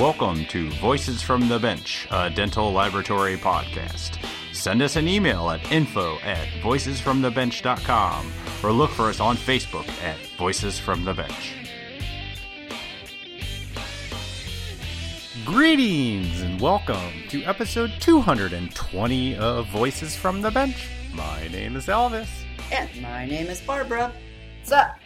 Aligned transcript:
Welcome 0.00 0.46
to 0.46 0.70
Voices 0.80 1.20
from 1.20 1.46
the 1.46 1.58
Bench, 1.58 2.08
a 2.10 2.30
dental 2.30 2.72
laboratory 2.72 3.36
podcast. 3.36 4.16
Send 4.54 4.80
us 4.80 4.96
an 4.96 5.06
email 5.06 5.50
at 5.50 5.70
info 5.70 6.16
at 6.20 6.48
voicesfromthebench.com 6.62 8.32
or 8.62 8.72
look 8.72 8.90
for 8.92 9.10
us 9.10 9.20
on 9.20 9.36
Facebook 9.36 9.86
at 10.02 10.16
Voices 10.38 10.78
from 10.78 11.04
the 11.04 11.12
Bench. 11.12 11.54
Greetings 15.44 16.40
and 16.40 16.58
welcome 16.58 17.12
to 17.28 17.44
episode 17.44 17.92
220 18.00 19.36
of 19.36 19.66
Voices 19.66 20.16
from 20.16 20.40
the 20.40 20.50
Bench. 20.50 20.88
My 21.12 21.46
name 21.48 21.76
is 21.76 21.88
Elvis. 21.88 22.30
And 22.72 22.88
my 23.02 23.26
name 23.26 23.48
is 23.48 23.60
Barbara. 23.60 24.14
What's 24.60 24.72
up, 24.72 24.96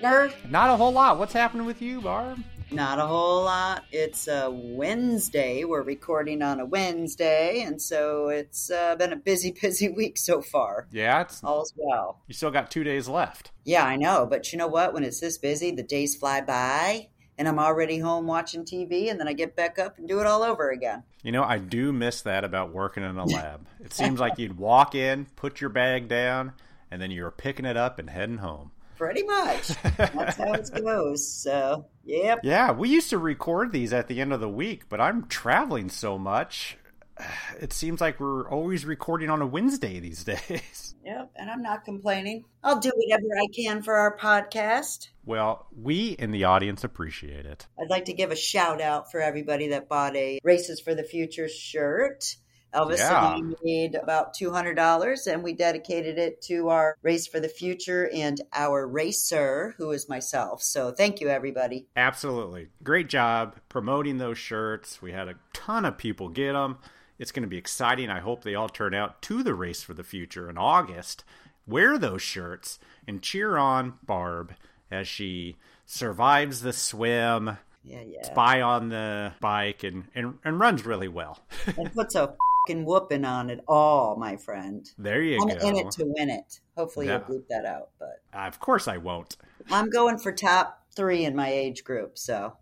partner? 0.00 0.32
Not 0.48 0.70
a 0.70 0.76
whole 0.78 0.92
lot. 0.92 1.18
What's 1.18 1.34
happening 1.34 1.66
with 1.66 1.82
you, 1.82 2.00
Barb? 2.00 2.42
Not 2.70 2.98
a 2.98 3.06
whole 3.06 3.44
lot. 3.44 3.84
It's 3.92 4.28
a 4.28 4.50
Wednesday. 4.50 5.64
We're 5.64 5.82
recording 5.82 6.42
on 6.42 6.60
a 6.60 6.66
Wednesday, 6.66 7.62
and 7.62 7.80
so 7.80 8.28
it's 8.28 8.70
uh, 8.70 8.94
been 8.96 9.12
a 9.12 9.16
busy, 9.16 9.52
busy 9.62 9.88
week 9.88 10.18
so 10.18 10.42
far. 10.42 10.86
Yeah, 10.92 11.22
it's 11.22 11.42
All's 11.42 11.72
well. 11.76 12.20
you 12.26 12.34
still 12.34 12.50
got 12.50 12.70
two 12.70 12.84
days 12.84 13.08
left. 13.08 13.52
Yeah, 13.64 13.84
I 13.84 13.96
know, 13.96 14.26
but 14.26 14.52
you 14.52 14.58
know 14.58 14.66
what? 14.66 14.92
When 14.92 15.02
it's 15.02 15.18
this 15.18 15.38
busy, 15.38 15.70
the 15.70 15.82
days 15.82 16.14
fly 16.14 16.42
by, 16.42 17.08
and 17.38 17.48
I'm 17.48 17.58
already 17.58 17.98
home 18.00 18.26
watching 18.26 18.66
TV, 18.66 19.10
and 19.10 19.18
then 19.18 19.28
I 19.28 19.32
get 19.32 19.56
back 19.56 19.78
up 19.78 19.96
and 19.96 20.06
do 20.06 20.20
it 20.20 20.26
all 20.26 20.42
over 20.42 20.70
again. 20.70 21.04
You 21.22 21.32
know, 21.32 21.44
I 21.44 21.56
do 21.58 21.90
miss 21.90 22.20
that 22.22 22.44
about 22.44 22.74
working 22.74 23.02
in 23.02 23.16
a 23.16 23.24
lab. 23.26 23.66
it 23.82 23.94
seems 23.94 24.20
like 24.20 24.38
you'd 24.38 24.58
walk 24.58 24.94
in, 24.94 25.24
put 25.36 25.62
your 25.62 25.70
bag 25.70 26.06
down, 26.08 26.52
and 26.90 27.00
then 27.00 27.10
you 27.10 27.22
were 27.22 27.30
picking 27.30 27.64
it 27.64 27.78
up 27.78 27.98
and 27.98 28.10
heading 28.10 28.38
home. 28.38 28.72
Pretty 28.98 29.22
much. 29.22 29.68
That's 29.96 30.36
how 30.36 30.52
it 30.54 30.70
goes. 30.74 31.26
So, 31.26 31.86
yep. 32.04 32.40
Yeah, 32.42 32.72
we 32.72 32.88
used 32.88 33.10
to 33.10 33.18
record 33.18 33.70
these 33.70 33.92
at 33.92 34.08
the 34.08 34.20
end 34.20 34.32
of 34.32 34.40
the 34.40 34.48
week, 34.48 34.88
but 34.88 35.00
I'm 35.00 35.28
traveling 35.28 35.88
so 35.88 36.18
much. 36.18 36.76
It 37.60 37.72
seems 37.72 38.00
like 38.00 38.20
we're 38.20 38.48
always 38.48 38.84
recording 38.84 39.30
on 39.30 39.42
a 39.42 39.46
Wednesday 39.46 39.98
these 39.98 40.22
days. 40.48 40.94
Yep, 41.04 41.32
and 41.34 41.50
I'm 41.50 41.62
not 41.62 41.84
complaining. 41.84 42.44
I'll 42.62 42.78
do 42.78 42.92
whatever 42.94 43.26
I 43.36 43.46
can 43.52 43.82
for 43.82 43.94
our 43.94 44.16
podcast. 44.16 45.08
Well, 45.24 45.66
we 45.76 46.10
in 46.10 46.30
the 46.30 46.44
audience 46.44 46.84
appreciate 46.84 47.44
it. 47.46 47.66
I'd 47.80 47.90
like 47.90 48.04
to 48.04 48.12
give 48.12 48.30
a 48.30 48.36
shout 48.36 48.80
out 48.80 49.10
for 49.10 49.20
everybody 49.20 49.68
that 49.68 49.88
bought 49.88 50.14
a 50.14 50.38
Races 50.44 50.78
for 50.80 50.94
the 50.94 51.02
Future 51.02 51.48
shirt. 51.48 52.36
Elvis 52.74 52.98
Yeah. 52.98 53.34
and 53.36 53.54
I 53.54 53.56
made 53.64 53.94
about 53.94 54.34
$200 54.34 55.26
and 55.32 55.42
we 55.42 55.52
dedicated 55.54 56.18
it 56.18 56.40
to 56.42 56.68
our 56.68 56.96
Race 57.02 57.26
for 57.26 57.40
the 57.40 57.48
Future 57.48 58.10
and 58.14 58.40
our 58.52 58.86
racer, 58.86 59.74
who 59.78 59.90
is 59.92 60.08
myself. 60.08 60.62
So 60.62 60.90
thank 60.92 61.20
you, 61.20 61.28
everybody. 61.28 61.86
Absolutely. 61.96 62.68
Great 62.82 63.08
job 63.08 63.56
promoting 63.68 64.18
those 64.18 64.38
shirts. 64.38 65.00
We 65.00 65.12
had 65.12 65.28
a 65.28 65.34
ton 65.52 65.84
of 65.84 65.96
people 65.98 66.28
get 66.28 66.52
them. 66.52 66.78
It's 67.18 67.32
going 67.32 67.42
to 67.42 67.48
be 67.48 67.58
exciting. 67.58 68.10
I 68.10 68.20
hope 68.20 68.44
they 68.44 68.54
all 68.54 68.68
turn 68.68 68.94
out 68.94 69.22
to 69.22 69.42
the 69.42 69.54
race 69.54 69.82
for 69.82 69.94
the 69.94 70.04
future 70.04 70.48
in 70.48 70.56
August. 70.56 71.24
Wear 71.66 71.98
those 71.98 72.22
shirts 72.22 72.78
and 73.06 73.20
cheer 73.22 73.56
on 73.58 73.94
Barb 74.06 74.54
as 74.90 75.08
she 75.08 75.56
survives 75.84 76.60
the 76.62 76.72
swim, 76.72 77.58
Yeah, 77.82 78.02
yeah. 78.06 78.22
spy 78.24 78.60
on 78.60 78.88
the 78.90 79.32
bike, 79.40 79.82
and, 79.82 80.04
and, 80.14 80.38
and 80.44 80.60
runs 80.60 80.86
really 80.86 81.08
well. 81.08 81.40
And 81.76 81.92
puts 81.92 82.14
a 82.14 82.34
fucking 82.68 82.84
whooping 82.84 83.24
on 83.24 83.48
it 83.50 83.60
all, 83.66 84.16
my 84.16 84.36
friend. 84.36 84.90
there 84.98 85.22
you 85.22 85.38
go. 85.38 85.44
I'm 85.44 85.50
in 85.74 85.76
it 85.76 85.90
to 85.92 86.04
win 86.04 86.28
it. 86.30 86.60
Hopefully 86.76 87.06
Yeah. 87.06 87.20
you'll 87.28 87.38
bleep 87.40 87.46
that 87.48 87.64
out. 87.64 87.90
But 87.98 88.20
of 88.34 88.60
course, 88.60 88.86
I 88.86 88.98
won't. 88.98 89.36
I'm 89.70 89.88
going 89.90 90.18
for 90.18 90.32
top 90.32 90.84
three 90.94 91.24
in 91.24 91.34
my 91.34 91.50
age 91.50 91.82
group. 91.84 92.18
So 92.18 92.56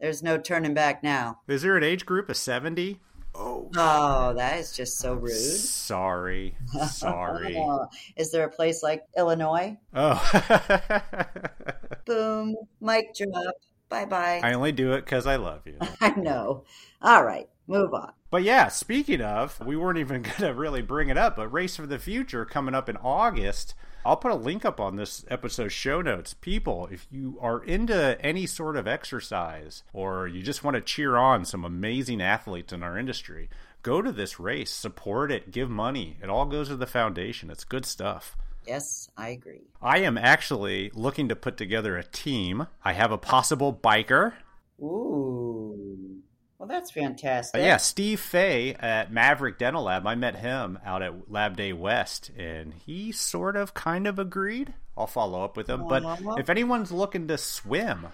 there's 0.00 0.22
no 0.22 0.38
turning 0.38 0.74
back 0.74 1.02
now. 1.04 1.40
Is 1.46 1.62
there 1.62 1.76
an 1.76 1.84
age 1.84 2.04
group 2.04 2.28
of 2.28 2.36
70? 2.36 3.00
Oh, 3.34 3.70
Oh, 3.76 4.34
that 4.34 4.58
is 4.58 4.72
just 4.74 4.98
so 4.98 5.14
rude. 5.14 5.30
sorry. 5.32 6.56
Sorry. 6.90 7.56
Is 8.16 8.32
there 8.32 8.44
a 8.44 8.50
place 8.50 8.82
like 8.82 9.04
Illinois? 9.16 9.76
Oh. 9.94 10.18
Boom, 12.06 12.56
mic 12.80 13.14
drop. 13.14 13.54
Bye 13.88 14.06
bye. 14.06 14.40
I 14.42 14.52
only 14.54 14.72
do 14.72 14.92
it 14.94 15.04
because 15.04 15.26
I 15.26 15.36
love 15.36 15.62
you. 15.66 15.76
I 16.00 16.10
know. 16.10 16.64
All 17.00 17.24
right, 17.24 17.48
move 17.66 17.94
on. 17.94 18.12
But 18.30 18.42
yeah, 18.42 18.68
speaking 18.68 19.22
of, 19.22 19.58
we 19.64 19.76
weren't 19.76 19.98
even 19.98 20.22
going 20.22 20.36
to 20.36 20.54
really 20.54 20.82
bring 20.82 21.08
it 21.08 21.16
up, 21.16 21.36
but 21.36 21.52
Race 21.52 21.76
for 21.76 21.86
the 21.86 21.98
Future 21.98 22.44
coming 22.44 22.74
up 22.74 22.88
in 22.88 22.96
August. 22.98 23.74
I'll 24.04 24.16
put 24.16 24.32
a 24.32 24.36
link 24.36 24.64
up 24.64 24.80
on 24.80 24.96
this 24.96 25.24
episode's 25.28 25.72
show 25.72 26.00
notes. 26.00 26.34
People, 26.34 26.88
if 26.90 27.06
you 27.10 27.38
are 27.40 27.62
into 27.62 28.18
any 28.24 28.46
sort 28.46 28.76
of 28.76 28.86
exercise 28.86 29.82
or 29.92 30.26
you 30.26 30.42
just 30.42 30.62
want 30.62 30.76
to 30.76 30.80
cheer 30.80 31.16
on 31.16 31.44
some 31.44 31.64
amazing 31.64 32.22
athletes 32.22 32.72
in 32.72 32.82
our 32.82 32.96
industry, 32.96 33.50
go 33.82 34.00
to 34.00 34.12
this 34.12 34.38
race, 34.38 34.70
support 34.70 35.32
it, 35.32 35.50
give 35.50 35.68
money. 35.68 36.16
It 36.22 36.30
all 36.30 36.46
goes 36.46 36.68
to 36.68 36.76
the 36.76 36.86
foundation. 36.86 37.50
It's 37.50 37.64
good 37.64 37.84
stuff. 37.84 38.36
Yes, 38.66 39.08
I 39.16 39.30
agree. 39.30 39.62
I 39.80 39.98
am 40.00 40.18
actually 40.18 40.90
looking 40.94 41.28
to 41.28 41.36
put 41.36 41.56
together 41.56 41.96
a 41.96 42.04
team. 42.04 42.66
I 42.84 42.92
have 42.92 43.12
a 43.12 43.18
possible 43.18 43.72
biker. 43.72 44.34
Ooh, 44.80 46.17
well, 46.58 46.68
that's 46.68 46.90
fantastic. 46.90 47.60
Uh, 47.60 47.64
yeah, 47.64 47.76
Steve 47.76 48.20
Fay 48.20 48.74
at 48.74 49.12
Maverick 49.12 49.58
Dental 49.58 49.84
Lab. 49.84 50.06
I 50.06 50.14
met 50.14 50.36
him 50.36 50.78
out 50.84 51.02
at 51.02 51.30
Lab 51.30 51.56
Day 51.56 51.72
West, 51.72 52.30
and 52.36 52.74
he 52.74 53.12
sort 53.12 53.56
of 53.56 53.74
kind 53.74 54.06
of 54.06 54.18
agreed. 54.18 54.74
I'll 54.96 55.06
follow 55.06 55.44
up 55.44 55.56
with 55.56 55.68
him. 55.68 55.86
But 55.86 56.02
if 56.38 56.50
anyone's 56.50 56.90
looking 56.90 57.28
to 57.28 57.38
swim, 57.38 58.08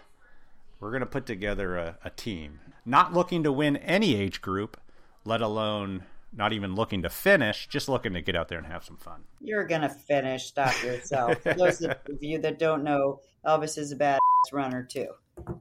we're 0.79 0.91
going 0.91 1.01
to 1.01 1.07
put 1.07 1.25
together 1.25 1.77
a, 1.77 1.99
a 2.05 2.11
team. 2.11 2.61
Not 2.85 3.15
looking 3.15 3.45
to 3.45 3.53
win 3.53 3.79
any 3.79 4.15
age 4.15 4.43
group, 4.43 4.79
let 5.25 5.41
alone 5.41 6.05
not 6.37 6.53
even 6.53 6.75
looking 6.75 7.03
to 7.03 7.09
finish, 7.09 7.67
just 7.69 7.89
looking 7.89 8.13
to 8.13 8.21
get 8.21 8.37
out 8.37 8.49
there 8.49 8.59
and 8.59 8.67
have 8.67 8.85
some 8.85 8.97
fun. 8.97 9.23
You're 9.41 9.67
gonna 9.67 9.89
finish. 9.89 10.47
Stop 10.47 10.75
yourself. 10.83 11.41
For 11.43 11.55
those 11.55 11.81
of 11.81 11.97
you 12.21 12.39
that 12.41 12.59
don't 12.59 12.85
know, 12.85 13.21
Elvis 13.47 13.79
is 13.79 13.93
a 13.93 13.97
badass 13.97 14.19
runner 14.53 14.83
too. 14.83 15.09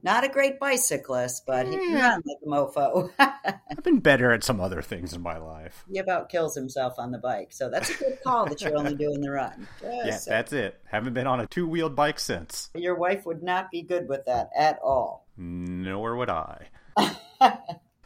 Not 0.02 0.24
a 0.24 0.28
great 0.28 0.58
bicyclist, 0.60 1.44
but 1.46 1.66
he 1.66 1.72
can 1.76 1.92
Yeah. 1.92 2.10
run 2.10 2.22
like 2.26 2.36
a 2.44 2.46
mofo. 2.48 3.10
I've 3.18 3.82
been 3.82 3.98
better 4.00 4.32
at 4.32 4.44
some 4.44 4.60
other 4.60 4.82
things 4.82 5.12
in 5.12 5.20
my 5.22 5.36
life. 5.38 5.84
he 5.90 5.98
about 5.98 6.28
kills 6.28 6.54
himself 6.54 6.94
on 6.98 7.10
the 7.10 7.18
bike, 7.18 7.52
so 7.52 7.68
that's 7.68 7.90
a 7.90 7.94
good 7.98 8.18
call 8.24 8.46
that 8.46 8.60
you're 8.60 8.76
only 8.76 8.94
doing 8.94 9.20
the 9.20 9.30
run. 9.30 9.66
Yeah, 9.82 10.02
Yes. 10.06 10.24
that's 10.26 10.52
it. 10.52 10.80
Haven't 10.86 11.14
been 11.14 11.26
on 11.26 11.40
a 11.40 11.46
two 11.46 11.66
wheeled 11.66 11.96
bike 11.96 12.18
since. 12.20 12.70
Your 12.74 12.94
wife 12.94 13.26
would 13.26 13.42
not 13.42 13.70
be 13.70 13.82
good 13.82 14.08
with 14.08 14.24
that 14.26 14.50
at 14.56 14.78
all. 14.82 15.26
Nor 15.36 16.16
would 16.16 16.30
I. 16.30 16.68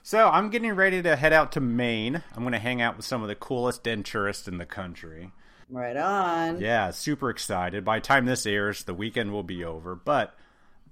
so 0.02 0.28
I'm 0.28 0.50
getting 0.50 0.72
ready 0.72 1.02
to 1.02 1.16
head 1.16 1.32
out 1.32 1.52
to 1.52 1.60
Maine. 1.60 2.22
I'm 2.34 2.42
going 2.42 2.52
to 2.52 2.58
hang 2.58 2.80
out 2.80 2.96
with 2.96 3.04
some 3.06 3.22
of 3.22 3.28
the 3.28 3.34
coolest 3.34 3.84
denturists 3.84 4.48
in 4.48 4.58
the 4.58 4.66
country. 4.66 5.32
Right 5.70 5.96
on. 5.96 6.60
Yeah, 6.60 6.90
super 6.92 7.28
excited. 7.28 7.84
By 7.84 7.98
the 7.98 8.04
time 8.06 8.24
this 8.24 8.46
airs, 8.46 8.84
the 8.84 8.94
weekend 8.94 9.32
will 9.32 9.42
be 9.42 9.62
over. 9.64 9.94
But 9.94 10.34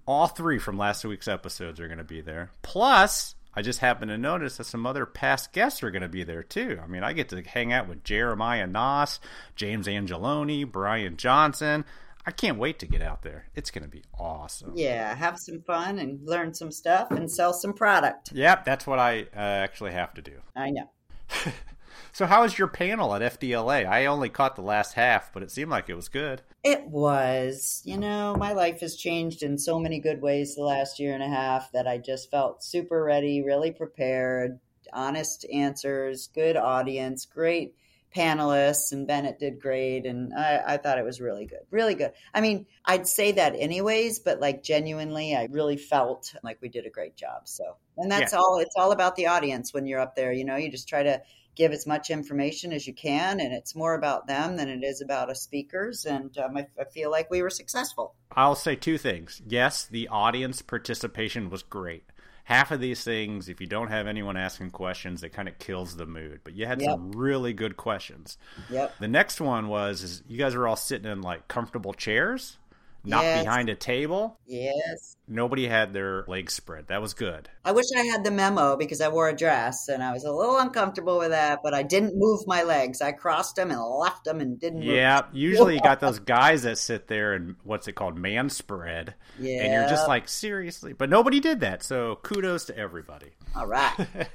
all 0.07 0.27
three 0.29 0.59
from 0.59 0.79
last 0.79 1.05
week's 1.05 1.29
episodes 1.29 1.81
are 1.81 1.89
going 1.89 1.99
to 1.99 2.05
be 2.05 2.21
there. 2.21 2.51
Plus, 2.63 3.35
I 3.55 3.63
just 3.63 3.81
happened 3.81 4.11
to 4.11 4.19
notice 4.19 4.59
that 4.59 4.65
some 4.65 4.87
other 4.87 5.07
past 5.07 5.53
guests 5.53 5.83
are 5.83 5.91
going 5.91 6.03
to 6.03 6.09
be 6.09 6.25
there 6.25 6.43
too. 6.43 6.79
I 6.83 6.87
mean, 6.87 7.03
I 7.03 7.13
get 7.13 7.31
to 7.31 7.43
hang 7.43 7.73
out 7.73 7.89
with 7.89 8.05
Jeremiah 8.05 8.67
Noss, 8.67 9.19
James 9.57 9.87
Angeloni, 9.87 10.71
Brian 10.71 11.17
Johnson. 11.17 11.85
I 12.27 12.33
can't 12.33 12.59
wait 12.59 12.81
to 12.81 12.87
get 12.87 13.03
out 13.03 13.23
there. 13.23 13.47
It's 13.55 13.71
going 13.71 13.85
to 13.85 13.91
be 13.91 14.03
awesome. 14.19 14.73
Yeah, 14.75 15.15
have 15.15 15.39
some 15.39 15.63
fun 15.63 15.99
and 15.99 16.27
learn 16.27 16.55
some 16.55 16.73
stuff 16.73 17.11
and 17.13 17.31
sell 17.31 17.53
some 17.53 17.73
product. 17.73 18.33
Yep, 18.33 18.65
that's 18.65 18.87
what 18.87 18.99
I 18.99 19.23
uh, 19.35 19.39
actually 19.39 19.93
have 19.93 20.13
to 20.15 20.23
do. 20.23 20.33
I 20.55 20.71
know. 20.71 20.91
So, 22.13 22.27
how 22.27 22.43
was 22.43 22.59
your 22.59 22.69
panel 22.69 23.15
at 23.15 23.23
FDLA? 23.23 23.87
I 23.87 24.07
only 24.07 24.29
caught 24.29 24.57
the 24.57 24.63
last 24.63 24.95
half, 24.95 25.33
but 25.33 25.43
it 25.43 25.51
seemed 25.51 25.71
like 25.71 25.89
it 25.89 25.95
was 25.95 26.09
good. 26.09 26.43
It 26.65 26.87
was. 26.87 27.83
You 27.85 27.99
know, 27.99 28.35
my 28.37 28.53
life 28.53 28.81
has 28.81 28.97
changed 28.97 29.43
in 29.43 29.59
so 29.59 29.79
many 29.79 30.01
good 30.01 30.21
ways 30.21 30.55
the 30.55 30.63
last 30.63 30.99
year 30.99 31.15
and 31.15 31.23
a 31.23 31.29
half 31.29 31.71
that 31.73 31.87
I 31.87 31.99
just 31.99 32.31
felt 32.31 32.63
super 32.63 33.03
ready, 33.03 33.43
really 33.43 33.71
prepared, 33.71 34.59
honest 34.93 35.47
answers, 35.53 36.29
good 36.35 36.57
audience, 36.57 37.27
great 37.27 37.75
panelists, 38.17 38.93
and 38.93 39.07
Bennett 39.07 39.39
did 39.39 39.61
great. 39.61 40.07
And 40.07 40.33
I, 40.35 40.63
I 40.67 40.77
thought 40.79 40.99
it 40.99 41.05
was 41.05 41.21
really 41.21 41.47
good. 41.47 41.61
Really 41.71 41.95
good. 41.95 42.13
I 42.33 42.41
mean, 42.41 42.67
I'd 42.85 43.07
say 43.07 43.33
that 43.33 43.55
anyways, 43.57 44.21
but 44.21 44.41
like 44.41 44.63
genuinely, 44.63 45.37
I 45.37 45.49
really 45.51 45.77
felt 45.77 46.35
like 46.43 46.59
we 46.63 46.69
did 46.69 46.87
a 46.87 46.91
great 46.91 47.17
job. 47.17 47.43
So, 47.45 47.77
and 47.97 48.11
that's 48.11 48.33
Yeah. 48.33 48.39
all, 48.39 48.59
it's 48.61 48.77
all 48.77 48.93
about 48.93 49.17
the 49.17 49.27
audience 49.27 49.75
when 49.75 49.87
you're 49.87 50.01
up 50.01 50.17
there. 50.17 50.33
You 50.33 50.45
know, 50.45 50.57
you 50.57 50.71
just 50.71 50.89
try 50.89 51.03
to 51.03 51.21
give 51.55 51.73
as 51.73 51.87
much 51.87 52.11
information 52.11 52.73
as 52.73 52.87
you 52.87 52.93
can, 52.93 53.41
and 53.41 53.53
it's 53.55 53.75
more 53.75 53.95
about 53.95 54.27
them 54.27 54.57
than 54.57 54.69
it 54.69 54.85
is 54.85 55.01
about 55.01 55.31
us 55.31 55.41
speakers. 55.41 56.05
And 56.05 56.37
um, 56.39 56.57
I, 56.57 56.67
I 56.79 56.85
feel 56.85 57.11
like 57.11 57.31
we 57.31 57.41
were 57.41 57.51
successful. 57.51 58.15
I'll 58.33 58.55
say 58.55 58.77
two 58.77 58.99
things. 58.99 59.41
Yes, 59.47 59.87
the 59.87 60.09
audience 60.09 60.61
participation 60.61 61.49
was 61.49 61.63
great. 61.63 62.05
Half 62.47 62.71
of 62.71 62.79
these 62.81 63.03
things, 63.03 63.49
if 63.49 63.61
you 63.61 63.67
don't 63.67 63.89
have 63.89 64.07
anyone 64.07 64.37
asking 64.37 64.71
questions, 64.71 65.23
it 65.25 65.31
kind 65.31 65.49
of 65.49 65.59
kills 65.59 65.97
the 65.97 66.07
mood. 66.07 66.41
But 66.45 66.55
you 66.55 66.65
had 66.67 66.81
Yep. 66.81 66.91
some 66.91 67.11
really 67.13 67.53
good 67.53 67.77
questions. 67.77 68.39
Yep. 68.71 68.99
The 69.01 69.09
next 69.09 69.41
one 69.41 69.67
was 69.67 70.03
is 70.05 70.23
you 70.29 70.39
guys 70.39 70.55
were 70.55 70.69
all 70.69 70.77
sitting 70.77 71.11
in 71.11 71.23
like 71.23 71.49
comfortable 71.49 71.93
chairs. 71.93 72.57
Not 73.07 73.23
Yes. 73.23 73.45
behind 73.45 73.69
a 73.69 73.75
table. 73.75 74.39
Yes. 74.47 75.17
Nobody 75.29 75.67
had 75.67 75.93
their 75.93 76.25
legs 76.29 76.55
spread. 76.55 76.89
That 76.89 77.01
was 77.01 77.15
good. 77.15 77.49
I 77.65 77.73
wish 77.73 77.87
I 77.97 78.03
had 78.03 78.25
the 78.25 78.31
memo 78.31 78.77
because 78.77 79.01
I 79.01 79.09
wore 79.09 79.29
a 79.29 79.37
dress 79.37 79.89
and 79.89 80.03
I 80.03 80.13
was 80.13 80.25
a 80.25 80.33
little 80.33 80.59
uncomfortable 80.59 81.19
with 81.19 81.31
that, 81.31 81.61
but 81.63 81.73
I 81.75 81.83
didn't 81.83 82.13
move 82.17 82.41
my 82.47 82.63
legs. 82.63 83.01
I 83.01 83.13
crossed 83.13 83.57
them 83.57 83.71
and 83.71 83.81
left 83.81 84.25
them 84.25 84.41
and 84.41 84.59
didn't 84.61 84.81
move. 84.81 84.89
Yeah, 84.89 85.23
usually 85.33 85.75
you 85.75 85.81
got 85.81 86.01
those 86.01 86.19
guys 86.19 86.63
that 86.65 86.79
sit 86.79 87.07
there 87.09 87.33
and 87.35 87.57
what's 87.65 87.89
it 87.89 87.93
called, 87.95 88.19
man 88.19 88.51
spread, 88.51 89.15
Yeah. 89.39 89.63
and 89.63 89.73
you're 89.73 89.89
just 89.89 90.09
like 90.09 90.29
seriously. 90.29 90.93
But 90.93 91.09
nobody 91.11 91.41
did 91.41 91.61
that, 91.61 91.83
so 91.83 92.17
kudos 92.23 92.67
to 92.67 92.77
everybody. 92.77 93.33
All 93.55 93.67
right. 93.67 93.95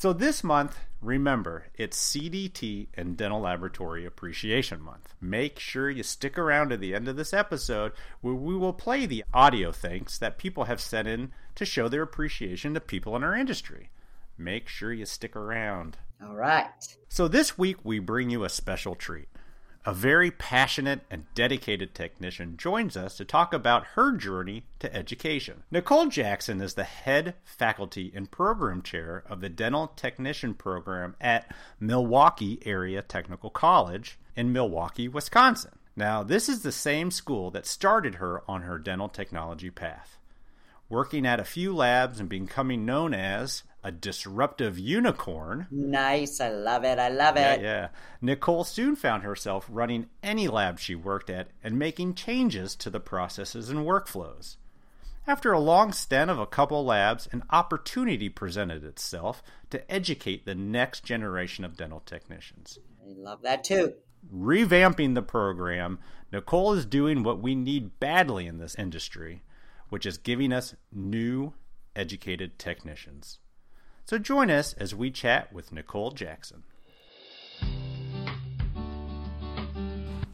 So 0.00 0.14
this 0.14 0.42
month, 0.42 0.78
remember, 1.02 1.66
it's 1.74 2.10
CDT 2.10 2.86
and 2.94 3.18
Dental 3.18 3.42
Laboratory 3.42 4.06
Appreciation 4.06 4.80
Month. 4.80 5.12
Make 5.20 5.58
sure 5.58 5.90
you 5.90 6.02
stick 6.02 6.38
around 6.38 6.70
to 6.70 6.78
the 6.78 6.94
end 6.94 7.06
of 7.06 7.16
this 7.16 7.34
episode 7.34 7.92
where 8.22 8.32
we 8.32 8.56
will 8.56 8.72
play 8.72 9.04
the 9.04 9.26
audio 9.34 9.72
thanks 9.72 10.16
that 10.16 10.38
people 10.38 10.64
have 10.64 10.80
sent 10.80 11.06
in 11.06 11.32
to 11.54 11.66
show 11.66 11.86
their 11.86 12.00
appreciation 12.00 12.72
to 12.72 12.80
people 12.80 13.14
in 13.14 13.22
our 13.22 13.36
industry. 13.36 13.90
Make 14.38 14.68
sure 14.68 14.90
you 14.90 15.04
stick 15.04 15.36
around. 15.36 15.98
All 16.26 16.34
right. 16.34 16.96
So 17.10 17.28
this 17.28 17.58
week 17.58 17.76
we 17.84 17.98
bring 17.98 18.30
you 18.30 18.44
a 18.44 18.48
special 18.48 18.94
treat. 18.94 19.28
A 19.90 19.92
very 19.92 20.30
passionate 20.30 21.00
and 21.10 21.24
dedicated 21.34 21.96
technician 21.96 22.56
joins 22.56 22.96
us 22.96 23.16
to 23.16 23.24
talk 23.24 23.52
about 23.52 23.88
her 23.96 24.12
journey 24.12 24.62
to 24.78 24.94
education. 24.94 25.64
Nicole 25.68 26.06
Jackson 26.06 26.60
is 26.60 26.74
the 26.74 26.84
head 26.84 27.34
faculty 27.42 28.12
and 28.14 28.30
program 28.30 28.82
chair 28.82 29.24
of 29.28 29.40
the 29.40 29.48
dental 29.48 29.88
technician 29.88 30.54
program 30.54 31.16
at 31.20 31.52
Milwaukee 31.80 32.60
Area 32.64 33.02
Technical 33.02 33.50
College 33.50 34.16
in 34.36 34.52
Milwaukee, 34.52 35.08
Wisconsin. 35.08 35.72
Now, 35.96 36.22
this 36.22 36.48
is 36.48 36.62
the 36.62 36.70
same 36.70 37.10
school 37.10 37.50
that 37.50 37.66
started 37.66 38.14
her 38.14 38.48
on 38.48 38.62
her 38.62 38.78
dental 38.78 39.08
technology 39.08 39.70
path. 39.70 40.18
Working 40.88 41.26
at 41.26 41.40
a 41.40 41.44
few 41.44 41.74
labs 41.74 42.20
and 42.20 42.28
becoming 42.28 42.86
known 42.86 43.12
as 43.12 43.64
a 43.82 43.90
disruptive 43.90 44.78
unicorn, 44.78 45.66
Nice. 45.70 46.40
I 46.40 46.50
love 46.50 46.84
it. 46.84 46.98
I 46.98 47.08
love 47.08 47.36
yeah, 47.36 47.52
it. 47.54 47.62
yeah. 47.62 47.88
Nicole 48.20 48.64
soon 48.64 48.94
found 48.96 49.22
herself 49.22 49.66
running 49.70 50.06
any 50.22 50.48
lab 50.48 50.78
she 50.78 50.94
worked 50.94 51.30
at 51.30 51.48
and 51.64 51.78
making 51.78 52.14
changes 52.14 52.74
to 52.76 52.90
the 52.90 53.00
processes 53.00 53.70
and 53.70 53.80
workflows. 53.80 54.56
After 55.26 55.52
a 55.52 55.60
long 55.60 55.92
stint 55.92 56.30
of 56.30 56.38
a 56.38 56.46
couple 56.46 56.84
labs, 56.84 57.28
an 57.32 57.44
opportunity 57.50 58.28
presented 58.28 58.84
itself 58.84 59.42
to 59.70 59.90
educate 59.90 60.44
the 60.44 60.54
next 60.54 61.04
generation 61.04 61.64
of 61.64 61.76
dental 61.76 62.00
technicians. 62.04 62.78
I 63.02 63.12
love 63.16 63.42
that 63.42 63.64
too. 63.64 63.94
Revamping 64.34 65.14
the 65.14 65.22
program, 65.22 65.98
Nicole 66.32 66.72
is 66.74 66.84
doing 66.86 67.22
what 67.22 67.40
we 67.40 67.54
need 67.54 67.98
badly 68.00 68.46
in 68.46 68.58
this 68.58 68.74
industry, 68.76 69.42
which 69.88 70.06
is 70.06 70.18
giving 70.18 70.52
us 70.52 70.74
new, 70.92 71.52
educated 71.96 72.58
technicians. 72.58 73.39
So 74.10 74.18
join 74.18 74.50
us 74.50 74.72
as 74.72 74.92
we 74.92 75.12
chat 75.12 75.52
with 75.52 75.70
Nicole 75.70 76.10
Jackson. 76.10 76.64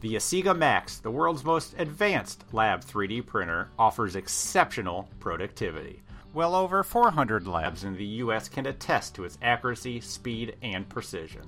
The 0.01 0.15
Asiga 0.15 0.57
Max, 0.57 0.97
the 0.97 1.11
world's 1.11 1.43
most 1.43 1.75
advanced 1.77 2.43
lab 2.51 2.83
3D 2.83 3.27
printer, 3.27 3.69
offers 3.77 4.15
exceptional 4.15 5.07
productivity. 5.19 6.01
Well 6.33 6.55
over 6.55 6.83
400 6.83 7.45
labs 7.45 7.83
in 7.83 7.95
the 7.95 8.05
US 8.25 8.49
can 8.49 8.65
attest 8.65 9.13
to 9.13 9.25
its 9.25 9.37
accuracy, 9.43 10.01
speed, 10.01 10.55
and 10.63 10.89
precision. 10.89 11.43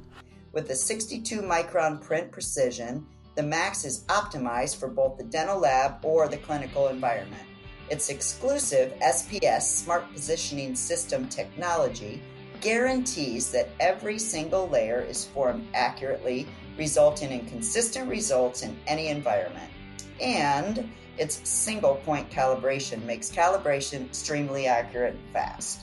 With 0.51 0.67
the 0.67 0.75
62 0.75 1.41
micron 1.41 1.99
print 1.99 2.31
precision, 2.31 3.07
the 3.33 3.41
Max 3.41 3.85
is 3.85 4.03
optimized 4.03 4.79
for 4.79 4.87
both 4.87 5.17
the 5.17 5.23
dental 5.23 5.57
lab 5.57 6.05
or 6.05 6.27
the 6.27 6.37
clinical 6.37 6.89
environment. 6.89 7.48
Its 7.89 8.09
exclusive 8.09 8.93
SPS 8.99 9.63
Smart 9.63 10.11
Positioning 10.13 10.75
System 10.75 11.27
technology 11.27 12.21
guarantees 12.61 13.51
that 13.51 13.69
every 13.79 14.19
single 14.19 14.67
layer 14.69 14.99
is 15.01 15.25
formed 15.25 15.65
accurately, 15.73 16.45
resulting 16.77 17.31
in 17.31 17.47
consistent 17.47 18.07
results 18.07 18.61
in 18.61 18.77
any 18.85 19.07
environment. 19.07 19.71
And 20.21 20.91
its 21.17 21.49
single 21.49 21.95
point 21.95 22.29
calibration 22.29 23.03
makes 23.05 23.31
calibration 23.31 24.05
extremely 24.05 24.67
accurate 24.67 25.15
and 25.15 25.33
fast. 25.33 25.81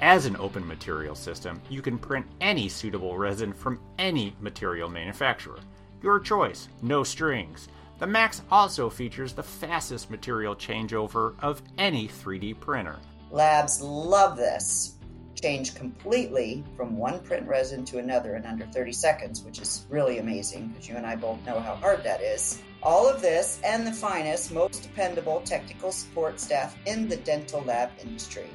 As 0.00 0.26
an 0.26 0.36
open 0.36 0.64
material 0.64 1.16
system, 1.16 1.60
you 1.68 1.82
can 1.82 1.98
print 1.98 2.26
any 2.40 2.68
suitable 2.68 3.18
resin 3.18 3.52
from 3.52 3.80
any 3.98 4.36
material 4.40 4.88
manufacturer. 4.88 5.58
Your 6.00 6.20
choice, 6.20 6.68
no 6.82 7.02
strings. 7.02 7.66
The 7.98 8.06
Max 8.08 8.42
also 8.50 8.90
features 8.90 9.32
the 9.32 9.42
fastest 9.42 10.10
material 10.10 10.56
changeover 10.56 11.34
of 11.40 11.62
any 11.78 12.08
3D 12.08 12.58
printer. 12.58 12.98
Labs 13.30 13.80
love 13.80 14.36
this. 14.36 14.96
Change 15.40 15.74
completely 15.74 16.64
from 16.76 16.96
one 16.96 17.20
print 17.20 17.46
resin 17.46 17.84
to 17.86 17.98
another 17.98 18.34
in 18.36 18.46
under 18.46 18.66
30 18.66 18.92
seconds, 18.92 19.42
which 19.42 19.60
is 19.60 19.86
really 19.90 20.18
amazing 20.18 20.68
because 20.68 20.88
you 20.88 20.96
and 20.96 21.06
I 21.06 21.14
both 21.14 21.44
know 21.46 21.60
how 21.60 21.76
hard 21.76 22.02
that 22.02 22.20
is. 22.20 22.60
All 22.82 23.08
of 23.08 23.22
this 23.22 23.60
and 23.64 23.86
the 23.86 23.92
finest, 23.92 24.52
most 24.52 24.82
dependable 24.82 25.40
technical 25.42 25.92
support 25.92 26.40
staff 26.40 26.76
in 26.86 27.08
the 27.08 27.16
dental 27.16 27.62
lab 27.62 27.90
industry. 28.02 28.48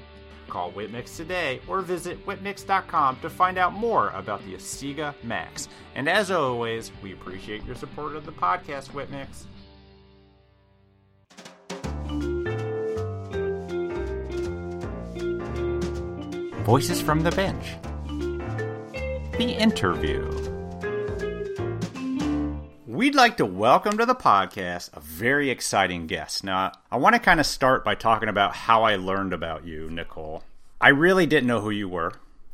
Call 0.49 0.71
Whip 0.71 0.91
Mix 0.91 1.15
today 1.15 1.61
or 1.67 1.81
visit 1.81 2.25
whipmix.com 2.25 3.19
to 3.21 3.29
find 3.29 3.57
out 3.57 3.73
more 3.73 4.09
about 4.09 4.43
the 4.45 4.53
Asiga 4.55 5.13
Max. 5.23 5.67
And 5.95 6.09
as 6.09 6.31
always, 6.31 6.91
we 7.01 7.13
appreciate 7.13 7.65
your 7.65 7.75
support 7.75 8.15
of 8.15 8.25
the 8.25 8.31
podcast, 8.31 8.93
Whip 8.93 9.09
Mix. 9.09 9.47
Voices 16.65 17.01
from 17.01 17.21
the 17.21 17.31
Bench. 17.31 17.77
The 19.37 19.55
Interview. 19.57 20.58
We'd 22.99 23.15
like 23.15 23.37
to 23.37 23.45
welcome 23.45 23.97
to 23.97 24.05
the 24.05 24.13
podcast 24.13 24.89
a 24.91 24.99
very 24.99 25.49
exciting 25.49 26.05
guest. 26.05 26.43
Now, 26.43 26.73
I 26.91 26.97
want 26.97 27.15
to 27.15 27.19
kind 27.21 27.39
of 27.39 27.45
start 27.45 27.85
by 27.85 27.95
talking 27.95 28.27
about 28.27 28.53
how 28.53 28.83
I 28.83 28.97
learned 28.97 29.31
about 29.31 29.65
you, 29.65 29.89
Nicole. 29.89 30.43
I 30.81 30.89
really 30.89 31.25
didn't 31.25 31.47
know 31.47 31.61
who 31.61 31.69
you 31.69 31.87
were. 31.87 32.11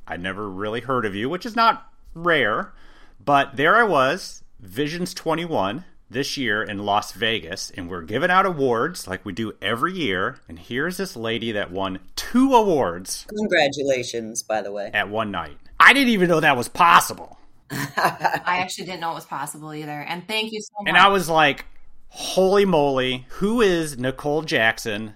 I'd 0.08 0.22
never 0.22 0.48
really 0.48 0.82
heard 0.82 1.04
of 1.04 1.16
you, 1.16 1.30
which 1.30 1.48
is 1.48 1.56
not 1.56 1.92
rare, 2.14 2.74
but 3.20 3.56
there 3.56 3.76
I 3.76 3.86
was, 3.86 4.44
Visions 4.60 5.16
21, 5.16 5.84
this 6.12 6.38
year 6.38 6.62
in 6.62 6.86
Las 6.86 7.12
Vegas, 7.14 7.72
and 7.76 7.90
we're 7.90 8.04
giving 8.04 8.30
out 8.30 8.46
awards 8.46 9.08
like 9.08 9.26
we 9.26 9.34
do 9.34 9.54
every 9.64 9.94
year. 9.94 10.38
And 10.48 10.60
here's 10.60 10.98
this 10.98 11.16
lady 11.16 11.54
that 11.54 11.72
won 11.72 11.98
two 12.16 12.54
awards 12.54 13.26
Congratulations, 13.36 14.44
by 14.44 14.62
the 14.62 14.72
way. 14.72 14.92
at 14.94 15.10
one 15.10 15.32
night. 15.32 15.58
I 15.80 15.92
didn't 15.94 16.10
even 16.10 16.30
know 16.30 16.40
that 16.40 16.56
was 16.56 16.68
possible. 16.68 17.40
I 17.72 18.60
actually 18.60 18.86
didn't 18.86 19.02
know 19.02 19.12
it 19.12 19.16
was 19.16 19.26
possible 19.26 19.74
either. 19.74 20.02
And 20.02 20.28
thank 20.28 20.52
you 20.52 20.62
so 20.62 20.74
much. 20.80 20.90
And 20.90 20.98
I 20.98 21.08
was 21.08 21.30
like, 21.30 21.66
holy 22.10 22.66
moly, 22.66 23.26
who 23.30 23.62
is 23.62 23.98
Nicole 23.98 24.44
Jackson? 24.44 25.16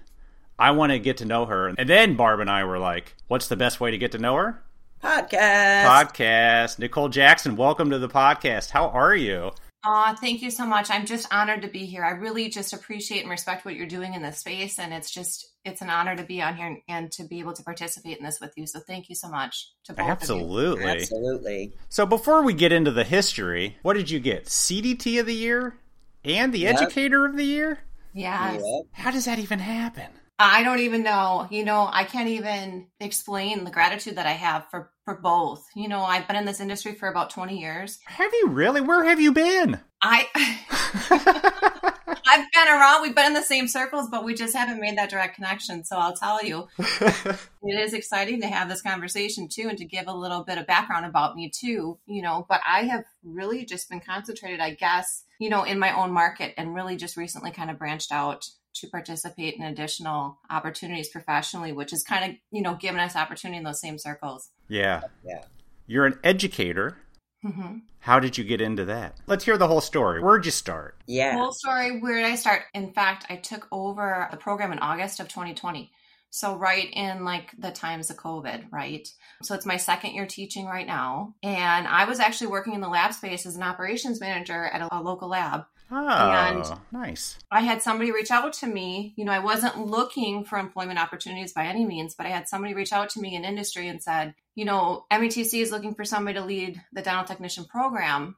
I 0.58 0.72
want 0.72 0.92
to 0.92 0.98
get 0.98 1.16
to 1.18 1.24
know 1.24 1.46
her. 1.46 1.68
And 1.68 1.88
then 1.88 2.16
Barb 2.16 2.40
and 2.40 2.50
I 2.50 2.64
were 2.64 2.78
like, 2.78 3.14
what's 3.28 3.48
the 3.48 3.56
best 3.56 3.80
way 3.80 3.90
to 3.90 3.98
get 3.98 4.12
to 4.12 4.18
know 4.18 4.36
her? 4.36 4.62
Podcast. 5.02 5.84
Podcast. 5.86 6.78
Nicole 6.78 7.08
Jackson, 7.08 7.56
welcome 7.56 7.90
to 7.90 7.98
the 7.98 8.08
podcast. 8.08 8.70
How 8.70 8.88
are 8.88 9.14
you? 9.16 9.52
Aw, 9.82 10.14
thank 10.20 10.42
you 10.42 10.50
so 10.50 10.66
much. 10.66 10.90
I'm 10.90 11.06
just 11.06 11.32
honored 11.32 11.62
to 11.62 11.68
be 11.68 11.86
here. 11.86 12.04
I 12.04 12.10
really 12.10 12.50
just 12.50 12.74
appreciate 12.74 13.22
and 13.22 13.30
respect 13.30 13.64
what 13.64 13.76
you're 13.76 13.86
doing 13.86 14.12
in 14.12 14.20
this 14.20 14.38
space. 14.38 14.78
And 14.78 14.92
it's 14.92 15.10
just, 15.10 15.52
it's 15.64 15.80
an 15.80 15.88
honor 15.88 16.14
to 16.16 16.22
be 16.22 16.42
on 16.42 16.54
here 16.56 16.66
and, 16.66 16.78
and 16.86 17.12
to 17.12 17.24
be 17.24 17.38
able 17.38 17.54
to 17.54 17.62
participate 17.62 18.18
in 18.18 18.24
this 18.24 18.40
with 18.40 18.52
you. 18.56 18.66
So 18.66 18.80
thank 18.80 19.08
you 19.08 19.14
so 19.14 19.28
much 19.30 19.70
to 19.84 19.94
both 19.94 20.00
of 20.00 20.06
you. 20.06 20.12
Absolutely. 20.12 20.84
Absolutely. 20.84 21.72
So 21.88 22.04
before 22.04 22.42
we 22.42 22.52
get 22.52 22.72
into 22.72 22.90
the 22.90 23.04
history, 23.04 23.78
what 23.80 23.94
did 23.94 24.10
you 24.10 24.20
get? 24.20 24.46
CDT 24.46 25.18
of 25.18 25.24
the 25.26 25.34
year 25.34 25.78
and 26.24 26.52
the 26.52 26.60
Yep. 26.60 26.74
educator 26.74 27.24
of 27.24 27.36
the 27.36 27.44
year? 27.44 27.78
Yes. 28.12 28.62
Yep. 28.62 28.86
How 28.92 29.10
does 29.10 29.24
that 29.24 29.38
even 29.38 29.60
happen? 29.60 30.08
I 30.42 30.62
don't 30.62 30.80
even 30.80 31.02
know. 31.02 31.46
You 31.50 31.66
know, 31.66 31.86
I 31.92 32.04
can't 32.04 32.30
even 32.30 32.86
explain 32.98 33.62
the 33.62 33.70
gratitude 33.70 34.16
that 34.16 34.24
I 34.24 34.32
have 34.32 34.64
for, 34.70 34.90
for 35.04 35.16
both. 35.16 35.62
You 35.76 35.86
know, 35.86 36.00
I've 36.00 36.26
been 36.26 36.36
in 36.36 36.46
this 36.46 36.60
industry 36.60 36.94
for 36.94 37.10
about 37.10 37.28
20 37.28 37.58
years. 37.60 37.98
Have 38.06 38.32
you 38.32 38.48
really? 38.48 38.80
Where 38.80 39.04
have 39.04 39.20
you 39.20 39.32
been? 39.32 39.78
I, 40.00 40.28
I've 42.26 42.46
been 42.54 42.68
around. 42.68 43.02
We've 43.02 43.14
been 43.14 43.26
in 43.26 43.34
the 43.34 43.42
same 43.42 43.68
circles, 43.68 44.08
but 44.10 44.24
we 44.24 44.32
just 44.32 44.56
haven't 44.56 44.80
made 44.80 44.96
that 44.96 45.10
direct 45.10 45.34
connection. 45.34 45.84
So 45.84 45.98
I'll 45.98 46.16
tell 46.16 46.42
you, 46.42 46.68
it 46.78 47.78
is 47.78 47.92
exciting 47.92 48.40
to 48.40 48.46
have 48.46 48.70
this 48.70 48.80
conversation 48.80 49.46
too, 49.46 49.66
and 49.68 49.76
to 49.76 49.84
give 49.84 50.06
a 50.08 50.16
little 50.16 50.42
bit 50.42 50.56
of 50.56 50.66
background 50.66 51.04
about 51.04 51.36
me 51.36 51.50
too. 51.50 51.98
You 52.06 52.22
know, 52.22 52.46
but 52.48 52.62
I 52.66 52.84
have 52.84 53.04
really 53.22 53.66
just 53.66 53.90
been 53.90 54.00
concentrated, 54.00 54.60
I 54.60 54.72
guess, 54.72 55.24
you 55.38 55.50
know, 55.50 55.64
in 55.64 55.78
my 55.78 55.94
own 55.94 56.12
market, 56.12 56.54
and 56.56 56.74
really 56.74 56.96
just 56.96 57.18
recently 57.18 57.50
kind 57.50 57.70
of 57.70 57.78
branched 57.78 58.10
out 58.10 58.48
to 58.74 58.88
participate 58.88 59.54
in 59.54 59.62
additional 59.62 60.38
opportunities 60.48 61.08
professionally, 61.08 61.72
which 61.72 61.92
is 61.92 62.02
kind 62.02 62.30
of 62.30 62.36
you 62.50 62.62
know 62.62 62.74
given 62.74 63.00
us 63.00 63.16
opportunity 63.16 63.58
in 63.58 63.64
those 63.64 63.80
same 63.80 63.98
circles. 63.98 64.50
yeah. 64.68 65.02
Yeah. 65.24 65.42
You're 65.86 66.06
an 66.06 66.20
educator. 66.22 66.98
Mm-hmm. 67.44 67.78
How 67.98 68.20
did 68.20 68.38
you 68.38 68.44
get 68.44 68.60
into 68.60 68.84
that? 68.84 69.16
Let's 69.26 69.44
hear 69.44 69.58
the 69.58 69.66
whole 69.66 69.80
story. 69.80 70.22
Where'd 70.22 70.44
you 70.44 70.52
start? 70.52 70.96
Yeah. 71.06 71.34
Whole 71.36 71.52
story. 71.52 71.98
Where 71.98 72.14
did 72.16 72.26
I 72.26 72.36
start? 72.36 72.62
In 72.74 72.92
fact, 72.92 73.26
I 73.28 73.36
took 73.36 73.66
over 73.72 74.28
the 74.30 74.36
program 74.36 74.70
in 74.70 74.78
August 74.78 75.18
of 75.18 75.26
2020. 75.26 75.90
So 76.30 76.54
right 76.56 76.88
in 76.92 77.24
like 77.24 77.50
the 77.58 77.72
times 77.72 78.08
of 78.08 78.16
COVID, 78.16 78.70
right? 78.70 79.08
So 79.42 79.54
it's 79.56 79.66
my 79.66 79.78
second 79.78 80.14
year 80.14 80.26
teaching 80.26 80.66
right 80.66 80.86
now. 80.86 81.34
And 81.42 81.88
I 81.88 82.04
was 82.04 82.20
actually 82.20 82.48
working 82.48 82.74
in 82.74 82.80
the 82.80 82.88
lab 82.88 83.12
space 83.12 83.44
as 83.44 83.56
an 83.56 83.64
operations 83.64 84.20
manager 84.20 84.66
at 84.66 84.82
a, 84.82 84.88
a 84.94 85.02
local 85.02 85.28
lab. 85.28 85.64
Oh, 85.92 85.96
And- 86.08 86.80
nice. 86.92 87.36
I 87.50 87.62
had 87.62 87.82
somebody 87.82 88.12
reach 88.12 88.30
out 88.30 88.52
to 88.54 88.66
me. 88.66 89.12
You 89.16 89.24
know, 89.24 89.32
I 89.32 89.40
wasn't 89.40 89.86
looking 89.86 90.44
for 90.44 90.58
employment 90.58 90.98
opportunities 91.00 91.52
by 91.52 91.66
any 91.66 91.84
means, 91.84 92.14
but 92.14 92.26
I 92.26 92.30
had 92.30 92.48
somebody 92.48 92.74
reach 92.74 92.92
out 92.92 93.10
to 93.10 93.20
me 93.20 93.34
in 93.34 93.44
industry 93.44 93.88
and 93.88 94.02
said, 94.02 94.34
you 94.54 94.64
know, 94.64 95.04
MATC 95.10 95.60
is 95.60 95.72
looking 95.72 95.94
for 95.94 96.04
somebody 96.04 96.38
to 96.38 96.44
lead 96.44 96.80
the 96.92 97.02
dental 97.02 97.24
technician 97.24 97.64
program. 97.64 98.36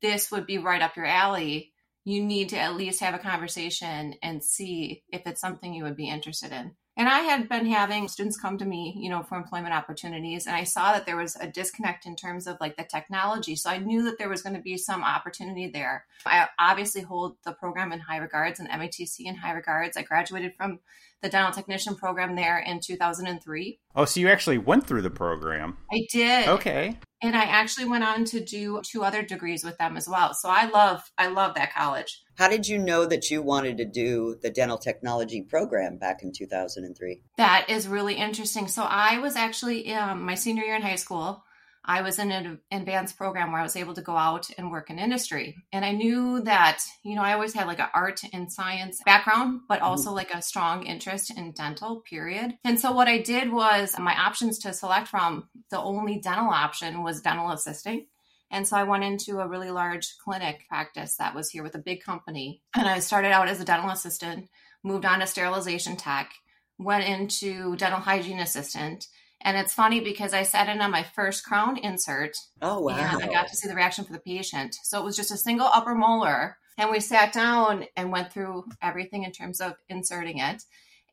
This 0.00 0.30
would 0.30 0.46
be 0.46 0.58
right 0.58 0.80
up 0.82 0.96
your 0.96 1.06
alley. 1.06 1.72
You 2.06 2.22
need 2.22 2.50
to 2.50 2.58
at 2.58 2.74
least 2.76 3.00
have 3.00 3.14
a 3.14 3.18
conversation 3.18 4.14
and 4.22 4.42
see 4.42 5.02
if 5.10 5.26
it's 5.26 5.40
something 5.40 5.72
you 5.74 5.84
would 5.84 5.96
be 5.96 6.08
interested 6.08 6.52
in. 6.52 6.74
And 6.96 7.08
I 7.08 7.20
had 7.20 7.48
been 7.48 7.66
having 7.66 8.06
students 8.06 8.38
come 8.38 8.56
to 8.58 8.64
me, 8.64 8.94
you 8.96 9.10
know, 9.10 9.22
for 9.22 9.36
employment 9.36 9.74
opportunities, 9.74 10.46
and 10.46 10.54
I 10.54 10.62
saw 10.64 10.92
that 10.92 11.06
there 11.06 11.16
was 11.16 11.36
a 11.36 11.48
disconnect 11.48 12.06
in 12.06 12.14
terms 12.14 12.46
of 12.46 12.56
like 12.60 12.76
the 12.76 12.84
technology. 12.84 13.56
So 13.56 13.68
I 13.68 13.78
knew 13.78 14.04
that 14.04 14.18
there 14.18 14.28
was 14.28 14.42
going 14.42 14.54
to 14.54 14.62
be 14.62 14.76
some 14.76 15.02
opportunity 15.02 15.68
there. 15.68 16.06
I 16.24 16.48
obviously 16.58 17.02
hold 17.02 17.36
the 17.44 17.52
program 17.52 17.92
in 17.92 18.00
high 18.00 18.18
regards 18.18 18.60
and 18.60 18.68
MATC 18.68 19.20
in 19.26 19.34
high 19.34 19.52
regards. 19.52 19.96
I 19.96 20.02
graduated 20.02 20.54
from 20.54 20.78
the 21.24 21.28
dental 21.28 21.52
technician 21.52 21.96
program 21.96 22.36
there 22.36 22.58
in 22.58 22.80
2003. 22.80 23.80
Oh, 23.96 24.04
so 24.04 24.20
you 24.20 24.28
actually 24.28 24.58
went 24.58 24.86
through 24.86 25.02
the 25.02 25.10
program. 25.10 25.78
I 25.90 26.06
did. 26.12 26.48
Okay. 26.48 26.98
And 27.22 27.34
I 27.34 27.44
actually 27.44 27.88
went 27.88 28.04
on 28.04 28.24
to 28.26 28.44
do 28.44 28.82
two 28.84 29.02
other 29.02 29.22
degrees 29.22 29.64
with 29.64 29.78
them 29.78 29.96
as 29.96 30.06
well. 30.06 30.34
So 30.34 30.50
I 30.50 30.66
love 30.68 31.10
I 31.16 31.28
love 31.28 31.54
that 31.54 31.72
college. 31.72 32.22
How 32.36 32.48
did 32.48 32.66
you 32.66 32.78
know 32.78 33.06
that 33.06 33.30
you 33.30 33.42
wanted 33.42 33.78
to 33.78 33.84
do 33.84 34.36
the 34.42 34.50
dental 34.50 34.78
technology 34.78 35.42
program 35.42 35.98
back 35.98 36.22
in 36.22 36.32
2003? 36.32 37.22
That 37.36 37.66
is 37.68 37.86
really 37.86 38.14
interesting. 38.14 38.68
So 38.68 38.82
I 38.82 39.18
was 39.18 39.36
actually 39.36 39.92
um, 39.94 40.22
my 40.22 40.34
senior 40.34 40.64
year 40.64 40.76
in 40.76 40.82
high 40.82 40.96
school. 40.96 41.44
I 41.86 42.00
was 42.00 42.18
in 42.18 42.30
an 42.30 42.60
advanced 42.70 43.18
program 43.18 43.52
where 43.52 43.60
I 43.60 43.64
was 43.64 43.76
able 43.76 43.94
to 43.94 44.00
go 44.00 44.16
out 44.16 44.48
and 44.56 44.70
work 44.70 44.88
in 44.88 44.98
industry. 44.98 45.56
And 45.70 45.84
I 45.84 45.92
knew 45.92 46.40
that, 46.42 46.82
you 47.02 47.14
know, 47.14 47.22
I 47.22 47.34
always 47.34 47.52
had 47.52 47.66
like 47.66 47.78
an 47.78 47.88
art 47.92 48.22
and 48.32 48.50
science 48.50 49.02
background, 49.04 49.60
but 49.68 49.82
also 49.82 50.10
like 50.10 50.32
a 50.32 50.40
strong 50.40 50.84
interest 50.84 51.30
in 51.36 51.52
dental, 51.52 52.00
period. 52.00 52.56
And 52.64 52.80
so 52.80 52.92
what 52.92 53.08
I 53.08 53.18
did 53.18 53.52
was 53.52 53.98
my 53.98 54.14
options 54.14 54.58
to 54.60 54.72
select 54.72 55.08
from, 55.08 55.48
the 55.70 55.78
only 55.78 56.18
dental 56.20 56.48
option 56.48 57.02
was 57.02 57.20
dental 57.20 57.50
assisting. 57.50 58.06
And 58.54 58.68
so 58.68 58.76
I 58.76 58.84
went 58.84 59.02
into 59.02 59.40
a 59.40 59.48
really 59.48 59.72
large 59.72 60.16
clinic 60.18 60.64
practice 60.68 61.16
that 61.16 61.34
was 61.34 61.50
here 61.50 61.64
with 61.64 61.74
a 61.74 61.78
big 61.80 62.04
company. 62.04 62.62
And 62.76 62.86
I 62.86 63.00
started 63.00 63.32
out 63.32 63.48
as 63.48 63.60
a 63.60 63.64
dental 63.64 63.90
assistant, 63.90 64.48
moved 64.84 65.04
on 65.04 65.18
to 65.18 65.26
sterilization 65.26 65.96
tech, 65.96 66.32
went 66.78 67.04
into 67.08 67.74
dental 67.74 67.98
hygiene 67.98 68.38
assistant. 68.38 69.08
And 69.40 69.56
it's 69.56 69.74
funny 69.74 69.98
because 69.98 70.32
I 70.32 70.44
sat 70.44 70.68
in 70.68 70.80
on 70.80 70.92
my 70.92 71.02
first 71.02 71.44
crown 71.44 71.76
insert 71.78 72.36
Oh, 72.62 72.78
wow. 72.80 72.96
and 72.96 73.24
I 73.24 73.26
got 73.26 73.48
to 73.48 73.56
see 73.56 73.66
the 73.66 73.74
reaction 73.74 74.04
for 74.04 74.12
the 74.12 74.20
patient. 74.20 74.76
So 74.84 75.00
it 75.00 75.04
was 75.04 75.16
just 75.16 75.32
a 75.32 75.36
single 75.36 75.66
upper 75.66 75.96
molar. 75.96 76.56
And 76.78 76.90
we 76.90 77.00
sat 77.00 77.32
down 77.32 77.86
and 77.96 78.12
went 78.12 78.32
through 78.32 78.66
everything 78.80 79.24
in 79.24 79.32
terms 79.32 79.60
of 79.60 79.74
inserting 79.88 80.38
it. 80.38 80.62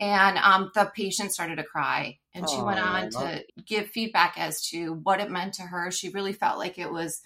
And 0.02 0.38
um, 0.40 0.72
the 0.74 0.92
patient 0.94 1.32
started 1.32 1.58
to 1.58 1.64
cry. 1.64 2.18
And 2.34 2.50
she 2.50 2.62
went 2.62 2.80
on 2.80 3.10
to 3.12 3.44
give 3.66 3.90
feedback 3.90 4.34
as 4.38 4.66
to 4.70 4.94
what 4.94 5.22
it 5.22 5.30
meant 5.30 5.54
to 5.56 5.64
her. 5.64 5.92
She 5.92 6.10
really 6.10 6.34
felt 6.34 6.58
like 6.58 6.80
it 6.80 6.92
was, 6.92 7.22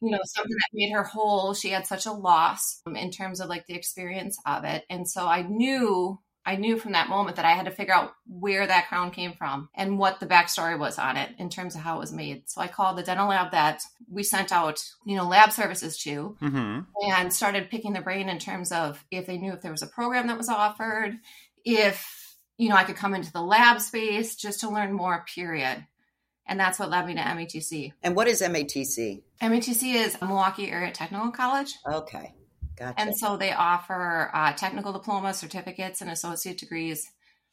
you 0.00 0.10
know, 0.10 0.18
something 0.24 0.54
that 0.54 0.68
made 0.74 0.92
her 0.92 1.04
whole. 1.04 1.54
She 1.54 1.70
had 1.70 1.86
such 1.86 2.06
a 2.06 2.12
loss 2.12 2.82
um, 2.86 2.96
in 2.96 3.10
terms 3.10 3.40
of 3.40 3.48
like 3.48 3.66
the 3.66 3.74
experience 3.74 4.36
of 4.44 4.64
it. 4.64 4.84
And 4.90 5.08
so 5.08 5.26
I 5.26 5.42
knew 5.42 6.20
I 6.44 6.56
knew 6.56 6.78
from 6.78 6.92
that 6.92 7.10
moment 7.10 7.36
that 7.36 7.44
I 7.44 7.52
had 7.52 7.66
to 7.66 7.70
figure 7.70 7.94
out 7.94 8.12
where 8.26 8.66
that 8.66 8.88
crown 8.88 9.10
came 9.10 9.34
from 9.34 9.68
and 9.74 9.98
what 9.98 10.18
the 10.18 10.26
backstory 10.26 10.78
was 10.78 10.98
on 10.98 11.18
it 11.18 11.30
in 11.38 11.50
terms 11.50 11.74
of 11.74 11.82
how 11.82 11.96
it 11.96 12.00
was 12.00 12.12
made. 12.12 12.48
So 12.48 12.62
I 12.62 12.68
called 12.68 12.96
the 12.96 13.02
dental 13.02 13.28
lab 13.28 13.50
that 13.50 13.82
we 14.10 14.22
sent 14.22 14.50
out, 14.50 14.82
you 15.04 15.14
know, 15.14 15.28
lab 15.28 15.52
services 15.52 15.98
to 16.04 16.36
Mm-hmm. 16.40 16.80
and 17.10 17.32
started 17.32 17.68
picking 17.70 17.92
their 17.92 18.02
brain 18.02 18.30
in 18.30 18.38
terms 18.38 18.72
of 18.72 19.04
if 19.10 19.26
they 19.26 19.36
knew 19.36 19.52
if 19.52 19.60
there 19.60 19.72
was 19.72 19.82
a 19.82 19.88
program 19.88 20.28
that 20.28 20.38
was 20.38 20.48
offered, 20.48 21.18
if, 21.66 22.17
you 22.58 22.68
know, 22.68 22.74
I 22.74 22.84
could 22.84 22.96
come 22.96 23.14
into 23.14 23.32
the 23.32 23.40
lab 23.40 23.80
space 23.80 24.36
just 24.36 24.60
to 24.60 24.68
learn 24.68 24.92
more, 24.92 25.24
period. 25.32 25.86
And 26.46 26.58
that's 26.58 26.78
what 26.78 26.90
led 26.90 27.06
me 27.06 27.14
to 27.14 27.20
MATC. 27.20 27.92
And 28.02 28.16
what 28.16 28.26
is 28.26 28.42
MATC? 28.42 29.22
METC 29.40 29.94
is 29.94 30.20
Milwaukee 30.20 30.70
Area 30.70 30.90
Technical 30.90 31.30
College. 31.30 31.74
Okay. 31.90 32.34
Gotcha. 32.76 33.00
And 33.00 33.16
so 33.16 33.36
they 33.36 33.52
offer 33.52 34.30
uh, 34.32 34.52
technical 34.52 34.92
diplomas, 34.92 35.36
certificates, 35.38 36.00
and 36.00 36.10
associate 36.10 36.58
degrees 36.58 37.10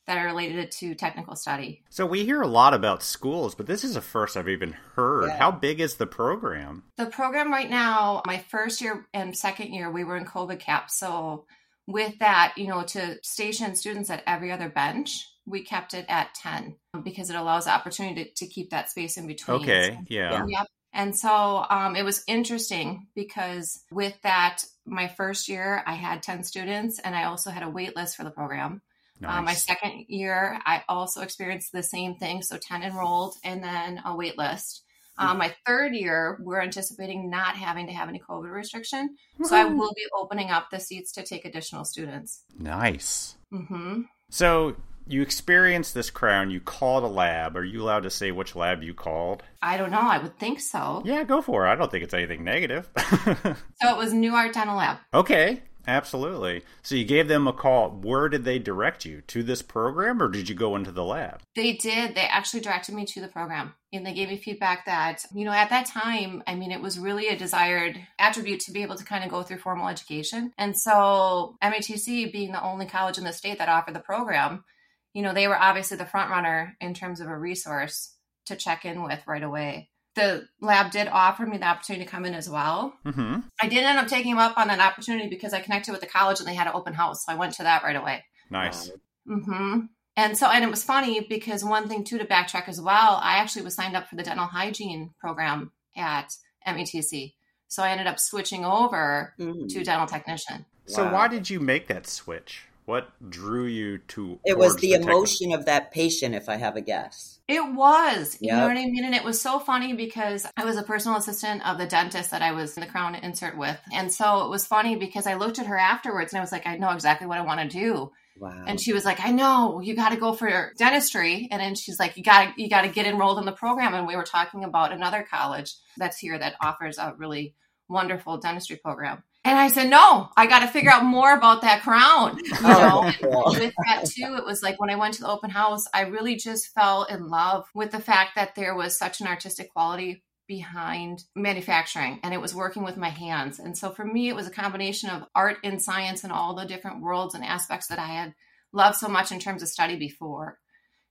that 0.07 0.17
are 0.17 0.25
related 0.25 0.71
to 0.71 0.93
technical 0.93 1.35
study. 1.35 1.83
So 1.89 2.05
we 2.05 2.25
hear 2.25 2.41
a 2.41 2.47
lot 2.47 2.73
about 2.73 3.01
schools, 3.01 3.55
but 3.55 3.65
this 3.65 3.83
is 3.83 3.95
the 3.95 4.01
first 4.01 4.37
I've 4.37 4.47
even 4.47 4.75
heard. 4.95 5.27
Yeah. 5.27 5.37
How 5.37 5.51
big 5.51 5.79
is 5.79 5.95
the 5.95 6.05
program? 6.05 6.83
The 6.97 7.07
program 7.07 7.51
right 7.51 7.69
now, 7.69 8.21
my 8.25 8.37
first 8.37 8.81
year 8.81 9.05
and 9.13 9.35
second 9.35 9.73
year, 9.73 9.91
we 9.91 10.03
were 10.03 10.15
in 10.15 10.25
COVID 10.25 10.59
cap. 10.59 10.91
So 10.91 11.45
with 11.87 12.17
that, 12.19 12.53
you 12.57 12.67
know, 12.67 12.83
to 12.83 13.17
station 13.23 13.75
students 13.75 14.09
at 14.09 14.23
every 14.25 14.51
other 14.51 14.69
bench, 14.69 15.27
we 15.45 15.63
kept 15.63 15.93
it 15.93 16.05
at 16.09 16.33
10 16.35 16.75
because 17.03 17.29
it 17.29 17.35
allows 17.35 17.65
the 17.65 17.71
opportunity 17.71 18.25
to, 18.25 18.31
to 18.33 18.47
keep 18.47 18.71
that 18.71 18.89
space 18.89 19.17
in 19.17 19.27
between. 19.27 19.61
Okay, 19.61 19.99
yeah. 20.07 20.45
Yep. 20.47 20.67
And 20.93 21.15
so 21.15 21.65
um, 21.69 21.95
it 21.95 22.03
was 22.03 22.23
interesting 22.25 23.07
because 23.15 23.83
with 23.91 24.19
that, 24.23 24.63
my 24.85 25.09
first 25.09 25.49
year, 25.49 25.83
I 25.85 25.93
had 25.93 26.23
10 26.23 26.43
students 26.43 26.99
and 26.99 27.13
I 27.13 27.25
also 27.25 27.51
had 27.51 27.63
a 27.63 27.69
wait 27.69 27.95
list 27.95 28.15
for 28.15 28.23
the 28.23 28.31
program. 28.31 28.81
Nice. 29.19 29.37
Um, 29.37 29.45
my 29.45 29.53
second 29.53 30.05
year, 30.07 30.59
I 30.65 30.83
also 30.87 31.21
experienced 31.21 31.71
the 31.71 31.83
same 31.83 32.15
thing. 32.15 32.41
So 32.41 32.57
10 32.57 32.83
enrolled 32.83 33.35
and 33.43 33.61
then 33.63 34.01
a 34.05 34.15
wait 34.15 34.37
list. 34.37 34.84
Um, 35.17 35.37
my 35.37 35.53
third 35.65 35.93
year, 35.95 36.37
we're 36.41 36.61
anticipating 36.61 37.29
not 37.29 37.55
having 37.55 37.87
to 37.87 37.93
have 37.93 38.09
any 38.09 38.19
COVID 38.19 38.51
restriction. 38.51 39.15
So 39.43 39.55
I 39.55 39.65
will 39.65 39.93
be 39.95 40.05
opening 40.17 40.49
up 40.49 40.69
the 40.71 40.79
seats 40.79 41.11
to 41.13 41.23
take 41.23 41.45
additional 41.45 41.85
students. 41.85 42.43
nice. 42.57 43.35
hmm 43.51 44.01
So 44.29 44.75
you 45.07 45.21
experienced 45.21 45.93
this 45.93 46.09
crown, 46.09 46.49
you 46.49 46.59
called 46.59 47.03
a 47.03 47.07
lab. 47.07 47.55
Are 47.55 47.63
you 47.63 47.81
allowed 47.83 48.03
to 48.03 48.09
say 48.09 48.31
which 48.31 48.55
lab 48.55 48.81
you 48.81 48.93
called? 48.95 49.43
I 49.61 49.77
don't 49.77 49.91
know. 49.91 49.99
I 50.01 50.17
would 50.17 50.39
think 50.39 50.59
so. 50.59 51.03
Yeah, 51.05 51.23
go 51.23 51.41
for 51.43 51.65
it. 51.67 51.69
I 51.69 51.75
don't 51.75 51.91
think 51.91 52.03
it's 52.03 52.13
anything 52.13 52.43
negative. 52.43 52.89
So 53.81 53.89
it 53.91 53.97
was 53.97 54.13
New 54.13 54.33
Art 54.33 54.53
Dental 54.53 54.77
Lab. 54.77 54.97
okay, 55.13 55.61
absolutely. 55.87 56.63
So 56.81 56.95
you 56.95 57.05
gave 57.05 57.27
them 57.27 57.47
a 57.47 57.53
call. 57.53 57.89
Where 57.89 58.29
did 58.29 58.43
they 58.43 58.59
direct 58.59 59.05
you? 59.05 59.21
To 59.27 59.43
this 59.43 59.61
program 59.61 60.21
or 60.21 60.27
did 60.27 60.49
you 60.49 60.55
go 60.55 60.75
into 60.75 60.91
the 60.91 61.03
lab? 61.03 61.41
They 61.55 61.73
did. 61.73 62.15
They 62.15 62.21
actually 62.21 62.61
directed 62.61 62.95
me 62.95 63.05
to 63.05 63.21
the 63.21 63.27
program. 63.27 63.73
And 63.93 64.05
they 64.05 64.13
gave 64.13 64.29
me 64.29 64.37
feedback 64.37 64.85
that, 64.85 65.23
you 65.33 65.45
know, 65.45 65.51
at 65.51 65.69
that 65.69 65.85
time, 65.85 66.43
I 66.47 66.55
mean, 66.55 66.71
it 66.71 66.81
was 66.81 66.99
really 66.99 67.27
a 67.27 67.37
desired 67.37 67.97
attribute 68.19 68.59
to 68.61 68.71
be 68.71 68.81
able 68.81 68.95
to 68.95 69.05
kind 69.05 69.23
of 69.23 69.29
go 69.29 69.41
through 69.41 69.59
formal 69.59 69.87
education. 69.87 70.51
And 70.57 70.77
so, 70.77 71.55
MATC 71.63 72.31
being 72.33 72.51
the 72.51 72.63
only 72.63 72.87
college 72.87 73.17
in 73.17 73.23
the 73.23 73.31
state 73.31 73.59
that 73.59 73.69
offered 73.69 73.95
the 73.95 74.01
program, 74.01 74.65
you 75.13 75.21
know, 75.21 75.33
they 75.33 75.47
were 75.47 75.57
obviously 75.57 75.95
the 75.95 76.05
front 76.05 76.29
runner 76.29 76.75
in 76.81 76.93
terms 76.93 77.21
of 77.21 77.27
a 77.27 77.37
resource 77.37 78.13
to 78.47 78.55
check 78.57 78.83
in 78.83 79.01
with 79.01 79.25
right 79.27 79.43
away. 79.43 79.89
The 80.15 80.47
lab 80.61 80.91
did 80.91 81.07
offer 81.09 81.45
me 81.45 81.57
the 81.57 81.65
opportunity 81.67 82.05
to 82.05 82.09
come 82.11 82.25
in 82.25 82.33
as 82.33 82.49
well. 82.49 82.93
Mm-hmm. 83.05 83.39
I 83.61 83.67
did 83.67 83.83
end 83.83 83.99
up 83.99 84.07
taking 84.07 84.31
them 84.31 84.39
up 84.39 84.57
on 84.57 84.69
that 84.69 84.79
opportunity 84.79 85.27
because 85.27 85.53
I 85.53 85.59
connected 85.59 85.91
with 85.91 86.01
the 86.01 86.07
college 86.07 86.39
and 86.39 86.47
they 86.47 86.55
had 86.55 86.67
an 86.67 86.73
open 86.73 86.93
house. 86.93 87.25
So 87.25 87.31
I 87.33 87.35
went 87.35 87.53
to 87.55 87.63
that 87.63 87.83
right 87.83 87.95
away. 87.95 88.23
Nice. 88.49 88.89
hmm 89.27 89.79
And 90.15 90.37
so, 90.37 90.47
and 90.49 90.63
it 90.63 90.69
was 90.71 90.83
funny 90.83 91.19
because 91.27 91.63
one 91.65 91.89
thing 91.89 92.03
too 92.05 92.17
to 92.17 92.25
backtrack 92.25 92.69
as 92.69 92.79
well, 92.79 93.19
I 93.21 93.37
actually 93.37 93.63
was 93.63 93.75
signed 93.75 93.95
up 93.97 94.07
for 94.07 94.15
the 94.15 94.23
dental 94.23 94.45
hygiene 94.45 95.11
program 95.19 95.71
at 95.97 96.33
MATC. 96.65 97.33
So 97.67 97.83
I 97.83 97.89
ended 97.91 98.07
up 98.07 98.19
switching 98.19 98.63
over 98.63 99.33
Mm. 99.39 99.67
to 99.69 99.83
dental 99.83 100.07
technician. 100.07 100.65
So 100.85 101.03
Wow. 101.05 101.13
why 101.13 101.27
did 101.27 101.49
you 101.49 101.59
make 101.59 101.87
that 101.87 102.07
switch? 102.07 102.67
What 102.85 103.09
drew 103.29 103.65
you 103.65 103.97
to? 103.97 104.39
It 104.45 104.57
was 104.57 104.73
towards 104.73 104.81
the 104.81 104.93
emotion 104.93 105.51
of 105.53 105.65
that 105.65 105.91
patient, 105.91 106.35
if 106.35 106.49
I 106.49 106.55
have 106.55 106.75
a 106.75 106.81
guess. 106.81 107.39
It 107.47 107.73
was, 107.73 108.37
you 108.39 108.49
Yep. 108.49 108.57
know 108.57 108.67
what 108.67 108.77
I 108.77 108.85
mean? 108.85 109.05
And 109.05 109.15
it 109.15 109.23
was 109.23 109.41
so 109.41 109.59
funny 109.59 109.93
because 109.93 110.45
I 110.55 110.65
was 110.65 110.77
a 110.77 110.83
personal 110.83 111.17
assistant 111.17 111.65
of 111.67 111.77
the 111.77 111.87
dentist 111.87 112.31
that 112.31 112.41
I 112.43 112.51
was 112.51 112.77
in 112.77 112.81
the 112.81 112.87
crown 112.87 113.15
insert 113.15 113.57
with. 113.57 113.79
And 113.91 114.11
so 114.13 114.45
it 114.45 114.49
was 114.49 114.67
funny 114.67 114.95
because 114.95 115.25
I 115.25 115.35
looked 115.35 115.57
at 115.59 115.65
her 115.65 115.77
afterwards 115.77 116.31
and 116.31 116.39
I 116.39 116.41
was 116.41 116.51
like, 116.51 116.67
I 116.67 116.77
know 116.77 116.91
exactly 116.91 117.27
what 117.27 117.39
I 117.39 117.41
want 117.41 117.59
to 117.59 117.77
do. 117.77 118.11
Wow. 118.37 118.65
And 118.67 118.79
she 118.79 118.93
was 118.93 119.05
like, 119.05 119.19
I 119.23 119.31
know 119.31 119.79
you 119.79 119.95
got 119.95 120.09
to 120.09 120.17
go 120.17 120.33
for 120.33 120.73
dentistry. 120.77 121.47
And 121.51 121.61
then 121.61 121.75
she's 121.75 121.99
like, 121.99 122.17
you 122.17 122.23
got 122.23 122.55
to, 122.55 122.61
you 122.61 122.69
got 122.69 122.81
to 122.81 122.89
get 122.89 123.05
enrolled 123.07 123.39
in 123.39 123.45
the 123.45 123.51
program. 123.51 123.93
And 123.93 124.05
we 124.05 124.15
were 124.15 124.23
talking 124.23 124.63
about 124.63 124.91
another 124.91 125.25
college 125.27 125.75
that's 125.97 126.17
here 126.17 126.37
that 126.37 126.55
offers 126.61 126.97
a 126.97 127.15
really 127.17 127.55
wonderful 127.87 128.37
dentistry 128.37 128.75
program. 128.75 129.23
And 129.45 129.59
I 129.59 129.67
said, 129.67 129.91
no, 129.91 130.29
I 130.35 130.47
got 130.47 130.59
to 130.59 130.67
figure 130.67 130.89
out 130.89 131.05
more 131.05 131.31
about 131.31 131.61
that 131.61 131.83
crown. 131.83 132.39
You 132.43 132.51
oh, 132.63 132.67
know, 132.67 133.11
Oh, 133.29 133.53
cool. 133.53 133.55
with 133.59 133.75
that 133.85 134.05
too, 134.05 134.35
it 134.37 134.43
was 134.43 134.63
like 134.63 134.79
when 134.79 134.89
I 134.89 134.95
went 134.95 135.13
to 135.15 135.21
the 135.21 135.29
open 135.29 135.51
house, 135.51 135.85
I 135.93 136.01
really 136.01 136.35
just 136.35 136.73
fell 136.73 137.03
in 137.03 137.29
love 137.29 137.65
with 137.75 137.91
the 137.91 137.99
fact 137.99 138.31
that 138.35 138.55
there 138.55 138.75
was 138.75 138.97
such 138.97 139.21
an 139.21 139.27
artistic 139.27 139.71
quality 139.71 140.23
behind 140.47 141.23
manufacturing 141.35 142.19
and 142.23 142.33
it 142.33 142.41
was 142.41 142.55
working 142.55 142.83
with 142.83 142.97
my 142.97 143.09
hands. 143.09 143.59
And 143.59 143.77
so 143.77 143.91
for 143.91 144.03
me, 144.03 144.29
it 144.29 144.35
was 144.35 144.47
a 144.47 144.51
combination 144.51 145.11
of 145.11 145.23
art 145.35 145.57
and 145.63 145.81
science 145.81 146.23
and 146.23 146.33
all 146.33 146.55
the 146.55 146.65
different 146.65 147.01
worlds 147.01 147.35
and 147.35 147.43
aspects 147.43 147.87
that 147.87 147.99
I 147.99 148.07
had 148.07 148.33
loved 148.73 148.97
so 148.97 149.07
much 149.07 149.31
in 149.31 149.39
terms 149.39 149.61
of 149.61 149.69
study 149.69 149.95
before. 149.95 150.57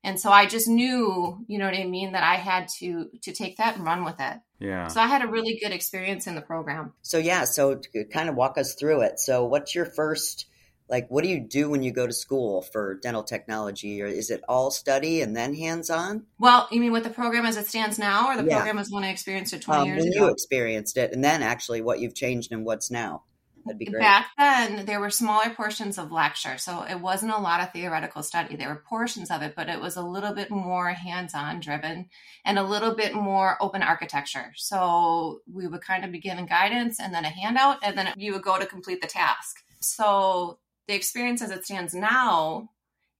And 0.04 0.20
so 0.20 0.30
I 0.30 0.46
just 0.46 0.68
knew, 0.68 1.42
you 1.49 1.58
know 1.58 1.64
what 1.64 1.75
I 1.75 1.84
mean, 1.84 2.12
that 2.12 2.23
I 2.23 2.37
had 2.37 2.68
to 2.80 3.08
to 3.23 3.32
take 3.32 3.56
that 3.56 3.76
and 3.76 3.84
run 3.84 4.04
with 4.04 4.20
it. 4.20 4.38
Yeah. 4.61 4.88
So 4.88 5.00
I 5.00 5.06
had 5.06 5.23
a 5.23 5.26
really 5.26 5.58
good 5.61 5.73
experience 5.73 6.26
in 6.26 6.34
the 6.34 6.42
program. 6.42 6.92
So 7.02 7.18
yeah, 7.18 7.44
so 7.44 7.80
kind 8.12 8.28
of 8.28 8.37
walk 8.37 8.58
us 8.58 8.75
through 8.75 9.00
it. 9.00 9.18
So 9.18 9.46
what's 9.46 9.75
your 9.75 9.87
first 9.87 10.46
like 10.88 11.08
what 11.08 11.25
do 11.25 11.30
you 11.30 11.40
do 11.40 11.70
when 11.70 11.82
you 11.82 11.92
go 11.92 12.06
to 12.06 12.12
school 12.12 12.61
for 12.61 12.96
dental 12.96 13.23
technology 13.23 14.02
or 14.02 14.06
is 14.06 14.30
it 14.30 14.42
all 14.49 14.70
study 14.70 15.23
and 15.23 15.34
then 15.34 15.54
hands-on 15.54 16.25
well 16.38 16.68
you 16.70 16.80
mean 16.80 16.92
with 16.92 17.04
the 17.04 17.11
program 17.11 17.46
as 17.46 17.56
it 17.56 17.66
stands 17.66 17.99
now 17.99 18.28
or 18.28 18.37
the 18.37 18.44
Yeah. 18.44 18.56
program 18.56 18.78
as 18.78 18.90
when 18.90 19.02
i 19.02 19.08
experienced 19.08 19.54
it 19.54 19.62
20 19.62 19.80
um, 19.80 19.87
years 19.87 20.04
when 20.04 20.12
ago 20.12 20.26
you 20.26 20.32
experienced 20.32 20.96
it 20.96 21.12
and 21.12 21.25
then 21.25 21.42
actually 21.42 21.80
what 21.80 22.00
you've 22.00 22.14
changed 22.14 22.52
and 22.52 22.64
what's 22.64 22.90
now 22.90 23.23
that'd 23.64 23.78
be 23.78 23.87
great. 23.87 24.00
Back 24.00 24.30
then 24.38 24.87
there 24.87 25.00
were 25.00 25.11
smaller 25.11 25.50
portions 25.50 25.99
of 25.99 26.12
lecture 26.12 26.59
so 26.59 26.83
it 26.83 27.00
wasn't 27.00 27.33
a 27.33 27.38
lot 27.38 27.61
of 27.61 27.73
theoretical 27.73 28.23
study. 28.23 28.56
There 28.56 28.68
were 28.68 28.83
portions 28.88 29.30
of 29.30 29.42
it 29.42 29.54
but 29.56 29.68
it 29.68 29.80
was 29.80 29.97
a 29.97 30.02
little 30.02 30.33
bit 30.35 30.50
more 30.50 30.90
hands-on 30.90 31.61
driven 31.61 32.09
and 32.44 32.59
a 32.59 32.62
little 32.62 32.94
bit 32.94 33.14
more 33.14 33.56
open 33.61 33.83
architecture. 33.83 34.52
So 34.56 35.40
we 35.52 35.66
would 35.66 35.80
kind 35.83 36.04
of 36.04 36.12
be 36.12 36.21
given 36.21 36.47
guidance 36.47 37.00
and 37.00 37.12
then 37.14 37.25
a 37.25 37.28
handout 37.30 37.78
and 37.83 37.97
then 37.97 38.12
you 38.16 38.33
would 38.33 38.42
go 38.42 38.59
to 38.59 38.66
complete 38.66 39.00
the 39.00 39.06
task. 39.09 39.56
So 39.80 40.59
the 40.88 40.94
experience 40.94 41.42
as 41.42 41.50
it 41.50 41.64
stands 41.64 41.94
now 41.94 42.71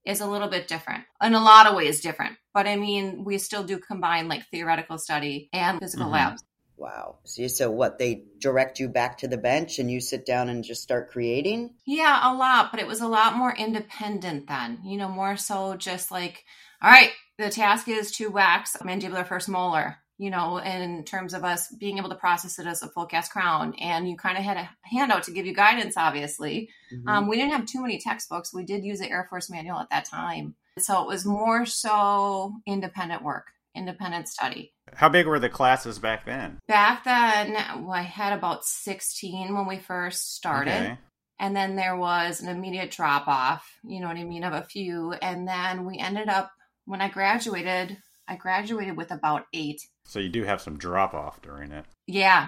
is 0.05 0.21
a 0.21 0.27
little 0.27 0.47
bit 0.47 0.67
different 0.67 1.03
in 1.23 1.33
a 1.33 1.43
lot 1.43 1.65
of 1.65 1.75
ways 1.75 2.01
different. 2.01 2.37
But 2.53 2.67
i 2.67 2.75
mean 2.75 3.23
we 3.23 3.37
still 3.39 3.63
do 3.63 3.77
combine 3.79 4.27
like 4.27 4.45
theoretical 4.51 4.97
study 4.97 5.49
and 5.51 5.79
physical 5.79 6.07
Mhm. 6.07 6.11
labs 6.11 6.43
wow 6.77 7.17
so, 7.23 7.47
so 7.47 7.71
what 7.71 7.97
they 7.97 8.23
direct 8.39 8.79
you 8.79 8.87
back 8.87 9.17
to 9.17 9.27
the 9.27 9.37
bench 9.37 9.79
and 9.79 9.89
you 9.89 9.99
sit 9.99 10.25
down 10.25 10.49
and 10.49 10.63
just 10.63 10.83
start 10.83 11.09
creating 11.09 11.73
Yeah, 11.85 12.31
a 12.31 12.33
lot, 12.33 12.71
but 12.71 12.79
it 12.79 12.87
was 12.87 13.01
a 13.01 13.07
lot 13.07 13.35
more 13.35 13.55
independent 13.55 14.47
then. 14.47 14.79
You 14.83 14.97
know, 14.97 15.09
more 15.09 15.37
so 15.37 15.75
just 15.75 16.11
like, 16.11 16.43
all 16.81 16.91
right, 16.91 17.11
the 17.37 17.49
task 17.49 17.87
is 17.87 18.11
to 18.13 18.29
wax 18.29 18.77
mandibular 18.77 19.25
first 19.27 19.49
molar, 19.49 19.97
you 20.17 20.29
know, 20.29 20.57
in 20.57 21.03
terms 21.03 21.33
of 21.33 21.43
us 21.43 21.73
being 21.79 21.97
able 21.97 22.09
to 22.09 22.15
process 22.15 22.59
it 22.59 22.67
as 22.67 22.83
a 22.83 22.87
full 22.89 23.05
cast 23.05 23.31
crown. 23.31 23.73
And 23.79 24.07
you 24.09 24.15
kind 24.17 24.37
of 24.37 24.43
had 24.43 24.57
a 24.57 24.69
handout 24.83 25.23
to 25.23 25.31
give 25.31 25.45
you 25.45 25.53
guidance, 25.53 25.95
obviously. 25.97 26.69
Mhm. 26.93 27.07
Um, 27.07 27.27
we 27.27 27.37
didn't 27.37 27.53
have 27.53 27.65
too 27.65 27.81
many 27.81 27.97
textbooks. 27.99 28.53
We 28.53 28.63
did 28.63 28.83
use 28.83 28.99
the 28.99 29.09
Air 29.09 29.25
Force 29.29 29.49
manual 29.49 29.79
at 29.79 29.89
that 29.89 30.05
time. 30.05 30.55
So 30.77 31.01
it 31.01 31.07
was 31.07 31.25
more 31.25 31.65
so 31.65 32.53
independent 32.65 33.23
work, 33.23 33.47
independent 33.73 34.27
study. 34.27 34.73
How 34.93 35.09
big 35.09 35.25
were 35.27 35.39
the 35.39 35.49
classes 35.49 35.99
back 35.99 36.25
then? 36.25 36.59
Back 36.67 37.03
then, 37.03 37.53
well, 37.83 37.91
I 37.91 38.03
had 38.03 38.33
about 38.33 38.65
16 38.65 39.53
when 39.53 39.67
we 39.67 39.79
first 39.79 40.35
started. 40.35 40.71
Okay. 40.71 40.97
And 41.39 41.55
then 41.55 41.75
there 41.75 41.97
was 41.97 42.39
an 42.39 42.47
immediate 42.47 42.91
drop 42.91 43.27
off, 43.27 43.69
you 43.83 43.99
know 43.99 44.07
what 44.07 44.17
I 44.17 44.23
mean, 44.23 44.43
of 44.43 44.53
a 44.53 44.63
few. 44.63 45.11
And 45.13 45.47
then 45.47 45.85
we 45.85 45.97
ended 45.97 46.29
up, 46.29 46.51
when 46.85 47.01
I 47.01 47.09
graduated, 47.09 47.97
I 48.27 48.37
graduated 48.37 48.95
with 48.95 49.11
about 49.11 49.45
eight. 49.53 49.81
So 50.05 50.19
you 50.19 50.29
do 50.29 50.43
have 50.43 50.61
some 50.61 50.77
drop 50.77 51.13
off 51.13 51.41
during 51.41 51.71
it. 51.71 51.85
Yeah. 52.07 52.47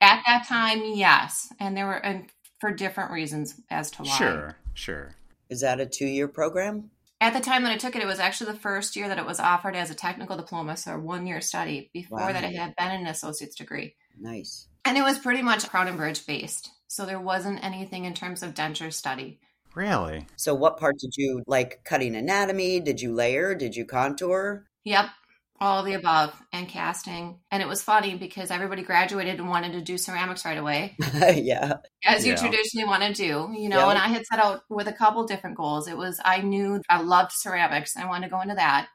At 0.00 0.22
that 0.26 0.46
time, 0.48 0.82
yes. 0.94 1.52
And 1.60 1.76
there 1.76 1.86
were, 1.86 2.04
and 2.04 2.30
for 2.60 2.72
different 2.72 3.10
reasons 3.10 3.60
as 3.70 3.90
to 3.92 4.02
why. 4.02 4.16
Sure, 4.16 4.56
sure. 4.72 5.14
is 5.50 5.60
that 5.60 5.80
a 5.80 5.86
two-year 5.86 6.28
program 6.28 6.90
At 7.22 7.34
the 7.34 7.40
time 7.40 7.62
that 7.62 7.70
I 7.70 7.76
took 7.76 7.94
it, 7.94 8.02
it 8.02 8.06
was 8.06 8.18
actually 8.18 8.50
the 8.50 8.58
first 8.58 8.96
year 8.96 9.06
that 9.06 9.16
it 9.16 9.24
was 9.24 9.38
offered 9.38 9.76
as 9.76 9.90
a 9.90 9.94
technical 9.94 10.36
diploma, 10.36 10.76
so 10.76 10.94
a 10.94 10.98
one 10.98 11.24
year 11.24 11.40
study. 11.40 11.88
Before 11.92 12.18
Wow. 12.18 12.32
that, 12.32 12.42
it 12.42 12.56
had 12.56 12.74
been 12.74 12.90
an 12.90 13.06
associate's 13.06 13.54
degree. 13.54 13.94
nice 14.18 14.66
And 14.84 14.98
it 14.98 15.02
was 15.02 15.20
pretty 15.20 15.40
much 15.40 15.68
Crown 15.68 15.86
and 15.86 15.96
Bridge 15.96 16.26
based. 16.26 16.70
So 16.88 17.06
there 17.06 17.20
wasn't 17.20 17.62
anything 17.62 18.06
in 18.06 18.14
terms 18.14 18.42
of 18.42 18.54
denture 18.54 18.92
study. 18.92 19.38
Really? 19.76 20.26
so 20.34 20.52
what 20.52 20.78
part 20.78 20.98
did 20.98 21.12
you 21.16 21.44
like 21.46 21.84
cutting 21.84 22.14
anatomy 22.16 22.78
did 22.80 23.00
you 23.00 23.14
layer 23.14 23.54
did 23.54 23.74
you 23.76 23.86
contour 23.86 24.66
Yep. 24.84 25.06
All 25.62 25.78
of 25.78 25.86
the 25.86 25.94
above 25.94 26.34
and 26.52 26.68
casting. 26.68 27.38
And 27.52 27.62
it 27.62 27.68
was 27.68 27.82
funny 27.82 28.16
because 28.16 28.50
everybody 28.50 28.82
graduated 28.82 29.38
and 29.38 29.48
wanted 29.48 29.72
to 29.72 29.80
do 29.80 29.96
ceramics 29.96 30.44
right 30.44 30.58
away, 30.58 30.96
yeah 31.34 31.74
as 32.04 32.26
you 32.26 32.32
Yeah. 32.32 32.38
traditionally 32.38 32.86
want 32.86 33.02
to 33.04 33.12
do, 33.12 33.48
you 33.56 33.68
know. 33.68 33.78
Yeah. 33.78 33.90
And 33.90 33.98
I 33.98 34.08
had 34.08 34.26
set 34.26 34.40
out 34.40 34.62
with 34.68 34.88
a 34.88 34.92
couple 34.92 35.24
different 35.24 35.56
goals. 35.56 35.86
It 35.86 35.96
was 35.96 36.20
I 36.24 36.40
knew 36.40 36.82
I 36.90 37.00
loved 37.00 37.30
ceramics. 37.32 37.96
I 37.96 38.06
wanted 38.06 38.26
to 38.26 38.32
go 38.32 38.40
into 38.40 38.56
that. 38.56 38.88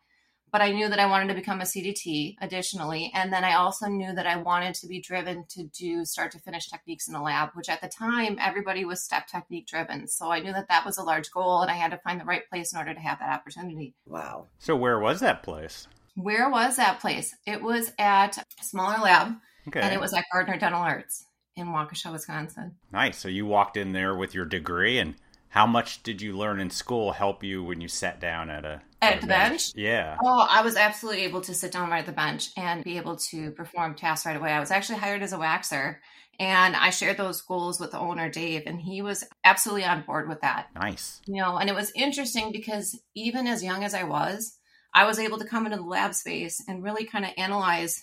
But 0.49 0.61
I 0.61 0.71
knew 0.71 0.87
that 0.87 0.99
I 0.99 1.07
wanted 1.07 1.27
to 1.27 1.33
become 1.35 1.59
a 1.59 1.65
CDT 1.65 2.35
additionally. 2.41 3.11
And 3.13 3.33
then 3.33 3.43
I 3.43 3.55
also 3.55 3.87
knew 3.87 4.13
that 4.15 4.25
I 4.25 4.37
wanted 4.37 4.75
to 4.75 4.87
be 4.87 5.01
driven 5.01 5.45
to 5.49 5.63
do 5.63 6.05
start 6.05 6.31
to 6.31 6.39
finish 6.39 6.69
techniques 6.69 7.07
in 7.07 7.13
the 7.13 7.19
lab, 7.21 7.49
which 7.53 7.67
at 7.69 7.81
the 7.81 7.89
time 7.89 8.37
everybody 8.39 8.85
was 8.85 9.03
step 9.03 9.27
technique 9.27 9.67
driven. 9.67 10.07
So 10.07 10.31
I 10.31 10.39
knew 10.39 10.53
that 10.53 10.69
that 10.69 10.85
was 10.85 10.97
a 10.97 11.03
large 11.03 11.31
goal 11.31 11.61
and 11.63 11.69
I 11.69 11.75
had 11.75 11.91
to 11.91 11.97
find 11.97 12.19
the 12.19 12.25
right 12.25 12.47
place 12.49 12.71
in 12.73 12.79
order 12.79 12.93
to 12.93 12.99
have 12.99 13.19
that 13.19 13.29
opportunity. 13.37 13.93
wow 14.05 14.47
So 14.57 14.75
where 14.75 14.99
was 14.99 15.19
that 15.19 15.43
place? 15.43 15.87
Where 16.17 16.49
was 16.49 16.77
that 16.77 16.99
place? 16.99 17.35
It 17.45 17.61
was 17.61 17.91
at 17.99 18.37
a 18.37 18.63
smaller 18.63 18.97
lab, 19.03 19.35
Okay. 19.67 19.81
and 19.81 19.93
it 19.93 20.01
was 20.01 20.13
at 20.13 20.25
Gardner 20.33 20.57
Dental 20.57 20.81
Arts 20.81 21.25
in 21.55 21.67
Waukesha, 21.67 22.11
Wisconsin. 22.11 22.75
nice. 22.91 23.17
So 23.17 23.27
you 23.27 23.45
walked 23.45 23.77
in 23.77 23.91
there 23.93 24.15
with 24.15 24.33
your 24.33 24.45
degree 24.45 24.97
and 24.99 25.15
how 25.49 25.65
much 25.67 26.03
did 26.03 26.21
you 26.21 26.35
learn 26.37 26.59
in 26.59 26.69
school 26.69 27.11
help 27.13 27.43
you 27.43 27.63
when 27.63 27.79
you 27.81 27.87
sat 27.87 28.19
down 28.19 28.49
at 28.49 28.65
a 28.65 28.81
At 29.01 29.17
a 29.17 29.21
the 29.21 29.27
bench? 29.27 29.73
Yeah. 29.75 30.17
Oh, 30.23 30.47
I 30.49 30.61
was 30.61 30.75
absolutely 30.75 31.23
able 31.23 31.41
to 31.41 31.53
sit 31.53 31.71
down 31.71 31.89
right 31.89 31.99
at 31.99 32.05
the 32.05 32.11
bench 32.11 32.49
and 32.57 32.83
be 32.83 32.97
able 32.97 33.15
to 33.31 33.51
perform 33.51 33.95
tasks 33.95 34.25
right 34.25 34.35
away. 34.35 34.51
I 34.51 34.59
was 34.59 34.71
actually 34.71 34.99
hired 34.99 35.21
as 35.23 35.33
a 35.33 35.37
waxer, 35.37 35.97
and 36.39 36.75
I 36.75 36.89
shared 36.89 37.17
those 37.17 37.41
goals 37.41 37.79
with 37.79 37.91
the 37.91 37.99
owner, 37.99 38.29
Dave, 38.29 38.63
and 38.67 38.79
he 38.81 39.01
was 39.01 39.23
absolutely 39.43 39.85
on 39.85 40.01
board 40.03 40.27
with 40.27 40.41
that. 40.41 40.67
Nice. 40.75 41.21
You 41.25 41.41
know, 41.41 41.57
and 41.57 41.69
it 41.69 41.75
was 41.75 41.91
interesting 41.95 42.51
because 42.51 42.99
even 43.15 43.47
as 43.47 43.63
young 43.63 43.83
as 43.83 43.93
I 43.93 44.03
was, 44.03 44.56
I 44.97 45.05
was 45.05 45.19
able 45.19 45.37
to 45.37 45.45
come 45.45 45.65
into 45.67 45.77
the 45.77 45.83
lab 45.83 46.15
space 46.15 46.59
and 46.67 46.83
really 46.83 47.05
kind 47.05 47.23
of 47.23 47.31
analyze 47.37 48.01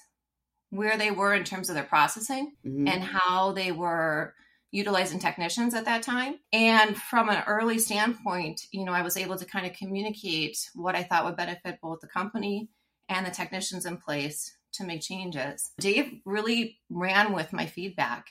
where 0.70 0.96
they 0.96 1.10
were 1.10 1.34
in 1.34 1.42
terms 1.42 1.68
of 1.68 1.74
their 1.74 1.82
processing 1.84 2.54
Mhm. 2.64 2.88
and 2.88 3.02
how 3.02 3.50
they 3.50 3.72
were 3.72 4.34
utilizing 4.70 5.18
technicians 5.18 5.74
at 5.74 5.86
that 5.86 6.04
time. 6.04 6.38
And 6.52 6.96
from 6.96 7.28
an 7.30 7.42
early 7.48 7.80
standpoint, 7.80 8.60
you 8.72 8.84
know, 8.84 8.92
I 8.92 9.02
was 9.02 9.16
able 9.16 9.36
to 9.36 9.44
kind 9.44 9.66
of 9.66 9.72
communicate 9.72 10.56
what 10.74 10.94
I 10.94 11.02
thought 11.02 11.24
would 11.24 11.36
benefit 11.36 11.80
both 11.82 12.00
the 12.00 12.06
company 12.06 12.68
and 13.08 13.26
the 13.26 13.30
technicians 13.32 13.86
in 13.86 13.96
place 13.98 14.56
to 14.74 14.84
make 14.84 15.02
changes. 15.02 15.72
Dave 15.80 16.20
really 16.24 16.78
ran 16.90 17.32
with 17.32 17.52
my 17.52 17.66
feedback, 17.66 18.26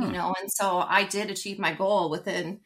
you 0.00 0.06
Hmm. 0.06 0.12
know, 0.12 0.34
and 0.40 0.50
so 0.52 0.78
I 0.78 1.02
did 1.04 1.30
achieve 1.30 1.58
my 1.58 1.72
goal 1.74 2.10
within 2.10 2.60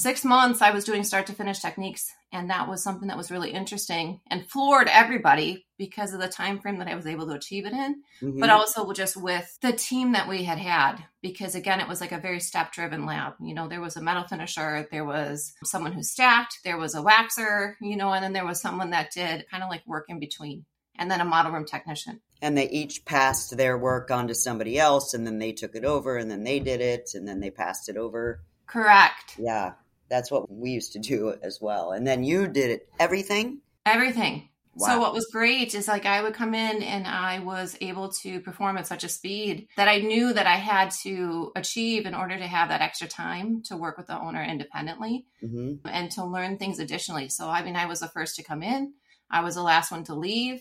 six 0.00 0.24
months. 0.24 0.62
I 0.62 0.70
was 0.70 0.84
doing 0.84 1.04
start 1.04 1.26
to 1.26 1.32
finish 1.32 1.60
techniques, 1.60 2.12
and 2.32 2.50
that 2.50 2.68
was 2.68 2.82
something 2.82 3.08
that 3.08 3.16
was 3.16 3.30
really 3.30 3.50
interesting 3.50 4.20
and 4.30 4.48
floored 4.48 4.88
everybody 4.88 5.66
because 5.78 6.12
of 6.12 6.20
the 6.20 6.28
time 6.28 6.60
frame 6.60 6.78
that 6.78 6.88
I 6.88 6.94
was 6.94 7.06
able 7.06 7.26
to 7.26 7.32
achieve 7.32 7.66
it 7.66 7.72
in 7.72 8.02
Mhm. 8.22 8.38
but 8.40 8.50
also 8.50 8.92
just 8.92 9.16
with 9.16 9.58
the 9.62 9.72
team 9.72 10.12
that 10.12 10.28
we 10.28 10.44
had 10.44 10.58
had 10.58 11.02
because 11.22 11.54
again 11.54 11.80
it 11.80 11.88
was 11.88 12.00
like 12.00 12.12
a 12.12 12.18
very 12.18 12.38
step 12.38 12.70
driven 12.72 13.06
lab 13.06 13.32
you 13.40 13.54
know 13.54 13.66
there 13.66 13.80
was 13.80 13.96
a 13.96 14.02
metal 14.02 14.24
finisher 14.24 14.86
there 14.90 15.06
was 15.06 15.54
someone 15.64 15.92
who 15.92 16.02
stacked 16.02 16.58
there 16.62 16.76
was 16.76 16.94
a 16.94 17.00
waxer 17.00 17.76
you 17.80 17.96
know 17.96 18.12
and 18.12 18.22
then 18.22 18.34
there 18.34 18.44
was 18.44 18.60
someone 18.60 18.90
that 18.90 19.10
did 19.10 19.46
kind 19.50 19.62
of 19.62 19.70
like 19.70 19.86
work 19.86 20.04
in 20.08 20.20
between 20.20 20.66
and 20.98 21.10
then 21.10 21.20
a 21.22 21.24
model 21.24 21.50
room 21.52 21.64
technician 21.64 22.20
and 22.42 22.58
they 22.58 22.68
each 22.68 23.04
passed 23.06 23.56
their 23.56 23.78
work 23.78 24.10
on 24.10 24.28
to 24.28 24.34
somebody 24.34 24.78
else 24.78 25.14
and 25.14 25.26
then 25.26 25.38
they 25.38 25.52
took 25.52 25.74
it 25.74 25.84
over 25.84 26.18
and 26.18 26.30
then 26.30 26.44
they 26.44 26.60
did 26.60 26.82
it 26.82 27.10
and 27.14 27.26
then 27.26 27.40
they 27.40 27.50
passed 27.50 27.88
it 27.88 27.96
over 27.96 28.40
correct 28.66 29.36
yeah 29.38 29.72
that's 30.10 30.30
what 30.30 30.50
we 30.50 30.70
used 30.70 30.92
to 30.92 30.98
do 30.98 31.34
as 31.42 31.60
well 31.60 31.92
and 31.92 32.06
then 32.06 32.22
you 32.22 32.46
did 32.48 32.70
it 32.70 32.88
everything 32.98 33.60
everything 33.86 34.50
Wow. 34.74 34.86
So 34.86 35.00
what 35.00 35.12
was 35.12 35.26
great 35.26 35.74
is 35.74 35.88
like 35.88 36.06
I 36.06 36.22
would 36.22 36.32
come 36.32 36.54
in 36.54 36.82
and 36.82 37.06
I 37.06 37.40
was 37.40 37.76
able 37.80 38.08
to 38.22 38.40
perform 38.40 38.78
at 38.78 38.86
such 38.86 39.02
a 39.02 39.08
speed 39.08 39.66
that 39.76 39.88
I 39.88 39.98
knew 39.98 40.32
that 40.32 40.46
I 40.46 40.56
had 40.56 40.92
to 41.02 41.50
achieve 41.56 42.06
in 42.06 42.14
order 42.14 42.38
to 42.38 42.46
have 42.46 42.68
that 42.68 42.80
extra 42.80 43.08
time 43.08 43.62
to 43.64 43.76
work 43.76 43.98
with 43.98 44.06
the 44.06 44.18
owner 44.18 44.42
independently. 44.42 45.26
hmm 45.40 45.74
and 45.84 46.10
to 46.12 46.24
learn 46.24 46.58
things 46.58 46.78
additionally. 46.78 47.28
So, 47.28 47.48
I 47.48 47.62
mean, 47.64 47.74
I 47.74 47.86
was 47.86 48.00
the 48.00 48.08
first 48.08 48.36
to 48.36 48.42
come 48.42 48.62
in, 48.62 48.92
I 49.30 49.40
was 49.42 49.54
the 49.54 49.62
last 49.62 49.90
one 49.90 50.04
to 50.04 50.14
leave, 50.14 50.60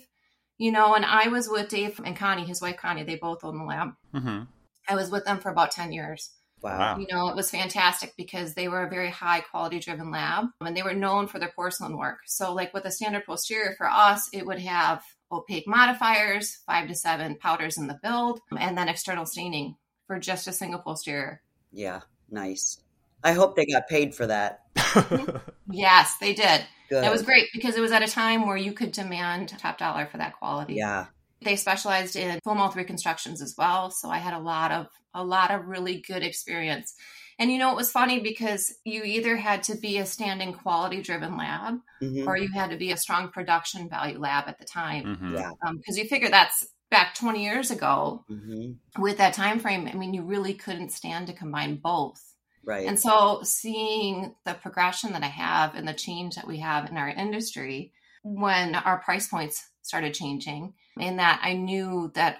you 0.58 0.72
know, 0.72 0.96
and 0.96 1.06
I 1.06 1.28
was 1.28 1.50
with 1.50 1.70
Dave 1.70 2.00
and 2.04 2.16
Connie, 2.16 2.46
his 2.46 2.62
wife 2.62 2.78
Connie, 2.78 3.04
they 3.04 3.16
both 3.16 3.44
own 3.44 3.58
the 3.58 3.64
lab. 3.64 3.90
hmm 4.14 4.44
I 4.88 4.96
was 4.96 5.12
with 5.12 5.26
them 5.26 5.40
for 5.40 5.50
about 5.52 5.72
10 5.72 5.92
years. 5.92 6.32
Wow, 6.62 6.80
Wow. 6.80 6.98
You 6.98 7.08
know, 7.12 7.30
it 7.30 7.36
was 7.36 7.50
fantastic 7.52 8.14
because 8.18 8.54
they 8.54 8.68
were 8.68 8.84
a 8.84 8.90
very 8.90 9.10
high 9.10 9.40
quality 9.42 9.80
driven 9.80 10.12
lab 10.12 10.46
and 10.62 10.76
they 10.76 10.84
were 10.84 10.94
known 10.94 11.28
for 11.28 11.40
their 11.40 11.52
porcelain 11.56 11.98
work. 11.98 12.20
So, 12.26 12.54
like 12.54 12.74
with 12.74 12.86
a 12.86 12.92
standard 12.92 13.26
posterior 13.26 13.76
for 13.78 13.88
us, 13.90 14.30
it 14.34 14.46
would 14.46 14.60
have 14.60 15.04
opaque 15.32 15.68
modifiers, 15.68 16.60
five 16.66 16.88
to 16.88 16.96
seven 16.96 17.36
powders 17.36 17.78
in 17.78 17.88
the 17.88 18.00
build, 18.02 18.40
and 18.58 18.78
then 18.78 18.90
external 18.90 19.26
staining 19.26 19.76
for 20.08 20.20
just 20.20 20.48
a 20.48 20.52
single 20.52 20.80
posterior. 20.80 21.42
yeah 21.72 22.02
nice 22.32 22.80
i 23.24 23.32
hope 23.32 23.56
they 23.56 23.66
got 23.66 23.88
paid 23.88 24.14
for 24.16 24.26
that 24.28 24.62
Yes, 25.72 26.16
they 26.20 26.34
did. 26.34 26.62
good 26.90 27.04
It 27.04 27.12
was 27.12 27.22
great 27.22 27.48
because 27.54 27.76
it 27.76 27.82
was 27.82 27.92
at 27.92 28.02
a 28.02 28.08
time 28.08 28.48
where 28.48 28.58
you 28.58 28.74
could 28.74 28.92
demand 28.92 29.50
top 29.60 29.78
dollar 29.78 30.08
for 30.08 30.18
that 30.18 30.34
quality. 30.40 30.74
yeah 30.76 31.06
They 31.42 31.56
specialized 31.56 32.16
in 32.16 32.40
full 32.44 32.56
mouth 32.56 32.76
reconstructions 32.76 33.42
as 33.42 33.56
well. 33.58 33.92
So 33.92 34.10
I 34.10 34.18
had 34.18 34.34
a 34.34 34.40
lot 34.40 34.72
of 34.72 34.88
a 35.14 35.24
lot 35.24 35.52
of 35.52 35.66
really 35.66 36.02
good 36.08 36.22
experience. 36.24 36.94
And 37.40 37.50
you 37.52 37.58
know, 37.58 37.72
it 37.72 37.76
was 37.78 37.92
funny 37.92 38.20
because 38.20 38.76
you 38.84 39.04
either 39.04 39.38
had 39.38 39.64
to 39.64 39.76
be 39.76 39.98
a 39.98 40.06
standing 40.06 40.54
quality 40.54 41.02
driven 41.02 41.38
lab 41.38 41.80
Mhm. 42.02 42.28
or 42.28 42.38
you 42.38 42.50
had 42.54 42.70
to 42.72 42.78
be 42.78 42.92
a 42.92 42.98
strong 42.98 43.30
production 43.32 43.90
value 43.90 44.20
lab 44.20 44.48
at 44.48 44.60
the 44.60 44.66
time. 44.66 45.04
Mhm. 45.16 45.34
Yeah. 45.38 45.52
Because 45.78 45.98
you 45.98 46.06
figure 46.08 46.30
that's 46.30 46.68
back 46.92 47.16
20 47.16 47.44
years 47.44 47.72
ago 47.72 48.26
hmm 48.28 48.72
with 48.98 49.18
that 49.18 49.34
time 49.34 49.60
frame. 49.60 49.88
I 49.88 49.94
mean, 49.94 50.14
you 50.14 50.24
really 50.24 50.54
couldn't 50.54 50.92
stand 50.92 51.28
to 51.28 51.34
combine 51.34 51.78
both. 51.78 52.22
Right. 52.66 52.88
And 52.88 53.00
so 53.00 53.42
seeing 53.44 54.36
the 54.46 54.54
progression 54.56 55.14
that 55.14 55.24
I 55.24 55.28
have 55.28 55.76
and 55.76 55.88
the 55.88 55.94
change 55.94 56.36
that 56.36 56.48
we 56.48 56.58
have 56.60 56.90
in 56.90 56.98
our 56.98 57.08
industry 57.10 57.94
when 58.24 58.76
our 58.76 59.00
price 59.00 59.28
points 59.28 59.70
started 59.90 60.14
changing, 60.14 60.74
and 60.98 61.20
that 61.20 61.42
I 61.44 61.54
knew 61.54 62.12
that 62.16 62.38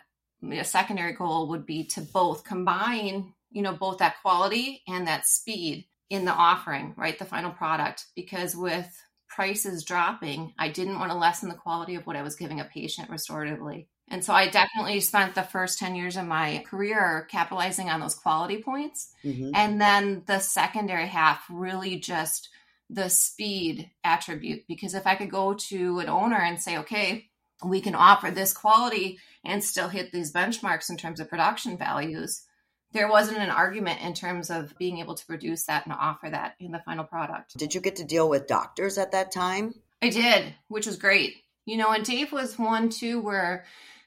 a 0.50 0.64
secondary 0.64 1.14
goal 1.14 1.50
would 1.50 1.66
be 1.66 1.84
to 1.88 2.02
both 2.02 2.46
combine, 2.46 3.34
you 3.52 3.62
know, 3.62 3.74
both 3.74 3.98
that 3.98 4.22
quality 4.22 4.82
and 4.88 5.08
that 5.08 5.26
speed 5.26 5.86
in 6.10 6.24
the 6.24 6.32
offering, 6.32 6.94
right? 6.96 7.20
The 7.20 7.26
final 7.26 7.52
product. 7.52 8.06
Because 8.16 8.56
with 8.56 8.88
prices 9.28 9.84
dropping, 9.84 10.54
I 10.58 10.70
didn't 10.70 10.98
want 10.98 11.12
to 11.12 11.18
lessen 11.18 11.50
the 11.50 11.56
quality 11.56 11.96
of 11.96 12.08
what 12.08 12.16
I 12.16 12.24
was 12.24 12.36
giving 12.36 12.60
a 12.60 12.66
patient 12.66 13.10
restoratively. 13.10 13.88
And 14.08 14.24
so 14.24 14.34
I 14.34 14.48
definitely 14.48 15.02
spent 15.02 15.36
the 15.36 15.44
first 15.44 15.78
10 15.78 15.96
years 15.96 16.18
of 16.18 16.26
my 16.26 16.64
career 16.68 17.28
capitalizing 17.30 17.90
on 17.90 18.00
those 18.00 18.16
quality 18.16 18.64
points. 18.64 19.14
Mhm. 19.24 19.52
And 19.54 19.80
then 19.80 20.24
the 20.26 20.40
secondary 20.40 21.06
half 21.08 21.44
really 21.50 22.00
just 22.00 22.50
the 22.90 23.10
speed 23.10 23.92
attribute. 24.04 24.66
Because 24.68 24.96
if 24.96 25.06
I 25.06 25.16
could 25.16 25.30
go 25.30 25.54
to 25.54 26.00
an 26.00 26.10
owner 26.10 26.38
and 26.38 26.60
say, 26.60 26.78
okay, 26.78 27.29
we 27.64 27.82
can 27.82 27.96
offer 27.96 28.32
this 28.32 28.54
quality 28.54 29.20
and 29.44 29.64
still 29.64 29.90
hit 29.90 30.12
these 30.12 30.32
benchmarks 30.32 30.90
in 30.90 30.98
terms 30.98 31.20
of 31.20 31.30
production 31.30 31.78
values, 31.78 32.44
there 32.92 33.10
wasn't 33.10 33.38
an 33.38 33.50
argument 33.50 34.02
in 34.02 34.14
terms 34.14 34.50
of 34.50 34.78
being 34.78 34.98
able 34.98 35.16
to 35.16 35.26
produce 35.26 35.66
that 35.66 35.86
and 35.86 35.94
offer 35.94 36.30
that 36.30 36.56
in 36.60 36.72
the 36.72 36.82
final 36.86 37.04
product. 37.04 37.58
Did 37.58 37.76
you 37.76 37.82
get 37.82 37.98
to 37.98 38.04
deal 38.04 38.28
with 38.30 38.48
doctors 38.48 38.98
at 38.98 39.12
that 39.12 39.32
time? 39.32 39.76
I 40.02 40.10
did, 40.10 40.54
which 40.68 40.88
was 40.88 40.98
great. 40.98 41.36
You 41.66 41.78
know, 41.78 41.92
and 41.92 42.04
Dave 42.04 42.32
was 42.32 42.58
one 42.58 42.90
too 42.90 43.22
where, 43.22 43.66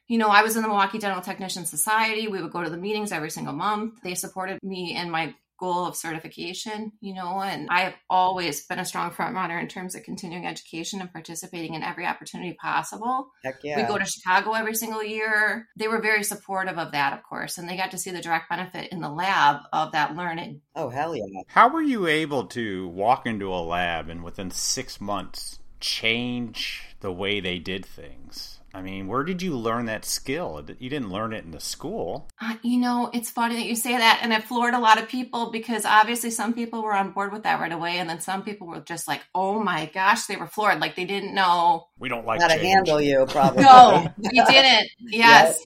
you 0.09 0.19
know, 0.19 0.29
I 0.29 0.43
was 0.43 0.57
in 0.57 0.63
the 0.63 0.69
Milwaukee 0.69 0.99
Dental 0.99 1.23
Technician 1.23 1.65
Society. 1.65 2.27
We 2.27 2.43
would 2.43 2.53
go 2.53 2.65
to 2.65 2.71
the 2.71 2.77
meetings 2.77 3.13
every 3.13 3.31
single 3.31 3.55
month. 3.55 4.03
They 4.03 4.15
supported 4.15 4.59
me 4.63 4.97
and 4.97 5.13
my 5.13 5.35
goal 5.63 5.87
of 5.87 5.95
certification, 5.95 6.91
you 7.01 7.15
know, 7.15 7.41
and 7.41 7.69
I 7.71 7.83
have 7.83 7.95
always 8.11 8.67
been 8.67 8.81
a 8.81 8.85
strong 8.85 9.13
front 9.13 9.37
runner 9.37 9.61
in 9.61 9.69
terms 9.69 9.95
of 9.95 10.03
continuing 10.03 10.45
education 10.45 11.01
and 11.01 11.13
participating 11.13 11.75
in 11.75 11.85
every 11.85 12.05
opportunity 12.05 12.55
possible. 12.61 13.29
Heck 13.45 13.63
yeah. 13.63 13.77
We 13.77 13.85
go 13.85 13.97
to 13.97 14.05
Chicago 14.05 14.55
every 14.55 14.75
single 14.75 15.05
year. 15.05 15.69
They 15.77 15.87
were 15.87 16.03
very 16.03 16.25
supportive 16.25 16.79
of 16.79 16.91
that, 16.91 17.13
of 17.13 17.23
course, 17.23 17.59
and 17.59 17.69
they 17.69 17.77
got 17.77 17.93
to 17.93 17.99
see 17.99 18.11
the 18.11 18.21
direct 18.21 18.51
benefit 18.51 18.91
in 18.91 19.01
the 19.01 19.09
lab 19.09 19.61
of 19.73 19.93
that 19.93 20.17
learning. 20.17 20.63
oh, 20.75 20.89
hell 20.89 21.15
yeah. 21.15 21.23
How 21.47 21.69
were 21.69 21.81
you 21.81 22.09
able 22.09 22.47
to 22.47 22.89
walk 22.89 23.25
into 23.25 23.55
a 23.55 23.63
lab 23.63 24.09
and 24.09 24.25
within 24.25 24.51
six 24.51 25.01
months 25.01 25.61
change 25.79 26.97
the 26.99 27.13
way 27.13 27.39
they 27.39 27.61
did 27.61 27.87
things? 27.87 28.59
I 28.75 28.83
mean, 28.83 29.07
where 29.07 29.23
did 29.23 29.43
you 29.43 29.57
learn 29.57 29.87
that 29.87 30.05
skill? 30.05 30.65
You 30.79 30.89
didn't 30.89 31.11
learn 31.11 31.33
it 31.33 31.45
in 31.45 31.51
the 31.51 31.61
school. 31.61 32.29
Uh, 32.41 32.55
you 32.63 32.79
know, 32.79 33.11
it's 33.13 33.31
funny 33.31 33.57
that 33.57 33.67
you 33.67 33.77
say 33.77 33.97
that, 33.97 34.21
and 34.23 34.33
it 34.33 34.45
floored 34.45 34.75
a 34.75 34.79
lot 34.79 35.01
of 35.01 35.09
people 35.09 35.51
because 35.51 35.85
obviously 35.85 36.31
some 36.31 36.55
people 36.55 36.83
were 36.83 36.95
on 36.95 37.13
board 37.13 37.33
with 37.33 37.43
that 37.43 37.61
right 37.61 37.73
away, 37.73 37.99
and 37.99 38.09
then 38.09 38.21
some 38.21 38.43
people 38.43 38.67
were 38.67 38.81
just 38.81 39.07
like, 39.07 39.21
"Oh 39.35 39.63
my 39.63 39.91
gosh," 39.93 40.27
they 40.27 40.37
were 40.37 40.47
floored, 40.47 40.81
like 40.81 40.97
they 40.97 41.05
didn't 41.05 41.35
know. 41.35 41.89
We 41.99 42.09
don't 42.09 42.27
like 42.27 42.41
How 42.41 42.49
to 42.49 42.59
handle 42.59 43.01
you, 43.01 43.27
probably. 43.29 43.63
No, 43.63 44.09
you 44.19 44.45
didn't. 44.47 44.89
Yes, 45.01 45.59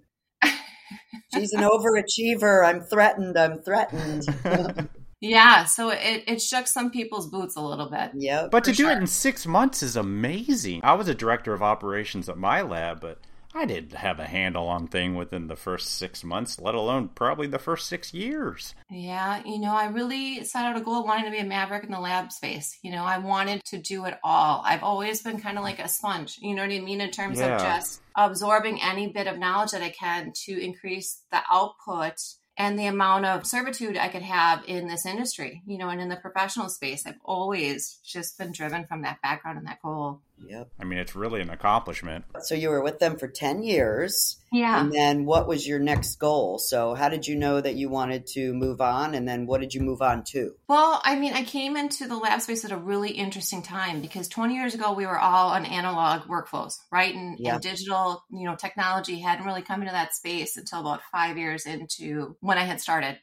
She's 1.34 1.52
an 1.52 1.62
overachiever. 1.62 2.64
I'm 2.64 2.80
threatened. 2.82 3.36
I'm 3.36 3.60
threatened. 3.62 4.26
yeah. 5.28 5.64
So 5.64 5.90
it 5.90 6.24
it 6.26 6.42
shook 6.42 6.66
some 6.66 6.90
people's 6.90 7.28
boots 7.28 7.56
a 7.56 7.60
little 7.60 7.90
bit. 7.90 8.10
yep. 8.14 8.50
But 8.50 8.64
to 8.64 8.70
For 8.72 8.76
do 8.76 8.88
it 8.88 8.98
in 8.98 9.06
six 9.06 9.46
months 9.46 9.82
is 9.82 9.96
amazing. 9.96 10.80
I 10.82 10.94
was 10.94 11.08
a 11.08 11.14
director 11.14 11.52
of 11.52 11.62
operations 11.62 12.28
at 12.28 12.36
my 12.38 12.62
lab, 12.62 13.00
but 13.00 13.18
I 13.54 13.64
didn't 13.64 13.94
have 13.94 14.20
a 14.20 14.26
handle 14.26 14.68
on 14.68 14.86
thing 14.86 15.14
within 15.14 15.46
the 15.46 15.56
first 15.56 15.86
six 15.96 16.22
months, 16.22 16.60
let 16.60 16.74
alone 16.74 17.08
probably 17.14 17.46
the 17.46 17.58
first 17.58 17.86
six 17.88 18.12
years. 18.12 18.74
Yeah, 18.90 19.40
you 19.46 19.58
know, 19.58 19.74
I 19.74 19.86
really 19.86 20.44
set 20.44 20.66
out 20.66 20.76
a 20.76 20.80
goal 20.82 21.00
of 21.00 21.06
wanting 21.06 21.24
to 21.24 21.30
be 21.30 21.38
a 21.38 21.44
maverick 21.44 21.82
in 21.84 21.90
the 21.90 21.98
lab 21.98 22.32
space. 22.32 22.78
You 22.82 22.92
know, 22.92 23.02
I 23.04 23.16
wanted 23.16 23.64
to 23.66 23.78
do 23.78 24.04
it 24.04 24.18
all. 24.22 24.62
I've 24.62 24.82
always 24.82 25.22
been 25.22 25.40
kind 25.40 25.56
of 25.56 25.64
like 25.64 25.78
a 25.78 25.88
sponge, 25.88 26.36
you 26.42 26.54
know 26.54 26.62
what 26.66 26.70
I 26.70 26.80
mean, 26.80 27.00
in 27.00 27.10
terms 27.10 27.38
Yeah. 27.38 27.54
of 27.56 27.62
just 27.62 28.02
absorbing 28.14 28.82
any 28.82 29.08
bit 29.08 29.26
of 29.26 29.38
knowledge 29.38 29.70
that 29.70 29.80
I 29.82 29.88
can 29.90 30.32
to 30.44 30.62
increase 30.62 31.22
the 31.30 31.40
output 31.50 32.16
and 32.56 32.78
the 32.78 32.86
amount 32.86 33.26
of 33.26 33.46
servitude 33.46 33.96
I 33.96 34.08
could 34.08 34.22
have 34.22 34.64
in 34.66 34.88
this 34.88 35.04
industry, 35.06 35.62
you 35.66 35.78
know, 35.78 35.88
and 35.88 36.00
in 36.00 36.08
the 36.08 36.16
professional 36.16 36.68
space. 36.68 37.06
I've 37.06 37.20
always 37.24 37.98
just 38.04 38.38
been 38.38 38.52
driven 38.52 38.86
from 38.86 39.02
that 39.02 39.20
background 39.22 39.58
and 39.58 39.66
that 39.66 39.82
goal. 39.82 40.22
Yep. 40.44 40.68
I 40.78 40.84
mean, 40.84 40.98
it's 40.98 41.16
really 41.16 41.40
an 41.40 41.50
accomplishment. 41.50 42.24
So 42.42 42.54
you 42.54 42.68
were 42.68 42.82
with 42.82 42.98
them 42.98 43.16
for 43.16 43.26
10 43.26 43.62
years. 43.62 44.36
Yeah. 44.52 44.80
And 44.80 44.92
then 44.92 45.24
what 45.24 45.48
was 45.48 45.66
your 45.66 45.78
next 45.78 46.16
goal? 46.16 46.58
So 46.58 46.94
how 46.94 47.08
did 47.08 47.26
you 47.26 47.36
know 47.36 47.60
that 47.60 47.74
you 47.74 47.88
wanted 47.88 48.26
to 48.28 48.52
move 48.52 48.80
on? 48.80 49.14
And 49.14 49.26
then 49.26 49.46
what 49.46 49.60
did 49.60 49.74
you 49.74 49.80
move 49.80 50.02
on 50.02 50.24
to? 50.32 50.52
Well, 50.68 51.00
I 51.04 51.16
mean, 51.16 51.32
I 51.32 51.42
came 51.42 51.76
into 51.76 52.06
the 52.06 52.16
lab 52.16 52.40
space 52.42 52.64
at 52.64 52.72
a 52.72 52.76
really 52.76 53.10
interesting 53.10 53.62
time 53.62 54.00
because 54.00 54.28
20 54.28 54.54
years 54.54 54.74
ago 54.74 54.92
we 54.92 55.06
were 55.06 55.18
all 55.18 55.50
on 55.50 55.64
analog 55.64 56.22
workflows, 56.22 56.74
right? 56.92 57.14
And, 57.14 57.38
Yeah. 57.38 57.54
and 57.54 57.62
digital, 57.62 58.24
you 58.30 58.44
know, 58.46 58.56
technology 58.56 59.20
hadn't 59.20 59.46
really 59.46 59.62
come 59.62 59.80
into 59.80 59.92
that 59.92 60.14
space 60.14 60.56
until 60.56 60.80
about 60.80 61.00
five 61.10 61.38
years 61.38 61.66
into 61.66 62.36
when 62.40 62.58
I 62.58 62.64
had 62.64 62.80
started. 62.80 63.18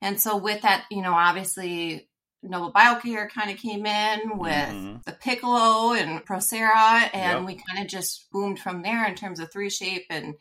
And 0.00 0.20
so 0.20 0.36
with 0.36 0.62
that, 0.62 0.84
you 0.90 1.02
know, 1.02 1.12
obviously 1.12 2.08
Nobel 2.42 2.72
Biocare 2.72 3.28
kind 3.30 3.50
of 3.50 3.56
came 3.58 3.86
in 3.86 4.36
with 4.38 4.52
Mhm. 4.52 5.04
the 5.04 5.12
Piccolo 5.12 5.92
and 5.92 6.24
Procera, 6.26 7.08
and 7.14 7.40
Yep. 7.40 7.46
we 7.46 7.54
kind 7.68 7.84
of 7.84 7.86
just 7.90 8.30
boomed 8.30 8.58
from 8.58 8.82
there 8.82 9.04
in 9.06 9.14
terms 9.14 9.38
of 9.40 9.50
3Shape 9.50 10.06
and 10.10 10.34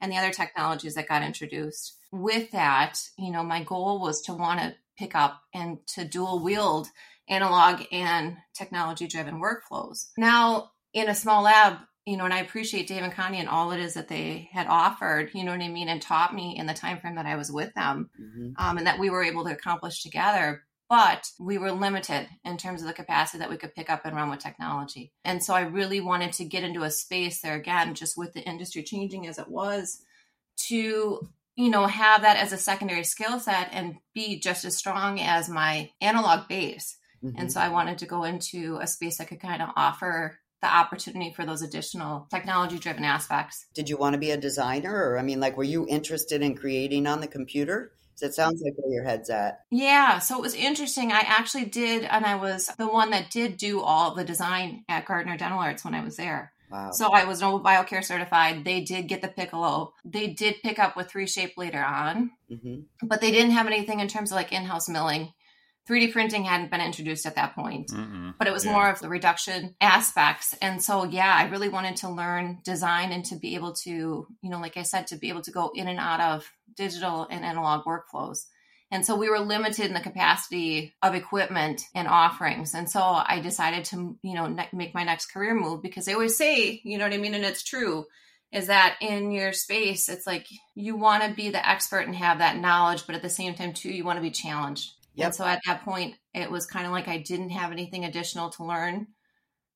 and 0.00 0.12
the 0.12 0.16
other 0.16 0.30
technologies 0.32 0.94
that 0.94 1.08
got 1.08 1.24
introduced. 1.24 1.96
With 2.12 2.52
that, 2.52 3.02
you 3.16 3.32
know, 3.32 3.42
my 3.42 3.64
goal 3.64 3.98
was 4.00 4.22
to 4.22 4.32
want 4.32 4.60
to 4.60 4.76
pick 4.96 5.16
up 5.16 5.42
and 5.52 5.84
to 5.88 6.04
dual 6.04 6.38
wield 6.38 6.86
analog 7.28 7.82
and 7.90 8.36
technology 8.54 9.08
driven 9.08 9.40
workflows. 9.40 10.10
Now, 10.16 10.70
in 10.92 11.08
a 11.08 11.16
small 11.16 11.42
lab, 11.42 11.78
you 12.06 12.16
know, 12.16 12.24
and 12.24 12.32
I 12.32 12.38
appreciate 12.38 12.86
Dave 12.86 13.02
and 13.02 13.12
Connie 13.12 13.40
and 13.40 13.48
all 13.48 13.72
it 13.72 13.80
is 13.80 13.94
that 13.94 14.06
they 14.06 14.48
had 14.52 14.68
offered, 14.68 15.34
you 15.34 15.42
know 15.42 15.50
what 15.50 15.60
I 15.60 15.68
mean, 15.68 15.88
and 15.88 16.00
taught 16.00 16.32
me 16.32 16.56
in 16.56 16.66
the 16.66 16.74
time 16.74 17.00
frame 17.00 17.16
that 17.16 17.26
I 17.26 17.34
was 17.34 17.50
with 17.50 17.74
them, 17.74 18.08
Mhm. 18.18 18.54
um, 18.56 18.78
and 18.78 18.86
that 18.86 19.00
we 19.00 19.10
were 19.10 19.24
able 19.24 19.44
to 19.44 19.50
accomplish 19.52 20.02
together. 20.04 20.64
But 20.88 21.30
we 21.38 21.58
were 21.58 21.72
limited 21.72 22.28
in 22.44 22.56
terms 22.56 22.80
of 22.80 22.88
the 22.88 22.94
capacity 22.94 23.38
that 23.38 23.50
we 23.50 23.58
could 23.58 23.74
pick 23.74 23.90
up 23.90 24.06
and 24.06 24.16
run 24.16 24.30
with 24.30 24.38
technology. 24.38 25.12
And 25.24 25.42
so 25.42 25.54
I 25.54 25.60
really 25.62 26.00
wanted 26.00 26.32
to 26.34 26.44
get 26.44 26.64
into 26.64 26.82
a 26.82 26.90
space 26.90 27.42
there 27.42 27.56
again, 27.56 27.94
just 27.94 28.16
with 28.16 28.32
the 28.32 28.40
industry 28.40 28.82
changing 28.82 29.26
as 29.26 29.38
it 29.38 29.48
was, 29.48 30.02
to 30.68 31.28
you 31.56 31.70
know 31.70 31.86
have 31.86 32.22
that 32.22 32.36
as 32.36 32.52
a 32.52 32.56
secondary 32.56 33.04
skill 33.04 33.38
set 33.38 33.68
and 33.72 33.96
be 34.14 34.38
just 34.40 34.64
as 34.64 34.76
strong 34.76 35.20
as 35.20 35.48
my 35.48 35.90
analog 36.00 36.48
base. 36.48 36.96
Mhm. 37.22 37.34
And 37.36 37.52
so 37.52 37.60
I 37.60 37.68
wanted 37.68 37.98
to 37.98 38.06
go 38.06 38.24
into 38.24 38.78
a 38.80 38.86
space 38.86 39.18
that 39.18 39.28
could 39.28 39.40
kind 39.40 39.60
of 39.60 39.70
offer 39.76 40.38
the 40.62 40.68
opportunity 40.68 41.32
for 41.32 41.44
those 41.44 41.62
additional 41.62 42.26
technology 42.30 42.78
driven 42.78 43.04
aspects. 43.04 43.66
Did 43.74 43.88
you 43.88 43.96
want 43.96 44.14
to 44.14 44.18
be 44.18 44.30
a 44.30 44.36
designer? 44.36 44.92
Or, 44.92 45.18
I 45.18 45.22
mean, 45.22 45.38
like, 45.38 45.56
were 45.56 45.64
you 45.64 45.86
interested 45.88 46.42
in 46.42 46.56
creating 46.56 47.06
on 47.06 47.20
the 47.20 47.28
computer? 47.28 47.92
It 48.22 48.34
sounds 48.34 48.62
like 48.62 48.74
where 48.76 48.92
your 48.92 49.04
head's 49.04 49.30
at. 49.30 49.60
Yeah, 49.70 50.18
so 50.18 50.36
it 50.36 50.42
was 50.42 50.54
interesting. 50.54 51.12
I 51.12 51.20
actually 51.20 51.66
did, 51.66 52.04
and 52.04 52.24
I 52.24 52.36
was 52.36 52.66
the 52.78 52.88
one 52.88 53.10
that 53.10 53.30
did 53.30 53.56
do 53.56 53.80
all 53.80 54.14
the 54.14 54.24
design 54.24 54.84
at 54.88 55.06
Gardner 55.06 55.36
Dental 55.36 55.58
Arts 55.58 55.84
when 55.84 55.94
I 55.94 56.04
was 56.04 56.16
there. 56.16 56.52
Wow. 56.70 56.90
So 56.92 57.12
I 57.12 57.24
was 57.24 57.40
Nobel 57.40 57.64
Biocare 57.64 58.04
certified. 58.04 58.64
They 58.64 58.82
did 58.82 59.08
get 59.08 59.22
the 59.22 59.28
Piccolo. 59.28 59.94
They 60.04 60.28
did 60.28 60.56
pick 60.62 60.78
up 60.78 60.96
with 60.96 61.10
3Shape 61.10 61.52
later 61.56 61.82
on, 61.82 62.30
hmm 62.48 62.80
but 63.02 63.20
they 63.20 63.30
didn't 63.30 63.52
have 63.52 63.66
anything 63.66 64.00
in 64.00 64.08
terms 64.08 64.32
of 64.32 64.36
like 64.36 64.52
in 64.52 64.64
house 64.64 64.88
milling. 64.88 65.32
3D 65.88 66.12
printing 66.12 66.44
hadn't 66.44 66.70
been 66.70 66.80
introduced 66.80 67.24
at 67.26 67.36
that 67.36 67.54
point. 67.54 67.88
Mm-mm. 67.90 68.34
but 68.38 68.46
it 68.46 68.52
was 68.52 68.64
Yeah. 68.64 68.72
more 68.72 68.88
of 68.90 69.00
the 69.00 69.08
reduction 69.08 69.74
aspects. 69.80 70.54
And 70.60 70.82
so, 70.82 71.04
yeah, 71.04 71.34
I 71.34 71.44
really 71.48 71.68
wanted 71.68 71.96
to 71.96 72.08
learn 72.10 72.58
design 72.64 73.10
and 73.12 73.24
to 73.26 73.36
be 73.36 73.54
able 73.54 73.72
to, 73.84 73.90
you 73.90 74.50
know, 74.50 74.60
like 74.60 74.76
I 74.76 74.82
said, 74.82 75.06
to 75.08 75.16
be 75.16 75.28
able 75.30 75.42
to 75.42 75.50
go 75.50 75.70
in 75.74 75.88
and 75.88 75.98
out 75.98 76.20
of 76.20 76.50
digital 76.76 77.26
and 77.30 77.44
analog 77.44 77.84
workflows. 77.84 78.44
And 78.90 79.04
so 79.04 79.16
we 79.16 79.28
were 79.28 79.38
limited 79.40 79.86
in 79.86 79.92
the 79.94 80.00
capacity 80.00 80.94
of 81.02 81.14
equipment 81.14 81.82
and 81.94 82.08
offerings. 82.08 82.74
And 82.74 82.88
so 82.90 83.00
I 83.02 83.40
decided 83.40 83.84
to, 83.86 84.16
you 84.22 84.34
know, 84.34 84.46
ne- 84.46 84.68
make 84.72 84.94
my 84.94 85.04
next 85.04 85.26
career 85.32 85.54
move 85.54 85.82
because 85.82 86.04
they 86.06 86.14
always 86.14 86.36
say, 86.36 86.80
you 86.84 86.96
know 86.98 87.04
what 87.04 87.12
I 87.12 87.18
mean? 87.18 87.34
And 87.34 87.44
it's 87.44 87.62
true 87.62 88.06
is 88.50 88.68
that 88.68 88.96
in 89.02 89.30
your 89.30 89.52
space, 89.52 90.08
it's 90.08 90.26
like 90.26 90.46
you 90.74 90.96
want 90.96 91.22
to 91.22 91.34
be 91.34 91.50
the 91.50 91.68
expert 91.68 92.06
and 92.06 92.16
have 92.16 92.38
that 92.38 92.56
knowledge, 92.56 93.04
but 93.06 93.14
at 93.14 93.20
the 93.20 93.28
same 93.28 93.52
time, 93.54 93.74
too, 93.74 93.90
you 93.90 94.04
want 94.04 94.16
to 94.16 94.22
be 94.22 94.30
challenged. 94.30 94.90
Yep. 95.18 95.26
And 95.26 95.34
so 95.34 95.44
at 95.44 95.60
that 95.66 95.84
point, 95.84 96.16
it 96.34 96.50
was 96.50 96.66
kind 96.66 96.86
of 96.86 96.92
like 96.92 97.08
I 97.08 97.18
didn't 97.18 97.50
have 97.50 97.72
anything 97.72 98.04
additional 98.04 98.50
to 98.50 98.64
learn. 98.64 99.08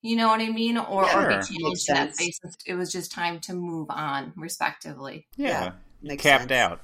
You 0.03 0.17
know 0.17 0.29
what 0.29 0.41
I 0.41 0.49
mean? 0.51 0.79
Or, 0.79 1.05
Yeah, 1.05 1.19
or 1.19 1.29
be 1.29 1.35
sure. 1.35 1.43
challenged 1.43 1.61
Makes 1.63 1.89
in 1.89 1.95
that 1.95 2.17
sense. 2.17 2.17
space. 2.17 2.41
It 2.67 2.75
was 2.75 2.93
just 2.93 3.13
time 3.13 3.41
to 3.41 3.55
move 3.55 3.89
on, 3.91 4.33
respectively. 4.37 5.29
Yeah. 5.37 5.65
Yeah, 5.65 5.73
makes 6.03 6.23
Capped 6.23 6.49
sense. 6.49 6.53
out. 6.53 6.81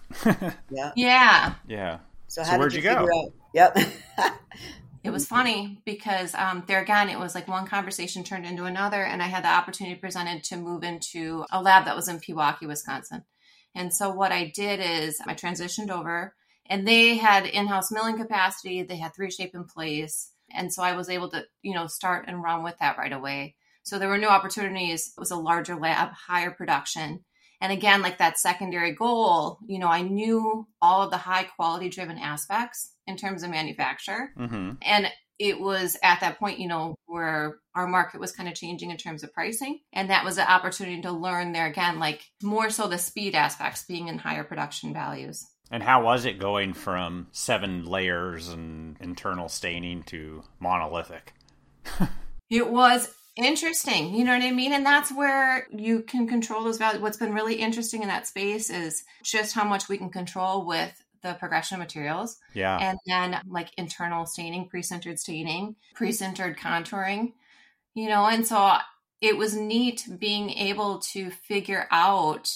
Yeah. 0.71 0.93
Yeah. 0.97 1.55
yeah. 1.67 1.99
So 2.29 2.43
So 2.43 2.51
how 2.51 2.59
where'd 2.59 2.73
did 2.73 2.85
you 2.85 2.91
you, 2.91 2.97
go? 2.97 3.09
out? 3.09 3.33
Yep. 3.55 3.79
It 5.05 5.11
was 5.11 5.27
funny 5.27 5.81
because 5.87 6.35
um, 6.35 6.65
there 6.67 6.83
again, 6.83 7.09
it 7.09 7.19
was 7.19 7.35
like 7.35 7.47
one 7.49 7.67
conversation 7.67 8.25
turned 8.25 8.45
into 8.45 8.65
another, 8.65 9.03
and 9.05 9.23
I 9.23 9.27
had 9.27 9.45
the 9.45 9.49
opportunity 9.49 9.95
presented 9.99 10.43
to 10.45 10.57
move 10.57 10.83
into 10.83 11.47
a 11.51 11.63
lab 11.63 11.85
that 11.87 11.97
was 11.97 12.09
in 12.09 12.19
Pewaukee, 12.19 12.67
Wisconsin. 12.67 13.25
And 13.75 13.95
so 13.95 14.11
what 14.11 14.33
I 14.33 14.53
did 14.55 14.81
is 14.81 15.21
I 15.27 15.35
transitioned 15.35 15.91
over, 15.91 16.35
and 16.69 16.87
they 16.87 17.17
had 17.17 17.47
in-house 17.47 17.91
milling 17.91 18.19
capacity. 18.19 18.83
They 18.83 18.97
had 18.97 19.13
3Shape 19.15 19.55
in 19.55 19.65
place, 19.65 20.33
and 20.51 20.73
so 20.73 20.83
I 20.83 20.95
was 20.95 21.09
able 21.09 21.31
to, 21.31 21.45
you 21.63 21.75
know, 21.75 21.87
start 21.87 22.25
and 22.29 22.43
run 22.43 22.63
with 22.63 22.79
that 22.79 22.99
right 22.99 23.13
away. 23.13 23.57
So 23.83 23.99
there 23.99 24.09
were 24.09 24.19
new 24.19 24.29
opportunities. 24.29 25.13
It 25.17 25.21
was 25.21 25.31
a 25.31 25.37
larger 25.37 25.77
lab, 25.77 26.13
higher 26.13 26.51
production. 26.51 27.25
And 27.61 27.73
again, 27.73 28.03
like 28.03 28.19
that 28.19 28.39
secondary 28.39 28.93
goal, 28.93 29.59
you 29.67 29.79
know, 29.79 29.89
I 29.89 30.03
knew 30.03 30.67
all 30.81 31.03
of 31.03 31.11
the 31.11 31.17
high 31.17 31.45
quality 31.45 31.89
driven 31.89 32.19
aspects 32.19 32.93
in 33.07 33.17
terms 33.17 33.43
of 33.43 33.51
manufacture. 33.51 34.33
hmm 34.37 34.73
And 34.83 35.09
it 35.39 35.61
was 35.61 35.97
at 36.03 36.21
that 36.21 36.39
point, 36.39 36.59
you 36.59 36.67
know, 36.67 36.97
where 37.07 37.59
our 37.75 37.87
market 37.87 38.21
was 38.21 38.33
kind 38.33 38.49
of 38.49 38.57
changing 38.57 38.91
in 38.91 38.97
terms 38.97 39.23
of 39.23 39.33
pricing. 39.33 39.81
And 39.93 40.11
that 40.11 40.25
was 40.25 40.37
an 40.37 40.49
opportunity 40.49 41.01
to 41.03 41.13
learn 41.13 41.53
there 41.53 41.67
again, 41.67 42.01
like 42.01 42.23
more 42.43 42.71
so 42.71 42.89
the 42.89 42.99
speed 42.99 43.35
aspects 43.35 43.85
being 43.87 44.09
in 44.09 44.19
higher 44.19 44.45
production 44.45 44.93
values. 44.93 45.47
And 45.71 45.83
how 45.83 46.03
was 46.03 46.25
it 46.25 46.39
going 46.39 46.73
from 46.73 47.29
seven 47.33 47.85
layers 47.85 48.49
and 48.49 48.97
internal 49.01 49.49
staining 49.49 50.03
to 50.05 50.43
monolithic? 50.61 51.35
It 52.51 52.71
was 52.71 53.13
interesting, 53.37 54.15
you 54.15 54.25
know 54.25 54.33
what 54.33 54.43
I 54.43 54.51
mean? 54.51 54.73
And 54.73 54.85
that's 54.85 55.13
where 55.13 55.67
you 55.71 56.03
can 56.03 56.27
control 56.27 56.65
those 56.65 56.79
values. 56.79 57.03
What's 57.03 57.19
been 57.19 57.35
really 57.35 57.57
interesting 57.57 58.03
in 58.03 58.09
that 58.09 58.27
space 58.27 58.71
is 58.71 59.05
just 59.23 59.55
how 59.55 59.65
much 59.65 59.89
we 59.89 59.99
can 59.99 60.11
control 60.11 60.65
with 60.65 60.93
the 61.23 61.35
progression 61.35 61.75
of 61.75 61.81
materials. 61.81 62.39
Yeah. 62.55 62.79
and 62.79 62.99
then 63.07 63.41
like 63.49 63.71
internal 63.77 64.25
staining, 64.25 64.69
pre-sintered 64.69 65.19
staining, 65.19 65.77
pre-sintered 65.95 66.57
contouring, 66.57 67.33
you 67.95 68.09
know, 68.09 68.27
and 68.27 68.47
so 68.47 68.77
it 69.21 69.37
was 69.37 69.55
neat 69.55 70.09
being 70.19 70.51
able 70.51 71.01
to 71.13 71.31
figure 71.31 71.87
out 71.91 72.49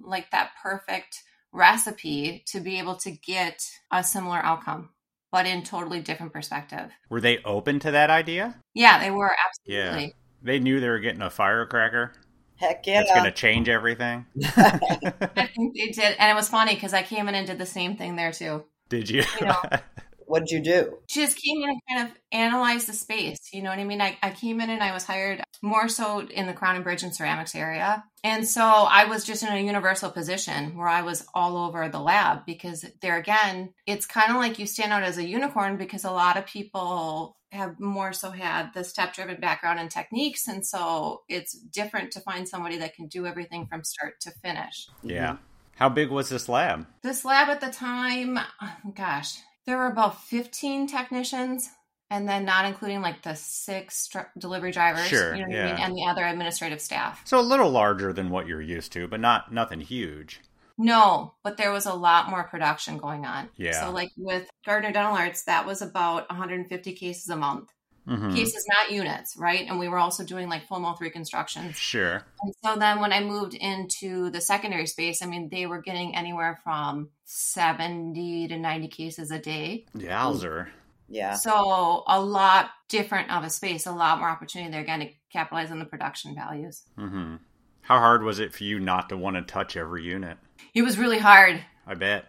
like 0.00 0.30
that 0.30 0.50
perfect 0.62 1.22
recipe 1.56 2.44
to 2.48 2.60
be 2.60 2.78
able 2.78 2.96
to 2.96 3.10
get 3.10 3.68
a 3.90 4.04
similar 4.04 4.38
outcome, 4.38 4.90
but 5.32 5.46
in 5.46 5.62
totally 5.62 6.00
different 6.00 6.32
perspective. 6.32 6.90
Were 7.08 7.20
they 7.20 7.38
open 7.44 7.80
to 7.80 7.90
that 7.92 8.10
idea? 8.10 8.60
Yeah, 8.74 9.00
they 9.00 9.10
were 9.10 9.34
absolutely. 9.46 10.04
Yeah. 10.04 10.10
They 10.42 10.58
knew 10.60 10.78
they 10.78 10.88
were 10.88 11.00
getting 11.00 11.22
a 11.22 11.30
firecracker. 11.30 12.12
Heck 12.56 12.86
yeah. 12.86 13.00
It's 13.00 13.10
going 13.10 13.24
to 13.24 13.32
change 13.32 13.68
everything. 13.68 14.26
I 14.56 15.50
think 15.54 15.76
they 15.76 15.88
did, 15.88 16.16
and 16.18 16.30
it 16.30 16.34
was 16.34 16.48
funny 16.48 16.74
because 16.74 16.94
I 16.94 17.02
came 17.02 17.28
in 17.28 17.34
and 17.34 17.46
did 17.46 17.58
the 17.58 17.66
same 17.66 17.96
thing 17.96 18.16
there 18.16 18.32
too. 18.32 18.64
Did 18.88 19.10
you? 19.10 19.24
You 19.40 19.46
know, 19.46 19.62
What'd 20.26 20.50
you 20.50 20.60
do? 20.60 20.98
just 21.08 21.38
came 21.38 21.62
in 21.62 21.70
and 21.70 21.80
kind 21.88 22.08
of 22.08 22.16
analyzed 22.32 22.88
the 22.88 22.92
space. 22.92 23.38
You 23.52 23.62
know 23.62 23.70
what 23.70 23.78
I 23.78 23.84
mean? 23.84 24.00
I, 24.00 24.18
I 24.22 24.30
came 24.30 24.60
in 24.60 24.70
and 24.70 24.82
I 24.82 24.92
was 24.92 25.04
hired 25.04 25.42
more 25.62 25.88
so 25.88 26.20
in 26.20 26.46
the 26.46 26.52
crown 26.52 26.74
and 26.74 26.84
bridge 26.84 27.02
and 27.02 27.14
ceramics 27.14 27.54
area. 27.54 28.04
And 28.22 28.46
so 28.46 28.62
I 28.62 29.04
was 29.04 29.24
just 29.24 29.42
in 29.42 29.48
a 29.48 29.64
universal 29.64 30.10
position 30.10 30.76
where 30.76 30.88
I 30.88 31.02
was 31.02 31.26
all 31.34 31.56
over 31.56 31.88
the 31.88 32.00
lab 32.00 32.44
because 32.44 32.84
there 33.00 33.16
again, 33.16 33.72
it's 33.86 34.06
kind 34.06 34.30
of 34.30 34.36
like 34.36 34.58
you 34.58 34.66
stand 34.66 34.92
out 34.92 35.02
as 35.02 35.16
a 35.16 35.26
unicorn 35.26 35.76
because 35.76 36.04
a 36.04 36.10
lot 36.10 36.36
of 36.36 36.46
people 36.46 37.36
have 37.52 37.78
more 37.80 38.12
so 38.12 38.30
had 38.30 38.74
the 38.74 38.84
step 38.84 39.14
driven 39.14 39.40
background 39.40 39.78
and 39.78 39.90
techniques. 39.90 40.48
And 40.48 40.66
so 40.66 41.22
it's 41.28 41.56
different 41.56 42.12
to 42.12 42.20
find 42.20 42.48
somebody 42.48 42.78
that 42.78 42.94
can 42.94 43.06
do 43.06 43.26
everything 43.26 43.66
from 43.66 43.84
start 43.84 44.20
to 44.22 44.32
finish. 44.42 44.88
yeah. 45.02 45.34
Mm-hmm. 45.34 45.42
How 45.76 45.90
big 45.90 46.08
was 46.08 46.30
this 46.30 46.48
lab? 46.48 46.86
This 47.02 47.22
lab 47.22 47.50
at 47.50 47.60
the 47.60 47.68
time, 47.68 48.38
oh, 48.38 48.76
gosh, 48.94 49.36
there 49.66 49.76
were 49.76 49.86
about 49.86 50.22
15 50.22 50.86
technicians, 50.86 51.70
and 52.10 52.28
then 52.28 52.44
not 52.44 52.64
including 52.64 53.02
like 53.02 53.22
the 53.22 53.34
six 53.34 54.08
dr- 54.08 54.30
delivery 54.38 54.72
drivers, 54.72 55.06
Sure, 55.06 55.34
you 55.34 55.46
know 55.46 55.54
yeah. 55.54 55.64
I 55.64 55.72
mean, 55.72 55.84
and 55.84 55.96
the 55.96 56.06
other 56.06 56.24
administrative 56.24 56.80
staff. 56.80 57.22
So 57.24 57.38
a 57.38 57.42
little 57.42 57.70
larger 57.70 58.12
than 58.12 58.30
what 58.30 58.46
you're 58.46 58.62
used 58.62 58.92
to, 58.92 59.08
but 59.08 59.20
not 59.20 59.52
nothing 59.52 59.80
huge. 59.80 60.40
No, 60.78 61.34
but 61.42 61.56
there 61.56 61.72
was 61.72 61.86
a 61.86 61.94
lot 61.94 62.28
more 62.28 62.44
production 62.44 62.98
going 62.98 63.24
on. 63.24 63.48
Yeah. 63.56 63.80
So, 63.80 63.90
like 63.90 64.10
with 64.16 64.48
Gardner 64.66 64.92
Dental 64.92 65.14
Arts, 65.14 65.44
that 65.44 65.66
was 65.66 65.80
about 65.80 66.28
150 66.28 66.92
cases 66.92 67.28
a 67.30 67.36
month. 67.36 67.70
Mhm. 68.06 68.34
Cases, 68.34 68.64
not 68.68 68.92
units, 68.92 69.36
right? 69.36 69.66
And 69.68 69.78
we 69.78 69.88
were 69.88 69.98
also 69.98 70.24
doing 70.24 70.48
like 70.48 70.66
full 70.68 70.78
mouth 70.78 71.00
reconstructions. 71.00 71.76
Sure. 71.76 72.22
And 72.42 72.54
so 72.64 72.76
then 72.76 73.00
when 73.00 73.12
I 73.12 73.20
moved 73.20 73.54
into 73.54 74.30
the 74.30 74.40
secondary 74.40 74.86
space, 74.86 75.22
I 75.22 75.26
mean, 75.26 75.48
they 75.48 75.66
were 75.66 75.80
getting 75.82 76.14
anywhere 76.14 76.60
from 76.62 77.08
70 77.24 78.48
to 78.48 78.56
90 78.58 78.88
cases 78.88 79.30
a 79.30 79.38
day. 79.38 79.86
Yowzer. 79.96 80.68
Yeah. 81.08 81.34
So 81.34 82.04
a 82.06 82.20
lot 82.20 82.70
different 82.88 83.30
of 83.30 83.44
a 83.44 83.50
space, 83.50 83.86
a 83.86 83.92
lot 83.92 84.18
more 84.18 84.28
opportunity 84.28 84.70
there 84.70 84.82
again 84.82 85.00
to 85.00 85.08
capitalize 85.32 85.70
on 85.70 85.78
the 85.78 85.84
production 85.84 86.34
values. 86.34 86.82
Mm-hmm. 86.98 87.36
How 87.82 87.98
hard 87.98 88.22
was 88.22 88.38
it 88.40 88.52
for 88.52 88.64
you 88.64 88.78
not 88.80 89.08
to 89.10 89.16
want 89.16 89.36
to 89.36 89.42
touch 89.42 89.76
every 89.76 90.04
unit? 90.04 90.38
It 90.74 90.82
was 90.82 90.98
really 90.98 91.18
hard. 91.18 91.60
I 91.86 91.94
bet. 91.94 92.26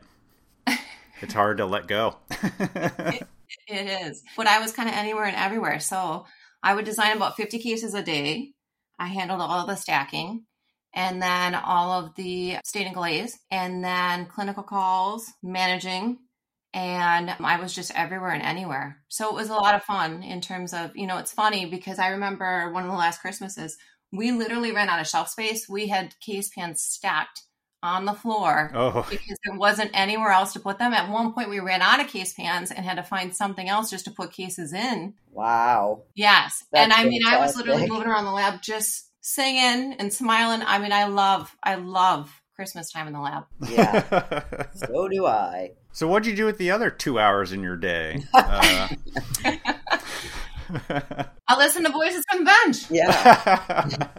it's 1.21 1.33
hard 1.33 1.57
to 1.57 1.65
let 1.65 1.87
go. 1.87 2.17
It 2.39 3.27
is. 3.67 4.23
But 4.35 4.47
I 4.47 4.59
was 4.59 4.71
kind 4.71 4.89
of 4.89 4.95
anywhere 4.95 5.25
and 5.25 5.35
everywhere. 5.35 5.79
So 5.79 6.25
I 6.63 6.73
would 6.73 6.85
design 6.85 7.15
about 7.15 7.37
50 7.37 7.59
cases 7.59 7.93
a 7.93 8.03
day. 8.03 8.51
I 8.99 9.07
handled 9.07 9.41
all 9.41 9.65
the 9.65 9.75
stacking 9.75 10.45
and 10.93 11.21
then 11.21 11.53
all 11.53 11.91
of 11.91 12.15
the 12.15 12.57
stain 12.63 12.87
and 12.87 12.95
glaze 12.95 13.37
and 13.51 13.83
then 13.83 14.25
clinical 14.25 14.63
calls, 14.63 15.31
managing. 15.43 16.17
And 16.73 17.29
I 17.39 17.59
was 17.59 17.73
just 17.73 17.95
everywhere 17.95 18.31
and 18.31 18.43
anywhere. 18.43 18.97
So 19.07 19.29
it 19.29 19.35
was 19.35 19.49
a 19.49 19.53
lot 19.53 19.75
of 19.75 19.83
fun 19.83 20.23
in 20.23 20.41
terms 20.41 20.73
of, 20.73 20.95
you 20.95 21.07
know, 21.07 21.17
it's 21.17 21.31
funny 21.31 21.65
because 21.65 21.99
I 21.99 22.09
remember 22.09 22.71
one 22.71 22.83
of 22.83 22.91
the 22.91 22.97
last 22.97 23.21
Christmases, 23.21 23.77
we 24.11 24.31
literally 24.31 24.71
ran 24.71 24.89
out 24.89 24.99
of 24.99 25.07
shelf 25.07 25.29
space. 25.29 25.67
We 25.69 25.87
had 25.87 26.19
case 26.19 26.49
pans 26.49 26.81
stacked 26.81 27.41
on 27.83 28.05
the 28.05 28.13
floor 28.13 28.71
oh, 28.73 29.05
because 29.09 29.37
there 29.45 29.57
wasn't 29.57 29.91
anywhere 29.93 30.31
else 30.31 30.53
to 30.53 30.59
put 30.59 30.79
them. 30.79 30.93
At 30.93 31.09
one 31.09 31.33
point, 31.33 31.49
we 31.49 31.59
ran 31.59 31.81
out 31.81 31.99
of 31.99 32.07
case 32.07 32.33
pans 32.33 32.71
and 32.71 32.85
had 32.85 32.95
to 32.95 33.03
find 33.03 33.35
something 33.35 33.69
else 33.69 33.89
just 33.89 34.05
to 34.05 34.11
put 34.11 34.31
cases 34.31 34.73
in. 34.73 35.13
Wow. 35.31 36.03
Yes. 36.15 36.63
That's 36.71 36.83
and 36.83 36.93
I 36.93 37.05
mean, 37.07 37.21
I 37.27 37.39
was 37.39 37.55
literally 37.55 37.87
moving 37.87 38.07
around 38.07 38.25
the 38.25 38.31
lab 38.31 38.61
just 38.61 39.09
singing 39.21 39.93
and 39.93 40.11
smiling. 40.11 40.65
I 40.65 40.79
mean, 40.79 40.91
I 40.91 41.05
love, 41.05 41.55
I 41.61 41.75
love 41.75 42.41
Christmas 42.55 42.91
time 42.91 43.07
in 43.07 43.13
the 43.13 43.19
lab. 43.19 43.43
Yeah. 43.69 44.65
so 44.73 45.07
do 45.07 45.25
I. 45.25 45.73
so 45.91 46.07
what'd 46.07 46.25
you 46.25 46.35
do 46.35 46.45
with 46.45 46.57
the 46.57 46.71
other 46.71 46.89
two 46.89 47.19
hours 47.19 47.51
in 47.51 47.61
your 47.61 47.77
day? 47.77 48.23
Uh, 48.33 48.87
I'll 51.47 51.57
listen 51.57 51.83
to 51.83 51.91
voices 51.91 52.23
from 52.29 52.43
the 52.43 52.51
bench. 52.63 52.91
Yeah. 52.91 54.07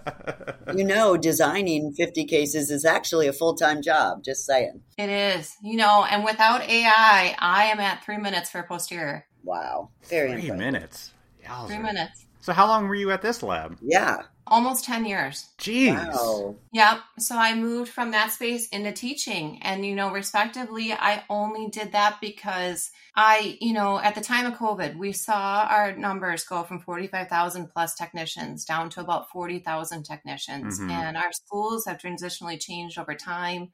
You 0.77 0.85
know, 0.85 1.17
designing 1.17 1.95
50 1.95 2.27
cases 2.27 2.71
is 2.71 2.85
actually 2.85 3.27
a 3.27 3.33
full 3.33 3.55
time 3.55 3.81
job. 3.81 4.23
Just 4.23 4.45
saying. 4.45 4.83
It 4.99 5.09
is, 5.09 5.57
you 5.63 5.77
know, 5.79 6.05
and 6.05 6.25
without 6.25 6.61
AI, 6.61 7.35
I 7.39 7.65
am 7.65 7.81
at 7.81 8.05
three 8.05 8.19
minutes 8.19 8.51
for 8.51 8.63
posterior. 8.63 9.25
Wow. 9.43 9.89
Very 10.11 10.33
Three 10.33 10.51
impressive. 10.51 10.59
minutes. 10.59 11.13
Yowzer. 11.43 11.67
Three 11.69 11.79
minutes. 11.79 12.27
So 12.43 12.53
how 12.53 12.67
long 12.67 12.87
were 12.87 12.95
you 12.97 13.11
at 13.13 13.23
this 13.23 13.43
lab? 13.43 13.79
Yeah. 13.81 14.19
Almost 14.51 14.85
10 14.85 15.05
years. 15.05 15.47
Jeez. 15.59 15.95
Wow. 15.95 16.57
Yep. 16.73 17.01
So 17.19 17.37
I 17.37 17.55
moved 17.55 17.91
from 17.93 18.11
that 18.13 18.33
space 18.33 18.69
into 18.69 18.93
teaching. 18.93 19.59
And, 19.63 19.85
you 19.85 19.95
know, 19.95 20.11
respectively, 20.11 20.93
I 20.93 21.23
only 21.29 21.69
did 21.69 21.93
that 21.93 22.19
because 22.21 22.91
I, 23.15 23.59
you 23.61 23.73
know, 23.75 23.99
at 23.99 24.15
the 24.15 24.21
time 24.23 24.47
of 24.47 24.59
COVID, 24.59 24.97
we 24.97 25.13
saw 25.13 25.67
our 25.69 25.95
numbers 25.97 26.45
go 26.45 26.63
from 26.65 26.81
45,000 26.81 27.69
plus 27.69 27.95
technicians 27.95 28.65
down 28.65 28.89
to 28.91 29.01
about 29.01 29.31
40,000 29.31 30.05
technicians. 30.05 30.81
Mhm. 30.81 30.91
And 30.91 31.17
our 31.17 31.33
schools 31.33 31.85
have 31.87 31.99
transitionally 31.99 32.59
changed 32.61 32.99
over 32.99 33.15
time. 33.15 33.73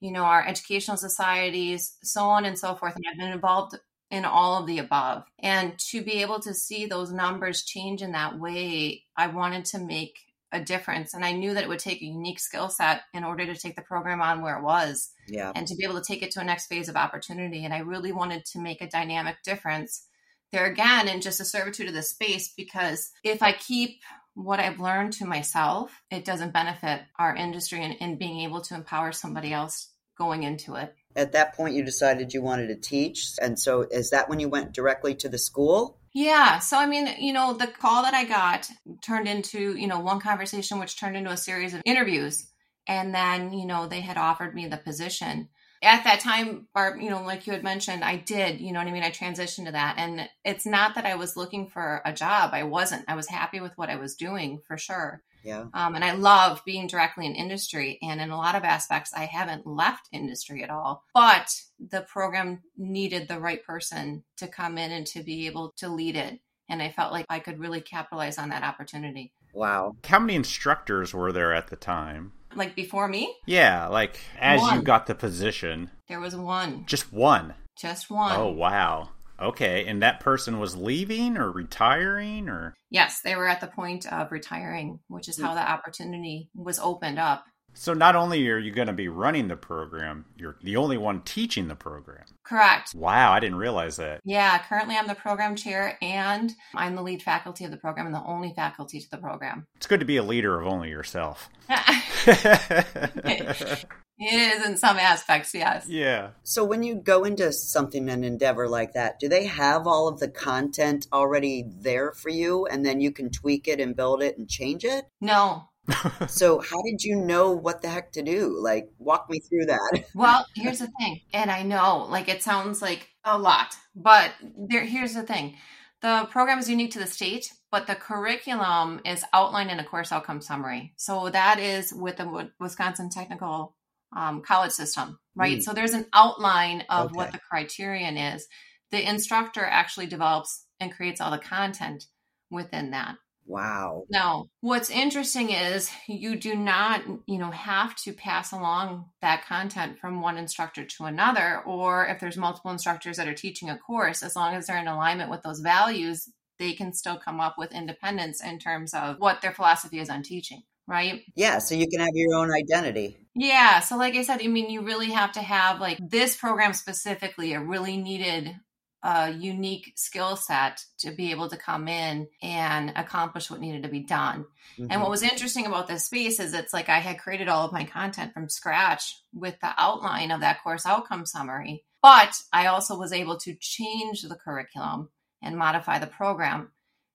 You 0.00 0.12
know, 0.12 0.24
our 0.24 0.46
educational 0.46 0.96
societies, 0.98 1.96
so 2.02 2.24
on 2.24 2.44
and 2.44 2.58
so 2.58 2.74
forth. 2.74 2.94
And 2.96 3.04
I've 3.10 3.18
been 3.18 3.32
involved 3.32 3.78
in 4.10 4.24
all 4.24 4.60
of 4.60 4.66
the 4.66 4.78
above. 4.78 5.24
And 5.38 5.78
to 5.90 6.02
be 6.02 6.22
able 6.22 6.40
to 6.40 6.54
see 6.54 6.86
those 6.86 7.12
numbers 7.12 7.64
change 7.64 8.02
in 8.02 8.12
that 8.12 8.38
way, 8.38 9.04
I 9.16 9.26
wanted 9.28 9.64
to 9.66 9.78
make 9.78 10.18
a 10.52 10.60
difference. 10.60 11.14
And 11.14 11.24
I 11.24 11.32
knew 11.32 11.52
that 11.54 11.64
it 11.64 11.68
would 11.68 11.80
take 11.80 12.00
a 12.00 12.06
unique 12.06 12.38
skill 12.38 12.68
set 12.68 13.02
in 13.12 13.24
order 13.24 13.44
to 13.44 13.56
take 13.56 13.74
the 13.74 13.82
program 13.82 14.22
on 14.22 14.40
where 14.40 14.56
it 14.56 14.62
was 14.62 15.10
Yeah. 15.26 15.50
and 15.54 15.66
to 15.66 15.74
be 15.74 15.84
able 15.84 16.00
to 16.00 16.06
take 16.06 16.22
it 16.22 16.30
to 16.32 16.40
a 16.40 16.44
next 16.44 16.66
phase 16.66 16.88
of 16.88 16.96
opportunity. 16.96 17.64
And 17.64 17.74
I 17.74 17.78
really 17.78 18.12
wanted 18.12 18.44
to 18.46 18.60
make 18.60 18.80
a 18.80 18.88
dynamic 18.88 19.42
difference 19.44 20.06
there 20.52 20.66
again 20.66 21.08
in 21.08 21.20
just 21.20 21.40
a 21.40 21.44
servitude 21.44 21.88
of 21.88 21.94
the 21.94 22.02
space 22.02 22.52
because 22.56 23.10
if 23.24 23.42
I 23.42 23.52
keep 23.52 24.00
what 24.34 24.60
I've 24.60 24.78
learned 24.78 25.14
to 25.14 25.24
myself, 25.26 26.02
it 26.10 26.24
doesn't 26.24 26.52
benefit 26.52 27.02
our 27.18 27.34
industry 27.34 27.82
in, 27.82 27.92
in 27.92 28.16
being 28.18 28.40
able 28.40 28.60
to 28.62 28.74
empower 28.74 29.10
somebody 29.10 29.52
else 29.52 29.90
going 30.16 30.44
into 30.44 30.74
it. 30.76 30.94
At 31.16 31.32
that 31.32 31.54
point, 31.54 31.74
you 31.74 31.84
decided 31.84 32.34
you 32.34 32.42
wanted 32.42 32.68
to 32.68 32.76
teach. 32.76 33.34
And 33.40 33.58
so, 33.58 33.82
is 33.82 34.10
that 34.10 34.28
when 34.28 34.40
you 34.40 34.48
went 34.48 34.72
directly 34.72 35.14
to 35.16 35.28
the 35.28 35.38
school? 35.38 35.98
Yeah. 36.12 36.60
So, 36.60 36.78
I 36.78 36.86
mean, 36.86 37.08
you 37.18 37.32
know, 37.32 37.52
the 37.52 37.66
call 37.66 38.02
that 38.04 38.14
I 38.14 38.24
got 38.24 38.68
turned 39.02 39.26
into, 39.26 39.76
you 39.76 39.88
know, 39.88 39.98
one 39.98 40.20
conversation, 40.20 40.78
which 40.78 40.98
turned 40.98 41.16
into 41.16 41.30
a 41.30 41.36
series 41.36 41.74
of 41.74 41.82
interviews. 41.84 42.46
And 42.86 43.14
then, 43.14 43.52
you 43.52 43.66
know, 43.66 43.88
they 43.88 44.00
had 44.00 44.16
offered 44.16 44.54
me 44.54 44.66
the 44.66 44.76
position. 44.76 45.48
At 45.82 46.04
that 46.04 46.20
time, 46.20 46.68
Barb, 46.72 47.00
you 47.00 47.10
know, 47.10 47.22
like 47.22 47.46
you 47.46 47.52
had 47.52 47.64
mentioned, 47.64 48.04
I 48.04 48.16
did, 48.16 48.60
you 48.60 48.72
know 48.72 48.78
what 48.78 48.88
I 48.88 48.92
mean? 48.92 49.02
I 49.02 49.10
transitioned 49.10 49.66
to 49.66 49.72
that. 49.72 49.96
And 49.98 50.28
it's 50.44 50.64
not 50.64 50.94
that 50.94 51.04
I 51.04 51.16
was 51.16 51.36
looking 51.36 51.68
for 51.68 52.00
a 52.04 52.12
job. 52.12 52.50
I 52.52 52.62
wasn't. 52.62 53.04
I 53.08 53.16
was 53.16 53.28
happy 53.28 53.60
with 53.60 53.76
what 53.76 53.90
I 53.90 53.96
was 53.96 54.14
doing 54.14 54.60
for 54.66 54.78
sure. 54.78 55.22
Yeah. 55.44 55.66
Um, 55.74 55.94
and 55.94 56.02
I 56.02 56.12
love 56.14 56.62
being 56.64 56.86
directly 56.86 57.26
in 57.26 57.34
industry. 57.34 57.98
And 58.02 58.20
in 58.20 58.30
a 58.30 58.36
lot 58.36 58.54
of 58.54 58.64
aspects, 58.64 59.12
I 59.14 59.26
haven't 59.26 59.66
left 59.66 60.08
industry 60.10 60.64
at 60.64 60.70
all. 60.70 61.04
But 61.14 61.54
the 61.78 62.00
program 62.02 62.62
needed 62.76 63.28
the 63.28 63.38
right 63.38 63.62
person 63.64 64.24
to 64.38 64.48
come 64.48 64.78
in 64.78 64.90
and 64.90 65.06
to 65.08 65.22
be 65.22 65.46
able 65.46 65.74
to 65.76 65.88
lead 65.88 66.16
it. 66.16 66.40
And 66.68 66.80
I 66.80 66.90
felt 66.90 67.12
like 67.12 67.26
I 67.28 67.40
could 67.40 67.60
really 67.60 67.82
capitalize 67.82 68.38
on 68.38 68.48
that 68.48 68.62
opportunity. 68.64 69.32
Wow. 69.52 69.96
How 70.04 70.18
many 70.18 70.34
instructors 70.34 71.12
were 71.12 71.30
there 71.30 71.52
at 71.52 71.68
the 71.68 71.76
time? 71.76 72.32
Like 72.56 72.74
before 72.74 73.08
me, 73.08 73.34
Yeah, 73.46 73.88
like 73.88 74.18
as 74.38 74.62
you 74.72 74.82
got 74.82 75.06
the 75.06 75.14
position, 75.14 75.90
there 76.08 76.20
was 76.20 76.36
one, 76.36 76.84
just 76.86 77.12
one. 77.12 77.54
just 77.76 78.10
one. 78.10 78.36
Oh, 78.38 78.50
wow. 78.50 79.10
Okay, 79.40 79.86
and 79.86 80.02
that 80.02 80.20
person 80.20 80.58
was 80.58 80.76
leaving 80.76 81.36
or 81.36 81.50
retiring 81.50 82.48
or 82.48 82.74
Yes, 82.90 83.20
they 83.24 83.34
were 83.34 83.48
at 83.48 83.60
the 83.60 83.66
point 83.66 84.10
of 84.12 84.30
retiring, 84.30 85.00
which 85.08 85.28
is 85.28 85.40
how 85.40 85.50
hmm. 85.50 85.56
the 85.56 85.68
opportunity 85.68 86.48
was 86.54 86.78
opened 86.78 87.18
up. 87.18 87.44
So 87.76 87.92
not 87.92 88.14
only 88.14 88.48
are 88.48 88.58
you 88.58 88.70
going 88.70 88.86
to 88.86 88.92
be 88.92 89.08
running 89.08 89.48
the 89.48 89.56
program, 89.56 90.26
you're 90.36 90.56
the 90.62 90.76
only 90.76 90.96
one 90.96 91.22
teaching 91.22 91.66
the 91.66 91.74
program. 91.74 92.24
Correct. 92.44 92.94
Wow, 92.94 93.32
I 93.32 93.40
didn't 93.40 93.58
realize 93.58 93.96
that. 93.96 94.20
Yeah, 94.24 94.58
currently 94.58 94.96
I'm 94.96 95.08
the 95.08 95.16
program 95.16 95.56
chair 95.56 95.98
and 96.00 96.52
I'm 96.76 96.94
the 96.94 97.02
lead 97.02 97.20
faculty 97.20 97.64
of 97.64 97.72
the 97.72 97.76
program 97.76 98.06
and 98.06 98.14
the 98.14 98.22
only 98.22 98.52
faculty 98.54 99.00
to 99.00 99.10
the 99.10 99.18
program. 99.18 99.66
It's 99.76 99.88
good 99.88 100.00
to 100.00 100.06
be 100.06 100.18
a 100.18 100.22
leader 100.22 100.60
of 100.60 100.68
only 100.68 100.88
yourself. 100.88 101.50
it 104.18 104.58
is 104.58 104.66
in 104.66 104.76
some 104.76 104.96
aspects, 104.96 105.54
yes. 105.54 105.88
yeah. 105.88 106.30
So 106.42 106.64
when 106.64 106.82
you 106.82 106.94
go 106.94 107.24
into 107.24 107.52
something, 107.52 108.08
an 108.08 108.22
endeavor 108.22 108.68
like 108.68 108.92
that, 108.92 109.18
do 109.18 109.28
they 109.28 109.46
have 109.46 109.86
all 109.86 110.08
of 110.08 110.20
the 110.20 110.28
content 110.28 111.08
already 111.12 111.64
there 111.68 112.12
for 112.12 112.28
you 112.28 112.66
and 112.66 112.84
then 112.86 113.00
you 113.00 113.10
can 113.10 113.30
tweak 113.30 113.66
it 113.66 113.80
and 113.80 113.96
build 113.96 114.22
it 114.22 114.38
and 114.38 114.48
change 114.48 114.84
it? 114.84 115.06
No. 115.20 115.64
So 116.28 116.60
how 116.60 116.80
did 116.82 117.02
you 117.02 117.16
know 117.16 117.52
what 117.52 117.82
the 117.82 117.88
heck 117.88 118.12
to 118.12 118.22
do? 118.22 118.58
Like 118.58 118.88
walk 118.98 119.28
me 119.28 119.40
through 119.40 119.66
that. 119.66 120.04
Well, 120.14 120.46
here's 120.54 120.78
the 120.78 120.90
thing. 120.98 121.20
And 121.32 121.50
I 121.50 121.62
know 121.62 122.06
like 122.08 122.28
it 122.28 122.42
sounds 122.42 122.80
like 122.80 123.10
a 123.24 123.38
lot, 123.38 123.74
but 123.94 124.32
there 124.56 124.84
here's 124.84 125.14
the 125.14 125.22
thing. 125.22 125.56
The 126.00 126.26
program 126.30 126.58
is 126.58 126.68
unique 126.68 126.92
to 126.92 126.98
the 126.98 127.06
state, 127.06 127.52
but 127.70 127.86
the 127.86 127.94
curriculum 127.94 129.00
is 129.04 129.24
outlined 129.32 129.70
in 129.70 129.78
a 129.78 129.84
course 129.84 130.12
outcome 130.12 130.40
summary. 130.40 130.92
So 130.96 131.30
that 131.30 131.58
is 131.58 131.92
with 131.92 132.16
the 132.16 132.50
Wisconsin 132.60 133.10
Technical 133.10 133.74
um, 134.14 134.42
College 134.42 134.72
System, 134.72 135.18
right? 135.34 135.58
Mm. 135.58 135.62
So 135.62 135.72
there's 135.72 135.94
an 135.94 136.06
outline 136.12 136.84
of 136.88 137.14
what 137.14 137.32
the 137.32 137.38
criterion 137.38 138.16
is. 138.16 138.46
The 138.90 139.08
instructor 139.08 139.64
actually 139.64 140.06
develops 140.06 140.64
and 140.80 140.92
creates 140.92 141.20
all 141.20 141.30
the 141.30 141.38
content 141.38 142.06
within 142.50 142.90
that. 142.92 143.16
Wow. 143.46 144.04
Now, 144.08 144.46
what's 144.60 144.88
interesting 144.88 145.50
is 145.50 145.90
you 146.08 146.36
do 146.36 146.54
not, 146.54 147.02
you 147.26 147.38
know, 147.38 147.50
have 147.50 147.94
to 147.96 148.12
pass 148.12 148.52
along 148.52 149.10
that 149.20 149.44
content 149.44 149.98
from 149.98 150.22
one 150.22 150.38
instructor 150.38 150.84
to 150.84 151.04
another, 151.04 151.60
or 151.66 152.06
if 152.06 152.20
there's 152.20 152.38
multiple 152.38 152.70
instructors 152.70 153.18
that 153.18 153.28
are 153.28 153.34
teaching 153.34 153.68
a 153.68 153.76
course, 153.76 154.22
as 154.22 154.34
long 154.34 154.54
as 154.54 154.66
they're 154.66 154.78
in 154.78 154.88
alignment 154.88 155.30
with 155.30 155.42
those 155.42 155.60
values, 155.60 156.30
they 156.58 156.72
can 156.72 156.92
still 156.92 157.18
come 157.18 157.38
up 157.40 157.56
with 157.58 157.72
independence 157.72 158.42
in 158.42 158.58
terms 158.58 158.94
of 158.94 159.16
what 159.18 159.42
their 159.42 159.52
philosophy 159.52 159.98
is 159.98 160.08
on 160.08 160.22
teaching, 160.22 160.62
right? 160.86 161.22
Yeah, 161.34 161.58
so 161.58 161.74
you 161.74 161.88
can 161.88 162.00
have 162.00 162.14
your 162.14 162.34
own 162.34 162.52
identity. 162.52 163.18
Yeah. 163.34 163.80
So, 163.80 163.96
like 163.96 164.14
I 164.14 164.22
said, 164.22 164.40
I 164.42 164.46
mean, 164.46 164.70
you 164.70 164.82
really 164.82 165.10
have 165.10 165.32
to 165.32 165.40
have 165.42 165.80
like 165.80 165.98
this 166.00 166.36
program 166.36 166.72
specifically, 166.72 167.52
it 167.52 167.58
really 167.58 167.96
needed 167.96 168.54
a 169.02 169.30
unique 169.30 169.92
skill 169.96 170.34
set 170.34 170.82
to 170.98 171.10
be 171.12 171.30
able 171.30 171.50
to 171.50 171.58
come 171.58 171.88
in 171.88 172.26
and 172.42 172.90
accomplish 172.96 173.50
what 173.50 173.60
needed 173.60 173.82
to 173.82 173.88
be 173.90 174.00
done. 174.00 174.46
And 174.78 174.90
Mhm. 174.90 175.00
what 175.00 175.10
was 175.10 175.22
interesting 175.22 175.66
about 175.66 175.88
this 175.88 176.06
space 176.06 176.40
is 176.40 176.54
it's 176.54 176.72
like 176.72 176.88
I 176.88 177.00
had 177.00 177.18
created 177.18 177.48
all 177.48 177.66
of 177.66 177.72
my 177.72 177.84
content 177.84 178.32
from 178.32 178.48
scratch 178.48 179.14
with 179.34 179.60
the 179.60 179.74
outline 179.76 180.30
of 180.30 180.40
that 180.40 180.62
course 180.62 180.86
outcome 180.86 181.26
summary. 181.26 181.84
But 182.02 182.34
I 182.50 182.66
also 182.66 182.98
was 182.98 183.12
able 183.12 183.36
to 183.40 183.54
change 183.60 184.22
the 184.22 184.36
curriculum 184.36 185.10
and 185.42 185.58
modify 185.58 185.98
the 185.98 186.06
program 186.06 186.72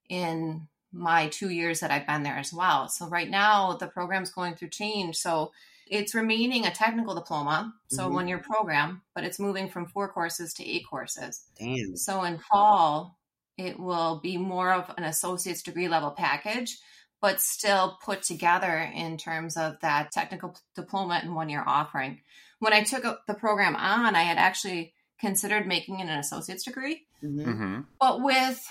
in 0.09 0.67
my 0.91 1.27
two 1.27 1.49
years 1.49 1.79
that 1.79 1.91
I've 1.91 2.07
been 2.07 2.23
there 2.23 2.37
as 2.37 2.51
well. 2.53 2.87
So 2.87 3.07
right 3.07 3.29
now 3.29 3.73
the 3.73 3.87
program's 3.87 4.31
going 4.31 4.55
through 4.55 4.69
change. 4.69 5.15
So 5.17 5.51
it's 5.87 6.13
remaining 6.15 6.65
a 6.65 6.71
technical 6.71 7.15
diploma, 7.15 7.73
so 7.87 8.05
a 8.05 8.09
Mhm. 8.09 8.13
one 8.13 8.27
year 8.27 8.37
program, 8.39 9.01
but 9.15 9.23
it's 9.23 9.39
moving 9.39 9.69
from 9.69 9.87
four 9.87 10.07
courses 10.11 10.53
to 10.55 10.63
eight 10.65 10.85
courses. 10.89 11.45
Damn. 11.57 11.95
So 11.95 12.23
in 12.23 12.39
fall, 12.39 13.17
it 13.57 13.79
will 13.79 14.19
be 14.19 14.37
more 14.37 14.71
of 14.71 14.91
an 14.97 15.03
associate's 15.03 15.63
degree 15.63 15.87
level 15.87 16.11
package, 16.11 16.77
but 17.21 17.41
still 17.41 17.97
put 18.03 18.21
together 18.23 18.77
in 18.77 19.17
terms 19.17 19.57
of 19.57 19.79
that 19.81 20.11
technical 20.11 20.49
p- 20.49 20.59
diploma 20.75 21.19
and 21.23 21.35
one 21.35 21.49
year 21.49 21.63
offering. 21.65 22.21
When 22.59 22.71
I 22.73 22.83
took 22.83 23.03
up 23.03 23.25
the 23.27 23.33
program 23.33 23.75
on, 23.75 24.15
I 24.15 24.21
had 24.23 24.37
actually 24.37 24.93
considered 25.19 25.67
making 25.67 25.99
it 25.99 26.07
an 26.07 26.19
associate's 26.19 26.63
degree, 26.63 27.05
Mhm. 27.23 27.43
hmm 27.43 27.81
but 27.99 28.21
with 28.21 28.65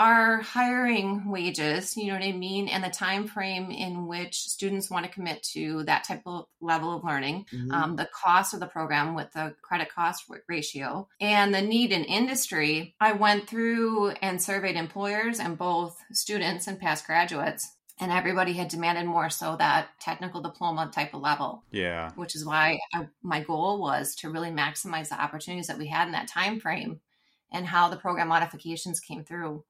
our 0.00 0.38
hiring 0.38 1.30
wages, 1.30 1.94
you 1.94 2.06
know 2.06 2.14
what 2.14 2.22
I 2.24 2.32
mean, 2.32 2.68
and 2.68 2.82
the 2.82 2.88
time 2.88 3.28
frame 3.28 3.70
in 3.70 4.06
which 4.06 4.34
students 4.40 4.88
want 4.90 5.04
to 5.04 5.12
commit 5.12 5.42
to 5.52 5.82
that 5.84 6.04
type 6.04 6.22
of 6.24 6.46
level 6.62 6.96
of 6.96 7.04
learning, 7.04 7.44
Mhm. 7.52 7.70
um, 7.70 7.96
the 7.96 8.06
cost 8.06 8.54
of 8.54 8.60
the 8.60 8.66
program 8.66 9.14
with 9.14 9.30
the 9.32 9.54
credit 9.60 9.90
cost 9.90 10.24
ratio 10.48 11.06
and 11.20 11.54
the 11.54 11.60
need 11.60 11.92
in 11.92 12.04
industry, 12.04 12.94
I 12.98 13.12
went 13.12 13.46
through 13.46 14.12
and 14.22 14.42
surveyed 14.42 14.76
employers 14.76 15.38
and 15.38 15.58
both 15.58 16.02
students 16.12 16.66
and 16.66 16.80
past 16.80 17.06
graduates. 17.06 17.76
And 17.98 18.10
everybody 18.10 18.54
had 18.54 18.68
demanded 18.68 19.04
more 19.04 19.28
so 19.28 19.56
that 19.56 20.00
technical 20.00 20.40
diploma 20.40 20.90
type 20.90 21.12
of 21.12 21.20
level, 21.20 21.64
Yeah. 21.70 22.12
which 22.14 22.34
is 22.34 22.46
why 22.46 22.78
I, 22.94 23.08
my 23.22 23.40
goal 23.40 23.78
was 23.82 24.14
to 24.16 24.30
really 24.30 24.50
maximize 24.50 25.10
the 25.10 25.20
opportunities 25.20 25.66
that 25.66 25.76
we 25.76 25.88
had 25.88 26.06
in 26.06 26.12
that 26.12 26.26
time 26.26 26.58
frame 26.58 27.02
and 27.52 27.66
how 27.66 27.88
the 27.90 27.96
program 27.98 28.28
modifications 28.28 29.00
came 29.00 29.24
through, 29.24 29.64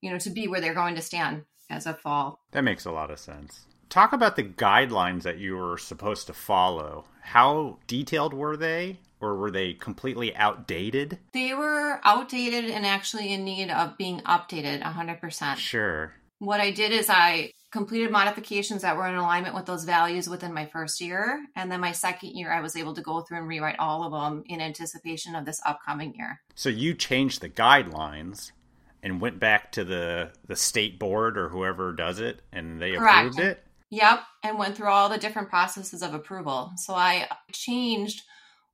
you 0.00 0.10
know, 0.10 0.18
to 0.18 0.30
be 0.30 0.48
where 0.48 0.60
they're 0.60 0.74
going 0.74 0.94
to 0.94 1.02
stand 1.02 1.44
as 1.70 1.86
of 1.86 2.00
fall. 2.00 2.40
That 2.52 2.64
makes 2.64 2.84
a 2.84 2.92
lot 2.92 3.10
of 3.10 3.18
sense. 3.18 3.66
Talk 3.88 4.12
about 4.12 4.36
the 4.36 4.44
guidelines 4.44 5.22
that 5.22 5.38
you 5.38 5.56
were 5.56 5.78
supposed 5.78 6.26
to 6.26 6.34
follow. 6.34 7.06
How 7.22 7.78
detailed 7.86 8.34
were 8.34 8.56
they? 8.56 9.00
Or 9.20 9.36
were 9.36 9.50
they 9.50 9.74
completely 9.74 10.34
outdated? 10.36 11.18
They 11.32 11.52
were 11.52 12.00
outdated 12.04 12.70
and 12.70 12.86
actually 12.86 13.32
in 13.32 13.44
need 13.44 13.70
of 13.70 13.98
being 13.98 14.20
updated 14.20 14.82
100%. 14.82 15.56
Sure. 15.56 16.12
What 16.38 16.60
I 16.60 16.70
did 16.70 16.92
is 16.92 17.10
I 17.10 17.50
completed 17.72 18.12
modifications 18.12 18.82
that 18.82 18.96
were 18.96 19.08
in 19.08 19.16
alignment 19.16 19.56
with 19.56 19.66
those 19.66 19.84
values 19.84 20.28
within 20.28 20.54
my 20.54 20.66
first 20.66 21.00
year. 21.00 21.44
And 21.56 21.70
then 21.70 21.80
my 21.80 21.92
second 21.92 22.30
year, 22.30 22.52
I 22.52 22.60
was 22.60 22.76
able 22.76 22.94
to 22.94 23.02
go 23.02 23.22
through 23.22 23.38
and 23.38 23.48
rewrite 23.48 23.78
all 23.78 24.04
of 24.04 24.12
them 24.12 24.44
in 24.46 24.60
anticipation 24.60 25.34
of 25.34 25.44
this 25.44 25.60
upcoming 25.66 26.14
year. 26.14 26.40
So 26.54 26.68
you 26.68 26.94
changed 26.94 27.40
the 27.40 27.48
guidelines 27.48 28.52
and 29.02 29.20
went 29.20 29.38
back 29.38 29.72
to 29.72 29.84
the 29.84 30.30
the 30.46 30.56
state 30.56 30.98
board 30.98 31.38
or 31.38 31.48
whoever 31.48 31.92
does 31.92 32.20
it 32.20 32.42
and 32.52 32.80
they 32.80 32.92
Correct. 32.92 33.28
approved 33.28 33.40
it? 33.40 33.64
Yep. 33.90 34.20
And 34.42 34.58
went 34.58 34.76
through 34.76 34.88
all 34.88 35.08
the 35.08 35.18
different 35.18 35.48
processes 35.48 36.02
of 36.02 36.14
approval. 36.14 36.72
So 36.76 36.94
I 36.94 37.28
changed 37.52 38.22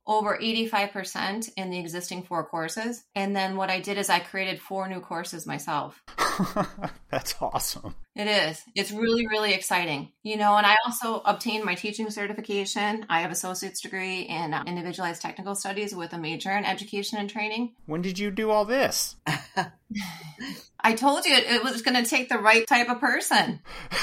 over 0.07 0.37
85% 0.37 1.49
in 1.57 1.69
the 1.69 1.79
existing 1.79 2.23
four 2.23 2.45
courses. 2.45 3.03
And 3.15 3.35
then 3.35 3.55
what 3.57 3.69
I 3.69 3.79
did 3.79 3.97
is 3.97 4.09
I 4.09 4.19
created 4.19 4.61
four 4.61 4.87
new 4.87 4.99
courses 4.99 5.47
myself. 5.47 6.01
That's 7.09 7.35
awesome. 7.41 7.95
It 8.15 8.27
is. 8.27 8.61
It's 8.75 8.91
really, 8.91 9.27
really 9.27 9.53
exciting. 9.53 10.11
You 10.23 10.37
know, 10.37 10.55
and 10.55 10.65
I 10.65 10.75
also 10.85 11.21
obtained 11.25 11.65
my 11.65 11.75
teaching 11.75 12.09
certification. 12.09 13.05
I 13.09 13.21
have 13.21 13.31
associate's 13.31 13.81
degree 13.81 14.21
in 14.21 14.53
uh, 14.53 14.63
individualized 14.65 15.21
technical 15.21 15.55
studies 15.55 15.95
with 15.95 16.13
a 16.13 16.17
major 16.17 16.51
in 16.51 16.65
education 16.65 17.17
and 17.17 17.29
training. 17.29 17.73
When 17.85 18.01
did 18.01 18.19
you 18.19 18.31
do 18.31 18.51
all 18.51 18.65
this? 18.65 19.15
I 20.79 20.93
told 20.93 21.25
you 21.25 21.35
it, 21.35 21.45
it 21.45 21.63
was 21.63 21.81
going 21.81 22.01
to 22.01 22.09
take 22.09 22.29
the 22.29 22.37
right 22.37 22.65
type 22.67 22.89
of 22.89 22.99
person. 22.99 23.61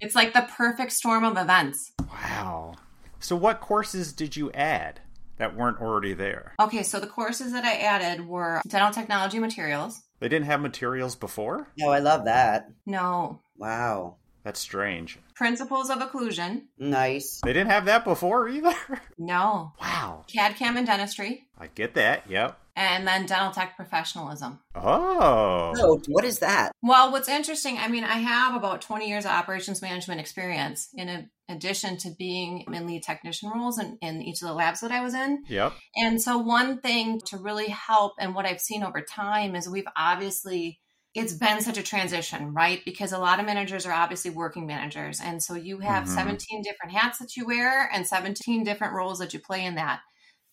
It's 0.01 0.15
like 0.15 0.33
the 0.33 0.47
perfect 0.57 0.93
storm 0.93 1.23
of 1.23 1.37
events. 1.37 1.91
wow. 1.99 2.73
So 3.19 3.35
what 3.35 3.61
courses 3.61 4.13
did 4.13 4.35
you 4.35 4.51
add 4.51 4.99
that 5.41 5.55
weren't 5.57 5.81
already 5.81 6.13
there? 6.13 6.53
Okay, 6.59 6.83
so 6.83 6.99
the 6.99 7.07
courses 7.07 7.51
that 7.53 7.65
I 7.65 7.73
added 7.77 8.27
were 8.27 8.61
dental 8.67 8.91
technology 8.91 9.39
materials. 9.39 9.99
They 10.19 10.29
didn't 10.29 10.45
have 10.45 10.61
materials 10.61 11.15
before? 11.15 11.67
No, 11.79 11.89
I 11.89 11.97
love 11.97 12.25
that. 12.25 12.67
No. 12.85 13.41
Wow. 13.57 14.17
That's 14.43 14.59
strange. 14.59 15.17
Principles 15.35 15.89
of 15.89 15.97
occlusion. 15.97 16.65
Nice. 16.77 17.41
They 17.43 17.53
didn't 17.53 17.71
have 17.71 17.85
that 17.85 18.03
before 18.03 18.47
either. 18.49 18.75
No. 19.17 19.73
wow. 19.81 20.25
CAD 20.31 20.55
CAM 20.57 20.77
and 20.77 20.85
dentistry. 20.85 21.47
I 21.59 21.67
get 21.67 21.93
that. 21.95 22.29
Yep. 22.29 22.59
And 22.81 23.07
then 23.07 23.27
dental 23.27 23.51
tech 23.51 23.75
professionalism. 23.75 24.59
Oh. 24.73 25.73
So, 25.75 26.01
what 26.07 26.25
is 26.25 26.39
that? 26.39 26.71
Well, 26.81 27.11
what's 27.11 27.29
interesting, 27.29 27.77
I 27.77 27.87
mean, 27.87 28.03
I 28.03 28.15
have 28.15 28.55
about 28.55 28.81
20 28.81 29.07
years 29.07 29.23
of 29.23 29.31
operations 29.31 29.81
management 29.81 30.19
experience 30.19 30.89
in 30.95 31.29
addition 31.47 31.97
to 31.97 32.09
being 32.17 32.65
in 32.73 32.87
lead 32.87 33.03
technician 33.03 33.51
roles 33.53 33.79
in, 33.79 33.97
in 34.01 34.21
each 34.23 34.41
of 34.41 34.47
the 34.47 34.53
labs 34.53 34.79
that 34.79 34.91
I 34.91 35.01
was 35.01 35.13
in. 35.13 35.43
Yep. 35.47 35.73
And 35.95 36.21
so, 36.21 36.39
one 36.39 36.79
thing 36.79 37.21
to 37.27 37.37
really 37.37 37.67
help, 37.67 38.13
and 38.19 38.33
what 38.33 38.45
I've 38.45 38.61
seen 38.61 38.83
over 38.83 39.01
time, 39.01 39.55
is 39.55 39.69
we've 39.69 39.87
obviously 39.95 40.79
it's 41.13 41.33
been 41.33 41.59
such 41.61 41.77
a 41.77 41.83
transition, 41.83 42.53
right? 42.53 42.79
Because 42.85 43.11
a 43.11 43.17
lot 43.17 43.39
of 43.41 43.45
managers 43.45 43.85
are 43.85 43.91
obviously 43.91 44.31
working 44.31 44.65
managers. 44.65 45.19
And 45.21 45.43
so 45.43 45.55
you 45.55 45.79
have 45.79 46.05
mm-hmm. 46.05 46.15
17 46.15 46.61
different 46.61 46.93
hats 46.93 47.19
that 47.19 47.35
you 47.35 47.45
wear 47.45 47.89
and 47.93 48.07
17 48.07 48.63
different 48.63 48.93
roles 48.93 49.19
that 49.19 49.33
you 49.33 49.41
play 49.41 49.65
in 49.65 49.75
that. 49.75 49.99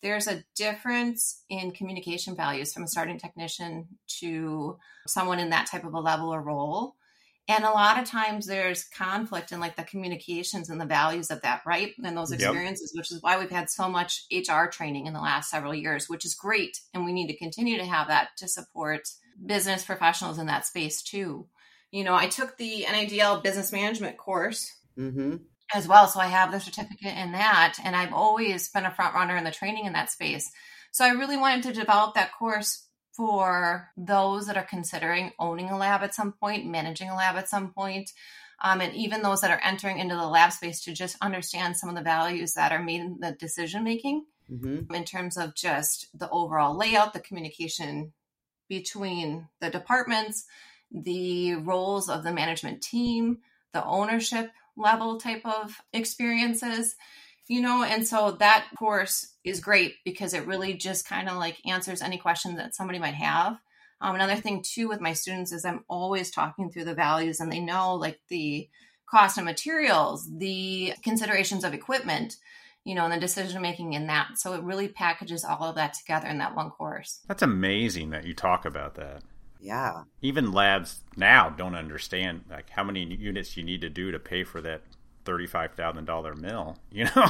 There's 0.02 0.28
a 0.28 0.44
difference 0.54 1.42
in 1.48 1.72
communication 1.72 2.36
values 2.36 2.72
from 2.72 2.84
a 2.84 2.88
starting 2.88 3.18
technician 3.18 3.88
to 4.20 4.78
someone 5.06 5.38
in 5.38 5.50
that 5.50 5.66
type 5.66 5.84
of 5.84 5.94
a 5.94 6.00
level 6.00 6.32
or 6.32 6.40
role. 6.40 6.94
And 7.50 7.64
a 7.64 7.70
lot 7.70 7.98
of 7.98 8.04
times 8.04 8.46
there's 8.46 8.84
conflict 8.84 9.52
in 9.52 9.60
like 9.60 9.74
the 9.74 9.82
communications 9.82 10.68
and 10.68 10.78
the 10.78 10.84
values 10.84 11.30
of 11.30 11.40
that, 11.42 11.62
right? 11.64 11.94
And 12.04 12.16
those 12.16 12.30
experiences, 12.30 12.92
yep. 12.94 13.00
which 13.00 13.10
is 13.10 13.22
why 13.22 13.38
we've 13.38 13.50
had 13.50 13.70
so 13.70 13.88
much 13.88 14.26
HR 14.30 14.66
training 14.66 15.06
in 15.06 15.14
the 15.14 15.20
last 15.20 15.50
several 15.50 15.74
years, 15.74 16.10
which 16.10 16.26
is 16.26 16.34
great. 16.34 16.80
And 16.92 17.06
we 17.06 17.14
need 17.14 17.28
to 17.28 17.36
continue 17.36 17.78
to 17.78 17.86
have 17.86 18.08
that 18.08 18.36
to 18.36 18.48
support 18.48 19.08
business 19.44 19.82
professionals 19.82 20.38
in 20.38 20.46
that 20.46 20.66
space 20.66 21.02
too. 21.02 21.46
You 21.90 22.04
know, 22.04 22.14
I 22.14 22.26
took 22.26 22.58
the 22.58 22.84
NADL 22.86 23.42
business 23.42 23.72
management 23.72 24.18
course 24.18 24.76
mm-hmm. 24.98 25.36
As 25.74 25.86
well. 25.86 26.08
So 26.08 26.20
I 26.20 26.26
have 26.26 26.52
the 26.52 26.60
certificate 26.60 27.16
in 27.16 27.32
that. 27.32 27.76
And 27.84 27.94
I've 27.94 28.12
always 28.12 28.68
been 28.70 28.86
a 28.86 28.90
front 28.90 29.14
runner 29.14 29.36
in 29.36 29.44
the 29.44 29.50
training 29.50 29.86
in 29.86 29.92
that 29.92 30.10
space. 30.10 30.50
So 30.90 31.04
I 31.04 31.10
really 31.10 31.36
wanted 31.36 31.64
to 31.64 31.80
develop 31.80 32.14
that 32.14 32.32
course 32.38 32.86
for 33.12 33.90
those 33.96 34.46
that 34.46 34.56
are 34.56 34.64
considering 34.64 35.32
owning 35.38 35.70
a 35.70 35.76
lab 35.76 36.02
at 36.02 36.14
some 36.14 36.32
point, 36.32 36.66
managing 36.66 37.10
a 37.10 37.16
lab 37.16 37.36
at 37.36 37.48
some 37.48 37.72
point, 37.72 38.10
um, 38.62 38.80
and 38.80 38.94
even 38.94 39.22
those 39.22 39.40
that 39.40 39.50
are 39.50 39.60
entering 39.62 39.98
into 39.98 40.14
the 40.14 40.26
lab 40.26 40.52
space 40.52 40.80
to 40.82 40.92
just 40.92 41.16
understand 41.20 41.76
some 41.76 41.88
of 41.88 41.96
the 41.96 42.02
values 42.02 42.54
that 42.54 42.72
are 42.72 42.82
made 42.82 43.00
in 43.00 43.18
the 43.20 43.32
decision 43.32 43.84
making 43.84 44.24
mm-hmm. 44.50 44.92
in 44.94 45.04
terms 45.04 45.36
of 45.36 45.54
just 45.54 46.08
the 46.14 46.30
overall 46.30 46.76
layout, 46.76 47.12
the 47.12 47.20
communication 47.20 48.12
between 48.68 49.48
the 49.60 49.70
departments, 49.70 50.44
the 50.90 51.54
roles 51.56 52.08
of 52.08 52.22
the 52.22 52.32
management 52.32 52.82
team, 52.82 53.38
the 53.72 53.84
ownership 53.84 54.50
level 54.78 55.18
type 55.18 55.42
of 55.44 55.76
experiences, 55.92 56.96
you 57.48 57.60
know, 57.60 57.82
and 57.82 58.06
so 58.06 58.32
that 58.32 58.66
course 58.78 59.34
is 59.44 59.60
great 59.60 59.94
because 60.04 60.34
it 60.34 60.46
really 60.46 60.74
just 60.74 61.08
kind 61.08 61.28
of 61.28 61.36
like 61.36 61.58
answers 61.66 62.02
any 62.02 62.18
question 62.18 62.56
that 62.56 62.74
somebody 62.74 62.98
might 62.98 63.14
have. 63.14 63.58
Um, 64.00 64.14
another 64.14 64.36
thing 64.36 64.62
too 64.62 64.88
with 64.88 65.00
my 65.00 65.12
students 65.12 65.52
is 65.52 65.64
I'm 65.64 65.84
always 65.88 66.30
talking 66.30 66.70
through 66.70 66.84
the 66.84 66.94
values 66.94 67.40
and 67.40 67.50
they 67.50 67.60
know 67.60 67.94
like 67.94 68.20
the 68.28 68.68
cost 69.10 69.38
of 69.38 69.44
materials, 69.44 70.28
the 70.38 70.94
considerations 71.02 71.64
of 71.64 71.74
equipment, 71.74 72.36
you 72.84 72.94
know, 72.94 73.04
and 73.04 73.12
the 73.12 73.18
decision 73.18 73.60
making 73.60 73.94
in 73.94 74.06
that. 74.06 74.38
So 74.38 74.54
it 74.54 74.62
really 74.62 74.88
packages 74.88 75.44
all 75.44 75.64
of 75.64 75.74
that 75.76 75.94
together 75.94 76.28
in 76.28 76.38
that 76.38 76.54
one 76.54 76.70
course. 76.70 77.20
That's 77.26 77.42
amazing 77.42 78.10
that 78.10 78.24
you 78.24 78.34
talk 78.34 78.64
about 78.64 78.94
that. 78.94 79.22
Yeah. 79.60 80.04
Even 80.22 80.52
labs 80.52 81.00
now 81.16 81.50
don't 81.50 81.74
understand 81.74 82.44
like 82.50 82.70
how 82.70 82.84
many 82.84 83.04
units 83.04 83.56
you 83.56 83.64
need 83.64 83.80
to 83.80 83.90
do 83.90 84.12
to 84.12 84.18
pay 84.18 84.44
for 84.44 84.60
that 84.62 84.82
thirty-five 85.24 85.72
thousand 85.74 86.04
dollar 86.04 86.34
mill. 86.34 86.76
You 86.90 87.04
know. 87.04 87.28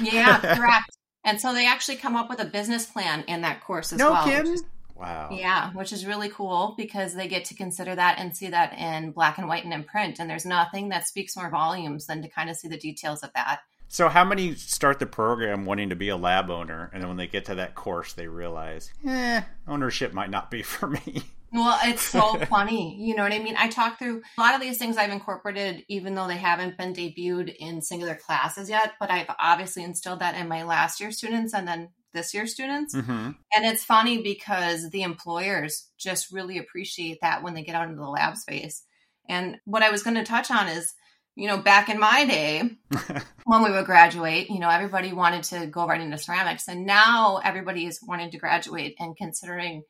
yeah, 0.00 0.38
correct. 0.56 0.96
And 1.24 1.40
so 1.40 1.52
they 1.52 1.66
actually 1.66 1.96
come 1.96 2.14
up 2.14 2.30
with 2.30 2.40
a 2.40 2.44
business 2.44 2.86
plan 2.86 3.24
in 3.26 3.40
that 3.40 3.62
course 3.62 3.92
as 3.92 3.98
no 3.98 4.12
well. 4.12 4.26
No 4.26 4.32
kidding. 4.32 4.58
Wow. 4.94 5.30
Yeah, 5.32 5.72
which 5.72 5.92
is 5.92 6.06
really 6.06 6.28
cool 6.28 6.74
because 6.76 7.14
they 7.14 7.26
get 7.26 7.44
to 7.46 7.54
consider 7.54 7.94
that 7.96 8.18
and 8.18 8.36
see 8.36 8.48
that 8.50 8.72
in 8.74 9.10
black 9.10 9.38
and 9.38 9.48
white 9.48 9.64
and 9.64 9.72
in 9.72 9.82
print. 9.82 10.20
And 10.20 10.30
there's 10.30 10.46
nothing 10.46 10.90
that 10.90 11.08
speaks 11.08 11.36
more 11.36 11.50
volumes 11.50 12.06
than 12.06 12.22
to 12.22 12.28
kind 12.28 12.48
of 12.48 12.56
see 12.56 12.68
the 12.68 12.76
details 12.76 13.24
of 13.24 13.32
that. 13.34 13.62
So, 13.88 14.08
how 14.08 14.24
many 14.24 14.54
start 14.54 15.00
the 15.00 15.06
program 15.06 15.66
wanting 15.66 15.90
to 15.90 15.96
be 15.96 16.08
a 16.08 16.16
lab 16.16 16.48
owner, 16.48 16.88
and 16.94 17.02
then 17.02 17.08
when 17.08 17.18
they 17.18 17.26
get 17.26 17.44
to 17.46 17.56
that 17.56 17.74
course, 17.74 18.14
they 18.14 18.26
realize, 18.26 18.90
eh, 19.06 19.42
ownership 19.68 20.14
might 20.14 20.30
not 20.30 20.50
be 20.50 20.62
for 20.62 20.88
me? 20.88 21.24
Well, 21.52 21.78
it's 21.84 22.02
so 22.02 22.34
funny. 22.48 22.96
You 22.98 23.14
know 23.14 23.22
what 23.22 23.32
I 23.32 23.38
mean? 23.38 23.56
I 23.58 23.68
talk 23.68 23.98
through 23.98 24.22
a 24.36 24.40
lot 24.40 24.54
of 24.54 24.60
these 24.60 24.78
things 24.78 24.96
I've 24.96 25.10
incorporated, 25.10 25.84
even 25.88 26.14
though 26.14 26.26
they 26.26 26.36
haven't 26.36 26.78
been 26.78 26.94
debuted 26.94 27.54
in 27.54 27.82
singular 27.82 28.14
classes 28.14 28.70
yet, 28.70 28.92
but 28.98 29.10
I've 29.10 29.30
obviously 29.38 29.84
instilled 29.84 30.20
that 30.20 30.36
in 30.36 30.48
my 30.48 30.64
last 30.64 31.00
year 31.00 31.10
students 31.10 31.54
and 31.54 31.68
then 31.68 31.90
this 32.14 32.34
year 32.34 32.46
students. 32.46 32.94
Mm-hmm. 32.94 33.30
And 33.54 33.64
it's 33.64 33.84
funny 33.84 34.22
because 34.22 34.90
the 34.90 35.02
employers 35.02 35.88
just 35.98 36.32
really 36.32 36.58
appreciate 36.58 37.18
that 37.22 37.42
when 37.42 37.54
they 37.54 37.62
get 37.62 37.74
out 37.74 37.88
into 37.88 38.00
the 38.00 38.08
lab 38.08 38.36
space. 38.36 38.82
And 39.28 39.58
what 39.64 39.82
I 39.82 39.90
was 39.90 40.02
going 40.02 40.16
to 40.16 40.24
touch 40.24 40.50
on 40.50 40.68
is, 40.68 40.92
you 41.34 41.46
know, 41.46 41.58
back 41.58 41.88
in 41.88 41.98
my 41.98 42.26
day, 42.26 42.70
when 43.44 43.62
we 43.62 43.70
would 43.70 43.86
graduate, 43.86 44.50
you 44.50 44.58
know, 44.58 44.68
everybody 44.68 45.12
wanted 45.12 45.44
to 45.44 45.66
go 45.66 45.86
right 45.86 46.00
into 46.00 46.18
ceramics. 46.18 46.68
And 46.68 46.84
now 46.84 47.40
everybody 47.42 47.86
is 47.86 48.00
wanting 48.02 48.30
to 48.30 48.38
graduate 48.38 48.94
and 48.98 49.16
considering 49.16 49.84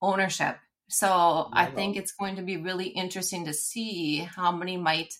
ownership. 0.00 0.56
So 0.92 1.48
I 1.54 1.66
think 1.66 1.96
it's 1.96 2.12
going 2.12 2.36
to 2.36 2.42
be 2.42 2.58
really 2.58 2.88
interesting 2.88 3.46
to 3.46 3.54
see 3.54 4.18
how 4.18 4.52
many 4.52 4.76
might 4.76 5.14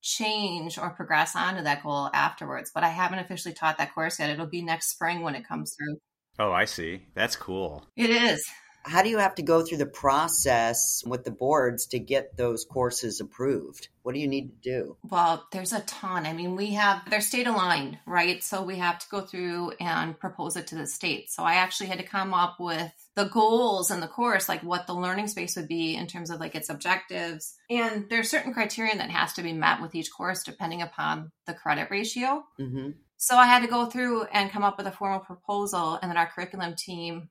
change 0.00 0.78
or 0.78 0.90
progress 0.90 1.34
onto 1.34 1.64
that 1.64 1.82
goal 1.82 2.08
afterwards. 2.14 2.70
But 2.72 2.84
I 2.84 2.88
haven't 2.88 3.18
officially 3.18 3.52
taught 3.52 3.78
that 3.78 3.92
course 3.94 4.20
yet. 4.20 4.30
It'll 4.30 4.46
be 4.46 4.62
next 4.62 4.90
spring 4.90 5.22
when 5.22 5.34
it 5.34 5.46
comes 5.46 5.74
through. 5.76 5.96
Oh, 6.38 6.52
I 6.52 6.66
see. 6.66 7.02
That's 7.14 7.34
cool. 7.34 7.84
It 7.96 8.10
is 8.10 8.48
how 8.88 9.02
do 9.02 9.10
you 9.10 9.18
have 9.18 9.34
to 9.36 9.42
go 9.42 9.62
through 9.62 9.78
the 9.78 9.86
process 9.86 11.02
with 11.06 11.24
the 11.24 11.30
boards 11.30 11.86
to 11.88 11.98
get 11.98 12.36
those 12.36 12.64
courses 12.64 13.20
approved? 13.20 13.88
What 14.02 14.14
do 14.14 14.20
you 14.20 14.28
need 14.28 14.62
to 14.62 14.70
do? 14.70 14.96
Well, 15.02 15.46
there's 15.52 15.74
a 15.74 15.80
ton. 15.80 16.24
I 16.24 16.32
mean, 16.32 16.56
we 16.56 16.72
have, 16.72 17.02
they're 17.10 17.20
state 17.20 17.46
aligned, 17.46 17.98
right? 18.06 18.42
So 18.42 18.62
we 18.62 18.76
have 18.78 18.98
to 19.00 19.08
go 19.10 19.20
through 19.20 19.72
and 19.80 20.18
propose 20.18 20.56
it 20.56 20.68
to 20.68 20.76
the 20.76 20.86
state. 20.86 21.30
So 21.30 21.42
I 21.42 21.54
actually 21.54 21.88
had 21.88 21.98
to 21.98 22.04
come 22.04 22.32
up 22.32 22.56
with 22.58 22.90
the 23.14 23.26
goals 23.26 23.90
in 23.90 24.00
the 24.00 24.08
course, 24.08 24.48
like 24.48 24.62
what 24.62 24.86
the 24.86 24.94
learning 24.94 25.28
space 25.28 25.56
would 25.56 25.68
be 25.68 25.94
in 25.94 26.06
terms 26.06 26.30
of 26.30 26.40
like 26.40 26.54
its 26.54 26.70
objectives. 26.70 27.54
And 27.68 28.06
there's 28.08 28.30
certain 28.30 28.54
criterion 28.54 28.98
that 28.98 29.10
has 29.10 29.34
to 29.34 29.42
be 29.42 29.52
met 29.52 29.82
with 29.82 29.94
each 29.94 30.10
course 30.10 30.42
depending 30.42 30.80
upon 30.80 31.30
the 31.46 31.52
credit 31.54 31.88
ratio. 31.90 32.44
Mm-hmm. 32.58 32.90
So 33.20 33.36
I 33.36 33.46
had 33.46 33.62
to 33.62 33.68
go 33.68 33.86
through 33.86 34.24
and 34.32 34.50
come 34.50 34.62
up 34.62 34.78
with 34.78 34.86
a 34.86 34.92
formal 34.92 35.18
proposal, 35.18 35.98
and 36.00 36.08
then 36.08 36.16
our 36.16 36.28
curriculum 36.28 36.76
team 36.78 37.30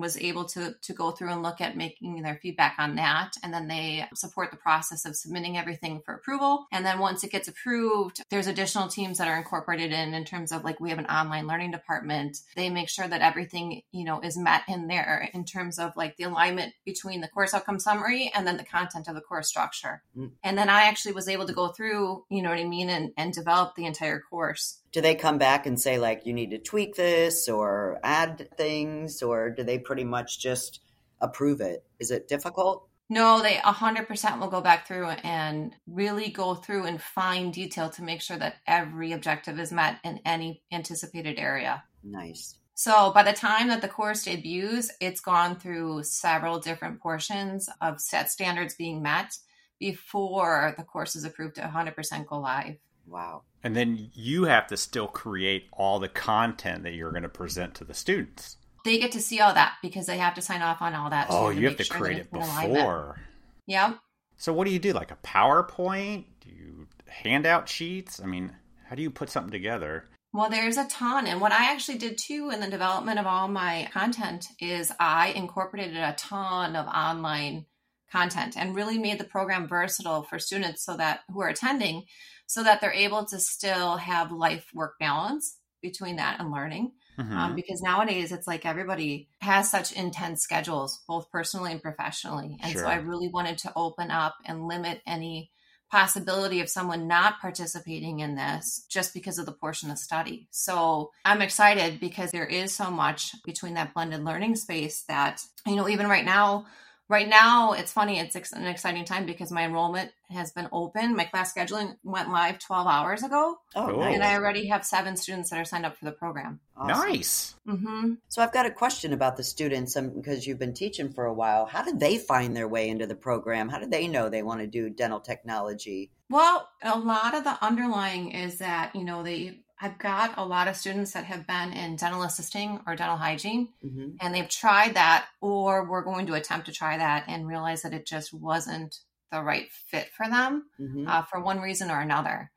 was 0.00 0.16
able 0.18 0.44
to 0.46 0.74
to 0.82 0.92
go 0.92 1.10
through 1.10 1.30
and 1.30 1.42
look 1.42 1.60
at 1.60 1.76
making 1.76 2.22
their 2.22 2.38
feedback 2.42 2.76
on 2.78 2.96
that. 2.96 3.32
And 3.42 3.52
then 3.52 3.68
they 3.68 4.06
support 4.14 4.50
the 4.50 4.56
process 4.56 5.04
of 5.04 5.16
submitting 5.16 5.56
everything 5.56 6.02
for 6.04 6.14
approval. 6.14 6.66
And 6.72 6.84
then 6.84 6.98
once 6.98 7.24
it 7.24 7.30
gets 7.32 7.48
approved 7.48 8.22
there's 8.30 8.46
additional 8.46 8.88
teams 8.88 9.18
that 9.18 9.28
are 9.28 9.36
incorporated 9.36 9.92
in 9.92 10.14
in 10.14 10.24
terms 10.24 10.52
of 10.52 10.64
like 10.64 10.80
we 10.80 10.90
have 10.90 10.98
an 10.98 11.06
online 11.06 11.46
learning 11.46 11.70
department. 11.70 12.38
They 12.56 12.70
make 12.70 12.88
sure 12.88 13.08
that 13.08 13.20
everything 13.20 13.82
you 13.92 14.04
know 14.04 14.20
is 14.20 14.36
met 14.36 14.62
in 14.68 14.88
there 14.88 15.28
in 15.32 15.44
terms 15.44 15.78
of 15.78 15.96
like 15.96 16.16
the 16.16 16.24
alignment 16.24 16.74
between 16.84 17.20
the 17.20 17.28
course 17.28 17.54
outcome 17.54 17.78
summary 17.78 18.30
and 18.34 18.46
then 18.46 18.56
the 18.56 18.64
content 18.64 19.08
of 19.08 19.14
the 19.14 19.20
course 19.20 19.48
structure. 19.48 20.02
Mm. 20.16 20.30
and 20.42 20.56
then 20.56 20.68
i 20.68 20.82
actually 20.84 21.12
was 21.12 21.28
able 21.28 21.46
to 21.46 21.52
go 21.52 21.68
through 21.68 22.24
you 22.30 22.42
know 22.42 22.50
what 22.50 22.58
i 22.58 22.64
mean 22.64 22.88
and, 22.88 23.12
and 23.16 23.32
develop 23.32 23.74
the 23.74 23.86
entire 23.86 24.20
course 24.20 24.80
do 24.94 25.00
they 25.00 25.16
come 25.16 25.38
back 25.38 25.66
and 25.66 25.78
say 25.78 25.98
like 25.98 26.24
you 26.24 26.32
need 26.32 26.50
to 26.50 26.58
tweak 26.58 26.94
this 26.94 27.48
or 27.48 27.98
add 28.04 28.48
things 28.56 29.22
or 29.22 29.50
do 29.50 29.64
they 29.64 29.76
pretty 29.76 30.04
much 30.04 30.38
just 30.38 30.80
approve 31.20 31.60
it? 31.60 31.84
Is 31.98 32.12
it 32.12 32.28
difficult? 32.28 32.86
No 33.10 33.42
they 33.42 33.54
100% 33.56 34.38
will 34.38 34.46
go 34.46 34.60
back 34.60 34.86
through 34.86 35.08
and 35.08 35.74
really 35.88 36.30
go 36.30 36.54
through 36.54 36.86
in 36.86 36.98
fine 36.98 37.50
detail 37.50 37.90
to 37.90 38.02
make 38.02 38.22
sure 38.22 38.38
that 38.38 38.54
every 38.68 39.10
objective 39.10 39.58
is 39.58 39.72
met 39.72 39.98
in 40.04 40.20
any 40.24 40.62
anticipated 40.70 41.40
area. 41.40 41.82
Nice. 42.04 42.56
So 42.74 43.10
by 43.12 43.24
the 43.24 43.32
time 43.32 43.68
that 43.68 43.82
the 43.82 43.88
course 43.88 44.24
debuts 44.24 44.92
it's 45.00 45.20
gone 45.20 45.58
through 45.58 46.04
several 46.04 46.60
different 46.60 47.00
portions 47.00 47.68
of 47.80 48.00
set 48.00 48.30
standards 48.30 48.76
being 48.76 49.02
met 49.02 49.38
before 49.80 50.72
the 50.78 50.84
course 50.84 51.16
is 51.16 51.24
approved 51.24 51.56
to 51.56 51.62
100% 51.62 52.26
go 52.28 52.38
live 52.38 52.76
Wow. 53.06 53.42
And 53.62 53.74
then 53.74 54.10
you 54.14 54.44
have 54.44 54.66
to 54.68 54.76
still 54.76 55.06
create 55.06 55.66
all 55.72 55.98
the 55.98 56.08
content 56.08 56.82
that 56.82 56.94
you're 56.94 57.10
going 57.10 57.22
to 57.22 57.28
present 57.28 57.74
to 57.76 57.84
the 57.84 57.94
students. 57.94 58.56
They 58.84 58.98
get 58.98 59.12
to 59.12 59.20
see 59.20 59.40
all 59.40 59.54
that 59.54 59.76
because 59.82 60.06
they 60.06 60.18
have 60.18 60.34
to 60.34 60.42
sign 60.42 60.60
off 60.60 60.82
on 60.82 60.94
all 60.94 61.10
that. 61.10 61.28
Oh, 61.30 61.48
you 61.48 61.66
have 61.68 61.76
to 61.78 61.84
sure 61.84 61.96
create 61.96 62.18
it 62.18 62.30
before. 62.30 63.18
Yeah. 63.66 63.94
So 64.36 64.52
what 64.52 64.66
do 64.66 64.72
you 64.72 64.78
do? 64.78 64.92
Like 64.92 65.10
a 65.10 65.16
PowerPoint? 65.24 66.24
Do 66.40 66.50
you 66.50 66.86
hand 67.08 67.46
out 67.46 67.68
sheets? 67.68 68.20
I 68.22 68.26
mean, 68.26 68.52
how 68.86 68.96
do 68.96 69.02
you 69.02 69.10
put 69.10 69.30
something 69.30 69.52
together? 69.52 70.04
Well, 70.34 70.50
there's 70.50 70.76
a 70.76 70.86
ton. 70.88 71.26
And 71.26 71.40
what 71.40 71.52
I 71.52 71.72
actually 71.72 71.98
did 71.98 72.18
too 72.18 72.50
in 72.52 72.60
the 72.60 72.68
development 72.68 73.18
of 73.18 73.26
all 73.26 73.48
my 73.48 73.88
content 73.92 74.46
is 74.60 74.92
I 74.98 75.28
incorporated 75.28 75.96
a 75.96 76.14
ton 76.18 76.76
of 76.76 76.86
online 76.86 77.66
content 78.10 78.56
and 78.56 78.76
really 78.76 78.98
made 78.98 79.18
the 79.18 79.24
program 79.24 79.66
versatile 79.66 80.24
for 80.24 80.38
students 80.38 80.84
so 80.84 80.96
that 80.96 81.20
who 81.32 81.40
are 81.40 81.48
attending 81.48 82.04
so 82.46 82.62
that 82.62 82.80
they're 82.80 82.92
able 82.92 83.24
to 83.26 83.38
still 83.40 83.96
have 83.96 84.32
life 84.32 84.66
work 84.74 84.94
balance 84.98 85.58
between 85.82 86.16
that 86.16 86.40
and 86.40 86.50
learning. 86.50 86.92
Mhm. 87.18 87.36
um, 87.36 87.54
because 87.54 87.80
nowadays 87.80 88.32
it's 88.32 88.48
like 88.48 88.66
everybody 88.66 89.28
has 89.40 89.70
such 89.70 89.92
intense 89.92 90.42
schedules, 90.42 91.02
both 91.06 91.30
personally 91.30 91.70
and 91.70 91.80
professionally. 91.80 92.58
And 92.60 92.72
Sure. 92.72 92.82
so 92.82 92.88
I 92.88 92.96
really 92.96 93.28
wanted 93.28 93.58
to 93.58 93.72
open 93.76 94.10
up 94.10 94.34
and 94.44 94.66
limit 94.66 95.00
any 95.06 95.52
possibility 95.90 96.60
of 96.60 96.68
someone 96.68 97.06
not 97.06 97.40
participating 97.40 98.18
in 98.18 98.34
this 98.34 98.84
just 98.90 99.14
because 99.14 99.38
of 99.38 99.46
the 99.46 99.52
portion 99.52 99.92
of 99.92 99.98
study. 99.98 100.48
So 100.50 101.12
I'm 101.24 101.40
excited 101.40 102.00
because 102.00 102.32
there 102.32 102.46
is 102.46 102.74
so 102.74 102.90
much 102.90 103.30
between 103.44 103.74
that 103.74 103.94
blended 103.94 104.24
learning 104.24 104.56
space 104.56 105.04
that, 105.04 105.44
you 105.66 105.76
know, 105.76 105.88
even 105.88 106.08
right 106.08 106.24
now, 106.24 106.66
right 107.08 107.28
now 107.28 107.72
it's 107.72 107.92
funny, 107.92 108.18
it's 108.18 108.34
ex- 108.36 108.52
an 108.52 108.66
exciting 108.66 109.04
time 109.04 109.26
because 109.26 109.50
my 109.52 109.64
enrollment 109.64 110.10
has 110.30 110.52
been 110.52 110.68
open. 110.72 111.14
My 111.14 111.24
class 111.24 111.52
scheduling 111.54 111.96
went 112.02 112.30
live 112.30 112.58
12 112.58 112.86
hours 112.86 113.22
ago, 113.22 113.56
Oh, 113.76 113.86
Cool. 113.88 114.02
and 114.04 114.22
I 114.22 114.34
already 114.34 114.66
have 114.68 114.84
seven 114.84 115.16
students 115.16 115.50
that 115.50 115.58
are 115.60 115.64
signed 115.64 115.84
up 115.86 115.96
for 115.96 116.06
the 116.06 116.12
program. 116.12 116.60
Awesome. 116.76 117.08
Nice. 117.10 117.54
hmm 117.66 118.14
So 118.28 118.42
I've 118.42 118.52
got 118.52 118.66
a 118.66 118.70
question 118.70 119.12
about 119.12 119.36
the 119.36 119.44
students 119.44 119.96
um, 119.96 120.10
because 120.10 120.46
you've 120.46 120.58
been 120.58 120.74
teaching 120.74 121.12
for 121.12 121.24
a 121.26 121.32
while. 121.34 121.66
How 121.66 121.82
did 121.82 122.00
they 122.00 122.18
find 122.18 122.56
their 122.56 122.66
way 122.68 122.88
into 122.88 123.06
the 123.06 123.14
program? 123.14 123.68
How 123.68 123.78
did 123.78 123.90
they 123.90 124.08
know 124.08 124.28
they 124.28 124.42
want 124.42 124.60
to 124.60 124.66
do 124.66 124.88
dental 124.90 125.20
technology? 125.20 126.10
Well, 126.30 126.68
a 126.82 126.98
lot 126.98 127.34
of 127.34 127.44
the 127.44 127.62
underlying 127.64 128.32
is 128.32 128.58
that, 128.58 128.96
you 128.96 129.04
know, 129.04 129.22
they 129.22 129.60
I've 129.80 129.98
got 129.98 130.38
a 130.38 130.44
lot 130.44 130.68
of 130.68 130.76
students 130.76 131.12
that 131.12 131.24
have 131.24 131.46
been 131.46 131.72
in 131.72 131.96
dental 131.96 132.22
assisting 132.22 132.80
or 132.86 132.96
dental 132.96 133.16
hygiene 133.16 133.68
hmm 133.82 134.10
and 134.20 134.32
they've 134.32 134.48
tried 134.48 134.94
that 134.94 135.26
or 135.40 135.84
were 135.84 136.04
going 136.04 136.26
to 136.26 136.34
attempt 136.34 136.66
to 136.66 136.72
try 136.72 136.96
that 136.96 137.24
and 137.26 137.48
realize 137.48 137.82
that 137.82 137.92
it 137.92 138.06
just 138.06 138.32
wasn't 138.32 139.00
the 139.32 139.42
right 139.42 139.70
fit 139.72 140.08
for 140.16 140.28
them 140.28 140.66
hmm 140.78 141.06
uh, 141.08 141.22
for 141.22 141.40
one 141.40 141.60
reason 141.60 141.90
or 141.90 142.00
another. 142.00 142.50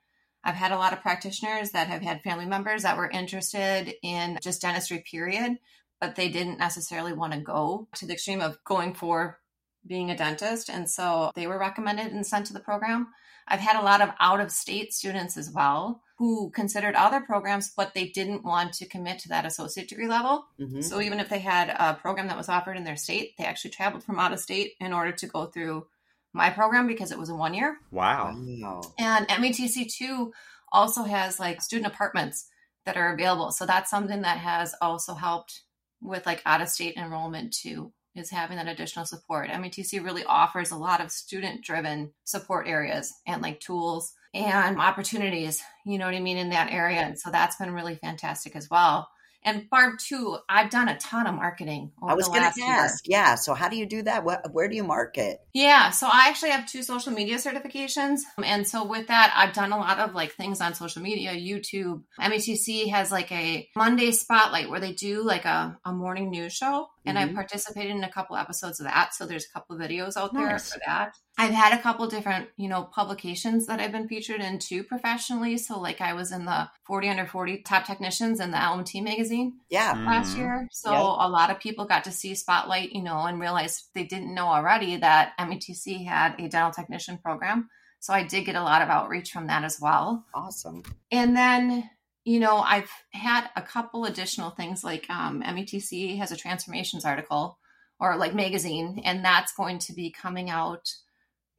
I've 0.43 0.55
had 0.55 0.72
a 0.72 0.78
lot 0.78 0.93
of 0.93 1.01
practitioners 1.01 1.72
that 1.72 1.88
have 1.88 2.01
had 2.01 2.22
family 2.22 2.45
members 2.45 2.84
that 2.84 2.95
were 2.95 3.09
interested 3.09 3.93
in 4.01 4.38
just 4.41 4.61
dentistry, 4.61 5.03
period, 5.11 5.57
but 5.99 6.15
they 6.15 6.30
didn't 6.30 6.59
necessarily 6.59 7.11
want 7.11 7.34
to 7.34 7.39
go 7.39 7.89
to 7.95 8.05
the 8.05 8.13
extreme 8.13 8.39
of 8.39 8.63
going 8.63 8.93
for 8.93 9.39
being 9.86 10.09
a 10.09 10.18
dentist. 10.18 10.70
And 10.70 10.89
so 10.89 11.32
they 11.36 11.47
were 11.47 11.59
recommended 11.59 12.13
and 12.13 12.26
sent 12.26 12.45
to 12.45 12.53
the 12.53 12.59
program. 12.61 13.07
I've 13.47 13.59
had 13.59 13.78
a 13.78 13.84
lot 13.84 14.01
of 14.01 14.11
out 14.20 14.39
of 14.39 14.51
state 14.51 14.93
students 14.93 15.36
as 15.36 15.51
well 15.51 16.01
who 16.18 16.49
considered 16.49 16.95
other 16.95 17.22
programs, 17.22 17.72
but 17.78 17.93
they 17.93 18.07
didn't 18.07 18.43
want 18.43 18.74
to 18.74 18.88
commit 18.88 19.20
to 19.20 19.30
that 19.30 19.45
associate 19.45 19.88
degree 19.88 20.07
level. 20.07 20.45
hmm 20.57 20.82
So 20.82 20.99
even 20.99 21.20
if 21.20 21.30
they 21.30 21.39
had 21.39 21.70
a 21.70 21.93
program 21.93 22.28
that 22.28 22.38
was 22.38 22.49
offered 22.49 22.76
in 22.76 22.84
their 22.84 22.95
state, 22.95 23.38
they 23.38 23.45
actually 23.45 23.72
traveled 23.72 24.03
from 24.03 24.20
out 24.20 24.34
of 24.34 24.39
state 24.39 24.74
in 24.80 24.93
order 24.93 25.11
to 25.11 25.28
go 25.28 25.45
through 25.45 25.86
my 26.34 26.49
program 26.49 26.88
because 26.88 27.11
it 27.11 27.20
was 27.20 27.30
a 27.30 27.36
one 27.36 27.53
year. 27.53 27.78
Wow. 27.91 28.36
Wow. 28.36 28.82
And 28.97 29.28
MATC 29.28 29.91
too 29.91 30.34
also 30.72 31.03
has 31.03 31.39
like 31.39 31.61
student 31.61 31.93
apartments 31.93 32.49
that 32.86 32.97
are 32.97 33.13
available. 33.13 33.51
So 33.51 33.65
that's 33.65 33.89
something 33.89 34.22
that 34.22 34.38
has 34.39 34.74
also 34.82 35.13
helped 35.13 35.61
with 36.01 36.26
like 36.26 36.41
out 36.45 36.61
of 36.61 36.70
state 36.70 36.95
enrollment 36.97 37.53
too, 37.53 37.91
is 38.15 38.30
having 38.30 38.57
that 38.57 38.68
additional 38.68 39.05
support. 39.05 39.49
MATC 39.49 40.03
really 40.03 40.24
offers 40.24 40.72
a 40.72 40.78
lot 40.78 41.01
of 41.01 41.11
student 41.11 41.63
driven 41.63 42.11
support 42.24 42.68
areas 42.68 43.13
and 43.26 43.41
like 43.41 43.59
tools 43.59 44.13
and 44.38 44.80
opportunities, 44.80 45.62
you 45.86 45.98
know 45.98 46.06
what 46.06 46.16
I 46.16 46.20
mean, 46.20 46.38
in 46.38 46.50
that 46.50 46.72
area. 46.72 47.00
And 47.00 47.20
so 47.20 47.32
that's 47.32 47.56
been 47.56 47.72
really 47.72 47.96
fantastic 47.96 48.56
as 48.56 48.70
well. 48.70 49.10
And 49.44 49.70
Barb, 49.70 49.98
too, 49.98 50.38
I've 50.50 50.70
done 50.70 50.90
a 50.90 50.98
ton 50.98 51.26
of 51.26 51.36
marketing. 51.36 51.92
I 52.06 52.16
was 52.16 52.28
going 52.28 52.42
to 52.42 52.60
year. 52.60 52.70
ask. 52.70 53.08
Yeah. 53.08 53.36
So 53.36 53.54
how 53.54 53.70
do 53.70 53.78
you 53.78 53.86
do 53.86 54.02
that? 54.02 54.26
What, 54.26 54.52
where 54.52 54.68
do 54.68 54.76
you 54.76 54.84
market? 54.84 55.40
Yeah, 55.54 55.92
so 55.92 56.08
I 56.08 56.26
actually 56.28 56.50
have 56.50 56.70
two 56.70 56.84
social 56.84 57.14
media 57.14 57.38
certifications. 57.38 58.22
And 58.44 58.68
so 58.68 58.86
with 58.86 59.08
that, 59.08 59.34
I've 59.38 59.54
done 59.54 59.72
a 59.72 59.78
lot 59.78 60.00
of 60.00 60.14
like 60.14 60.34
things 60.34 60.60
on 60.60 60.74
social 60.74 61.02
media, 61.02 61.32
YouTube. 61.32 62.04
MATC 62.20 62.90
has 62.90 63.10
like 63.10 63.32
a 63.32 63.70
Monday 63.76 64.12
spotlight 64.12 64.70
where 64.70 64.82
they 64.82 64.92
do 64.92 65.24
like 65.24 65.46
a, 65.46 65.78
a 65.86 65.94
morning 65.94 66.30
news 66.30 66.54
show. 66.54 66.88
And 67.08 67.18
I 67.18 67.26
Mhm. 67.28 67.36
participated 67.36 67.95
in 67.95 68.03
a 68.03 68.12
couple 68.12 68.36
episodes 68.36 68.80
of 68.80 68.86
that. 68.86 69.14
So 69.14 69.26
there's 69.26 69.45
a 69.45 69.53
couple 69.53 69.76
of 69.76 69.82
videos 69.82 70.18
out 70.18 70.34
there 70.34 70.49
Nice. 70.51 70.72
for 70.74 70.80
that. 70.86 71.14
I've 71.38 71.53
had 71.53 71.74
a 71.74 71.82
couple 71.82 72.08
different, 72.08 72.49
you 72.58 72.68
know, 72.68 72.84
publications 72.84 73.68
that 73.68 73.80
I've 73.80 73.91
been 73.91 74.08
featured 74.08 74.41
in 74.41 74.60
too 74.60 74.84
professionally. 74.84 75.58
So 75.58 75.80
like 75.80 76.01
I 76.01 76.14
was 76.14 76.32
in 76.32 76.45
the 76.45 76.70
40 76.86 77.10
under 77.10 77.26
40 77.26 77.62
top 77.64 77.86
technicians 77.86 78.39
in 78.39 78.51
the 78.51 78.58
LMT 78.58 79.01
magazine 79.01 79.60
Yeah. 79.70 79.93
last 80.05 80.34
Mhm. 80.34 80.38
year. 80.38 80.68
So 80.72 80.91
Yeah. 80.91 80.99
a 80.99 81.30
lot 81.30 81.49
of 81.51 81.60
people 81.60 81.86
got 81.86 82.03
to 82.05 82.12
see 82.12 82.34
Spotlight, 82.36 82.91
you 82.91 83.03
know, 83.03 83.20
and 83.26 83.39
realized 83.39 83.89
they 83.93 84.03
didn't 84.03 84.34
know 84.34 84.47
already 84.47 84.97
that 84.97 85.34
MATC 85.39 86.03
had 86.05 86.39
a 86.39 86.47
dental 86.47 86.72
technician 86.72 87.18
program. 87.20 87.70
So 87.99 88.14
I 88.14 88.24
did 88.24 88.45
get 88.45 88.55
a 88.55 88.62
lot 88.62 88.82
of 88.84 88.89
outreach 88.89 89.32
from 89.32 89.47
that 89.47 89.64
as 89.64 89.80
well. 89.82 90.26
Awesome. 90.34 90.84
And 91.12 91.36
then, 91.36 91.89
you 92.28 92.41
know, 92.41 92.57
I've 92.57 92.91
had 93.11 93.47
a 93.55 93.61
couple 93.61 94.03
additional 94.03 94.49
things 94.49 94.84
like 94.84 95.09
um, 95.09 95.41
MATC 95.41 96.17
has 96.17 96.30
a 96.30 96.36
transformations 96.36 97.05
article 97.05 97.57
or 98.01 98.17
like 98.17 98.36
magazine, 98.36 99.01
and 99.05 99.23
that's 99.23 99.53
going 99.53 99.80
to 99.80 99.93
be 99.93 100.11
coming 100.11 100.49
out. 100.49 100.91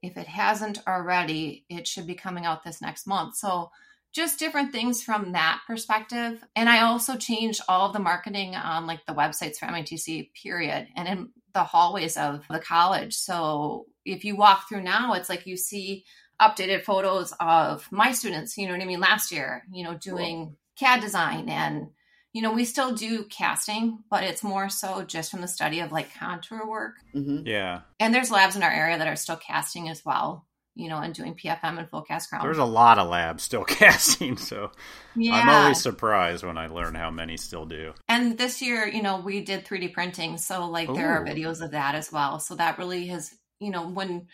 If 0.02 0.18
it 0.18 0.26
hasn't 0.26 0.86
already, 0.86 1.64
it 1.70 1.88
should 1.88 2.06
be 2.06 2.14
coming 2.14 2.44
out 2.44 2.64
this 2.64 2.82
next 2.82 3.06
month. 3.06 3.36
So 3.36 3.70
just 4.12 4.38
different 4.38 4.70
things 4.70 5.02
from 5.02 5.32
that 5.32 5.62
perspective. 5.66 6.44
And 6.54 6.68
I 6.68 6.82
also 6.82 7.16
changed 7.16 7.62
all 7.66 7.86
of 7.86 7.94
the 7.94 7.98
marketing 7.98 8.54
on 8.54 8.86
like 8.86 9.06
the 9.06 9.14
websites 9.14 9.56
for 9.56 9.68
MATC, 9.68 10.34
period, 10.34 10.88
and 10.94 11.08
in 11.08 11.30
the 11.54 11.64
hallways 11.64 12.18
of 12.18 12.44
the 12.50 12.60
college. 12.60 13.14
So 13.14 13.86
if 14.04 14.22
you 14.22 14.36
walk 14.36 14.68
through 14.68 14.82
now, 14.82 15.14
it's 15.14 15.30
like 15.30 15.46
you 15.46 15.56
see 15.56 16.04
updated 16.41 16.84
photos 16.84 17.32
of 17.41 17.91
my 17.91 18.12
students, 18.12 18.57
you 18.57 18.66
know 18.66 18.72
what 18.72 18.82
I 18.82 18.86
mean, 18.86 19.01
last 19.01 19.32
year, 19.32 19.64
you 19.72 19.84
know, 19.84 19.95
doing 19.95 20.57
CAD 20.78 21.01
design 21.01 21.49
and 21.49 21.89
you 22.32 22.43
know, 22.43 22.53
we 22.53 22.64
still 22.64 22.95
do 22.95 23.24
casting, 23.24 23.99
but 24.11 24.22
it's 24.22 24.45
more 24.45 24.68
so 24.68 25.03
just 25.03 25.30
from 25.30 25.41
the 25.41 25.49
study 25.49 25.80
of 25.80 25.93
like 25.93 26.14
contour 26.14 26.66
work. 26.66 26.97
hmm 27.12 27.41
Yeah. 27.45 27.80
And 27.99 28.14
there's 28.14 28.30
labs 28.30 28.55
in 28.55 28.62
our 28.62 28.70
area 28.70 28.99
that 28.99 29.09
are 29.09 29.16
still 29.16 29.36
casting 29.36 29.89
as 29.89 30.05
well, 30.05 30.47
you 30.74 30.89
know, 30.89 30.99
and 30.99 31.14
doing 31.14 31.34
PFM 31.34 31.78
and 31.78 31.89
full 31.89 32.03
cast 32.03 32.28
crown. 32.28 32.43
There's 32.43 32.59
a 32.59 32.64
lot 32.64 32.99
of 32.99 33.09
labs 33.09 33.43
still 33.43 33.64
casting, 33.64 34.36
so 34.36 34.70
yeah. 35.16 35.34
I'm 35.34 35.49
always 35.49 35.80
surprised 35.80 36.45
when 36.45 36.59
I 36.59 36.66
learn 36.66 36.95
how 36.95 37.11
many 37.11 37.39
still 37.39 37.64
do. 37.64 37.95
And 38.09 38.36
this 38.36 38.61
year, 38.61 38.86
you 38.86 39.03
know, 39.03 39.20
we 39.20 39.43
did 39.43 39.64
3D 39.64 39.93
printing. 39.93 40.36
So, 40.36 40.66
like, 40.68 40.93
there 40.95 41.11
are 41.11 41.24
videos 41.24 41.62
of 41.62 41.72
that 41.72 41.95
as 41.95 42.12
well. 42.12 42.39
So, 42.41 42.55
that 42.57 42.78
really 42.78 43.07
has, 43.09 43.34
you 43.59 43.70
know, 43.70 43.89
when 43.89 44.28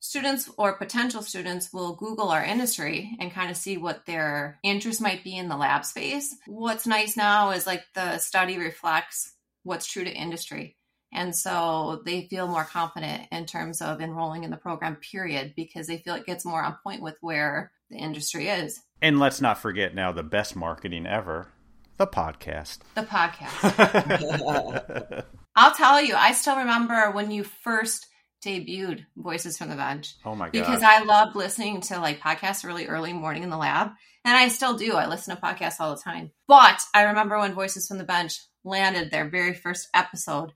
students 0.00 0.50
or 0.56 0.78
potential 0.78 1.22
students 1.22 1.72
will 1.72 1.96
Google 1.96 2.28
our 2.28 2.44
industry 2.44 3.16
and 3.18 3.32
kind 3.32 3.50
of 3.50 3.56
see 3.56 3.76
what 3.76 4.06
their 4.06 4.58
interest 4.62 5.00
might 5.00 5.24
be 5.24 5.36
in 5.36 5.48
the 5.48 5.56
lab 5.56 5.84
space. 5.84 6.34
What's 6.46 6.86
nice 6.86 7.16
now 7.16 7.50
is 7.50 7.66
like 7.66 7.82
the 7.94 8.18
study 8.18 8.58
reflects 8.58 9.32
what's 9.62 9.86
true 9.86 10.04
to 10.04 10.10
industry. 10.10 10.76
And 11.12 11.34
so 11.34 12.02
they 12.04 12.26
feel 12.28 12.46
more 12.46 12.64
confident 12.64 13.28
in 13.32 13.46
terms 13.46 13.80
of 13.80 14.00
enrolling 14.00 14.44
in 14.44 14.50
the 14.50 14.56
program, 14.56 14.96
period, 14.96 15.54
because 15.56 15.86
they 15.86 15.98
feel 15.98 16.14
it 16.14 16.26
gets 16.26 16.44
more 16.44 16.62
on 16.62 16.76
point 16.82 17.00
with 17.00 17.16
where 17.20 17.72
the 17.90 17.96
industry 17.96 18.48
is. 18.48 18.80
And 19.00 19.18
let's 19.18 19.40
not 19.40 19.58
forget 19.58 19.94
now 19.94 20.12
the 20.12 20.22
best 20.22 20.56
marketing 20.56 21.06
ever 21.06 21.48
the 21.96 22.06
podcast. 22.06 22.78
The 22.94 23.02
podcast. 23.02 25.24
I'll 25.56 25.74
tell 25.74 26.02
you, 26.02 26.14
I 26.14 26.32
still 26.32 26.56
remember 26.56 27.10
when 27.12 27.30
you 27.30 27.44
first 27.44 28.06
debuted 28.46 29.04
Voices 29.16 29.58
from 29.58 29.68
the 29.68 29.76
Bench 29.76 30.14
oh 30.24 30.34
my 30.34 30.46
god. 30.46 30.52
because 30.52 30.82
I 30.82 31.02
loved 31.02 31.34
listening 31.36 31.80
to 31.82 31.98
like 31.98 32.20
podcasts 32.20 32.64
really 32.64 32.86
early 32.86 33.12
morning 33.12 33.42
in 33.42 33.50
the 33.50 33.56
lab. 33.58 33.90
And 34.24 34.36
I 34.36 34.48
still 34.48 34.76
do. 34.76 34.94
I 34.94 35.06
listen 35.06 35.34
to 35.36 35.40
podcasts 35.42 35.80
all 35.80 35.94
the 35.94 36.00
time. 36.02 36.30
But 36.48 36.80
I 36.94 37.02
remember 37.02 37.38
when 37.38 37.54
Voices 37.54 37.86
from 37.86 37.98
the 37.98 38.04
Bench 38.04 38.40
landed 38.64 39.10
their 39.10 39.28
very 39.28 39.54
first 39.54 39.88
episode 39.94 40.52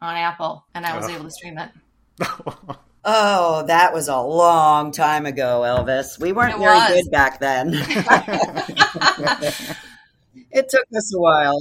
on 0.00 0.16
Apple 0.16 0.64
and 0.74 0.84
I 0.86 0.96
was 0.96 1.06
Oh. 1.06 1.10
able 1.14 1.24
to 1.24 1.30
stream 1.30 1.58
it. 1.58 1.70
Oh, 3.04 3.64
that 3.66 3.92
was 3.92 4.06
a 4.06 4.16
long 4.20 4.92
time 4.92 5.26
ago, 5.26 5.62
Elvis. 5.62 6.20
We 6.20 6.30
weren't 6.30 6.54
It 6.54 6.58
very 6.60 6.76
was. 6.78 6.88
good 7.02 7.10
back 7.10 7.40
then. 7.40 7.70
it 10.52 10.68
took 10.68 10.86
us 10.96 11.12
a 11.12 11.18
while. 11.20 11.58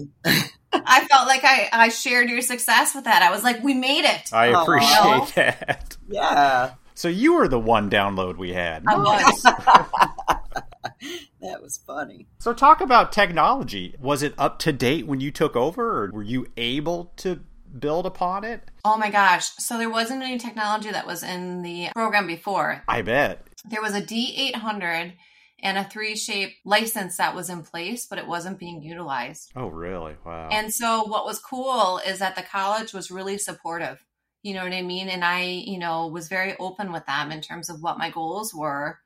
I 0.74 1.06
felt 1.06 1.28
like 1.28 1.44
I, 1.44 1.70
I 1.72 1.90
shared 1.90 2.30
your 2.30 2.42
success 2.42 2.96
with 2.96 3.04
that. 3.06 3.22
I 3.22 3.32
was 3.32 3.44
like, 3.44 3.62
we 3.64 3.74
made 3.74 4.06
it. 4.06 4.32
I 4.34 4.50
Oh, 4.54 4.62
appreciate 4.64 4.92
wow. 4.92 5.28
that. 5.36 5.98
Yeah, 6.10 6.72
So 6.96 7.08
you 7.08 7.34
were 7.36 7.48
the 7.48 7.60
one 7.60 7.90
download 7.90 8.38
we 8.38 8.54
had. 8.54 8.84
I 8.88 8.96
was. 8.98 9.44
that 11.42 11.62
was 11.62 11.80
funny. 11.86 12.28
So 12.40 12.54
talk 12.54 12.82
about 12.82 13.12
technology. 13.12 13.96
Was 14.00 14.24
it 14.24 14.34
up 14.38 14.60
to 14.60 14.72
date 14.72 15.08
when 15.08 15.20
you 15.20 15.32
took 15.32 15.56
over, 15.56 16.04
or 16.06 16.12
were 16.12 16.24
you 16.24 16.48
able 16.58 17.14
to 17.18 17.42
build 17.78 18.06
upon 18.06 18.44
it? 18.44 18.70
Oh 18.86 18.98
my 18.98 19.10
gosh. 19.10 19.46
So 19.58 19.78
there 19.78 19.90
wasn't 19.90 20.24
any 20.24 20.38
technology 20.38 20.92
that 20.92 21.08
was 21.08 21.24
in 21.24 21.62
the 21.62 21.90
program 21.96 22.28
before. 22.28 22.84
I 22.88 23.02
bet. 23.02 23.48
there 23.70 23.82
was 23.82 23.94
a 23.96 24.02
D800 24.02 25.14
and 25.62 25.78
a 25.78 25.84
3Shape 25.84 26.56
license 26.66 27.18
that 27.18 27.36
was 27.36 27.50
in 27.50 27.64
place, 27.64 28.06
but 28.08 28.18
it 28.20 28.28
wasn't 28.28 28.60
being 28.60 28.82
utilized. 28.82 29.52
Oh, 29.56 29.68
really? 29.68 30.16
Wow. 30.26 30.50
And 30.52 30.74
so 30.74 31.04
what 31.04 31.26
was 31.26 31.40
cool 31.40 32.00
is 32.06 32.20
that 32.20 32.36
the 32.36 32.42
college 32.42 32.94
was 32.94 33.12
really 33.12 33.38
supportive. 33.38 34.04
You 34.44 34.56
know 34.56 34.64
what 34.64 34.74
I 34.74 34.82
mean? 34.82 35.08
And 35.08 35.24
I, 35.24 35.44
you 35.44 35.78
know, 35.78 36.08
was 36.08 36.28
very 36.28 36.56
open 36.58 36.92
with 36.92 37.06
them 37.06 37.32
in 37.32 37.42
terms 37.42 37.70
of 37.70 37.82
what 37.82 38.00
my 38.00 38.10
goals 38.10 38.54
were 38.54 39.00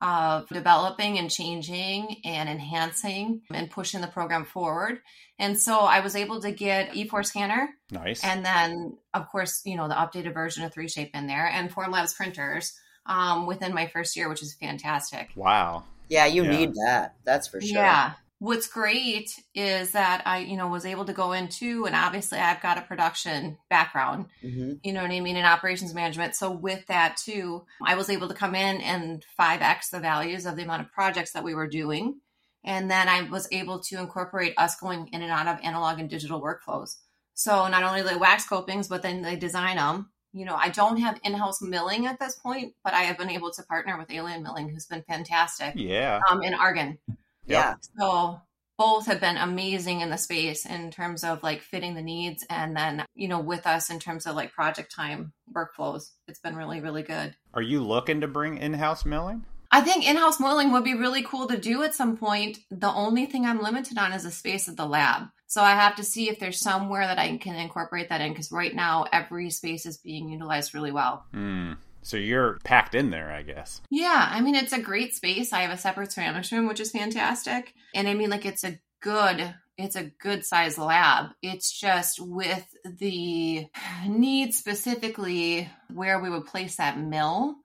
of 0.00 0.48
developing 0.48 1.18
and 1.18 1.30
changing 1.30 2.20
and 2.24 2.48
enhancing 2.48 3.42
and 3.50 3.70
pushing 3.70 4.00
the 4.00 4.06
program 4.06 4.44
forward. 4.44 5.00
And 5.38 5.58
so 5.58 5.80
I 5.80 6.00
was 6.00 6.14
able 6.14 6.40
to 6.40 6.52
get 6.52 6.92
E4 6.92 7.24
scanner. 7.24 7.70
Nice. 7.90 8.22
And 8.22 8.44
then, 8.44 8.98
of 9.14 9.28
course, 9.28 9.62
you 9.64 9.76
know, 9.76 9.88
the 9.88 9.94
updated 9.94 10.34
version 10.34 10.64
of 10.64 10.72
3Shape 10.72 11.10
in 11.14 11.26
there 11.26 11.46
and 11.46 11.70
Formlabs 11.70 12.14
printers 12.14 12.78
um, 13.06 13.46
within 13.46 13.74
my 13.74 13.86
first 13.86 14.16
year, 14.16 14.28
which 14.28 14.42
is 14.42 14.54
fantastic. 14.54 15.30
Wow. 15.34 15.84
Yeah, 16.08 16.26
you 16.26 16.44
Yeah. 16.44 16.50
need 16.50 16.74
that. 16.86 17.16
That's 17.24 17.48
for 17.48 17.60
sure. 17.60 17.70
Yeah. 17.82 18.12
What's 18.38 18.68
great 18.68 19.30
is 19.54 19.92
that 19.92 20.22
I, 20.26 20.38
you 20.38 20.58
know, 20.58 20.68
was 20.68 20.84
able 20.84 21.06
to 21.06 21.14
go 21.14 21.32
into, 21.32 21.86
and 21.86 21.96
obviously 21.96 22.38
I've 22.38 22.60
got 22.60 22.76
a 22.76 22.82
production 22.82 23.56
background, 23.70 24.26
hmm 24.42 24.74
you 24.82 24.92
know 24.92 25.00
what 25.02 25.10
I 25.10 25.20
mean, 25.20 25.36
in 25.36 25.44
operations 25.44 25.94
management. 25.94 26.36
So 26.36 26.50
with 26.50 26.86
that 26.88 27.16
too, 27.16 27.64
I 27.82 27.94
was 27.94 28.10
able 28.10 28.28
to 28.28 28.34
come 28.34 28.54
in 28.54 28.80
and 28.82 29.24
5x 29.40 29.90
the 29.90 30.00
values 30.00 30.44
of 30.44 30.54
the 30.56 30.62
amount 30.62 30.82
of 30.82 30.92
projects 30.92 31.32
that 31.32 31.44
we 31.44 31.54
were 31.54 31.66
doing. 31.66 32.20
And 32.62 32.90
then 32.90 33.08
I 33.08 33.22
was 33.22 33.48
able 33.52 33.80
to 33.84 33.98
incorporate 33.98 34.54
us 34.58 34.76
going 34.76 35.08
in 35.12 35.22
and 35.22 35.32
out 35.32 35.46
of 35.46 35.64
analog 35.64 35.98
and 35.98 36.10
digital 36.10 36.42
workflows. 36.42 36.96
So 37.34 37.68
not 37.68 37.82
only 37.84 38.02
the 38.02 38.18
wax 38.18 38.46
copings, 38.46 38.88
but 38.88 39.02
then 39.02 39.22
they 39.22 39.36
design 39.36 39.76
them. 39.76 40.10
You 40.32 40.44
know, 40.44 40.54
I 40.54 40.68
don't 40.68 40.98
have 40.98 41.18
in-house 41.24 41.62
milling 41.62 42.06
at 42.06 42.18
this 42.18 42.34
point, 42.34 42.74
but 42.84 42.92
I 42.92 43.02
have 43.02 43.16
been 43.16 43.30
able 43.30 43.50
to 43.52 43.62
partner 43.62 43.96
with 43.96 44.10
Alien 44.10 44.42
Milling, 44.42 44.68
who's 44.68 44.86
been 44.86 45.02
fantastic, 45.08 45.72
Yeah. 45.76 46.20
um, 46.30 46.42
in 46.42 46.52
Argen. 46.52 46.98
Yeah. 47.46 47.76
So 47.98 48.40
both 48.76 49.06
have 49.06 49.20
been 49.20 49.38
amazing 49.38 50.02
in 50.02 50.10
the 50.10 50.18
space 50.18 50.66
in 50.66 50.90
terms 50.90 51.24
of 51.24 51.42
like 51.42 51.62
fitting 51.62 51.94
the 51.94 52.02
needs 52.02 52.44
and 52.50 52.76
then, 52.76 53.06
you 53.14 53.28
know, 53.28 53.40
with 53.40 53.66
us 53.66 53.88
in 53.88 53.98
terms 53.98 54.26
of 54.26 54.36
like 54.36 54.52
project 54.52 54.94
time 54.94 55.32
workflows. 55.54 56.10
It's 56.28 56.40
been 56.40 56.56
really, 56.56 56.80
really 56.80 57.02
good. 57.02 57.34
Are 57.54 57.62
you 57.62 57.82
looking 57.82 58.20
to 58.20 58.28
bring 58.28 58.58
in-house 58.58 59.06
milling? 59.06 59.44
I 59.70 59.80
think 59.80 60.06
in-house 60.06 60.38
milling 60.38 60.72
would 60.72 60.84
be 60.84 60.94
really 60.94 61.22
cool 61.22 61.48
to 61.48 61.56
do 61.56 61.82
at 61.82 61.94
some 61.94 62.16
point. 62.16 62.58
The 62.70 62.92
only 62.92 63.26
thing 63.26 63.46
I'm 63.46 63.62
limited 63.62 63.96
on 63.96 64.12
is 64.12 64.24
the 64.24 64.30
space 64.30 64.68
of 64.68 64.76
the 64.76 64.86
lab. 64.86 65.28
So 65.46 65.62
I 65.62 65.72
have 65.72 65.96
to 65.96 66.04
see 66.04 66.28
if 66.28 66.38
there's 66.38 66.60
somewhere 66.60 67.06
that 67.06 67.18
I 67.18 67.36
can 67.38 67.54
incorporate 67.54 68.08
that 68.08 68.20
in 68.20 68.32
because 68.32 68.50
right 68.52 68.74
now 68.74 69.06
every 69.12 69.50
space 69.50 69.86
is 69.86 69.98
being 69.98 70.28
utilized 70.28 70.74
really 70.74 70.92
well. 70.92 71.24
Hmm. 71.32 71.74
So 72.02 72.16
you're 72.16 72.58
packed 72.62 72.94
in 72.94 73.10
there, 73.10 73.32
I 73.32 73.42
guess. 73.42 73.80
Yeah, 73.90 74.28
I 74.30 74.40
mean 74.40 74.54
it's 74.54 74.72
a 74.72 74.80
great 74.80 75.14
space. 75.14 75.52
I 75.52 75.62
have 75.62 75.72
a 75.72 75.78
separate 75.78 76.12
ceramics 76.12 76.52
room, 76.52 76.68
which 76.68 76.80
is 76.80 76.92
fantastic. 76.92 77.74
And 77.94 78.06
I 78.08 78.14
mean 78.14 78.30
like 78.30 78.46
it's 78.46 78.64
a 78.64 78.78
good 79.00 79.54
it's 79.78 79.96
a 79.96 80.04
good 80.04 80.44
size 80.44 80.78
lab. 80.78 81.32
It's 81.42 81.70
just 81.70 82.18
with 82.20 82.64
the 82.84 83.66
need 84.06 84.54
specifically 84.54 85.70
where 85.92 86.18
we 86.18 86.30
would 86.30 86.46
place 86.46 86.76
that 86.76 86.98
mill. 86.98 87.56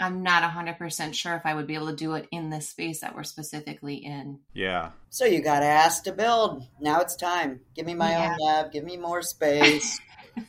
I'm 0.00 0.22
not 0.22 0.42
100% 0.42 1.14
sure 1.14 1.34
if 1.36 1.46
I 1.46 1.54
would 1.54 1.66
be 1.66 1.74
able 1.74 1.86
to 1.88 1.94
do 1.96 2.14
it 2.14 2.26
in 2.32 2.50
this 2.50 2.68
space 2.68 3.00
that 3.00 3.14
we're 3.14 3.22
specifically 3.22 3.94
in. 3.96 4.40
Yeah. 4.52 4.90
So 5.10 5.24
you 5.24 5.40
got 5.40 5.62
asked 5.62 6.04
to 6.04 6.12
build. 6.12 6.66
Now 6.80 7.00
it's 7.00 7.14
time. 7.14 7.60
Give 7.76 7.86
me 7.86 7.94
my 7.94 8.10
Yeah. 8.10 8.32
own 8.32 8.38
lab. 8.44 8.72
Give 8.72 8.82
me 8.84 8.96
more 8.96 9.22
space. 9.22 10.00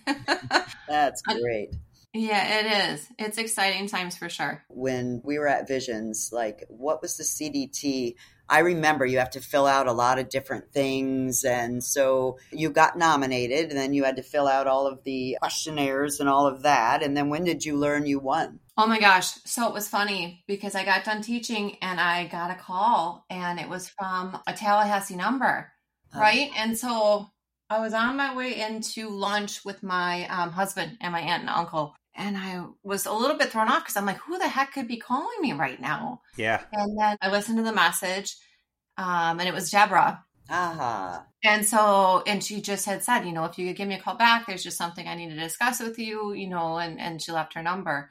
That's 0.88 1.22
great. 1.22 1.70
yeah, 2.14 2.60
it 2.60 2.94
is. 2.94 3.08
It's 3.20 3.38
exciting 3.38 3.88
times 3.88 4.18
for 4.18 4.30
sure. 4.30 4.64
When 4.70 5.22
we 5.24 5.38
were 5.38 5.48
at 5.48 5.68
Visions, 5.68 6.30
like 6.32 6.64
what 6.70 7.02
was 7.02 7.18
the 7.18 7.24
CDT? 7.24 8.16
I 8.48 8.60
remember 8.60 9.06
you 9.06 9.18
have 9.18 9.32
to 9.32 9.42
fill 9.42 9.66
out 9.66 9.88
a 9.88 9.92
lot 9.92 10.20
of 10.20 10.30
different 10.30 10.72
things. 10.72 11.44
And 11.44 11.84
so 11.84 12.38
you 12.52 12.70
got 12.70 12.98
nominated, 12.98 13.70
and 13.70 13.78
then 13.78 13.94
you 13.94 14.04
had 14.04 14.18
to 14.18 14.24
fill 14.24 14.48
out 14.48 14.68
all 14.68 14.88
of 14.88 15.04
the 15.04 15.38
questionnaires 15.40 16.20
and 16.20 16.30
all 16.30 16.48
of 16.48 16.62
that. 16.64 17.04
And 17.04 17.16
then 17.16 17.30
when 17.30 17.44
did 17.44 17.66
you 17.66 17.76
learn 17.76 18.06
you 18.06 18.20
won? 18.20 18.60
Oh 18.78 18.88
my 18.88 19.00
gosh. 19.00 19.34
So 19.46 19.68
it 19.68 19.74
was 19.74 19.88
funny 19.88 20.44
because 20.48 20.76
I 20.76 20.84
got 20.84 21.06
done 21.06 21.22
teaching 21.22 21.78
and 21.82 22.00
I 22.00 22.28
got 22.28 22.52
a 22.52 22.56
call 22.56 23.26
and 23.30 23.60
it 23.60 23.70
was 23.70 23.88
from 23.88 24.38
a 24.46 24.54
Tallahassee 24.54 25.16
number. 25.16 25.72
Uh, 26.14 26.20
Right. 26.20 26.52
And 26.58 26.78
so 26.78 27.30
I 27.70 27.80
was 27.80 27.94
on 27.94 28.18
my 28.18 28.36
way 28.36 28.60
into 28.60 29.10
lunch 29.10 29.64
with 29.64 29.82
my 29.82 30.28
um, 30.28 30.52
husband 30.52 30.98
and 31.02 31.14
my 31.14 31.22
aunt 31.22 31.42
and 31.42 31.50
uncle. 31.50 31.96
And 32.16 32.38
I 32.38 32.64
was 32.84 33.06
a 33.06 33.14
little 33.14 33.38
bit 33.38 33.50
thrown 33.50 33.70
off 33.70 33.84
because 33.84 33.98
I'm 33.98 34.06
like, 34.06 34.20
who 34.20 34.38
the 34.38 34.48
heck 34.48 34.74
could 34.74 34.88
be 34.88 34.98
calling 34.98 35.42
me 35.42 35.54
right 35.54 35.80
now? 35.80 36.22
Yeah. 36.38 36.62
And 36.72 36.98
then 36.98 37.18
I 37.22 37.30
listened 37.30 37.58
to 37.58 37.64
the 37.64 37.74
message 37.74 38.36
um, 38.98 39.40
and 39.40 39.48
it 39.48 39.54
was 39.54 39.70
Deborah. 39.70 40.24
Aha. 40.50 41.26
And 41.44 41.66
so, 41.66 42.24
and 42.26 42.44
she 42.44 42.62
just 42.62 42.86
had 42.86 43.04
said, 43.04 43.26
you 43.26 43.34
know, 43.34 43.46
if 43.46 43.58
you 43.58 43.68
could 43.68 43.76
give 43.76 43.88
me 43.88 43.96
a 43.96 44.00
call 44.00 44.16
back, 44.16 44.48
there's 44.48 44.64
just 44.64 44.78
something 44.78 45.08
I 45.08 45.16
need 45.16 45.30
to 45.30 45.36
discuss 45.36 45.80
with 45.80 46.00
you, 46.00 46.34
you 46.34 46.48
know, 46.48 46.78
and, 46.78 47.00
and 47.00 47.22
she 47.22 47.32
left 47.32 47.54
her 47.56 47.64
number. 47.64 48.10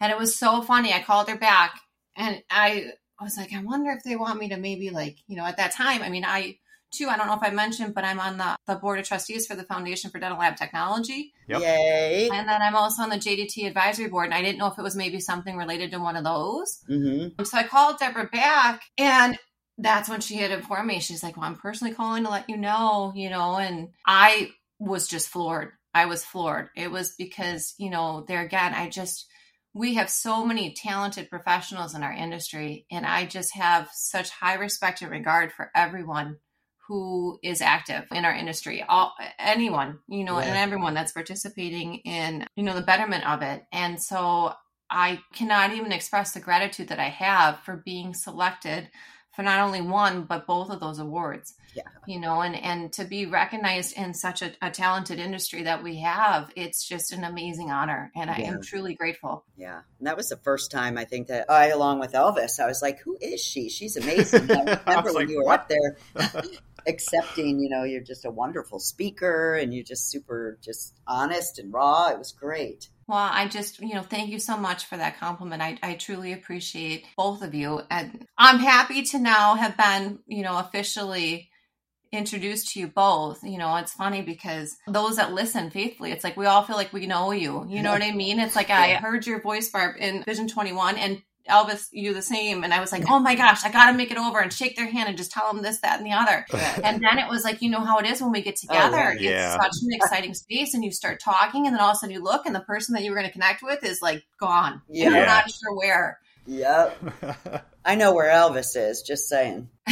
And 0.00 0.10
it 0.10 0.18
was 0.18 0.36
so 0.36 0.62
funny. 0.62 0.92
I 0.92 1.02
called 1.02 1.28
her 1.28 1.36
back 1.36 1.78
and 2.16 2.42
I 2.50 2.92
was 3.20 3.36
like, 3.36 3.52
I 3.52 3.62
wonder 3.62 3.90
if 3.90 4.02
they 4.04 4.16
want 4.16 4.38
me 4.38 4.48
to 4.48 4.56
maybe 4.56 4.90
like, 4.90 5.18
you 5.26 5.36
know, 5.36 5.44
at 5.44 5.56
that 5.56 5.72
time, 5.72 6.02
I 6.02 6.08
mean, 6.08 6.24
I 6.24 6.58
too, 6.96 7.08
I 7.08 7.16
don't 7.16 7.26
know 7.26 7.34
if 7.34 7.42
I 7.42 7.50
mentioned, 7.50 7.94
but 7.94 8.04
I'm 8.04 8.20
on 8.20 8.38
the, 8.38 8.56
the 8.66 8.76
board 8.76 8.98
of 8.98 9.06
trustees 9.06 9.46
for 9.46 9.54
the 9.54 9.64
Foundation 9.64 10.10
for 10.10 10.18
Dental 10.18 10.38
Lab 10.38 10.56
Technology. 10.56 11.32
Yep. 11.48 11.60
Yay. 11.60 12.28
And 12.32 12.48
then 12.48 12.62
I'm 12.62 12.76
also 12.76 13.02
on 13.02 13.10
the 13.10 13.16
JDT 13.16 13.66
advisory 13.66 14.08
board. 14.08 14.26
And 14.26 14.34
I 14.34 14.42
didn't 14.42 14.58
know 14.58 14.68
if 14.68 14.78
it 14.78 14.82
was 14.82 14.96
maybe 14.96 15.20
something 15.20 15.56
related 15.56 15.90
to 15.92 15.98
one 15.98 16.16
of 16.16 16.24
those. 16.24 16.82
hmm 16.86 17.28
So 17.42 17.58
I 17.58 17.64
called 17.64 17.98
Deborah 17.98 18.28
back 18.32 18.82
and 18.98 19.38
that's 19.78 20.08
when 20.08 20.20
she 20.20 20.36
had 20.36 20.50
informed 20.50 20.86
me. 20.86 21.00
She's 21.00 21.22
like, 21.22 21.36
Well, 21.36 21.46
I'm 21.46 21.56
personally 21.56 21.94
calling 21.94 22.24
to 22.24 22.30
let 22.30 22.48
you 22.48 22.56
know, 22.56 23.12
you 23.14 23.30
know, 23.30 23.56
and 23.56 23.88
I 24.06 24.52
was 24.78 25.08
just 25.08 25.28
floored. 25.28 25.72
I 25.92 26.06
was 26.06 26.24
floored. 26.24 26.68
It 26.76 26.90
was 26.90 27.14
because, 27.16 27.74
you 27.78 27.90
know, 27.90 28.24
there 28.26 28.42
again, 28.42 28.74
I 28.74 28.88
just, 28.88 29.26
we 29.72 29.94
have 29.94 30.10
so 30.10 30.44
many 30.44 30.72
talented 30.74 31.30
professionals 31.30 31.94
in 31.94 32.02
our 32.02 32.12
industry, 32.12 32.86
and 32.90 33.04
I 33.06 33.26
just 33.26 33.54
have 33.54 33.88
such 33.92 34.30
high 34.30 34.54
respect 34.54 35.02
and 35.02 35.10
regard 35.10 35.52
for 35.52 35.70
everyone 35.74 36.36
who 36.88 37.38
is 37.42 37.60
active 37.62 38.04
in 38.12 38.24
our 38.24 38.34
industry 38.34 38.84
all 38.88 39.14
anyone 39.38 39.98
you 40.08 40.24
know 40.24 40.38
and 40.38 40.56
everyone 40.56 40.94
that's 40.94 41.12
participating 41.12 41.96
in 42.04 42.44
you 42.56 42.62
know 42.62 42.74
the 42.74 42.82
betterment 42.82 43.26
of 43.26 43.42
it 43.42 43.62
and 43.72 44.00
so 44.02 44.52
I 44.90 45.20
cannot 45.32 45.72
even 45.72 45.92
express 45.92 46.32
the 46.32 46.40
gratitude 46.40 46.88
that 46.88 47.00
I 47.00 47.08
have 47.08 47.58
for 47.60 47.82
being 47.84 48.14
selected 48.14 48.90
for 49.34 49.42
not 49.42 49.60
only 49.60 49.80
one 49.80 50.24
but 50.24 50.46
both 50.46 50.70
of 50.70 50.78
those 50.78 50.98
awards. 51.00 51.54
Yeah. 51.74 51.82
You 52.06 52.20
know, 52.20 52.40
and 52.40 52.54
and 52.54 52.92
to 52.92 53.04
be 53.04 53.26
recognized 53.26 53.96
in 53.96 54.14
such 54.14 54.42
a, 54.42 54.52
a 54.62 54.70
talented 54.70 55.18
industry 55.18 55.64
that 55.64 55.82
we 55.82 55.96
have, 56.02 56.52
it's 56.54 56.86
just 56.86 57.12
an 57.12 57.24
amazing 57.24 57.72
honor, 57.72 58.12
and 58.14 58.30
I 58.30 58.36
Yeah. 58.36 58.52
am 58.52 58.62
truly 58.62 58.94
grateful. 58.94 59.44
Yeah. 59.56 59.80
And 59.98 60.06
that 60.06 60.16
was 60.16 60.28
the 60.28 60.36
first 60.36 60.70
time 60.70 60.96
I 60.96 61.04
think 61.04 61.26
that 61.28 61.50
I, 61.50 61.68
along 61.70 61.98
with 61.98 62.12
Elvis, 62.12 62.60
I 62.60 62.66
was 62.66 62.80
like, 62.80 63.00
who 63.00 63.18
is 63.20 63.40
she? 63.42 63.68
She's 63.68 63.96
amazing. 63.96 64.48
I 64.52 64.54
remember 64.60 64.82
I 64.86 65.00
was 65.00 65.04
when 65.06 65.24
like, 65.24 65.28
you 65.30 65.38
were 65.38 65.44
"What?" 65.46 65.60
up 65.62 65.68
there 65.68 65.96
accepting, 66.86 67.58
you 67.60 67.68
know, 67.68 67.84
you're 67.84 68.02
just 68.02 68.24
a 68.24 68.30
wonderful 68.30 68.78
speaker 68.78 69.54
and 69.54 69.74
you're 69.74 69.84
just 69.84 70.10
super, 70.10 70.58
just 70.62 70.94
honest 71.06 71.58
and 71.58 71.72
raw. 71.72 72.08
It 72.08 72.18
was 72.18 72.32
great. 72.32 72.88
Well, 73.06 73.18
I 73.18 73.48
just, 73.48 73.80
you 73.80 73.94
know, 73.94 74.02
thank 74.02 74.30
you 74.30 74.38
so 74.38 74.56
much 74.56 74.86
for 74.86 74.96
that 74.96 75.18
compliment. 75.18 75.62
I, 75.62 75.78
I 75.82 75.94
truly 75.94 76.32
appreciate 76.32 77.04
both 77.16 77.42
of 77.42 77.54
you. 77.54 77.82
And 77.90 78.26
I'm 78.38 78.58
happy 78.58 79.02
to 79.02 79.18
now 79.18 79.56
have 79.56 79.76
been, 79.76 80.20
you 80.26 80.42
know, 80.42 80.58
officially 80.58 81.50
introduced 82.12 82.72
to 82.72 82.80
you 82.80 82.88
both. 82.88 83.42
You 83.42 83.58
know, 83.58 83.76
it's 83.76 83.92
funny 83.92 84.22
because 84.22 84.76
those 84.86 85.16
that 85.16 85.34
listen 85.34 85.70
faithfully, 85.70 86.12
it's 86.12 86.24
like 86.24 86.36
we 86.36 86.46
all 86.46 86.62
feel 86.62 86.76
like 86.76 86.92
we 86.92 87.06
know 87.06 87.32
you. 87.32 87.66
You 87.68 87.82
know 87.82 87.92
what 87.92 88.02
I 88.02 88.12
mean? 88.12 88.40
It's 88.40 88.56
like 88.56 88.70
I 88.70 88.94
heard 88.94 89.26
your 89.26 89.40
voice, 89.40 89.68
Barb, 89.68 89.96
in 89.98 90.22
Vision 90.24 90.48
21 90.48 90.96
and 90.96 91.22
Elvis, 91.48 91.88
you 91.92 92.14
the 92.14 92.22
same. 92.22 92.64
And 92.64 92.72
I 92.72 92.80
was 92.80 92.90
like, 92.92 93.04
oh 93.08 93.18
my 93.18 93.34
gosh, 93.34 93.64
I 93.64 93.70
got 93.70 93.90
to 93.90 93.96
make 93.96 94.10
it 94.10 94.16
over 94.16 94.38
and 94.40 94.52
shake 94.52 94.76
their 94.76 94.90
hand 94.90 95.08
and 95.08 95.18
just 95.18 95.30
tell 95.30 95.52
them 95.52 95.62
this, 95.62 95.80
that, 95.80 95.98
and 95.98 96.06
the 96.06 96.12
other. 96.12 96.46
And 96.84 97.02
then 97.02 97.18
it 97.18 97.28
was 97.28 97.44
like, 97.44 97.62
you 97.62 97.70
know 97.70 97.80
how 97.80 97.98
it 97.98 98.06
is 98.06 98.20
when 98.20 98.32
we 98.32 98.42
get 98.42 98.56
together. 98.56 99.14
Oh, 99.16 99.20
yeah. 99.20 99.54
It's 99.54 99.64
such 99.64 99.82
an 99.82 99.92
exciting 99.92 100.34
space, 100.34 100.74
and 100.74 100.84
you 100.84 100.90
start 100.92 101.20
talking, 101.20 101.66
and 101.66 101.74
then 101.74 101.80
all 101.82 101.90
of 101.90 101.96
a 101.96 101.98
sudden 101.98 102.14
you 102.14 102.22
look, 102.22 102.46
and 102.46 102.54
the 102.54 102.60
person 102.60 102.94
that 102.94 103.02
you 103.02 103.10
were 103.10 103.16
going 103.16 103.26
to 103.26 103.32
connect 103.32 103.62
with 103.62 103.84
is 103.84 104.00
like 104.02 104.24
gone. 104.40 104.82
Yeah. 104.88 105.06
And 105.06 105.14
Yeah. 105.14 105.20
I'm 105.22 105.26
not 105.28 105.50
sure 105.50 105.74
where. 105.76 106.18
Yep. 106.46 107.64
I 107.84 107.94
know 107.94 108.14
where 108.14 108.30
Elvis 108.32 108.76
is, 108.76 109.02
just 109.02 109.28
saying. 109.28 109.68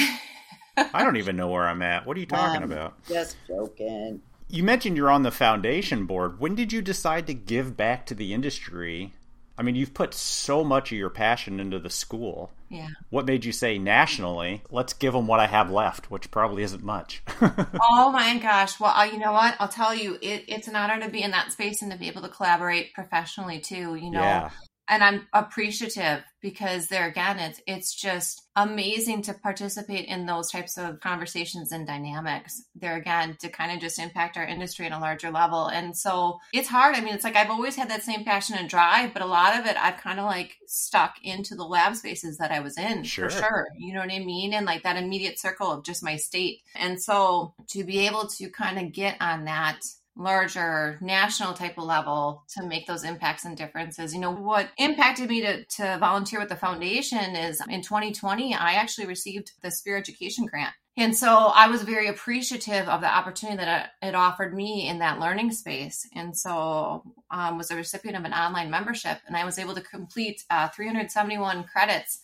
I 0.77 1.05
don't 1.05 1.17
even 1.17 1.37
know 1.37 1.49
where 1.49 1.67
I'm 1.67 1.83
at. 1.83 2.07
What 2.07 2.17
are 2.17 2.21
you 2.21 2.27
talking 2.27 2.63
Um, 2.63 2.73
about? 2.73 3.03
Just 3.07 3.37
joking. 3.47 4.23
You 4.49 4.63
mentioned 4.63 4.97
you're 4.97 5.11
on 5.11 5.23
the 5.23 5.31
foundation 5.31 6.07
board. 6.07 6.39
When 6.41 6.55
did 6.55 6.73
you 6.73 6.83
decide 6.83 7.27
to 7.27 7.35
give 7.35 7.77
back 7.77 8.05
to 8.07 8.15
the 8.15 8.33
industry? 8.35 9.13
I 9.57 9.63
mean, 9.63 9.75
you've 9.75 9.95
put 9.95 10.15
so 10.15 10.65
much 10.65 10.93
of 10.93 10.99
your 10.99 11.11
passion 11.11 11.61
into 11.61 11.79
the 11.79 11.91
school. 11.91 12.51
Yeah. 12.71 12.89
What 13.11 13.27
made 13.27 13.45
you 13.45 13.53
say 13.53 13.79
nationally, 13.79 14.63
let's 14.71 14.95
give 14.95 15.13
them 15.13 15.27
what 15.27 15.41
I 15.41 15.47
have 15.47 15.71
left, 15.71 16.11
which 16.11 16.31
probably 16.31 16.63
isn't 16.63 16.83
much? 16.83 17.23
Oh 17.95 18.11
my 18.11 18.39
gosh. 18.39 18.81
Well, 18.81 19.07
you 19.07 19.19
know 19.19 19.33
what? 19.33 19.55
I'll 19.59 19.69
tell 19.69 19.95
you, 19.95 20.15
it, 20.23 20.45
it's 20.49 20.69
an 20.69 20.77
honor 20.77 21.01
to 21.01 21.11
be 21.11 21.23
in 21.23 21.31
that 21.33 21.53
space 21.53 21.83
and 21.83 21.91
to 21.93 21.99
be 21.99 22.09
able 22.09 22.23
to 22.23 22.29
collaborate 22.29 22.95
professionally 22.95 23.61
too. 23.61 23.95
You 23.95 24.11
know, 24.11 24.21
yeah. 24.21 24.51
And 24.89 25.03
I'm 25.03 25.27
appreciative 25.33 26.25
because 26.41 26.89
there 26.89 27.07
again, 27.07 27.39
it's 27.39 27.61
it's 27.67 27.95
just 27.95 28.43
amazing 28.57 29.23
to 29.23 29.33
participate 29.33 30.07
in 30.07 30.27
those 30.27 30.51
types 30.51 30.77
of 30.77 31.01
conversations 31.01 31.73
and 31.73 31.87
dynamics. 31.87 32.63
There 32.75 32.97
again, 32.97 33.37
to 33.41 33.49
kind 33.49 33.73
of 33.73 33.81
just 33.81 33.99
impact 33.99 34.37
our 34.37 34.45
industry 34.45 34.87
at 34.87 34.93
a 34.93 34.99
larger 34.99 35.31
level. 35.31 35.69
And 35.69 35.97
so 35.97 36.41
it's 36.53 36.69
hard. 36.69 36.97
I 36.97 37.01
mean, 37.01 37.15
it's 37.15 37.25
like 37.25 37.37
I've 37.37 37.51
always 37.51 37.77
had 37.77 37.91
that 37.91 38.03
same 38.03 38.25
passion 38.25 38.57
and 38.59 38.69
drive, 38.69 39.13
but 39.13 39.23
a 39.23 39.27
lot 39.27 39.59
of 39.59 39.67
it 39.67 39.77
I've 39.77 39.99
kind 39.99 40.19
of 40.19 40.27
like 40.27 40.57
stuck 40.67 41.15
into 41.23 41.55
the 41.55 41.65
lab 41.65 41.95
spaces 41.97 42.39
that 42.39 42.51
I 42.51 42.61
was 42.61 42.77
in 42.77 43.05
Sure. 43.05 43.31
for 43.31 43.39
sure. 43.39 43.67
You 43.79 43.95
know 43.95 44.01
what 44.01 44.13
I 44.13 44.19
mean? 44.19 44.53
And 44.53 44.67
like 44.67 44.83
that 44.83 44.97
immediate 44.97 45.39
circle 45.39 45.71
of 45.71 45.85
just 45.85 46.03
my 46.03 46.17
state. 46.17 46.61
And 46.75 47.01
so 47.01 47.55
to 47.69 47.85
be 47.85 48.07
able 48.07 48.27
to 48.27 48.51
kind 48.51 48.79
of 48.79 48.93
get 48.93 49.17
on 49.21 49.45
that 49.45 49.81
larger 50.17 50.99
national 51.01 51.55
type 51.55 51.79
of 51.79 51.85
level 51.85 52.45
to 52.57 52.63
make 52.63 52.87
those 52.87 53.05
impacts 53.05 53.45
and 53.45 53.57
differences. 53.57 54.15
You 54.15 54.21
know, 54.21 54.31
what 54.31 54.69
impacted 54.79 55.29
me 55.29 55.41
to, 55.41 55.65
to 55.65 55.97
volunteer 55.99 56.39
with 56.39 56.51
the 56.51 56.57
foundation 56.57 57.35
is 57.37 57.63
in 57.69 57.83
2020, 57.83 58.55
I 58.55 58.75
actually 58.75 59.07
received 59.07 59.53
the 59.63 59.71
Spear 59.71 59.97
Education 59.97 60.47
Grant. 60.47 60.75
And 60.97 61.17
so 61.17 61.51
I 61.55 61.69
was 61.69 61.83
very 61.83 62.09
appreciative 62.09 62.87
of 62.87 63.01
the 63.01 63.07
opportunity 63.07 63.57
that 63.57 63.93
it, 64.03 64.15
offered 64.15 64.55
me 64.55 64.87
in 64.89 64.99
that 64.99 65.19
learning 65.19 65.51
space. 65.53 66.07
And 66.15 66.37
so 66.37 67.03
um, 67.31 67.57
was 67.57 67.71
a 67.71 67.77
recipient 67.77 68.17
of 68.17 68.25
an 68.25 68.35
online 68.35 68.71
membership 68.71 69.19
and 69.27 69.35
I 69.35 69.47
was 69.47 69.59
able 69.59 69.75
to 69.75 69.81
complete 69.81 70.45
uh, 70.51 70.69
371 70.69 71.65
credits 71.65 72.21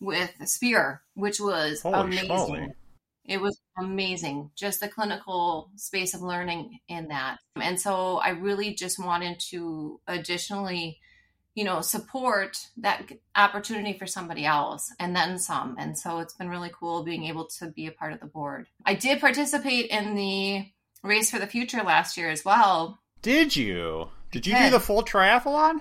with 0.00 0.32
Spear, 0.46 1.02
which 1.14 1.40
was 1.40 1.82
Holy 1.82 2.18
amazing. 2.18 2.74
It 3.28 3.42
was 3.42 3.60
amazing, 3.78 4.50
just 4.56 4.80
the 4.80 4.88
clinical 4.88 5.70
space 5.76 6.14
of 6.14 6.22
learning 6.22 6.80
in 6.88 7.08
that. 7.08 7.38
And 7.56 7.78
so 7.78 8.16
I 8.16 8.30
really 8.30 8.74
just 8.74 8.98
wanted 8.98 9.38
to 9.50 10.00
additionally, 10.06 10.98
you 11.54 11.64
know, 11.64 11.82
support 11.82 12.56
that 12.78 13.12
opportunity 13.36 13.98
for 13.98 14.06
somebody 14.06 14.46
else 14.46 14.90
and 14.98 15.14
then 15.14 15.38
some. 15.38 15.76
And 15.78 15.98
so 15.98 16.20
it's 16.20 16.34
been 16.34 16.48
really 16.48 16.70
cool 16.72 17.04
being 17.04 17.24
able 17.24 17.48
to 17.58 17.66
be 17.66 17.86
a 17.86 17.92
part 17.92 18.14
of 18.14 18.20
the 18.20 18.26
board. 18.26 18.66
I 18.86 18.94
did 18.94 19.20
participate 19.20 19.90
in 19.90 20.14
the 20.14 20.66
Race 21.02 21.30
for 21.30 21.38
the 21.38 21.46
Future 21.46 21.82
last 21.82 22.16
year 22.16 22.30
as 22.30 22.46
well. 22.46 22.98
Did 23.20 23.54
you? 23.54 24.08
Did 24.30 24.46
you 24.46 24.56
do 24.56 24.70
the 24.70 24.80
full 24.80 25.02
triathlon? 25.02 25.80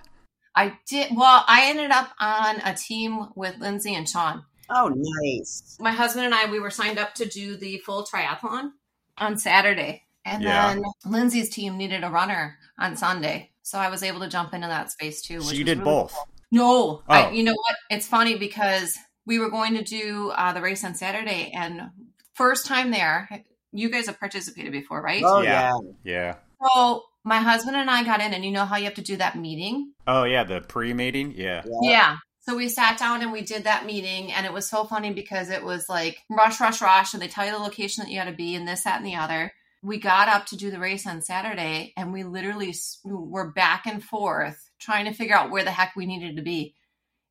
I 0.54 0.78
did, 0.88 1.16
well, 1.16 1.46
I 1.48 1.70
ended 1.70 1.92
up 1.92 2.10
on 2.20 2.58
a 2.66 2.74
team 2.74 3.28
with 3.36 3.60
Lindsay 3.60 3.94
and 3.94 4.10
Sean. 4.10 4.44
Oh, 4.70 4.92
nice. 4.96 5.78
my 5.80 5.92
husband 5.92 6.26
and 6.26 6.36
I, 6.36 6.50
we 6.52 6.60
were 6.60 6.70
signed 6.70 7.00
up 7.00 7.14
to 7.16 7.26
do 7.26 7.56
the 7.58 7.78
full 7.80 8.06
triathlon 8.06 8.72
on 9.18 9.38
Saturday. 9.38 10.04
And 10.26 10.44
Yeah. 10.44 10.74
then 10.76 10.84
Lindsay's 11.06 11.50
team 11.50 11.78
needed 11.78 12.04
a 12.04 12.10
runner 12.10 12.58
on 12.78 12.96
Sunday. 12.98 13.52
So 13.64 13.78
I 13.80 13.90
was 13.90 14.04
able 14.04 14.20
to 14.22 14.28
jump 14.30 14.54
into 14.54 14.68
that 14.68 14.92
space 14.92 15.22
too. 15.22 15.42
So 15.42 15.54
you 15.54 15.64
did 15.64 15.80
really 15.80 15.92
both. 15.92 16.14
cool. 16.14 16.28
No, 16.52 16.68
Oh. 16.68 17.04
I, 17.08 17.32
you 17.32 17.44
know 17.44 17.54
what? 17.54 17.76
It's 17.90 18.08
funny 18.08 18.38
because 18.38 18.98
we 19.26 19.40
were 19.40 19.50
going 19.50 19.76
to 19.76 19.84
do 19.84 20.30
uh, 20.32 20.54
the 20.54 20.62
race 20.62 20.84
on 20.86 20.96
Saturday, 20.96 21.52
and 21.54 21.82
first 22.34 22.66
time 22.66 22.92
there, 22.92 23.28
you 23.74 23.90
guys 23.90 24.06
have 24.06 24.20
participated 24.20 24.72
before, 24.72 25.02
right? 25.02 25.22
Oh, 25.26 25.42
Yeah. 25.42 25.74
yeah. 26.04 26.14
Yeah. 26.14 26.36
So 26.76 27.04
my 27.26 27.38
husband 27.40 27.76
and 27.76 27.90
I 27.90 28.04
got 28.06 28.22
in, 28.22 28.34
and 28.34 28.46
you 28.46 28.52
know 28.52 28.64
how 28.66 28.78
you 28.78 28.86
have 28.86 28.94
to 28.96 29.02
do 29.02 29.18
that 29.18 29.38
meeting? 29.38 29.92
Oh 30.08 30.24
yeah, 30.24 30.46
the 30.46 30.62
pre-meeting. 30.62 31.34
Yeah. 31.36 31.64
Yeah. 31.82 32.18
So 32.48 32.56
we 32.56 32.70
sat 32.70 32.98
down 32.98 33.22
and 33.22 33.34
we 33.34 33.42
did 33.42 33.66
that 33.66 33.86
meeting, 33.86 34.32
and 34.32 34.46
it 34.46 34.54
was 34.54 34.70
so 34.70 34.86
funny 34.86 35.12
because 35.12 35.50
it 35.50 35.66
was 35.66 35.90
like 35.90 36.24
rush, 36.30 36.62
rush, 36.62 36.82
rush, 36.82 37.14
and 37.14 37.22
they 37.22 37.28
tell 37.28 37.46
you 37.46 37.52
the 37.52 37.58
location 37.58 38.04
that 38.04 38.10
you 38.10 38.18
got 38.18 38.30
to 38.30 38.32
be, 38.32 38.56
and 38.56 38.66
this, 38.66 38.84
that, 38.84 38.98
and 38.98 39.06
the 39.06 39.16
other. 39.16 39.52
We 39.84 40.00
got 40.00 40.30
up 40.30 40.46
to 40.48 40.56
do 40.56 40.72
the 40.72 40.80
race 40.80 41.06
on 41.06 41.22
Saturday, 41.22 41.92
and 41.98 42.14
we 42.14 42.24
literally 42.24 42.74
were 43.04 43.52
back 43.52 43.86
and 43.86 44.02
forth 44.02 44.70
trying 44.80 45.06
to 45.06 45.14
figure 45.14 45.36
out 45.36 45.52
where 45.52 45.66
the 45.66 45.72
heck 45.72 45.98
we 45.98 46.06
needed 46.06 46.38
to 46.38 46.42
be. 46.42 46.74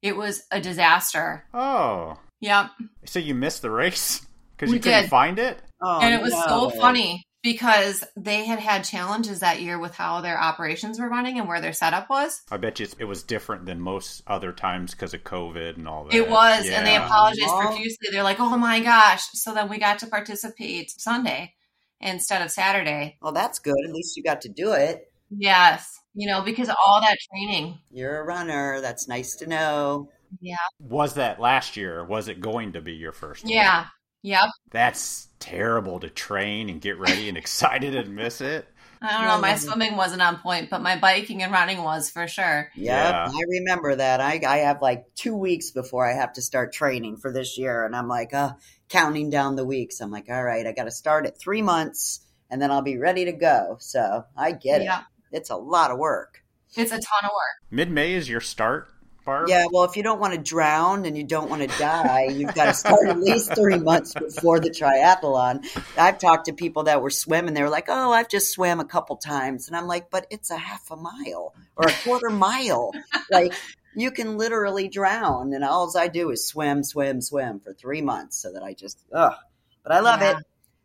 It 0.02 0.18
was 0.18 0.42
a 0.50 0.60
disaster. 0.60 1.46
Oh, 1.54 2.18
Yep. 2.40 2.72
so 3.06 3.18
you 3.18 3.34
missed 3.34 3.62
the 3.62 3.70
race 3.70 4.20
because 4.54 4.68
We 4.68 4.76
you 4.76 4.82
couldn't 4.82 5.08
find 5.08 5.38
it? 5.38 5.58
Oh, 5.80 6.00
and 6.00 6.14
it 6.14 6.20
was 6.20 6.34
so 6.34 6.68
funny 6.68 7.24
because 7.46 8.02
they 8.16 8.44
had 8.44 8.58
had 8.58 8.82
challenges 8.82 9.38
that 9.38 9.62
year 9.62 9.78
with 9.78 9.94
how 9.94 10.20
their 10.20 10.36
operations 10.36 10.98
were 10.98 11.08
running 11.08 11.38
and 11.38 11.46
where 11.46 11.60
their 11.60 11.72
setup 11.72 12.10
was. 12.10 12.42
I 12.50 12.56
bet 12.56 12.80
you 12.80 12.88
it 12.98 13.04
was 13.04 13.22
different 13.22 13.66
than 13.66 13.80
most 13.80 14.24
other 14.26 14.52
times 14.52 14.90
because 14.90 15.14
of 15.14 15.22
COVID 15.22 15.76
and 15.76 15.86
all 15.86 16.06
that. 16.06 16.14
It 16.14 16.28
was, 16.28 16.68
and 16.68 16.84
they 16.84 16.96
apologized 16.96 17.48
Aw. 17.48 17.60
profusely. 17.60 18.08
They're 18.10 18.24
like, 18.24 18.40
"Oh 18.40 18.56
my 18.56 18.80
gosh!" 18.80 19.22
So 19.34 19.54
then 19.54 19.68
we 19.68 19.78
got 19.78 20.00
to 20.00 20.08
participate 20.08 20.90
Sunday 20.90 21.54
instead 22.00 22.42
of 22.42 22.50
Saturday. 22.50 23.16
Well, 23.22 23.30
that's 23.30 23.60
good. 23.60 23.76
At 23.86 23.94
least 23.94 24.16
you 24.16 24.24
got 24.24 24.40
to 24.40 24.48
do 24.48 24.72
it. 24.72 25.08
Yes, 25.30 26.00
you 26.14 26.26
know, 26.28 26.42
because 26.42 26.68
all 26.68 27.00
that 27.00 27.16
training. 27.30 27.78
You're 27.92 28.18
a 28.18 28.24
runner. 28.24 28.80
That's 28.80 29.06
nice 29.06 29.36
to 29.36 29.46
know. 29.46 30.10
Yeah, 30.40 30.56
Was 30.80 31.14
that 31.14 31.38
last 31.38 31.76
year? 31.76 32.00
Or 32.00 32.04
was 32.04 32.26
it 32.26 32.40
going 32.40 32.72
to 32.72 32.80
be 32.80 32.94
your 32.94 33.12
first? 33.12 33.44
one? 33.44 33.52
yeah, 33.52 33.86
yep. 34.22 34.48
That's 34.70 35.28
terrible 35.38 36.00
to 36.00 36.10
train 36.10 36.68
and 36.68 36.80
get 36.80 36.98
ready 36.98 37.28
and 37.28 37.36
excited 37.38 37.94
and 37.94 38.14
miss 38.14 38.40
it. 38.40 38.66
I 39.02 39.12
don't 39.18 39.26
know. 39.28 39.40
My 39.40 39.56
swimming 39.56 39.96
wasn't 39.96 40.22
on 40.22 40.38
point, 40.38 40.70
but 40.70 40.80
my 40.80 40.98
biking 40.98 41.42
and 41.42 41.52
running 41.52 41.82
was 41.82 42.10
for 42.10 42.26
sure. 42.26 42.70
Yep, 42.74 42.74
Yeah. 42.74 43.28
I 43.30 43.40
remember 43.48 43.94
that. 43.96 44.20
I, 44.20 44.40
I 44.46 44.56
have 44.58 44.80
like 44.80 45.04
two 45.14 45.36
weeks 45.36 45.70
before 45.70 46.08
I 46.08 46.14
have 46.14 46.32
to 46.34 46.42
start 46.42 46.72
training 46.72 47.18
for 47.18 47.30
this 47.32 47.58
year, 47.58 47.84
and 47.84 47.94
I'm 47.94 48.08
like, 48.08 48.32
uh, 48.32 48.52
counting 48.88 49.28
down 49.30 49.54
the 49.56 49.66
weeks. 49.66 50.00
I'm 50.00 50.10
like, 50.10 50.26
all 50.30 50.42
right, 50.42 50.66
I 50.66 50.72
got 50.72 50.84
to 50.84 50.90
start 50.90 51.26
at 51.26 51.38
three 51.38 51.60
months, 51.62 52.20
and 52.50 52.60
then 52.60 52.70
I'll 52.70 52.82
be 52.82 52.96
ready 52.98 53.26
to 53.26 53.32
go. 53.32 53.76
So 53.80 54.24
I 54.36 54.52
get 54.52 54.82
Yeah, 54.82 55.00
it. 55.00 55.04
It's 55.38 55.50
a 55.50 55.56
lot 55.56 55.90
of 55.90 55.98
work. 55.98 56.42
it's 56.74 56.90
a 56.92 56.94
ton 56.94 57.24
of 57.24 57.30
work. 57.30 57.70
Mid 57.70 57.90
May 57.90 58.14
is 58.14 58.28
your 58.30 58.40
start, 58.40 58.88
Barb. 59.26 59.48
Yeah, 59.50 59.66
well, 59.70 59.84
if 59.84 59.96
you 59.96 60.02
don't 60.02 60.18
want 60.20 60.32
to 60.32 60.38
drown 60.40 61.04
and 61.04 61.18
you 61.18 61.24
don't 61.24 61.50
want 61.50 61.60
to 61.60 61.78
die, 61.78 62.28
you've 62.32 62.54
got 62.54 62.66
to 62.66 62.72
start 62.74 63.06
at 63.08 63.18
least 63.20 63.54
three 63.54 63.78
months 63.78 64.14
before 64.14 64.60
the 64.60 64.70
triathlon. 64.70 65.66
I've 65.98 66.18
talked 66.18 66.46
to 66.46 66.54
people 66.54 66.84
that 66.84 67.02
were 67.02 67.10
swimming. 67.10 67.52
They 67.52 67.62
were 67.62 67.68
like, 67.68 67.86
oh, 67.88 68.12
I've 68.12 68.28
just 68.28 68.52
swam 68.52 68.80
a 68.80 68.84
couple 68.86 69.16
times. 69.16 69.68
And 69.68 69.76
I'm 69.76 69.86
like, 69.86 70.08
but 70.10 70.26
it's 70.30 70.50
a 70.50 70.56
half 70.56 70.90
a 70.90 70.96
mile 70.96 71.52
or 71.76 71.88
a 71.88 71.92
quarter 72.04 72.30
mile. 72.30 72.92
Like, 73.30 73.52
you 73.94 74.10
can 74.12 74.38
literally 74.38 74.88
drown. 74.88 75.52
And 75.52 75.64
all 75.64 75.92
I 75.98 76.08
do 76.08 76.30
is 76.30 76.46
swim, 76.46 76.82
swim, 76.84 77.20
swim 77.20 77.60
for 77.60 77.74
three 77.74 78.00
months 78.02 78.38
so 78.40 78.52
that 78.52 78.62
I 78.62 78.72
just, 78.72 78.98
ugh. 79.12 79.34
But 79.82 79.92
I 79.92 80.00
love 80.00 80.20
Yeah. 80.22 80.38
it. 80.38 80.44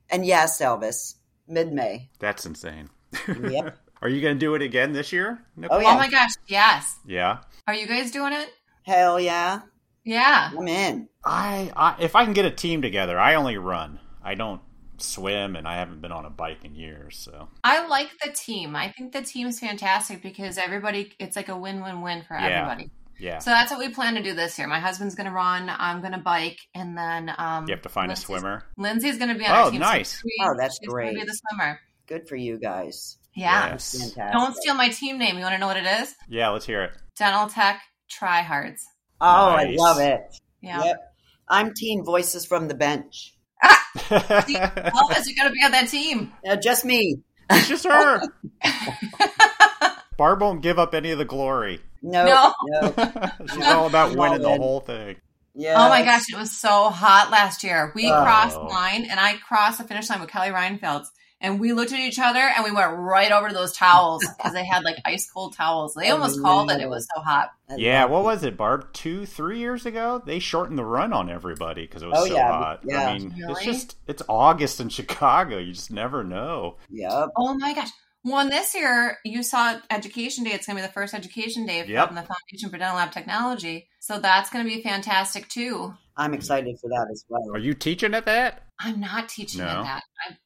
And 0.09 0.25
yes, 0.25 0.59
Elvis, 0.59 1.15
mid 1.47 1.71
May. 1.71 2.09
That's 2.19 2.45
insane. 2.45 2.89
Yep. 3.27 3.77
Are 4.01 4.09
you 4.09 4.19
going 4.19 4.33
to 4.35 4.39
do 4.39 4.55
it 4.55 4.63
again 4.63 4.93
this 4.93 5.13
year? 5.13 5.37
Oh, 5.39 5.61
Nicole? 5.61 5.77
Oh, 5.77 5.81
yeah. 5.81 5.93
Oh 5.93 5.95
my 5.97 6.09
gosh, 6.09 6.31
yes. 6.47 6.97
Yeah. 7.05 7.37
Are 7.67 7.73
you 7.73 7.87
guys 7.87 8.11
doing 8.11 8.33
it? 8.33 8.49
Hell 8.83 9.19
yeah. 9.19 9.61
Yeah. 10.03 10.51
I'm 10.57 10.67
in. 10.67 11.07
I, 11.23 11.71
I 11.75 11.95
if 11.99 12.15
I 12.15 12.23
can 12.25 12.33
get 12.33 12.45
a 12.45 12.51
team 12.51 12.81
together, 12.81 13.19
I 13.19 13.35
only 13.35 13.57
run. 13.57 13.99
I 14.23 14.35
don't 14.35 14.61
swim, 14.97 15.55
and 15.55 15.67
I 15.67 15.75
haven't 15.77 16.01
been 16.01 16.11
on 16.11 16.25
a 16.25 16.29
bike 16.29 16.63
in 16.63 16.75
years. 16.75 17.17
So 17.17 17.49
I 17.63 17.87
like 17.87 18.09
the 18.23 18.31
team. 18.31 18.75
I 18.75 18.89
think 18.89 19.13
the 19.13 19.21
team's 19.21 19.59
fantastic 19.59 20.21
because 20.21 20.57
everybody, 20.57 21.11
it's 21.19 21.35
like 21.35 21.49
a 21.49 21.57
win 21.57 21.81
win 21.83 22.01
win 22.01 22.23
for 22.27 22.35
Yeah. 22.37 22.47
everybody. 22.69 22.91
yeah, 23.19 23.37
So 23.39 23.51
that's 23.51 23.69
what 23.71 23.79
we 23.79 23.89
plan 23.89 24.15
to 24.15 24.23
do 24.23 24.33
this 24.33 24.57
year. 24.57 24.67
My 24.67 24.79
husband's 24.79 25.13
going 25.15 25.27
to 25.27 25.33
run. 25.33 25.69
I'm 25.71 26.01
going 26.01 26.13
to 26.13 26.17
bike, 26.19 26.59
and 26.73 26.97
then 26.97 27.31
um, 27.37 27.67
you 27.67 27.73
have 27.73 27.83
to 27.83 27.89
find 27.89 28.11
a 28.11 28.15
swimmer. 28.15 28.63
Lindsay's 28.77 29.17
going 29.17 29.31
to 29.33 29.37
be 29.37 29.45
on 29.45 29.51
Oh, 29.51 29.63
our 29.65 29.71
team. 29.71 29.81
so 29.81 29.87
nice. 29.87 30.23
we- 30.23 30.35
Oh, 30.43 30.55
that's 30.57 30.79
she's 30.79 30.87
gonna 30.89 30.93
great. 31.09 31.15
be 31.15 31.23
the 31.25 31.33
swimmer. 31.49 31.79
Good 32.07 32.27
for 32.27 32.35
you 32.35 32.57
guys. 32.59 33.17
Yeah. 33.35 33.69
Yes. 33.69 34.13
Don't 34.33 34.55
steal 34.57 34.73
my 34.75 34.89
team 34.89 35.17
name. 35.17 35.35
You 35.37 35.43
want 35.43 35.53
to 35.53 35.59
know 35.59 35.67
what 35.67 35.77
it 35.77 35.85
is? 35.85 36.13
Yeah, 36.27 36.49
let's 36.49 36.65
hear 36.65 36.83
it. 36.83 36.91
Dental 37.21 37.47
Tech 37.47 37.79
Tryhards. 38.09 38.81
Oh, 39.21 39.53
Nice. 39.55 39.67
I 39.79 39.83
love 39.83 39.99
it. 39.99 40.21
Yeah. 40.59 40.83
Yep. 40.83 41.13
I'm 41.47 41.71
Teen 41.75 42.03
Voices 42.03 42.47
from 42.47 42.67
the 42.67 42.73
Bench. 42.73 43.35
See, 43.63 44.15
Elvis, 44.15 45.27
you 45.27 45.35
got 45.35 45.43
to 45.47 45.51
be 45.51 45.63
on 45.63 45.69
that 45.69 45.87
team. 45.91 46.33
Uh, 46.49 46.55
just 46.55 46.83
me. 46.83 47.19
it's 47.51 47.67
just 47.67 47.83
her. 47.85 48.21
Barb 50.17 50.41
won't 50.41 50.63
give 50.63 50.79
up 50.79 50.95
any 50.95 51.11
of 51.11 51.19
the 51.19 51.25
glory. 51.25 51.79
No. 52.01 52.25
No. 52.25 52.53
no. 52.97 53.29
She's 53.53 53.67
all 53.67 53.85
about 53.85 54.09
All 54.09 54.17
winning 54.17 54.41
the 54.41 54.57
whole 54.57 54.79
thing. 54.79 55.17
Yeah. 55.53 55.75
Oh 55.77 55.89
my 55.89 56.01
gosh, 56.01 56.23
it 56.27 56.39
was 56.39 56.51
so 56.57 56.89
hot 56.89 57.29
last 57.29 57.63
year. 57.63 57.91
We 57.93 58.11
Oh. 58.11 58.23
crossed 58.23 58.55
the 58.55 58.61
line, 58.63 59.05
and 59.05 59.19
I 59.19 59.35
crossed 59.47 59.77
the 59.77 59.83
finish 59.83 60.09
line 60.09 60.21
with 60.21 60.29
Kelly 60.31 60.49
Reinfelds, 60.49 61.05
and 61.41 61.59
we 61.59 61.73
looked 61.73 61.91
at 61.91 61.99
each 61.99 62.19
other, 62.19 62.39
and 62.39 62.63
we 62.63 62.71
went 62.71 62.95
right 62.97 63.31
over 63.31 63.49
to 63.49 63.53
those 63.53 63.73
towels 63.75 64.23
because 64.37 64.53
they 64.53 64.63
had 64.65 64.83
like 64.83 64.97
ice 65.03 65.29
cold 65.29 65.55
towels. 65.55 65.93
They 65.93 66.09
Oh, 66.09 66.13
almost 66.13 66.41
called 66.41 66.71
it. 66.71 66.79
It 66.79 66.89
was 66.89 67.07
so 67.13 67.21
hot. 67.21 67.49
Yeah, 67.77 68.05
what 68.05 68.23
was 68.23 68.43
it, 68.43 68.55
Barb? 68.57 68.91
Two, 68.93 69.25
three 69.25 69.59
years 69.59 69.85
ago, 69.85 70.21
they 70.25 70.39
shortened 70.39 70.77
the 70.77 70.85
run 70.85 71.11
on 71.13 71.29
everybody 71.29 71.81
because 71.83 72.03
it 72.03 72.07
was 72.07 72.19
Oh, 72.19 72.27
so 72.27 72.33
yeah, 72.35 72.51
hot. 72.51 72.81
yeah. 72.85 73.09
I 73.09 73.17
mean, 73.17 73.33
it's 73.37 73.63
just 73.65 73.97
it's 74.07 74.21
August 74.29 74.79
in 74.79 74.89
Chicago. 74.89 75.57
You 75.57 75.73
just 75.73 75.91
never 75.91 76.23
know. 76.23 76.77
Yep. 76.89 77.29
Oh 77.37 77.53
my 77.55 77.73
gosh. 77.73 77.89
Well, 78.23 78.37
and 78.39 78.51
this 78.51 78.75
year 78.75 79.17
you 79.25 79.41
saw 79.41 79.79
Education 79.89 80.43
Day. 80.43 80.51
It's 80.51 80.67
going 80.67 80.77
to 80.77 80.83
be 80.83 80.85
the 80.85 80.93
first 80.93 81.15
Education 81.15 81.65
Day 81.65 81.83
Yep. 81.87 82.07
from 82.07 82.15
the 82.15 82.21
Foundation 82.21 82.69
for 82.69 82.77
Dental 82.77 82.95
Lab 82.97 83.11
Technology. 83.11 83.87
So 83.99 84.19
that's 84.19 84.51
going 84.51 84.63
to 84.63 84.69
be 84.71 84.83
fantastic 84.83 85.47
too. 85.47 85.95
I'm 86.17 86.33
excited 86.33 86.77
for 86.79 86.89
that 86.89 87.07
as 87.11 87.23
well. 87.29 87.49
Are 87.53 87.59
you 87.59 87.73
teaching 87.73 88.13
at 88.13 88.25
that? 88.25 88.63
I'm 88.79 88.99
not 88.99 89.29
teaching 89.29 89.61
No? 89.61 89.67
at 89.67 89.83
that. 89.83 90.03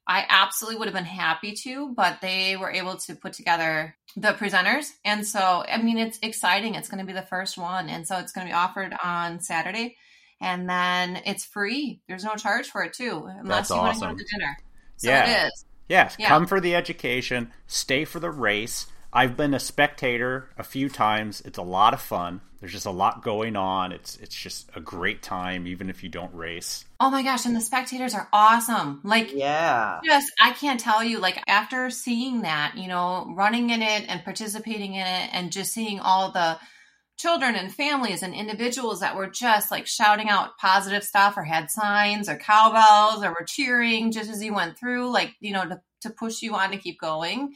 I, 0.07 0.20
I 0.20 0.26
absolutely 0.30 0.78
would 0.80 0.88
have 0.88 0.95
been 0.95 1.05
happy 1.05 1.53
to, 1.63 1.93
but 1.95 2.20
they 2.22 2.55
were 2.57 2.72
able 2.72 2.97
to 2.97 3.16
put 3.16 3.34
together 3.34 3.95
the 4.16 4.30
presenters. 4.34 4.91
And 5.03 5.26
so, 5.26 5.63
I 5.68 5.82
mean, 5.82 5.97
it's 5.97 6.20
exciting. 6.22 6.76
It's 6.76 6.89
going 6.89 6.99
to 6.99 7.05
be 7.05 7.13
the 7.18 7.26
first 7.26 7.57
one. 7.57 7.89
And 7.89 8.07
so 8.07 8.18
it's 8.18 8.32
going 8.32 8.45
to 8.47 8.51
be 8.51 8.55
offered 8.55 8.93
on 9.03 9.39
Saturday. 9.41 9.97
And 10.41 10.70
then 10.70 11.22
it's 11.26 11.45
free. 11.45 12.01
There's 12.07 12.24
no 12.26 12.36
charge 12.36 12.68
for 12.68 12.84
it, 12.84 12.93
too, 12.93 13.26
unless 13.26 13.70
That's 13.70 13.70
you 13.72 13.78
want 13.78 13.93
to 13.95 13.99
go 14.01 14.11
to 14.11 14.16
the 14.16 14.26
dinner. 14.34 14.57
So 14.97 15.09
Yeah. 15.09 15.43
it 15.45 15.47
is. 15.47 15.66
Yes, 15.88 16.16
Yeah. 16.20 16.28
come 16.30 16.45
for 16.47 16.59
the 16.59 16.76
education, 16.76 17.51
stay 17.68 18.05
for 18.05 18.20
the 18.20 18.32
race. 18.32 18.88
I've 19.13 19.38
been 19.38 19.53
a 19.53 19.59
spectator 19.59 20.49
a 20.57 20.63
few 20.63 20.89
times. 20.89 21.41
It's 21.45 21.57
a 21.57 21.63
lot 21.63 21.93
of 21.93 22.01
fun. 22.01 22.41
There's 22.66 22.74
just 22.74 22.88
a 22.88 22.91
lot 22.91 23.22
going 23.22 23.55
on. 23.55 23.91
It's 23.91 24.18
it's 24.18 24.34
just 24.34 24.72
a 24.76 24.82
great 24.82 25.22
time 25.22 25.68
even 25.68 25.88
if 25.88 26.01
you 26.01 26.09
don't 26.09 26.34
race. 26.34 26.84
Oh 26.99 27.11
my 27.11 27.22
gosh. 27.22 27.45
And 27.45 27.55
the 27.55 27.61
spectators 27.61 28.16
are 28.16 28.28
awesome. 28.34 29.01
Like, 29.03 29.32
Yeah. 29.32 29.99
Yes, 30.03 30.26
I 30.41 30.51
can't 30.51 30.80
tell 30.80 31.03
you. 31.03 31.20
Like 31.20 31.39
after 31.47 31.91
seeing 31.91 32.41
that, 32.41 32.74
you 32.76 32.88
know, 32.88 33.32
running 33.38 33.70
in 33.70 33.84
it 33.84 34.05
and 34.07 34.24
participating 34.24 34.95
in 34.95 35.05
it, 35.05 35.30
and 35.32 35.51
just 35.51 35.76
seeing 35.76 35.99
all 35.99 36.32
the 36.32 36.57
children 37.20 37.53
and 37.53 37.72
families 37.72 38.24
and 38.24 38.34
individuals 38.34 39.01
that 39.01 39.16
were 39.16 39.30
just 39.30 39.70
like 39.70 39.86
shouting 39.86 40.30
out 40.30 40.57
positive 40.57 41.03
stuff, 41.03 41.38
or 41.38 41.43
had 41.43 41.70
signs, 41.70 42.28
or 42.28 42.36
cowbells, 42.36 43.24
or 43.24 43.30
were 43.30 43.45
cheering 43.45 44.11
just 44.11 44.32
as 44.32 44.43
you 44.43 44.55
went 44.55 44.76
through, 44.76 45.11
like 45.11 45.36
you 45.39 45.53
know, 45.53 45.66
to 45.66 45.82
to 46.01 46.09
push 46.09 46.41
you 46.41 46.55
on 46.55 46.72
to 46.72 46.78
keep 46.78 46.99
going. 46.99 47.53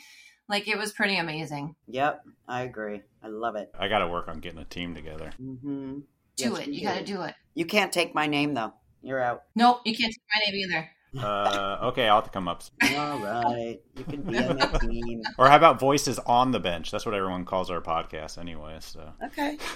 Like 0.50 0.68
it 0.68 0.78
was 0.78 0.92
pretty 0.92 1.18
amazing. 1.18 1.76
Yep. 1.88 2.24
I 2.48 2.64
agree. 2.64 3.02
I 3.24 3.28
love 3.28 3.56
it. 3.56 3.70
I 3.78 3.88
got 3.88 4.00
to 4.00 4.08
work 4.08 4.28
on 4.28 4.40
getting 4.40 4.60
a 4.60 4.66
team 4.66 4.96
together. 4.96 5.32
hmm 5.38 6.00
Do 6.36 6.56
it. 6.56 6.68
You 6.68 6.82
got 6.82 6.98
to 6.98 7.06
do 7.06 7.22
it. 7.22 7.36
You 7.54 7.66
can't 7.66 7.94
take 7.94 8.14
my 8.16 8.26
name 8.28 8.54
though. 8.56 8.74
You're 9.02 9.22
out. 9.22 9.44
Nope, 9.56 9.82
you 9.86 9.96
can't 9.96 10.12
take 10.12 10.24
my 10.34 10.52
name 10.52 10.66
either. 10.70 10.90
Uh, 11.20 11.80
okay, 11.86 12.08
I'll 12.08 12.18
have 12.18 12.26
to 12.26 12.30
come 12.30 12.48
up. 12.48 12.62
All 12.84 13.18
right. 13.20 13.80
You 13.98 14.04
can 14.04 14.22
be 14.22 14.38
on 14.38 14.58
my 14.58 14.66
team. 14.80 15.24
Or 15.40 15.48
how 15.50 15.56
about 15.56 15.80
voices 15.80 16.20
on 16.20 16.52
the 16.52 16.60
bench? 16.60 16.92
That's 16.92 17.04
what 17.04 17.16
everyone 17.16 17.46
calls 17.46 17.72
our 17.72 17.82
podcast 17.82 18.38
anyway. 18.38 18.78
So, 18.80 19.12
Okay. 19.26 19.58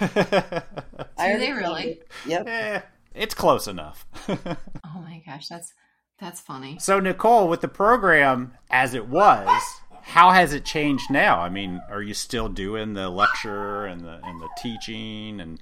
are 1.18 1.36
they 1.38 1.50
really? 1.52 2.00
you. 2.24 2.30
Yep. 2.30 2.46
eh, 2.46 2.80
it's 3.16 3.34
close 3.34 3.66
enough. 3.66 4.06
Oh 4.28 5.00
my 5.00 5.22
gosh, 5.26 5.48
that's 5.48 5.72
that's 6.20 6.40
funny. 6.40 6.78
So, 6.78 7.00
Nicole, 7.00 7.48
with 7.48 7.62
the 7.62 7.68
program 7.68 8.54
as 8.70 8.94
it 8.94 9.08
was, 9.08 9.60
how 10.04 10.30
has 10.30 10.52
it 10.52 10.64
changed 10.64 11.10
now? 11.10 11.40
I 11.40 11.48
mean, 11.48 11.82
are 11.90 12.02
you 12.02 12.14
still 12.14 12.48
doing 12.48 12.92
the 12.94 13.08
lecture 13.08 13.86
and 13.86 14.02
the 14.02 14.20
and 14.22 14.40
the 14.40 14.48
teaching, 14.58 15.40
and 15.40 15.58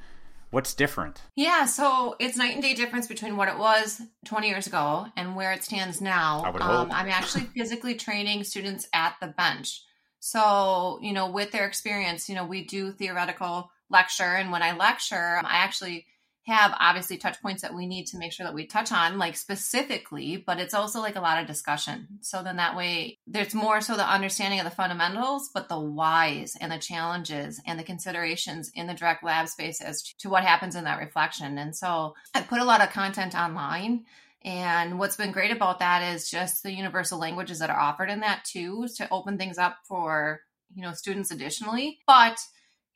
what's 0.50 0.74
different? 0.74 1.22
Yeah, 1.36 1.64
so 1.66 2.16
it's 2.18 2.36
night 2.36 2.54
and 2.54 2.62
day 2.62 2.74
difference 2.74 3.06
between 3.06 3.36
what 3.36 3.48
it 3.48 3.56
was 3.56 4.02
20 4.26 4.48
years 4.48 4.66
ago 4.66 5.06
and 5.16 5.36
where 5.36 5.52
it 5.52 5.64
stands 5.64 6.00
now. 6.00 6.42
I 6.44 6.50
would 6.50 6.60
Um, 6.60 6.68
hope. 6.68 6.88
I'm 6.98 7.08
actually 7.08 7.44
physically 7.56 7.94
training 7.94 8.44
students 8.44 8.88
at 8.92 9.14
the 9.20 9.28
bench. 9.28 9.82
So, 10.20 10.98
you 11.02 11.12
know, 11.12 11.30
with 11.30 11.50
their 11.52 11.66
experience, 11.66 12.28
you 12.28 12.34
know, 12.34 12.44
we 12.44 12.64
do 12.64 12.92
theoretical 12.92 13.70
lecture. 13.90 14.22
And 14.36 14.52
when 14.52 14.62
I 14.62 14.76
lecture, 14.76 15.38
I 15.44 15.56
actually 15.58 16.06
have 16.44 16.74
obviously 16.80 17.16
touch 17.16 17.40
points 17.40 17.62
that 17.62 17.74
we 17.74 17.86
need 17.86 18.06
to 18.06 18.18
make 18.18 18.32
sure 18.32 18.44
that 18.44 18.54
we 18.54 18.66
touch 18.66 18.90
on, 18.90 19.16
like 19.16 19.36
specifically, 19.36 20.36
but 20.36 20.58
it's 20.58 20.74
also 20.74 21.00
like 21.00 21.14
a 21.14 21.20
lot 21.20 21.40
of 21.40 21.46
discussion. 21.46 22.06
So 22.20 22.42
then 22.42 22.56
that 22.56 22.76
way 22.76 23.18
there's 23.28 23.54
more 23.54 23.80
so 23.80 23.96
the 23.96 24.10
understanding 24.10 24.58
of 24.58 24.64
the 24.64 24.70
fundamentals, 24.70 25.50
but 25.54 25.68
the 25.68 25.78
whys 25.78 26.56
and 26.60 26.72
the 26.72 26.78
challenges 26.78 27.60
and 27.64 27.78
the 27.78 27.84
considerations 27.84 28.72
in 28.74 28.88
the 28.88 28.94
direct 28.94 29.22
lab 29.22 29.48
space 29.48 29.80
as 29.80 30.02
to 30.18 30.28
what 30.28 30.42
happens 30.42 30.74
in 30.74 30.84
that 30.84 30.98
reflection. 30.98 31.58
And 31.58 31.76
so 31.76 32.14
I 32.34 32.40
put 32.40 32.60
a 32.60 32.64
lot 32.64 32.82
of 32.82 32.90
content 32.90 33.36
online. 33.36 34.04
And 34.44 34.98
what's 34.98 35.14
been 35.14 35.30
great 35.30 35.52
about 35.52 35.78
that 35.78 36.12
is 36.12 36.28
just 36.28 36.64
the 36.64 36.72
universal 36.72 37.20
languages 37.20 37.60
that 37.60 37.70
are 37.70 37.78
offered 37.78 38.10
in 38.10 38.18
that 38.20 38.44
too, 38.44 38.88
to 38.96 39.08
open 39.12 39.38
things 39.38 39.58
up 39.58 39.76
for, 39.86 40.40
you 40.74 40.82
know, 40.82 40.92
students 40.92 41.30
additionally. 41.30 42.00
But, 42.08 42.40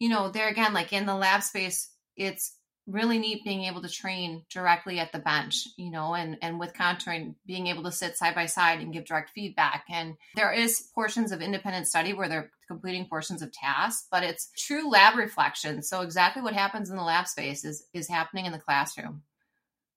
you 0.00 0.08
know, 0.08 0.28
there 0.28 0.48
again, 0.48 0.74
like 0.74 0.92
in 0.92 1.06
the 1.06 1.14
lab 1.14 1.44
space, 1.44 1.90
it's 2.16 2.55
really 2.86 3.18
neat 3.18 3.44
being 3.44 3.64
able 3.64 3.82
to 3.82 3.88
train 3.88 4.44
directly 4.48 5.00
at 5.00 5.10
the 5.12 5.18
bench 5.18 5.66
you 5.76 5.90
know 5.90 6.14
and 6.14 6.38
and 6.40 6.58
with 6.58 6.72
contouring 6.74 7.34
being 7.46 7.66
able 7.66 7.82
to 7.82 7.90
sit 7.90 8.16
side 8.16 8.34
by 8.34 8.46
side 8.46 8.80
and 8.80 8.92
give 8.92 9.04
direct 9.04 9.30
feedback. 9.30 9.84
And 9.90 10.16
there 10.36 10.52
is 10.52 10.88
portions 10.94 11.32
of 11.32 11.40
independent 11.40 11.86
study 11.86 12.12
where 12.12 12.28
they're 12.28 12.50
completing 12.68 13.06
portions 13.06 13.42
of 13.42 13.52
tasks 13.52 14.06
but 14.10 14.22
it's 14.22 14.50
true 14.56 14.90
lab 14.90 15.16
reflection. 15.16 15.82
So 15.82 16.02
exactly 16.02 16.42
what 16.42 16.54
happens 16.54 16.90
in 16.90 16.96
the 16.96 17.02
lab 17.02 17.26
space 17.26 17.64
is 17.64 17.84
is 17.92 18.08
happening 18.08 18.46
in 18.46 18.52
the 18.52 18.58
classroom 18.58 19.22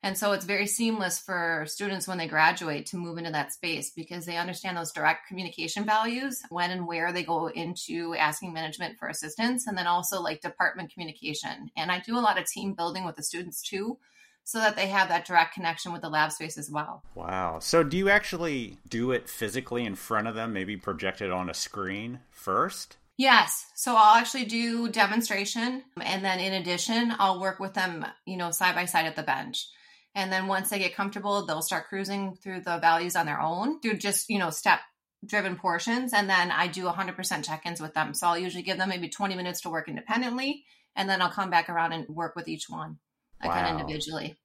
and 0.01 0.17
so 0.17 0.31
it's 0.31 0.45
very 0.45 0.65
seamless 0.65 1.19
for 1.19 1.65
students 1.67 2.07
when 2.07 2.17
they 2.17 2.27
graduate 2.27 2.85
to 2.87 2.97
move 2.97 3.17
into 3.17 3.31
that 3.31 3.51
space 3.51 3.91
because 3.91 4.25
they 4.25 4.37
understand 4.37 4.77
those 4.77 4.93
direct 4.93 5.27
communication 5.27 5.83
values 5.83 6.41
when 6.49 6.71
and 6.71 6.87
where 6.87 7.11
they 7.11 7.23
go 7.23 7.47
into 7.47 8.15
asking 8.15 8.53
management 8.53 8.97
for 8.97 9.09
assistance 9.09 9.67
and 9.67 9.77
then 9.77 9.87
also 9.87 10.21
like 10.21 10.39
department 10.39 10.93
communication. 10.93 11.69
And 11.75 11.91
I 11.91 11.99
do 11.99 12.17
a 12.17 12.21
lot 12.21 12.39
of 12.39 12.45
team 12.45 12.73
building 12.75 13.03
with 13.03 13.17
the 13.17 13.23
students 13.23 13.61
too 13.61 13.97
so 14.45 14.59
that 14.59 14.77
they 14.77 14.87
have 14.87 15.09
that 15.09 15.25
direct 15.25 15.53
connection 15.53 15.91
with 15.91 16.01
the 16.01 16.09
lab 16.09 16.31
space 16.31 16.57
as 16.57 16.71
well. 16.71 17.03
Wow. 17.13 17.59
So, 17.59 17.83
do 17.83 17.97
you 17.97 18.09
actually 18.09 18.77
do 18.87 19.11
it 19.11 19.29
physically 19.29 19.85
in 19.85 19.95
front 19.95 20.27
of 20.27 20.33
them? 20.33 20.53
Maybe 20.53 20.77
project 20.77 21.21
it 21.21 21.29
on 21.29 21.49
a 21.49 21.53
screen 21.53 22.21
first? 22.31 22.95
Yes. 23.17 23.65
So 23.75 23.97
I'll 23.97 24.15
actually 24.15 24.45
do 24.45 24.87
demonstration 24.87 25.83
and 26.01 26.23
then 26.23 26.39
in 26.39 26.53
addition, 26.53 27.13
I'll 27.19 27.41
work 27.41 27.59
with 27.59 27.73
them, 27.73 28.05
you 28.25 28.37
know, 28.37 28.49
side 28.51 28.75
by 28.75 28.85
side 28.85 29.07
at 29.07 29.17
the 29.17 29.23
bench. 29.23 29.67
And 30.15 30.31
then 30.31 30.47
once 30.47 30.69
they 30.69 30.79
get 30.79 30.95
comfortable, 30.95 31.45
they'll 31.45 31.61
start 31.61 31.87
cruising 31.87 32.35
through 32.35 32.61
the 32.61 32.79
values 32.79 33.15
on 33.15 33.25
their 33.25 33.41
own 33.41 33.79
through 33.79 33.97
just, 33.97 34.29
you 34.29 34.39
know, 34.39 34.49
step 34.49 34.79
driven 35.25 35.55
portions. 35.55 36.13
And 36.13 36.29
then 36.29 36.51
I 36.51 36.67
do 36.67 36.85
100% 36.85 37.45
check 37.45 37.65
ins 37.65 37.81
with 37.81 37.93
them. 37.93 38.13
So 38.13 38.27
I'll 38.27 38.37
usually 38.37 38.63
give 38.63 38.77
them 38.77 38.89
maybe 38.89 39.09
20 39.09 39.35
minutes 39.35 39.61
to 39.61 39.69
work 39.69 39.87
independently. 39.87 40.65
And 40.95 41.09
then 41.09 41.21
I'll 41.21 41.29
come 41.29 41.49
back 41.49 41.69
around 41.69 41.93
and 41.93 42.07
work 42.09 42.35
with 42.35 42.47
each 42.47 42.69
one, 42.69 42.99
like 43.41 43.55
Wow. 43.55 43.65
individually. 43.67 44.39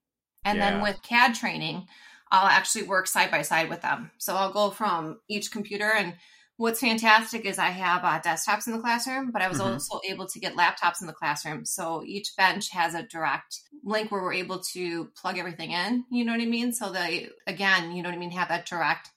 And 0.44 0.60
Yeah. 0.60 0.62
then 0.62 0.80
with 0.80 1.02
CAD 1.02 1.34
training, 1.34 1.88
I'll 2.30 2.46
actually 2.46 2.84
work 2.84 3.06
side 3.06 3.30
by 3.30 3.42
side 3.42 3.68
with 3.70 3.82
them. 3.82 4.10
So 4.18 4.34
I'll 4.36 4.52
go 4.52 4.70
from 4.70 5.20
each 5.28 5.50
computer 5.50 5.90
and 5.92 6.16
what's 6.56 6.80
fantastic 6.80 7.44
is 7.44 7.58
I 7.58 7.70
have 7.70 8.04
uh, 8.04 8.20
desktops 8.20 8.66
in 8.66 8.72
the 8.72 8.78
classroom, 8.80 9.30
but 9.32 9.42
I 9.42 9.48
was 9.48 9.58
Mhm. 9.60 9.72
also 9.72 10.00
able 10.08 10.26
to 10.28 10.38
get 10.38 10.54
laptops 10.54 11.00
in 11.00 11.06
the 11.06 11.12
classroom. 11.12 11.64
So 11.64 12.02
each 12.04 12.36
bench 12.36 12.70
has 12.70 12.94
a 12.94 13.02
direct 13.02 13.60
link 13.82 14.10
where 14.10 14.22
we're 14.22 14.32
able 14.34 14.60
to 14.72 15.06
plug 15.20 15.38
everything 15.38 15.72
in. 15.72 16.04
You 16.10 16.24
know 16.24 16.32
what 16.32 16.40
I 16.40 16.46
mean? 16.46 16.72
So 16.72 16.90
they, 16.92 17.28
again, 17.46 17.92
you 17.92 18.02
know 18.02 18.08
what 18.08 18.16
I 18.16 18.18
mean, 18.18 18.30
have 18.30 18.48
that 18.48 18.66
direct 18.66 19.10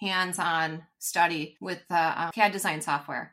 hands-on 0.00 0.84
study 0.98 1.56
with 1.60 1.80
the 1.88 1.94
uh, 1.96 2.30
CAD 2.32 2.52
design 2.52 2.80
software. 2.80 3.32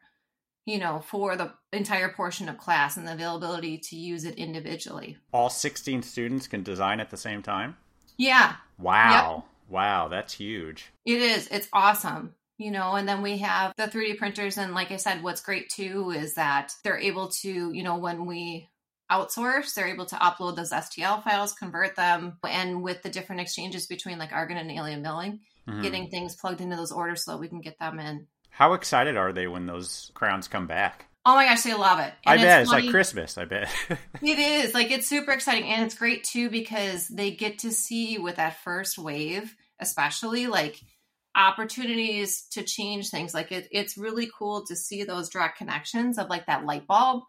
You 0.65 0.77
know, 0.77 0.99
for 0.99 1.35
the 1.35 1.53
entire 1.73 2.09
portion 2.09 2.47
of 2.47 2.59
class 2.59 2.95
and 2.95 3.07
the 3.07 3.13
availability 3.13 3.79
to 3.79 3.95
use 3.95 4.23
it 4.23 4.35
individually. 4.35 5.17
All 5.33 5.49
16 5.49 6.03
students 6.03 6.45
can 6.47 6.61
design 6.61 6.99
at 6.99 7.09
the 7.09 7.17
same 7.17 7.41
time? 7.41 7.77
Yeah, 8.17 8.55
Wow. 8.77 9.45
Wow, 9.67 10.07
that's 10.07 10.33
huge. 10.33 10.91
It 11.05 11.21
is. 11.21 11.47
It's 11.47 11.67
awesome. 11.73 12.35
You 12.59 12.71
know, 12.71 12.95
and 12.95 13.07
then 13.07 13.21
we 13.21 13.37
have 13.37 13.73
the 13.77 13.87
3D 13.87 14.17
printers. 14.17 14.57
And 14.57 14.75
like 14.75 14.91
I 14.91 14.97
said, 14.97 15.23
what's 15.23 15.39
great 15.41 15.69
too 15.69 16.11
is 16.11 16.35
that 16.35 16.73
they're 16.83 16.99
able 16.99 17.29
to, 17.41 17.71
you 17.73 17.83
know, 17.83 17.97
when 17.97 18.25
we 18.25 18.67
outsource, 19.09 19.73
they're 19.73 19.87
able 19.87 20.05
to 20.07 20.15
upload 20.17 20.55
those 20.55 20.71
STL 20.71 21.23
files, 21.23 21.53
convert 21.53 21.95
them, 21.95 22.37
and 22.47 22.83
with 22.83 23.01
the 23.01 23.09
different 23.09 23.41
exchanges 23.41 23.87
between 23.87 24.19
like 24.19 24.31
Argen 24.31 24.57
and 24.59 24.69
Alien 24.69 25.01
Milling, 25.01 25.39
Mhm. 25.67 25.81
getting 25.81 26.09
things 26.09 26.35
plugged 26.35 26.61
into 26.61 26.75
those 26.75 26.91
orders 26.91 27.23
so 27.25 27.31
that 27.31 27.37
we 27.39 27.47
can 27.47 27.61
get 27.61 27.79
them 27.79 27.97
in. 27.99 28.27
How 28.49 28.73
excited 28.73 29.15
are 29.17 29.31
they 29.31 29.47
when 29.47 29.65
those 29.65 30.11
crowns 30.13 30.47
come 30.47 30.67
back? 30.67 31.05
Oh 31.25 31.35
my 31.35 31.45
gosh, 31.45 31.63
they 31.63 31.73
love 31.73 31.99
it. 31.99 32.13
I 32.25 32.37
bet 32.37 32.61
it's 32.61 32.71
funny- 32.71 32.83
like 32.83 32.91
Christmas. 32.91 33.37
I 33.37 33.45
bet. 33.45 33.69
It 34.21 34.37
is 34.39 34.73
like 34.73 34.91
it's 34.91 35.07
super 35.07 35.31
exciting 35.31 35.69
and 35.71 35.85
it's 35.85 35.95
great 35.95 36.23
too 36.25 36.49
because 36.49 37.07
they 37.07 37.31
get 37.31 37.59
to 37.59 37.71
see 37.71 38.17
with 38.17 38.35
that 38.35 38.57
first 38.63 38.97
wave, 38.97 39.55
especially 39.79 40.47
like 40.47 40.79
opportunities 41.39 42.43
to 42.51 42.63
change 42.63 43.09
things. 43.09 43.33
Like 43.33 43.51
it, 43.51 43.67
it's 43.71 43.97
really 43.97 44.29
cool 44.37 44.65
to 44.65 44.75
see 44.75 45.03
those 45.03 45.29
direct 45.29 45.57
connections 45.57 46.17
of 46.17 46.29
like 46.29 46.45
that 46.47 46.65
light 46.65 46.85
bulb, 46.85 47.23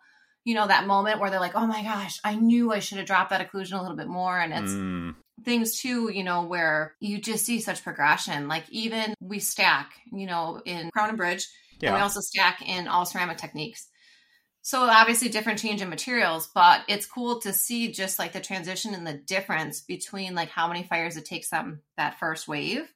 you 0.44 0.54
know, 0.54 0.66
that 0.66 0.86
moment 0.86 1.20
where 1.20 1.30
they're 1.30 1.40
like, 1.40 1.54
oh 1.54 1.66
my 1.66 1.82
gosh, 1.82 2.18
I 2.24 2.34
knew 2.34 2.72
I 2.72 2.80
should 2.80 2.98
have 2.98 3.06
dropped 3.06 3.30
that 3.30 3.48
occlusion 3.48 3.78
a 3.78 3.82
little 3.82 3.96
bit 3.96 4.08
more. 4.08 4.38
And 4.38 4.52
it's 4.52 4.72
Mm, 4.72 5.14
things 5.44 5.80
too, 5.80 6.10
you 6.12 6.24
know, 6.24 6.44
where 6.44 6.94
you 7.00 7.20
just 7.20 7.46
see 7.46 7.60
such 7.60 7.84
progression. 7.84 8.48
Like 8.48 8.64
even 8.70 9.14
we 9.20 9.38
stack, 9.38 9.92
you 10.12 10.26
know, 10.26 10.60
in 10.64 10.90
Crown 10.90 11.10
and 11.10 11.18
Bridge, 11.18 11.46
and 11.82 11.94
we 11.94 12.00
also 12.00 12.20
stack 12.20 12.62
in 12.66 12.88
all 12.88 13.06
ceramic 13.06 13.38
techniques. 13.38 13.88
So 14.62 14.82
obviously 14.82 15.30
different 15.30 15.60
change 15.60 15.80
in 15.80 15.88
materials, 15.88 16.50
but 16.54 16.82
it's 16.88 17.06
cool 17.06 17.40
to 17.40 17.52
see 17.52 17.92
just 17.92 18.18
like 18.18 18.32
the 18.32 18.40
transition 18.40 18.92
and 18.92 19.06
the 19.06 19.14
difference 19.14 19.80
between 19.80 20.34
like 20.34 20.50
how 20.50 20.68
many 20.68 20.82
fires 20.82 21.16
it 21.16 21.24
takes 21.24 21.48
them 21.48 21.80
that 21.96 22.18
first 22.18 22.46
wave 22.46 22.92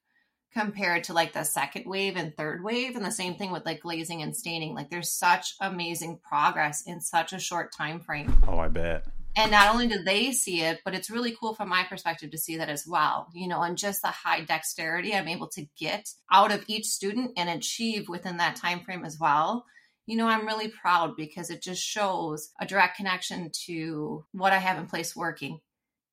compared 0.54 1.04
to 1.04 1.12
like 1.12 1.32
the 1.32 1.44
second 1.44 1.84
wave 1.86 2.16
and 2.16 2.36
third 2.36 2.62
wave 2.62 2.96
and 2.96 3.04
the 3.04 3.10
same 3.10 3.34
thing 3.34 3.50
with 3.50 3.66
like 3.66 3.80
glazing 3.82 4.22
and 4.22 4.36
staining 4.36 4.74
like 4.74 4.88
there's 4.90 5.10
such 5.12 5.54
amazing 5.60 6.18
progress 6.26 6.82
in 6.86 7.00
such 7.00 7.32
a 7.32 7.38
short 7.38 7.72
time 7.76 8.00
frame 8.00 8.36
Oh, 8.46 8.58
I 8.58 8.68
bet. 8.68 9.04
and 9.36 9.50
not 9.50 9.72
only 9.72 9.88
do 9.88 10.02
they 10.02 10.30
see 10.32 10.60
it, 10.62 10.80
but 10.84 10.94
it's 10.94 11.10
really 11.10 11.36
cool 11.40 11.54
from 11.54 11.68
my 11.68 11.82
perspective 11.84 12.30
to 12.30 12.38
see 12.38 12.56
that 12.58 12.68
as 12.68 12.86
well. 12.86 13.28
You 13.34 13.48
know, 13.48 13.62
and 13.62 13.76
just 13.76 14.00
the 14.02 14.08
high 14.08 14.42
dexterity 14.42 15.12
I'm 15.14 15.26
able 15.28 15.48
to 15.48 15.66
get 15.78 16.08
out 16.30 16.52
of 16.52 16.64
each 16.68 16.86
student 16.86 17.32
and 17.36 17.48
achieve 17.50 18.08
within 18.08 18.36
that 18.36 18.54
time 18.56 18.80
frame 18.84 19.04
as 19.04 19.18
well. 19.18 19.64
You 20.06 20.16
know, 20.18 20.28
I'm 20.28 20.46
really 20.46 20.68
proud 20.68 21.16
because 21.16 21.48
it 21.50 21.62
just 21.62 21.82
shows 21.82 22.50
a 22.60 22.66
direct 22.66 22.96
connection 22.98 23.50
to 23.66 24.24
what 24.32 24.52
I 24.52 24.58
have 24.58 24.78
in 24.78 24.86
place 24.86 25.16
working, 25.16 25.60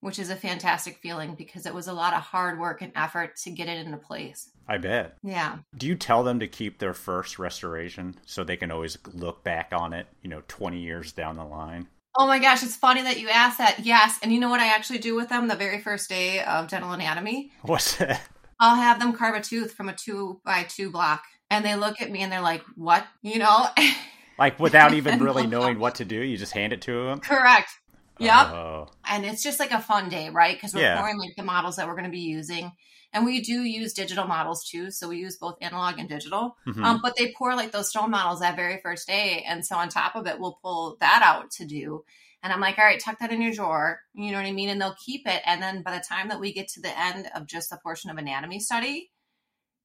which 0.02 0.20
is 0.20 0.30
a 0.30 0.36
fantastic 0.36 0.98
feeling 0.98 1.36
because 1.36 1.66
it 1.66 1.74
was 1.74 1.88
a 1.88 1.94
lot 1.94 2.14
of 2.14 2.22
hard 2.22 2.60
work 2.60 2.82
and 2.82 2.92
effort 2.96 3.38
to 3.38 3.52
get 3.52 3.70
it 3.70 3.86
into 3.86 3.98
place. 3.98 4.50
I 4.68 4.78
bet. 4.78 5.18
Yeah. 5.24 5.60
Do 5.78 5.88
you 5.88 5.96
tell 5.96 6.24
them 6.24 6.40
to 6.40 6.48
keep 6.48 6.80
their 6.80 6.94
first 6.94 7.40
restoration 7.40 8.16
so 8.26 8.44
they 8.44 8.58
can 8.58 8.72
always 8.72 8.98
look 9.14 9.44
back 9.44 9.70
on 9.72 9.94
it, 9.94 10.08
you 10.22 10.30
know, 10.30 10.42
20 10.48 10.80
years 10.80 11.12
down 11.12 11.38
the 11.38 11.46
line? 11.46 11.88
Oh 12.18 12.28
my 12.28 12.40
gosh, 12.40 12.62
it's 12.64 12.76
funny 12.76 13.02
that 13.04 13.20
you 13.20 13.30
asked 13.30 13.60
that. 13.60 13.86
Yes. 13.86 14.20
And 14.22 14.34
you 14.34 14.40
know 14.40 14.50
what 14.50 14.60
I 14.60 14.76
actually 14.76 15.00
do 15.00 15.16
with 15.16 15.30
them 15.30 15.48
the 15.48 15.56
very 15.56 15.80
first 15.80 16.10
day 16.10 16.44
of 16.44 16.68
dental 16.68 16.92
anatomy? 16.92 17.52
What's 17.62 17.96
that? 17.98 18.22
I'll 18.60 18.76
have 18.76 19.00
them 19.00 19.14
carve 19.14 19.36
a 19.36 19.42
tooth 19.42 19.74
from 19.74 19.88
a 19.88 19.96
two 19.96 20.42
by 20.44 20.64
two 20.64 20.92
block. 20.92 21.24
And 21.50 21.66
they 21.66 21.76
look 21.76 22.02
at 22.02 22.12
me 22.12 22.22
and 22.22 22.32
they're 22.32 22.42
like, 22.42 22.64
what? 22.76 23.06
You 23.22 23.40
know? 23.40 23.68
Like 24.42 24.60
without 24.60 24.96
even 24.96 25.20
really 25.24 25.46
knowing 25.46 25.78
what 25.78 25.96
to 25.96 26.06
do, 26.06 26.16
you 26.16 26.36
just 26.36 26.54
hand 26.54 26.74
it 26.74 26.82
to 26.84 27.06
them? 27.06 27.20
Correct. 27.20 27.70
Yep. 28.26 28.48
Oh. 28.48 28.88
and 29.06 29.26
it's 29.26 29.44
just 29.44 29.60
like 29.60 29.72
a 29.72 29.80
fun 29.82 30.10
day, 30.10 30.30
right? 30.30 30.56
Because 30.56 30.74
we're 30.74 30.82
Yeah. 30.82 30.98
pouring 31.00 31.18
like 31.18 31.36
the 31.36 31.44
models 31.44 31.76
that 31.76 31.88
we're 31.88 31.96
going 31.96 32.06
to 32.06 32.10
be 32.12 32.20
using. 32.20 32.72
And 33.14 33.26
we 33.26 33.42
do 33.42 33.64
use 33.64 33.92
digital 33.94 34.26
models 34.26 34.64
too. 34.70 34.90
So 34.90 35.10
we 35.10 35.18
use 35.18 35.36
both 35.38 35.58
analog 35.62 36.00
and 36.00 36.08
digital. 36.08 36.56
Mhm. 36.66 36.84
Um, 36.86 37.00
but 37.04 37.16
they 37.18 37.34
pour 37.38 37.56
like 37.56 37.72
those 37.72 37.90
stone 37.90 38.10
models 38.12 38.40
that 38.40 38.56
very 38.56 38.80
first 38.82 39.06
day. 39.08 39.44
And 39.48 39.66
so 39.66 39.76
on 39.76 39.90
top 39.90 40.16
of 40.16 40.28
it, 40.28 40.40
we'll 40.40 40.58
pull 40.62 40.96
that 41.02 41.22
out 41.22 41.52
to 41.58 41.66
do. 41.66 42.06
And 42.44 42.52
I'm 42.54 42.62
like, 42.62 42.78
all 42.80 42.86
right, 42.86 43.00
tuck 43.00 43.20
that 43.20 43.32
in 43.32 43.42
your 43.42 43.52
drawer. 43.52 44.00
You 44.14 44.32
know 44.32 44.38
what 44.38 44.46
I 44.48 44.52
mean? 44.54 44.70
And 44.70 44.82
they'll 44.82 44.96
keep 45.06 45.28
it. 45.28 45.42
And 45.46 45.62
then 45.62 45.84
by 45.84 45.96
the 45.98 46.04
time 46.04 46.30
that 46.30 46.40
we 46.40 46.54
get 46.54 46.70
to 46.70 46.82
the 46.82 46.98
end 46.98 47.30
of 47.36 47.46
just 47.48 47.72
a 47.72 47.78
portion 47.78 48.10
of 48.10 48.18
anatomy 48.18 48.60
study, 48.60 49.12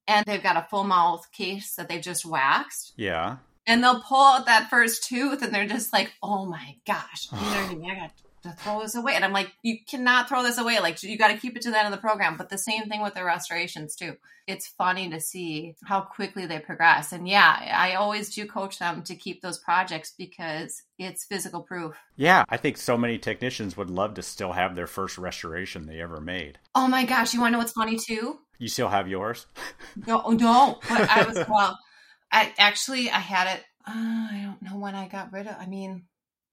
and 0.08 0.24
they've 0.24 0.42
got 0.42 0.56
a 0.56 0.66
full 0.70 0.84
mouth 0.84 1.26
case 1.32 1.74
that 1.74 1.88
they've 1.88 2.00
just 2.00 2.24
waxed, 2.24 2.92
yeah. 2.96 3.38
and 3.66 3.82
they'll 3.82 4.00
pull 4.02 4.22
out 4.22 4.46
that 4.46 4.70
first 4.70 5.02
tooth 5.04 5.42
and 5.42 5.52
they're 5.52 5.66
just 5.66 5.92
like, 5.92 6.12
oh 6.22 6.46
my 6.46 6.76
gosh, 6.86 7.26
you 7.32 7.38
know 7.38 7.44
what 7.44 7.70
I 7.72 7.74
mean? 7.74 7.90
I 7.90 7.94
got 7.96 8.12
to 8.46 8.52
throw 8.52 8.80
this 8.80 8.94
away. 8.94 9.14
And 9.14 9.24
I'm 9.24 9.32
like, 9.32 9.52
you 9.62 9.78
cannot 9.88 10.28
throw 10.28 10.42
this 10.42 10.58
away. 10.58 10.80
Like, 10.80 11.02
you 11.02 11.18
got 11.18 11.28
to 11.28 11.38
keep 11.38 11.56
it 11.56 11.62
to 11.62 11.70
the 11.70 11.78
end 11.78 11.86
of 11.86 11.92
the 11.92 12.00
program. 12.00 12.36
But 12.36 12.48
the 12.48 12.58
same 12.58 12.88
thing 12.88 13.02
with 13.02 13.14
the 13.14 13.24
restorations, 13.24 13.96
too. 13.96 14.16
It's 14.46 14.66
funny 14.66 15.10
to 15.10 15.20
see 15.20 15.74
how 15.84 16.02
quickly 16.02 16.46
they 16.46 16.58
progress. 16.58 17.12
And 17.12 17.28
yeah, 17.28 17.72
I 17.74 17.94
always 17.94 18.34
do 18.34 18.46
coach 18.46 18.78
them 18.78 19.02
to 19.02 19.14
keep 19.14 19.42
those 19.42 19.58
projects 19.58 20.14
because 20.16 20.82
it's 20.98 21.24
physical 21.24 21.62
proof. 21.62 21.96
Yeah. 22.16 22.44
I 22.48 22.56
think 22.56 22.76
so 22.76 22.96
many 22.96 23.18
technicians 23.18 23.76
would 23.76 23.90
love 23.90 24.14
to 24.14 24.22
still 24.22 24.52
have 24.52 24.74
their 24.74 24.86
first 24.86 25.18
restoration 25.18 25.86
they 25.86 26.00
ever 26.00 26.20
made. 26.20 26.58
Oh 26.74 26.88
my 26.88 27.04
gosh, 27.04 27.34
you 27.34 27.40
want 27.40 27.50
to 27.50 27.52
know 27.52 27.58
what's 27.58 27.72
funny, 27.72 27.98
too? 27.98 28.38
You 28.58 28.68
still 28.68 28.88
have 28.88 29.08
yours? 29.08 29.46
No, 30.06 30.22
no. 30.30 30.78
But 30.88 31.10
I 31.10 31.24
was, 31.24 31.36
well, 31.48 31.78
I 32.32 32.52
actually, 32.58 33.10
I 33.10 33.18
had 33.18 33.56
it, 33.56 33.64
uh, 33.86 33.92
I 33.94 34.42
don't 34.44 34.62
know 34.62 34.78
when 34.78 34.94
I 34.94 35.06
got 35.08 35.32
rid 35.32 35.46
of 35.46 35.56
I 35.60 35.66
mean, 35.66 36.04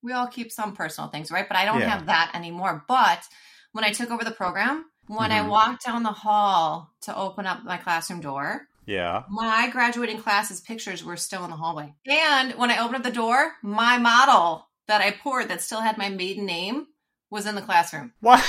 we 0.04 0.12
all 0.14 0.28
keep 0.28 0.52
some 0.52 0.76
personal 0.76 1.10
things, 1.10 1.32
right? 1.32 1.48
But 1.48 1.58
I 1.58 1.66
don't 1.66 1.80
Yeah. 1.80 1.90
have 1.90 2.06
that 2.08 2.32
anymore. 2.36 2.84
But 2.88 3.24
when 3.72 3.84
I 3.84 3.92
took 3.92 4.12
over 4.12 4.24
the 4.24 4.32
program, 4.32 4.86
when 5.08 5.32
I 5.32 5.40
Mhm. 5.40 5.48
walked 5.50 5.86
down 5.86 6.04
the 6.04 6.12
hall 6.12 6.92
to 7.02 7.16
open 7.16 7.48
up 7.48 7.64
my 7.64 7.78
classroom 7.78 8.22
door, 8.22 8.68
Yeah. 8.86 9.24
my 9.30 9.70
graduating 9.70 10.22
class's 10.22 10.62
pictures 10.62 11.04
were 11.04 11.18
still 11.18 11.44
in 11.46 11.50
the 11.50 11.56
hallway. 11.58 11.96
And 12.08 12.54
when 12.54 12.70
I 12.70 12.78
opened 12.80 12.98
up 12.98 13.04
the 13.04 13.12
door, 13.12 13.54
my 13.62 13.98
model 13.98 14.68
that 14.88 15.02
I 15.02 15.12
poured 15.12 15.48
that 15.48 15.62
still 15.62 15.82
had 15.82 15.98
my 15.98 16.10
maiden 16.10 16.46
name 16.46 16.88
was 17.30 17.46
in 17.46 17.56
the 17.56 17.62
classroom. 17.62 18.14
What? 18.20 18.44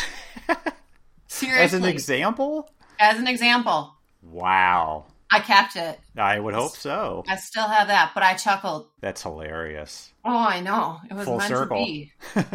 Seriously. 1.29 1.63
As 1.65 1.75
an 1.75 1.85
example? 1.85 2.69
As 2.99 3.19
an 3.19 3.27
example, 3.29 3.95
Wow. 4.23 5.07
I 5.31 5.41
kept 5.41 5.77
it. 5.77 5.99
I 6.17 6.39
would 6.39 6.55
hope 6.55 6.77
so. 6.77 7.25
I 7.29 7.37
still 7.37 7.67
have 7.67 7.89
that, 7.89 8.13
but 8.15 8.23
I 8.23 8.35
chuckled. 8.35 8.89
That's 9.01 9.23
hilarious. 9.23 10.13
Oh, 10.25 10.37
I 10.37 10.61
know. 10.61 11.01
It 11.11 11.15
was 11.15 11.25
Full 11.25 11.41
circle. 11.41 11.87
that's, 12.35 12.51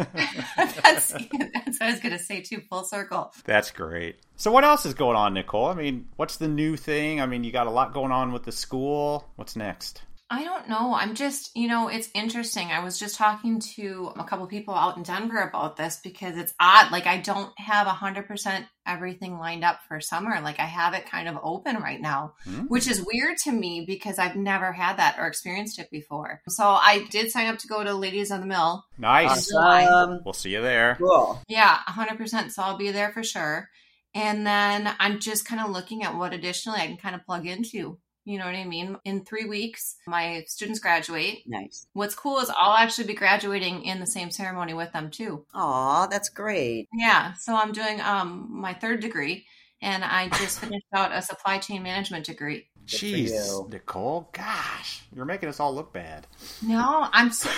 that's 0.86 1.12
what 1.12 1.82
I 1.82 1.90
was 1.90 2.00
going 2.00 2.16
to 2.16 2.18
say, 2.18 2.40
too. 2.40 2.62
Full 2.68 2.84
circle. 2.84 3.32
That's 3.44 3.70
great. 3.70 4.16
So, 4.36 4.50
what 4.50 4.64
else 4.64 4.86
is 4.86 4.94
going 4.94 5.16
on, 5.16 5.34
Nicole? 5.34 5.66
I 5.66 5.74
mean, 5.74 6.06
what's 6.16 6.36
the 6.36 6.48
new 6.48 6.76
thing? 6.76 7.20
I 7.20 7.26
mean, 7.26 7.44
you 7.44 7.52
got 7.52 7.66
a 7.66 7.70
lot 7.70 7.92
going 7.92 8.12
on 8.12 8.32
with 8.32 8.44
the 8.44 8.52
school. 8.52 9.28
What's 9.36 9.56
next? 9.56 10.02
I 10.32 10.44
don't 10.44 10.68
know. 10.68 10.94
I'm 10.94 11.16
just, 11.16 11.50
you 11.56 11.66
know, 11.66 11.88
it's 11.88 12.08
interesting. 12.14 12.68
I 12.68 12.84
was 12.84 13.00
just 13.00 13.16
talking 13.16 13.58
to 13.74 14.12
a 14.16 14.22
couple 14.22 14.46
people 14.46 14.74
out 14.74 14.96
in 14.96 15.02
Denver 15.02 15.40
about 15.40 15.76
this 15.76 15.98
because 16.04 16.36
it's 16.36 16.54
odd. 16.60 16.92
Like, 16.92 17.06
I 17.06 17.18
don't 17.18 17.50
have 17.58 17.88
100% 17.88 18.64
everything 18.86 19.38
lined 19.38 19.64
up 19.64 19.80
for 19.88 20.00
summer. 20.00 20.40
Like, 20.40 20.60
I 20.60 20.66
have 20.66 20.94
it 20.94 21.10
kind 21.10 21.28
of 21.28 21.36
open 21.42 21.76
right 21.78 22.00
now, 22.00 22.34
Hmm? 22.44 22.66
which 22.68 22.86
is 22.86 23.04
weird 23.04 23.38
to 23.38 23.50
me 23.50 23.84
because 23.84 24.20
I've 24.20 24.36
never 24.36 24.70
had 24.70 24.98
that 24.98 25.16
or 25.18 25.26
experienced 25.26 25.80
it 25.80 25.90
before. 25.90 26.42
So, 26.48 26.64
I 26.64 27.08
did 27.10 27.32
sign 27.32 27.48
up 27.48 27.58
to 27.58 27.66
go 27.66 27.82
to 27.82 27.92
Ladies 27.92 28.30
on 28.30 28.38
the 28.40 28.46
Mill. 28.46 28.84
Nice. 28.98 29.52
Awesome. 29.52 30.20
We'll 30.24 30.32
see 30.32 30.50
you 30.52 30.62
there. 30.62 30.94
Cool. 31.00 31.42
Yeah, 31.48 31.76
100%. 31.88 32.52
So, 32.52 32.62
I'll 32.62 32.78
be 32.78 32.92
there 32.92 33.10
for 33.10 33.24
sure. 33.24 33.68
And 34.14 34.46
then 34.46 34.94
I'm 35.00 35.18
just 35.18 35.44
kind 35.44 35.60
of 35.60 35.70
looking 35.70 36.04
at 36.04 36.16
what 36.16 36.32
additionally 36.32 36.78
I 36.80 36.86
can 36.86 36.96
kind 36.98 37.16
of 37.16 37.24
plug 37.24 37.46
into. 37.48 37.98
You 38.24 38.38
know 38.38 38.44
what 38.44 38.54
I 38.54 38.64
mean? 38.64 38.96
In 39.04 39.24
three 39.24 39.46
weeks, 39.46 39.96
my 40.06 40.44
students 40.46 40.78
graduate. 40.78 41.42
Nice. 41.46 41.86
What's 41.94 42.14
cool 42.14 42.38
is 42.38 42.50
I'll 42.54 42.76
actually 42.76 43.06
be 43.06 43.14
graduating 43.14 43.84
in 43.84 43.98
the 43.98 44.06
same 44.06 44.30
ceremony 44.30 44.74
with 44.74 44.92
them 44.92 45.10
too. 45.10 45.44
Aw, 45.54 46.06
that's 46.06 46.28
great. 46.28 46.88
Yeah, 46.92 47.32
so 47.34 47.54
I'm 47.56 47.72
doing 47.72 48.00
um 48.00 48.48
my 48.50 48.74
third 48.74 49.00
degree 49.00 49.46
and 49.82 50.04
I 50.04 50.28
just 50.28 50.60
finished 50.60 50.86
out 50.94 51.12
a 51.12 51.22
supply 51.22 51.58
chain 51.58 51.82
management 51.82 52.26
degree. 52.26 52.66
Good 52.90 52.96
Jeez. 52.98 53.70
Nicole. 53.70 54.28
Gosh, 54.32 55.02
you're 55.14 55.24
making 55.24 55.48
us 55.48 55.60
all 55.60 55.74
look 55.74 55.92
bad. 55.92 56.26
No, 56.62 57.08
I'm 57.12 57.30
so 57.32 57.48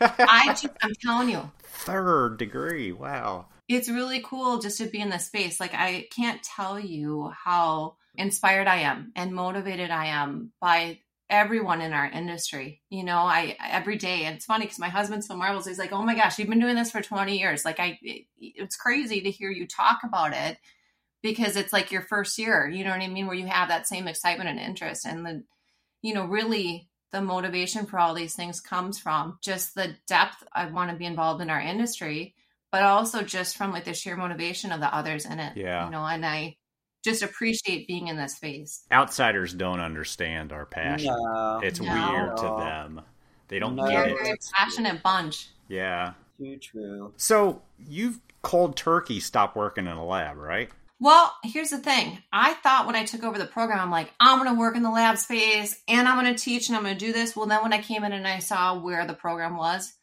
I 0.00 0.46
just 0.48 0.68
I'm 0.82 0.92
telling 1.04 1.28
you, 1.30 1.50
Third 1.62 2.38
degree. 2.38 2.92
Wow. 2.92 3.46
it's 3.68 3.88
really 3.88 4.20
cool 4.24 4.58
just 4.58 4.78
to 4.78 4.86
be 4.86 5.00
in 5.00 5.10
this 5.10 5.26
space. 5.26 5.58
Like 5.58 5.74
I 5.74 6.06
can't 6.14 6.42
tell 6.42 6.78
you 6.78 7.32
how 7.44 7.96
inspired 8.14 8.66
I 8.68 8.76
am 8.80 9.12
and 9.16 9.32
motivated 9.32 9.90
I 9.90 10.06
am 10.06 10.52
by 10.60 11.00
everyone 11.30 11.80
in 11.80 11.92
our 11.92 12.06
industry. 12.06 12.82
You 12.90 13.02
know, 13.04 13.18
I 13.18 13.56
every 13.60 13.96
day 13.96 14.24
and 14.24 14.36
it's 14.36 14.44
funny 14.44 14.64
because 14.66 14.78
my 14.78 14.88
husband 14.88 15.24
still 15.24 15.36
marvels. 15.36 15.66
He's 15.66 15.78
like, 15.78 15.92
"Oh 15.92 16.02
my 16.02 16.14
gosh, 16.14 16.38
you've 16.38 16.48
been 16.48 16.60
doing 16.60 16.76
this 16.76 16.90
for 16.90 17.02
20 17.02 17.38
years." 17.38 17.64
Like 17.64 17.80
I, 17.80 17.98
it- 18.02 18.26
it's 18.38 18.76
crazy 18.76 19.20
to 19.22 19.30
hear 19.30 19.50
you 19.50 19.66
talk 19.66 20.00
about 20.04 20.32
it 20.34 20.58
because 21.22 21.56
it's 21.56 21.72
like 21.72 21.90
your 21.90 22.02
first 22.02 22.38
year. 22.38 22.68
You 22.68 22.84
know 22.84 22.90
what 22.90 23.00
I 23.00 23.08
mean? 23.08 23.26
Where 23.26 23.34
you 23.36 23.46
have 23.46 23.68
that 23.68 23.88
same 23.88 24.06
excitement 24.06 24.50
and 24.50 24.60
interest, 24.60 25.06
and 25.06 25.24
the, 25.24 25.44
you 26.02 26.14
know, 26.14 26.26
really 26.26 26.88
the 27.12 27.20
motivation 27.22 27.86
for 27.86 27.98
all 27.98 28.12
these 28.12 28.34
things 28.34 28.60
comes 28.60 28.98
from 28.98 29.38
just 29.40 29.74
the 29.74 29.94
depth 30.06 30.42
I 30.52 30.66
want 30.66 30.90
to 30.90 30.96
be 30.96 31.06
involved 31.06 31.40
in 31.40 31.48
our 31.48 31.60
industry, 31.60 32.34
but 32.72 32.82
also 32.82 33.22
just 33.22 33.56
from 33.56 33.72
like 33.72 33.84
the 33.84 33.94
sheer 33.94 34.16
motivation 34.16 34.72
of 34.72 34.80
the 34.80 34.92
others 34.94 35.24
in 35.24 35.38
it. 35.40 35.56
Yeah. 35.56 35.84
You 35.86 35.90
know, 35.92 36.04
and 36.04 36.26
I 36.26 36.56
just 37.04 37.22
appreciate 37.22 37.86
being 37.86 38.08
in 38.08 38.16
this 38.16 38.36
space. 38.36 38.84
Outsiders 38.90 39.52
don't 39.52 39.80
understand 39.80 40.52
our 40.52 40.66
passion. 40.66 41.08
No. 41.08 41.60
It's 41.62 41.80
No. 41.80 41.92
weird 41.92 42.36
to 42.38 42.42
them. 42.64 43.02
They 43.48 43.58
don't 43.58 43.76
No. 43.76 43.86
get 43.86 43.92
You're 44.08 44.18
a 44.18 44.20
it. 44.20 44.24
very 44.24 44.38
passionate 44.54 45.02
bunch. 45.02 45.48
Yeah. 45.68 46.14
Too 46.38 46.56
true. 46.56 47.12
So 47.16 47.62
you've 47.78 48.20
cold 48.42 48.76
turkey 48.76 49.20
stopped 49.20 49.54
working 49.56 49.86
in 49.86 49.92
a 49.92 50.04
lab, 50.04 50.36
right? 50.36 50.70
Well, 51.00 51.34
here's 51.42 51.70
the 51.70 51.78
thing. 51.78 52.22
I 52.32 52.54
thought 52.54 52.86
when 52.86 52.96
I 52.96 53.04
took 53.04 53.24
over 53.24 53.38
the 53.38 53.46
program, 53.46 53.78
I'm 53.80 53.90
like, 53.90 54.12
I'm 54.20 54.38
going 54.38 54.52
to 54.54 54.58
work 54.58 54.74
in 54.76 54.82
the 54.82 54.90
lab 54.90 55.18
space 55.18 55.82
and 55.88 56.08
I'm 56.08 56.18
going 56.18 56.34
to 56.34 56.40
teach 56.42 56.68
and 56.68 56.76
I'm 56.76 56.82
going 56.84 56.96
to 56.96 57.06
do 57.06 57.12
this. 57.12 57.36
Well, 57.36 57.46
then 57.46 57.62
when 57.62 57.72
I 57.72 57.82
came 57.82 58.04
in 58.04 58.12
and 58.12 58.26
I 58.26 58.38
saw 58.38 58.78
where 58.78 59.06
the 59.06 59.12
program 59.14 59.56
was 59.56 59.94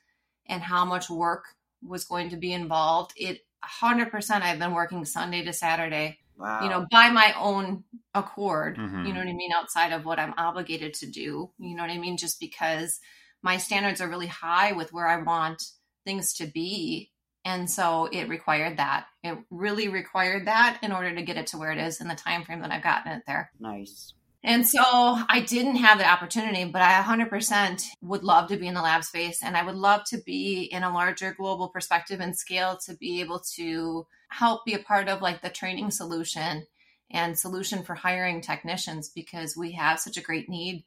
and 0.47 0.62
how 0.62 0.86
much 0.86 1.10
work 1.10 1.45
was 1.82 2.04
going 2.04 2.30
to 2.30 2.38
be 2.38 2.54
involved, 2.54 3.14
it 3.16 3.39
100% 3.64 4.41
I've 4.41 4.60
been 4.60 4.74
working 4.74 5.04
Sunday 5.06 5.43
to 5.43 5.54
Saturday, 5.54 6.20
Wow. 6.38 6.64
you 6.64 6.70
know, 6.70 6.86
by 6.92 7.10
my 7.10 7.34
own 7.38 7.84
accord. 8.14 8.78
Mhm. 8.78 9.08
You 9.08 9.14
know 9.14 9.20
what 9.20 9.28
I 9.30 9.34
mean? 9.34 9.52
Outside 9.54 9.94
of 9.94 10.06
what 10.06 10.20
I'm 10.20 10.34
obligated 10.38 10.94
to 10.96 11.06
do. 11.06 11.52
You 11.60 11.76
know 11.76 11.84
what 11.84 11.92
I 11.92 11.98
mean? 11.98 12.18
Just 12.18 12.40
because 12.40 13.00
my 13.42 13.58
standards 13.58 14.02
are 14.02 14.10
really 14.10 14.28
high 14.28 14.72
with 14.72 14.92
where 14.94 15.08
I 15.08 15.18
want 15.22 15.62
things 16.06 16.34
to 16.36 16.48
be. 16.48 17.12
And 17.46 17.70
so 17.70 18.06
it 18.12 18.28
required 18.30 18.78
that. 18.78 19.08
It 19.24 19.38
really 19.50 19.88
required 19.88 20.48
that 20.48 20.80
in 20.84 20.92
order 20.92 21.14
to 21.16 21.22
get 21.24 21.38
it 21.38 21.48
to 21.48 21.58
where 21.58 21.72
it 21.72 21.78
is 21.80 22.00
in 22.02 22.08
the 22.08 22.16
time 22.16 22.44
frame 22.44 22.62
that 22.62 22.72
I've 22.72 22.84
gotten 22.84 23.12
it 23.14 23.24
there. 23.26 23.52
nice. 23.60 24.14
And 24.44 24.68
so 24.68 24.82
I 24.84 25.42
didn't 25.48 25.76
have 25.76 26.00
the 26.00 26.10
opportunity, 26.10 26.66
but 26.66 26.82
I 26.82 26.94
100% 27.04 27.84
would 28.02 28.24
love 28.24 28.50
to 28.50 28.58
be 28.58 28.66
in 28.66 28.74
the 28.74 28.82
lab 28.82 29.04
space 29.04 29.44
and 29.44 29.56
I 29.56 29.64
would 29.64 29.76
love 29.76 30.04
to 30.06 30.18
be 30.18 30.64
in 30.64 30.82
a 30.82 30.92
larger 30.92 31.36
global 31.36 31.70
perspective 31.70 32.20
and 32.20 32.36
scale 32.36 32.78
to 32.88 32.96
be 32.96 33.22
able 33.22 33.40
to 33.56 34.08
help 34.32 34.66
be 34.66 34.74
a 34.74 34.80
part 34.80 35.08
of 35.10 35.22
like 35.22 35.42
the 35.42 35.50
training 35.50 35.92
solution 35.92 36.66
and 37.10 37.38
solution 37.38 37.84
for 37.84 37.96
hiring 37.96 38.42
technicians 38.42 39.10
because 39.10 39.58
we 39.58 39.74
have 39.74 40.00
such 40.00 40.18
a 40.18 40.22
great 40.22 40.50
need. 40.50 40.86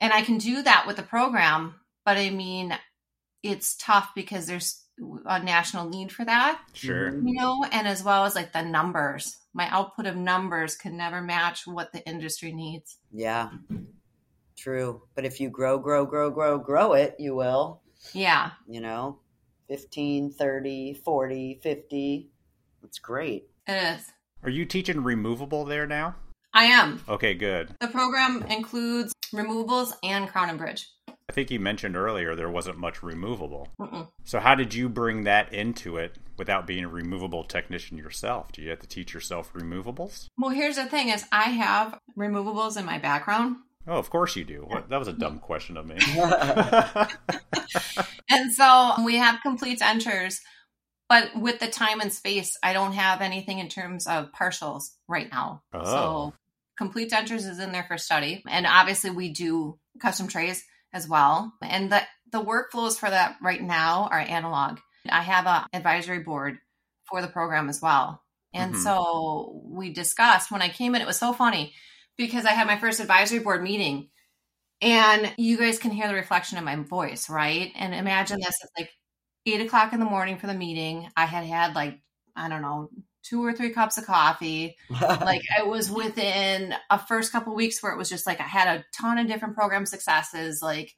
And 0.00 0.12
I 0.12 0.22
can 0.22 0.38
do 0.38 0.62
that 0.62 0.84
with 0.86 0.96
the 0.96 1.02
program, 1.02 1.76
but 2.04 2.16
I 2.16 2.30
mean, 2.30 2.76
it's 3.42 3.76
tough 3.76 4.10
because 4.14 4.46
there's 4.46 4.82
a 5.26 5.40
national 5.42 5.88
need 5.88 6.10
for 6.10 6.24
that, 6.24 6.60
Sure. 6.72 7.12
Mhm. 7.12 7.28
you 7.28 7.34
know, 7.34 7.64
and 7.70 7.86
as 7.86 8.02
well 8.02 8.24
as 8.24 8.34
like 8.34 8.52
the 8.52 8.62
numbers. 8.62 9.36
My 9.54 9.68
output 9.70 10.06
of 10.06 10.16
numbers 10.16 10.74
can 10.76 10.96
never 10.96 11.20
match 11.20 11.66
what 11.66 11.92
the 11.92 12.04
industry 12.08 12.52
needs. 12.52 12.98
Yeah. 13.12 13.50
True. 14.56 15.02
But 15.14 15.24
if 15.24 15.40
you 15.40 15.50
grow, 15.50 15.78
grow, 15.78 16.04
grow, 16.04 16.30
grow, 16.30 16.58
grow 16.58 16.94
it, 16.94 17.14
you 17.20 17.36
will, 17.36 17.80
Yeah. 18.12 18.50
you 18.66 18.80
know, 18.80 19.20
15, 19.68 20.32
30, 20.32 20.94
40, 20.94 21.60
50. 21.62 22.30
It's 22.88 22.98
great. 22.98 23.44
It 23.66 23.98
is. 23.98 24.06
Are 24.42 24.48
you 24.48 24.64
teaching 24.64 25.04
removable 25.04 25.66
there 25.66 25.86
now? 25.86 26.16
I 26.54 26.64
am. 26.64 27.02
Okay, 27.06 27.34
good. 27.34 27.74
The 27.82 27.88
program 27.88 28.42
includes 28.44 29.12
removables 29.34 29.92
and 30.02 30.26
crown 30.26 30.48
and 30.48 30.58
bridge. 30.58 30.88
I 31.06 31.34
think 31.34 31.50
you 31.50 31.60
mentioned 31.60 31.98
earlier 31.98 32.34
there 32.34 32.48
wasn't 32.48 32.78
much 32.78 33.02
removable. 33.02 33.68
Mm-mm. 33.78 34.08
So 34.24 34.40
how 34.40 34.54
did 34.54 34.72
you 34.72 34.88
bring 34.88 35.24
that 35.24 35.52
into 35.52 35.98
it 35.98 36.16
without 36.38 36.66
being 36.66 36.84
a 36.84 36.88
removable 36.88 37.44
technician 37.44 37.98
yourself? 37.98 38.52
Do 38.52 38.62
you 38.62 38.70
have 38.70 38.80
to 38.80 38.88
teach 38.88 39.12
yourself 39.12 39.52
removables? 39.52 40.28
Well, 40.38 40.50
here's 40.50 40.76
the 40.76 40.86
thing 40.86 41.10
is 41.10 41.26
I 41.30 41.50
have 41.50 41.98
removables 42.16 42.78
in 42.78 42.86
my 42.86 42.98
background. 42.98 43.56
Oh, 43.86 43.98
of 43.98 44.08
course 44.08 44.34
you 44.34 44.44
do. 44.44 44.64
What, 44.66 44.88
that 44.88 44.98
was 44.98 45.08
a 45.08 45.12
dumb 45.12 45.40
question 45.40 45.76
of 45.76 45.84
me. 45.84 45.98
And 48.30 48.52
so 48.52 48.94
we 49.04 49.16
have 49.16 49.40
complete 49.42 49.80
dentures, 49.80 50.40
but 51.08 51.34
with 51.36 51.58
the 51.58 51.68
time 51.68 52.00
and 52.00 52.12
space, 52.12 52.56
I 52.62 52.72
don't 52.72 52.92
have 52.92 53.20
anything 53.20 53.58
in 53.58 53.68
terms 53.68 54.06
of 54.06 54.32
partials 54.32 54.90
right 55.08 55.30
now. 55.30 55.62
Oh. 55.72 55.84
So 55.84 56.34
complete 56.76 57.10
dentures 57.10 57.48
is 57.48 57.58
in 57.58 57.72
there 57.72 57.84
for 57.84 57.98
study. 57.98 58.42
And 58.46 58.66
obviously 58.66 59.10
we 59.10 59.30
do 59.30 59.78
custom 60.00 60.28
trays 60.28 60.64
as 60.92 61.08
well. 61.08 61.52
And 61.62 61.90
the, 61.90 62.02
the 62.30 62.42
workflows 62.42 62.98
for 62.98 63.10
that 63.10 63.36
right 63.42 63.62
now 63.62 64.08
are 64.10 64.20
analog. 64.20 64.78
I 65.08 65.22
have 65.22 65.46
a 65.46 65.66
advisory 65.72 66.20
board 66.20 66.58
for 67.04 67.22
the 67.22 67.28
program 67.28 67.68
as 67.68 67.80
well. 67.80 68.22
And 68.54 68.74
Mhm. 68.74 68.82
so 68.82 69.60
we 69.64 69.92
discussed 69.92 70.50
when 70.50 70.62
I 70.62 70.68
came 70.68 70.94
in, 70.94 71.02
it 71.02 71.06
was 71.06 71.18
so 71.18 71.32
funny 71.32 71.74
because 72.16 72.44
I 72.44 72.50
had 72.50 72.66
my 72.66 72.78
first 72.78 73.00
advisory 73.00 73.38
board 73.38 73.62
meeting 73.62 74.10
and 74.80 75.32
you 75.36 75.58
guys 75.58 75.78
can 75.78 75.90
hear 75.90 76.08
the 76.08 76.14
reflection 76.14 76.58
of 76.58 76.64
my 76.64 76.76
voice, 76.76 77.28
right? 77.28 77.72
And 77.74 77.94
imagine 77.94 78.38
this 78.38 78.54
it's 78.62 78.72
like 78.78 78.90
eight 79.54 79.60
o'clock 79.60 79.92
in 79.92 80.00
the 80.00 80.06
morning 80.06 80.38
for 80.38 80.46
the 80.46 80.54
meeting. 80.54 81.10
I 81.16 81.26
had 81.26 81.44
had 81.44 81.74
like, 81.74 82.00
I 82.36 82.48
don't 82.48 82.62
know, 82.62 82.90
two 83.22 83.44
or 83.44 83.52
three 83.52 83.70
cups 83.70 83.98
of 83.98 84.06
coffee. 84.06 84.76
Like 85.00 85.42
I 85.56 85.64
was 85.64 85.90
within 85.90 86.74
a 86.90 86.98
first 86.98 87.32
couple 87.32 87.54
weeks 87.54 87.82
where 87.82 87.92
it 87.92 87.98
was 87.98 88.08
just 88.08 88.26
like 88.26 88.40
I 88.40 88.44
had 88.44 88.78
a 88.78 88.84
ton 88.98 89.18
of 89.18 89.26
different 89.26 89.54
program 89.54 89.84
successes, 89.84 90.62
like, 90.62 90.94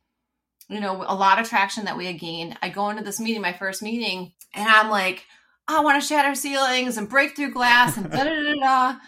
you 0.69 0.79
know, 0.79 1.05
a 1.07 1.15
lot 1.15 1.41
of 1.41 1.49
traction 1.49 1.87
that 1.87 1.97
we 1.97 2.07
had 2.07 2.21
gained. 2.21 2.57
I 2.63 2.69
go 2.69 2.91
into 2.91 3.03
this 3.03 3.19
meeting, 3.19 3.43
my 3.43 3.53
first 3.53 3.83
meeting, 3.83 4.33
and 4.55 4.69
I'm 4.69 4.89
like, 4.91 5.25
I 5.67 5.81
want 5.81 6.01
to 6.01 6.07
shatter 6.07 6.35
ceilings 6.35 6.97
and 6.97 7.09
break 7.09 7.35
through 7.35 7.53
glass 7.53 7.97
and 7.97 8.11
da 8.11 8.25
da 8.25 8.43
da 8.43 8.55
da. 8.55 8.99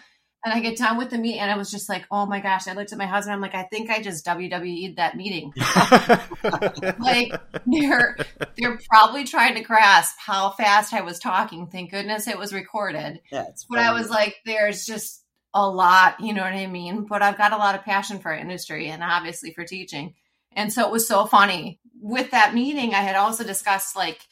And 0.45 0.53
I 0.53 0.59
get 0.59 0.77
done 0.77 0.97
with 0.97 1.09
the 1.09 1.17
meeting, 1.17 1.39
and 1.39 1.49
I 1.49 1.55
was 1.55 1.71
just 1.71 1.87
like, 1.87 2.05
oh 2.11 2.25
my 2.25 2.41
gosh. 2.41 2.67
I 2.67 2.73
looked 2.73 2.91
at 2.91 2.97
my 2.97 3.05
husband. 3.05 3.33
I'm 3.33 3.41
like, 3.41 3.55
I 3.55 3.63
think 3.63 3.89
I 3.89 4.01
just 4.01 4.25
WWE'd 4.25 4.97
that 4.97 5.15
meeting. 5.15 5.53
like 6.99 7.33
they're 7.65 8.17
they're 8.57 8.79
probably 8.89 9.23
trying 9.23 9.55
to 9.55 9.61
grasp 9.61 10.15
how 10.19 10.49
fast 10.51 10.93
I 10.93 11.01
was 11.01 11.19
talking. 11.19 11.67
Thank 11.67 11.91
goodness 11.91 12.27
it 12.27 12.37
was 12.37 12.53
recorded. 12.53 13.21
yeah, 13.31 13.45
But 13.69 13.79
I 13.79 13.93
was 13.93 14.09
like, 14.09 14.35
there's 14.45 14.85
just 14.85 15.23
a 15.53 15.67
lot, 15.67 16.19
you 16.19 16.33
know 16.33 16.41
what 16.41 16.53
I 16.53 16.67
mean? 16.67 17.05
But 17.05 17.21
I've 17.21 17.37
got 17.37 17.53
a 17.53 17.57
lot 17.57 17.75
of 17.75 17.83
passion 17.83 18.19
for 18.19 18.33
industry 18.33 18.89
and 18.89 19.03
obviously 19.03 19.53
for 19.53 19.63
teaching. 19.63 20.15
And 20.55 20.73
so 20.73 20.85
it 20.85 20.91
was 20.91 21.07
so 21.07 21.25
funny. 21.25 21.79
With 22.01 22.31
that 22.31 22.53
meeting, 22.53 22.93
I 22.93 23.01
had 23.01 23.15
also 23.15 23.43
discussed 23.43 23.95
like 23.95 24.27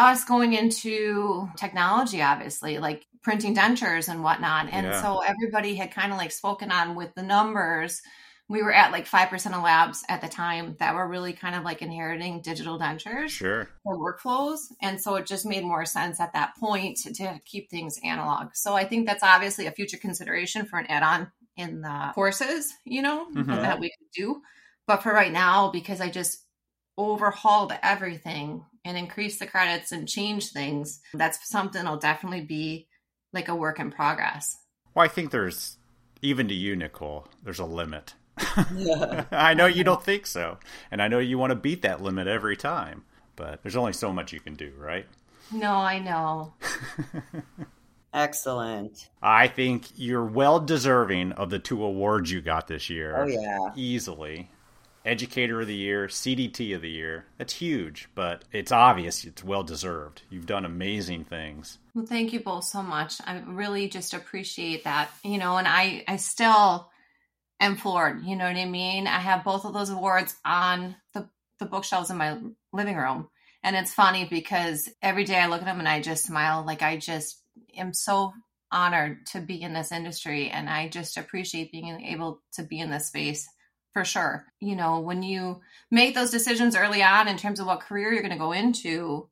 us 0.00 0.24
going 0.24 0.54
into 0.54 1.48
technology, 1.56 2.22
obviously, 2.22 2.78
like 2.78 3.06
printing 3.22 3.54
dentures 3.54 4.08
and 4.08 4.22
whatnot. 4.22 4.68
And 4.72 4.86
Yeah. 4.86 5.02
so 5.02 5.20
everybody 5.20 5.74
had 5.76 5.92
kind 5.92 6.10
of 6.12 6.18
like 6.18 6.32
spoken 6.32 6.72
on 6.72 6.94
with 6.94 7.14
the 7.14 7.22
numbers. 7.22 8.00
We 8.48 8.62
were 8.62 8.72
at 8.72 8.90
like 8.90 9.06
5% 9.06 9.54
of 9.54 9.62
labs 9.62 10.02
at 10.08 10.20
the 10.22 10.26
time 10.28 10.74
that 10.80 10.94
were 10.94 11.06
really 11.06 11.32
kind 11.34 11.54
of 11.54 11.62
like 11.62 11.82
inheriting 11.82 12.40
digital 12.40 12.80
dentures 12.80 13.28
sure. 13.28 13.68
for 13.84 13.96
workflows. 13.96 14.58
And 14.82 15.00
so 15.00 15.14
it 15.16 15.26
just 15.26 15.46
made 15.46 15.64
more 15.64 15.84
sense 15.84 16.18
at 16.18 16.32
that 16.32 16.56
point 16.56 16.96
to, 17.14 17.40
keep 17.44 17.70
things 17.70 18.00
analog. 18.02 18.48
So 18.54 18.74
I 18.74 18.84
think 18.84 19.06
that's 19.06 19.22
obviously 19.22 19.66
a 19.66 19.70
future 19.72 19.98
consideration 19.98 20.66
for 20.66 20.78
an 20.80 20.86
add 20.86 21.02
on 21.02 21.30
in 21.56 21.82
the 21.82 22.10
courses, 22.14 22.72
you 22.84 23.02
know, 23.02 23.28
Mhm. 23.34 23.46
that 23.60 23.78
we 23.78 23.90
could 23.90 24.10
do. 24.14 24.42
But 24.86 25.02
for 25.02 25.12
right 25.12 25.30
now, 25.32 25.70
because 25.70 26.00
I 26.00 26.08
just 26.10 26.44
overhauled 27.00 27.72
everything 27.82 28.64
and 28.84 28.96
increased 28.96 29.38
the 29.38 29.46
credits 29.46 29.92
and 29.92 30.08
changed 30.08 30.52
things, 30.52 31.00
that's 31.14 31.48
something 31.50 31.84
will 31.84 31.96
definitely 31.96 32.42
be 32.42 32.88
like 33.32 33.48
a 33.48 33.54
work 33.54 33.78
in 33.78 33.90
progress. 33.90 34.56
Well, 34.94 35.04
I 35.04 35.08
think 35.08 35.30
there's, 35.30 35.78
even 36.20 36.48
to 36.48 36.54
you, 36.54 36.76
Nicole, 36.76 37.28
there's 37.42 37.58
a 37.58 37.64
limit. 37.64 38.14
Yeah. 38.76 39.24
I 39.30 39.54
know 39.54 39.66
you 39.66 39.84
don't 39.84 40.02
think 40.02 40.26
so. 40.26 40.58
And 40.90 41.00
I 41.00 41.08
know 41.08 41.18
you 41.18 41.38
want 41.38 41.50
to 41.50 41.56
beat 41.56 41.82
that 41.82 42.02
limit 42.02 42.26
every 42.26 42.56
time. 42.56 43.04
But 43.36 43.62
there's 43.62 43.76
only 43.76 43.94
so 43.94 44.12
much 44.12 44.34
you 44.34 44.40
can 44.40 44.54
do, 44.54 44.72
right? 44.76 45.06
No, 45.50 45.72
I 45.72 45.98
know. 45.98 46.52
Excellent. 48.12 49.08
I 49.22 49.48
think 49.48 49.86
you're 49.96 50.24
well 50.24 50.60
deserving 50.60 51.32
of 51.32 51.48
the 51.48 51.58
two 51.58 51.82
awards 51.82 52.30
you 52.30 52.42
got 52.42 52.66
this 52.66 52.90
year. 52.90 53.16
Oh, 53.16 53.26
yeah. 53.26 53.70
Easily. 53.76 54.50
Educator 55.04 55.60
of 55.60 55.66
the 55.66 55.74
Year, 55.74 56.06
CDT 56.06 56.74
of 56.74 56.82
the 56.82 56.90
Year. 56.90 57.24
That's 57.38 57.54
huge, 57.54 58.08
but 58.14 58.44
it's 58.52 58.72
obvious 58.72 59.24
it's 59.24 59.42
well 59.42 59.62
deserved. 59.62 60.22
You've 60.28 60.46
done 60.46 60.64
amazing 60.64 61.24
things. 61.24 61.78
Well, 61.94 62.06
thank 62.06 62.32
you 62.32 62.40
both 62.40 62.64
so 62.64 62.82
much. 62.82 63.20
I 63.24 63.42
really 63.46 63.88
just 63.88 64.14
appreciate 64.14 64.84
that, 64.84 65.10
you 65.24 65.38
know, 65.38 65.56
and 65.56 65.66
I, 65.66 66.04
I 66.06 66.16
still 66.16 66.90
am 67.60 67.76
floored. 67.76 68.24
You 68.24 68.36
know 68.36 68.46
what 68.46 68.56
I 68.56 68.66
mean? 68.66 69.06
I 69.06 69.20
have 69.20 69.44
both 69.44 69.64
of 69.64 69.72
those 69.72 69.90
awards 69.90 70.36
on 70.44 70.96
the, 71.14 71.28
the 71.58 71.66
bookshelves 71.66 72.10
in 72.10 72.16
my 72.16 72.38
living 72.72 72.96
room. 72.96 73.28
And 73.62 73.76
it's 73.76 73.92
funny 73.92 74.26
because 74.28 74.88
every 75.02 75.24
day 75.24 75.38
I 75.38 75.46
look 75.46 75.60
at 75.60 75.66
them 75.66 75.78
and 75.78 75.88
I 75.88 76.00
just 76.00 76.24
smile. 76.24 76.64
Like 76.66 76.82
I 76.82 76.96
just 76.96 77.42
am 77.76 77.92
so 77.92 78.32
honored 78.72 79.26
to 79.26 79.40
be 79.40 79.60
in 79.60 79.74
this 79.74 79.92
industry. 79.92 80.48
And 80.48 80.68
I 80.68 80.88
just 80.88 81.16
appreciate 81.16 81.72
being 81.72 82.00
able 82.06 82.42
to 82.52 82.62
be 82.62 82.80
in 82.80 82.90
this 82.90 83.08
space 83.08 83.48
for 83.92 84.04
sure. 84.04 84.46
You 84.60 84.76
know, 84.76 85.00
when 85.00 85.22
you 85.22 85.60
make 85.90 86.14
those 86.14 86.30
decisions 86.30 86.76
early 86.76 87.02
on 87.02 87.28
in 87.28 87.36
terms 87.36 87.60
of 87.60 87.66
what 87.66 87.80
career 87.80 88.12
you're 88.12 88.22
going 88.22 88.32
to 88.32 88.38
go 88.38 88.52
into, 88.52 89.28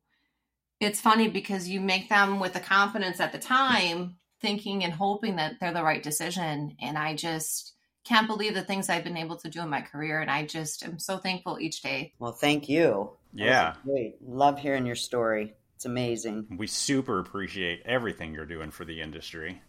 it's 0.79 1.01
funny 1.01 1.27
because 1.27 1.67
you 1.67 1.81
make 1.81 2.09
them 2.09 2.39
with 2.39 2.53
the 2.53 2.59
confidence 2.59 3.19
at 3.19 3.31
the 3.31 3.39
time, 3.39 4.15
thinking 4.41 4.83
and 4.83 4.93
hoping 4.93 5.35
that 5.35 5.59
they're 5.59 5.73
the 5.73 5.83
right 5.83 6.03
decision. 6.03 6.75
And 6.81 6.97
I 6.97 7.15
just 7.15 7.73
can't 8.05 8.27
believe 8.27 8.53
the 8.53 8.63
things 8.63 8.89
I've 8.89 9.03
been 9.03 9.17
able 9.17 9.35
to 9.37 9.49
do 9.49 9.61
in 9.61 9.69
my 9.69 9.81
career. 9.81 10.21
And 10.21 10.31
I 10.31 10.45
just 10.45 10.85
am 10.85 10.99
so 10.99 11.17
thankful 11.17 11.59
each 11.59 11.81
day. 11.81 12.13
Well, 12.19 12.31
thank 12.31 12.69
you. 12.69 13.11
Yeah. 13.33 13.75
Great. 13.83 14.15
Love 14.21 14.59
hearing 14.59 14.85
your 14.85 14.95
story. 14.95 15.53
It's 15.75 15.85
amazing. 15.85 16.47
We 16.57 16.67
super 16.67 17.19
appreciate 17.19 17.83
everything 17.85 18.33
you're 18.33 18.45
doing 18.45 18.71
for 18.71 18.83
the 18.83 19.01
industry. 19.01 19.61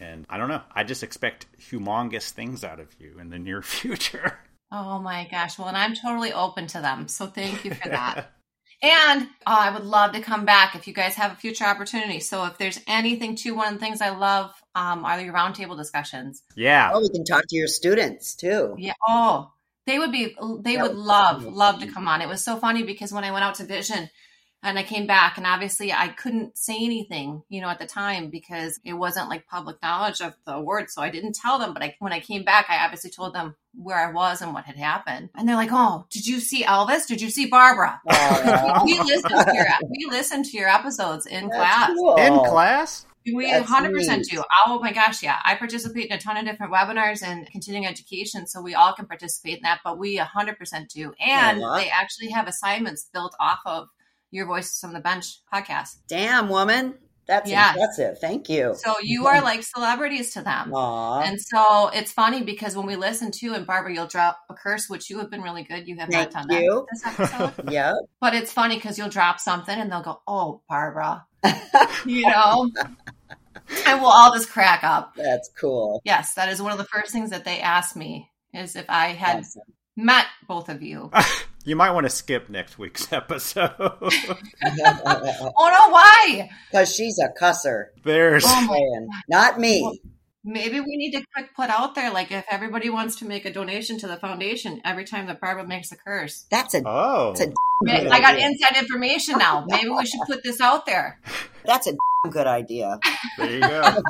And 0.00 0.26
I 0.28 0.38
don't 0.38 0.48
know, 0.48 0.62
I 0.74 0.84
just 0.84 1.02
expect 1.02 1.46
humongous 1.70 2.30
things 2.30 2.64
out 2.64 2.80
of 2.80 2.88
you 2.98 3.18
in 3.20 3.30
the 3.30 3.38
near 3.38 3.62
future. 3.76 4.38
Oh 4.72 4.98
my 4.98 5.28
gosh. 5.30 5.58
Well, 5.58 5.68
and 5.68 5.76
I'm 5.76 5.94
totally 5.94 6.32
open 6.32 6.66
to 6.68 6.80
them. 6.80 7.06
So 7.08 7.26
thank 7.26 7.64
you 7.64 7.74
for 7.74 7.88
that. 7.88 8.30
And 8.82 9.22
oh, 9.46 9.56
I 9.58 9.70
would 9.70 9.84
love 9.84 10.12
to 10.12 10.20
come 10.20 10.44
back 10.44 10.74
if 10.74 10.86
you 10.86 10.92
guys 10.92 11.14
have 11.14 11.32
a 11.32 11.36
future 11.36 11.64
opportunity. 11.64 12.20
So 12.20 12.44
if 12.44 12.58
there's 12.58 12.78
anything 12.86 13.34
too, 13.34 13.54
one 13.54 13.68
of 13.68 13.74
the 13.74 13.80
things 13.80 14.02
I 14.02 14.10
love 14.10 14.50
um, 14.74 15.06
are 15.06 15.18
your 15.20 15.32
roundtable 15.32 15.74
discussions. 15.76 16.42
yeah. 16.54 16.90
Oh, 16.92 17.00
we 17.00 17.08
can 17.08 17.24
talk 17.24 17.44
to 17.48 17.56
your 17.56 17.68
students 17.68 18.34
too. 18.34 18.74
Yeah. 18.76 18.92
Oh, 19.08 19.52
they 19.86 19.98
would 19.98 20.12
be. 20.12 20.36
They 20.60 20.74
That 20.76 20.82
would 20.82 20.96
would- 20.96 20.98
love 20.98 21.44
love 21.44 21.78
to 21.80 21.86
come 21.86 22.08
on. 22.08 22.20
It 22.20 22.28
was 22.28 22.44
so 22.44 22.58
funny 22.58 22.82
because 22.82 23.10
when 23.10 23.24
I 23.24 23.30
went 23.30 23.44
out 23.44 23.54
to 23.54 23.64
Vision, 23.64 24.10
and 24.64 24.78
I 24.78 24.82
came 24.82 25.06
back, 25.06 25.36
and 25.36 25.46
obviously 25.46 25.92
I 25.92 26.08
couldn't 26.08 26.56
say 26.58 26.74
anything, 26.76 27.42
you 27.48 27.60
know, 27.60 27.68
at 27.68 27.78
the 27.78 27.86
time 27.86 28.30
because 28.30 28.80
it 28.84 28.94
wasn't 28.94 29.28
like 29.28 29.46
public 29.46 29.76
knowledge 29.82 30.20
of 30.20 30.34
the 30.46 30.54
award. 30.54 30.90
So 30.90 31.02
I 31.02 31.10
didn't 31.10 31.34
tell 31.34 31.58
them. 31.58 31.72
But 31.74 31.82
I, 31.82 31.96
when 32.00 32.12
I 32.12 32.20
came 32.20 32.44
back, 32.44 32.66
I 32.68 32.84
obviously 32.84 33.10
told 33.10 33.34
them 33.34 33.54
where 33.76 33.98
I 33.98 34.10
was 34.12 34.40
and 34.40 34.54
what 34.54 34.64
had 34.64 34.76
happened. 34.76 35.30
And 35.36 35.48
they're 35.48 35.56
like, 35.56 35.70
"Oh, 35.72 36.06
did 36.10 36.26
you 36.26 36.40
see 36.40 36.64
Elvis? 36.64 37.06
Did 37.06 37.20
you 37.20 37.30
see 37.30 37.46
Barbara?" 37.46 38.00
Oh, 38.08 38.12
Aw, 38.12 38.82
we 38.86 38.98
listened 38.98 39.30
to 39.46 39.54
your 39.54 39.66
we 39.90 40.06
listened 40.10 40.44
to 40.46 40.56
your 40.56 40.68
episodes 40.68 41.26
in 41.26 41.48
that's 41.48 41.56
class. 41.56 41.90
cool. 41.94 42.16
In 42.16 42.34
class? 42.38 43.06
We 43.34 43.50
That's 43.50 43.70
100% 43.70 44.18
neat. 44.18 44.26
do. 44.32 44.42
Oh 44.66 44.78
my 44.80 44.92
gosh, 44.92 45.22
yeah. 45.22 45.38
I 45.46 45.54
participate 45.54 46.10
in 46.10 46.12
a 46.12 46.20
ton 46.20 46.36
of 46.36 46.44
different 46.44 46.70
webinars 46.74 47.22
and 47.22 47.46
continuing 47.50 47.86
education, 47.86 48.46
so 48.46 48.60
we 48.60 48.74
all 48.74 48.92
can 48.92 49.06
participate 49.06 49.56
in 49.56 49.62
that, 49.62 49.80
but 49.82 49.98
we 49.98 50.18
100% 50.18 50.88
do. 50.92 51.14
And 51.18 51.58
Yeah. 51.60 51.74
they 51.78 51.88
actually 51.88 52.28
have 52.28 52.46
assignments 52.48 53.08
built 53.14 53.34
off 53.40 53.60
of 53.64 53.88
your 54.34 54.46
Voices 54.46 54.78
from 54.80 54.92
the 54.92 55.00
Bench 55.00 55.38
podcast. 55.52 55.96
Damn, 56.08 56.48
woman. 56.48 56.94
That's 57.26 57.48
Yeah. 57.48 57.70
impressive. 57.72 58.18
Thank 58.18 58.50
you. 58.50 58.74
So 58.76 58.96
you 59.00 59.26
are 59.28 59.40
like 59.40 59.62
celebrities 59.62 60.34
to 60.34 60.42
them. 60.42 60.74
Aw. 60.74 61.20
And 61.22 61.40
so 61.40 61.88
it's 61.88 62.12
funny 62.12 62.42
because 62.42 62.76
when 62.76 62.84
we 62.84 62.96
listen 62.96 63.30
to, 63.30 63.54
and 63.54 63.66
Barbara, 63.66 63.94
you'll 63.94 64.06
drop 64.06 64.40
a 64.50 64.54
curse, 64.54 64.90
which 64.90 65.08
you 65.08 65.18
have 65.20 65.30
been 65.30 65.40
really 65.40 65.62
good. 65.62 65.88
You 65.88 65.96
have 65.96 66.10
Thank 66.10 66.34
not 66.34 66.48
done 66.48 66.62
you. 66.62 66.86
that 66.90 67.14
this 67.14 67.30
episode. 67.30 67.70
Yep. 67.72 67.94
but 68.20 68.34
it's 68.34 68.52
funny 68.52 68.74
because 68.74 68.98
you'll 68.98 69.08
drop 69.08 69.40
something 69.40 69.78
and 69.78 69.90
they'll 69.90 70.02
go, 70.02 70.20
Oh, 70.26 70.60
Barbara. 70.68 71.24
You 72.04 72.26
know? 72.28 72.70
and 73.86 74.00
we'll 74.02 74.10
all 74.10 74.34
just 74.34 74.50
crack 74.50 74.84
up. 74.84 75.14
That's 75.16 75.48
cool. 75.58 76.02
Yes, 76.04 76.34
that 76.34 76.50
is 76.50 76.60
one 76.60 76.72
of 76.72 76.78
the 76.78 76.84
first 76.84 77.10
things 77.12 77.30
that 77.30 77.44
they 77.46 77.60
ask 77.60 77.96
me 77.96 78.30
is 78.52 78.76
if 78.76 78.84
I 78.90 79.08
had 79.08 79.38
Awesome. 79.38 79.62
Met 79.96 80.26
both 80.46 80.68
of 80.68 80.82
you. 80.82 81.10
You 81.66 81.76
might 81.76 81.92
want 81.92 82.04
to 82.04 82.10
skip 82.10 82.50
next 82.50 82.78
week's 82.78 83.10
episode. 83.12 83.72
oh 83.78 83.96
no, 84.02 85.88
why? 85.90 86.50
Because 86.70 86.94
she's 86.94 87.18
a 87.18 87.30
cusser. 87.42 87.86
There's 88.04 88.44
Oh 88.46 89.08
Not 89.30 89.58
me. 89.58 90.00
Maybe 90.44 90.78
we 90.78 90.96
need 90.98 91.12
to 91.12 91.24
quick 91.34 91.54
put 91.56 91.70
out 91.70 91.94
there, 91.94 92.12
like 92.12 92.30
if 92.30 92.44
everybody 92.50 92.90
wants 92.90 93.16
to 93.16 93.24
make 93.24 93.46
a 93.46 93.52
donation 93.52 93.96
to 94.00 94.06
the 94.06 94.18
foundation 94.18 94.82
every 94.84 95.04
time 95.04 95.26
that 95.28 95.40
Barbara 95.40 95.66
makes 95.66 95.90
a 95.90 95.96
curse. 95.96 96.44
That's 96.50 96.74
a 96.74 96.82
oh, 96.84 97.32
That's 97.34 97.50
a 97.50 97.52
good 97.86 98.08
I 98.08 98.20
got 98.20 98.34
idea. 98.34 98.46
inside 98.48 98.76
information 98.76 99.38
now. 99.38 99.64
Maybe 99.66 99.88
we 99.88 100.04
should 100.04 100.20
put 100.26 100.42
this 100.42 100.60
out 100.60 100.84
there. 100.84 101.18
that's 101.64 101.86
a 101.86 101.94
good 102.28 102.46
idea. 102.46 102.98
there 103.38 103.50
you 103.50 103.60
go. 103.60 104.02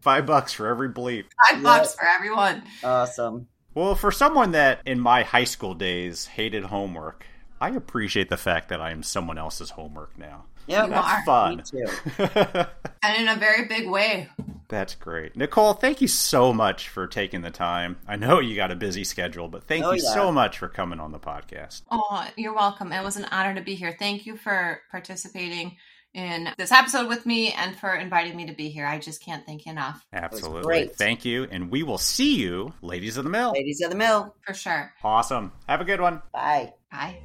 Five 0.00 0.24
bucks 0.24 0.54
for 0.54 0.66
every 0.68 0.88
bleep. 0.88 1.24
Five 1.50 1.62
bucks 1.62 1.94
for 1.94 2.06
everyone. 2.06 2.62
Awesome. 2.82 3.48
Well, 3.74 3.94
for 3.94 4.10
someone 4.10 4.52
that 4.52 4.80
in 4.84 4.98
my 5.00 5.22
high 5.22 5.44
school 5.44 5.74
days 5.74 6.26
hated 6.26 6.64
homework, 6.64 7.24
I 7.60 7.70
appreciate 7.70 8.28
the 8.28 8.36
fact 8.36 8.68
that 8.70 8.80
I 8.80 8.90
am 8.90 9.02
someone 9.02 9.38
else's 9.38 9.70
homework 9.70 10.18
now. 10.18 10.44
Yep. 10.66 10.84
You 10.86 10.90
That's 10.90 11.28
are. 11.28 11.50
Me 11.50 11.62
fun. 11.62 11.62
too. 11.64 12.64
And 13.02 13.22
in 13.22 13.28
a 13.28 13.36
very 13.36 13.64
big 13.66 13.88
way. 13.88 14.28
That's 14.68 14.94
great. 14.94 15.34
Nicole, 15.34 15.72
thank 15.72 16.02
you 16.02 16.06
so 16.06 16.52
much 16.52 16.90
for 16.90 17.06
taking 17.06 17.40
the 17.40 17.50
time. 17.50 17.96
I 18.06 18.16
know 18.16 18.40
you 18.40 18.54
got 18.56 18.70
a 18.70 18.76
busy 18.76 19.04
schedule, 19.04 19.48
but 19.48 19.64
thank 19.64 19.84
Oh, 19.86 19.92
you 19.92 20.02
yeah. 20.04 20.12
so 20.12 20.30
much 20.30 20.58
for 20.58 20.68
coming 20.68 21.00
on 21.00 21.10
the 21.12 21.18
podcast. 21.18 21.80
Oh, 21.90 22.28
you're 22.36 22.54
welcome. 22.54 22.92
It 22.92 23.02
was 23.02 23.16
an 23.16 23.24
honor 23.32 23.54
to 23.54 23.62
be 23.62 23.74
here. 23.74 23.96
Thank 23.98 24.26
you 24.26 24.36
for 24.36 24.80
participating 24.90 25.76
in 26.14 26.48
this 26.58 26.72
episode 26.72 27.08
with 27.08 27.24
me 27.26 27.52
and 27.52 27.76
for 27.76 27.94
inviting 27.94 28.36
me 28.36 28.46
to 28.46 28.52
be 28.52 28.68
here. 28.68 28.86
I 28.86 28.98
just 28.98 29.22
can't 29.22 29.44
thank 29.46 29.66
you 29.66 29.72
enough. 29.72 30.04
Absolutely. 30.12 30.62
great. 30.62 30.96
Thank 30.96 31.24
you. 31.24 31.46
And 31.50 31.70
we 31.70 31.82
will 31.82 31.98
see 31.98 32.36
you, 32.36 32.72
ladies 32.82 33.16
of 33.16 33.24
the 33.24 33.30
mill. 33.30 33.52
Ladies 33.52 33.80
of 33.80 33.90
the 33.90 33.96
mill. 33.96 34.34
For 34.42 34.54
sure. 34.54 34.92
Awesome. 35.04 35.52
Have 35.68 35.80
a 35.80 35.84
good 35.84 36.00
one. 36.00 36.22
Bye. 36.32 36.74
Bye. 36.90 37.18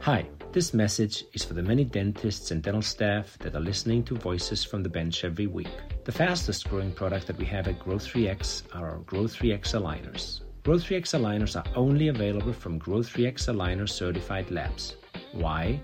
Hi, 0.00 0.26
this 0.52 0.74
message 0.74 1.24
is 1.34 1.44
for 1.44 1.54
the 1.54 1.62
many 1.62 1.84
dentists 1.84 2.50
and 2.50 2.62
dental 2.62 2.82
staff 2.82 3.38
that 3.40 3.54
are 3.54 3.60
listening 3.60 4.02
to 4.04 4.16
Voices 4.16 4.64
from 4.64 4.82
the 4.82 4.88
Bench 4.88 5.24
every 5.24 5.46
week. 5.46 5.68
The 6.04 6.12
fastest 6.12 6.68
growing 6.68 6.92
product 6.92 7.26
that 7.26 7.38
we 7.38 7.44
have 7.46 7.68
at 7.68 7.78
Grow3X 7.78 8.62
are 8.74 8.90
our 8.90 8.98
Grow3X 9.00 9.78
aligners. 9.78 10.40
Grow3X 10.62 11.18
aligners 11.18 11.56
are 11.56 11.64
only 11.74 12.08
available 12.08 12.52
from 12.52 12.78
Grow3X 12.78 13.48
aligner 13.48 13.88
certified 13.88 14.50
labs. 14.50 14.96
Why? 15.32 15.80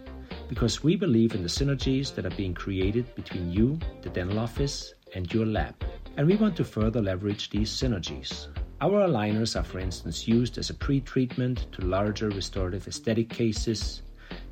Because 0.49 0.83
we 0.83 0.97
believe 0.97 1.35
in 1.35 1.43
the 1.43 1.49
synergies 1.49 2.15
that 2.15 2.27
are 2.27 2.37
being 2.37 2.53
created 2.53 3.15
between 3.15 3.51
you, 3.51 3.79
the 4.03 4.11
dental 4.11 4.39
office, 4.39 4.93
and 5.15 5.33
your 5.33 5.47
lab. 5.47 5.75
And 6.19 6.27
we 6.27 6.37
want 6.37 6.57
to 6.57 6.65
further 6.65 7.01
leverage 7.01 7.49
these 7.49 7.71
synergies. 7.71 8.49
Our 8.83 9.09
aligners 9.09 9.59
are, 9.59 9.65
for 9.65 9.79
instance, 9.79 10.29
used 10.29 10.59
as 10.59 10.69
a 10.69 10.75
pre 10.75 11.01
treatment 11.01 11.69
to 11.73 11.87
larger 11.87 12.29
restorative 12.29 12.87
aesthetic 12.87 13.31
cases. 13.31 14.03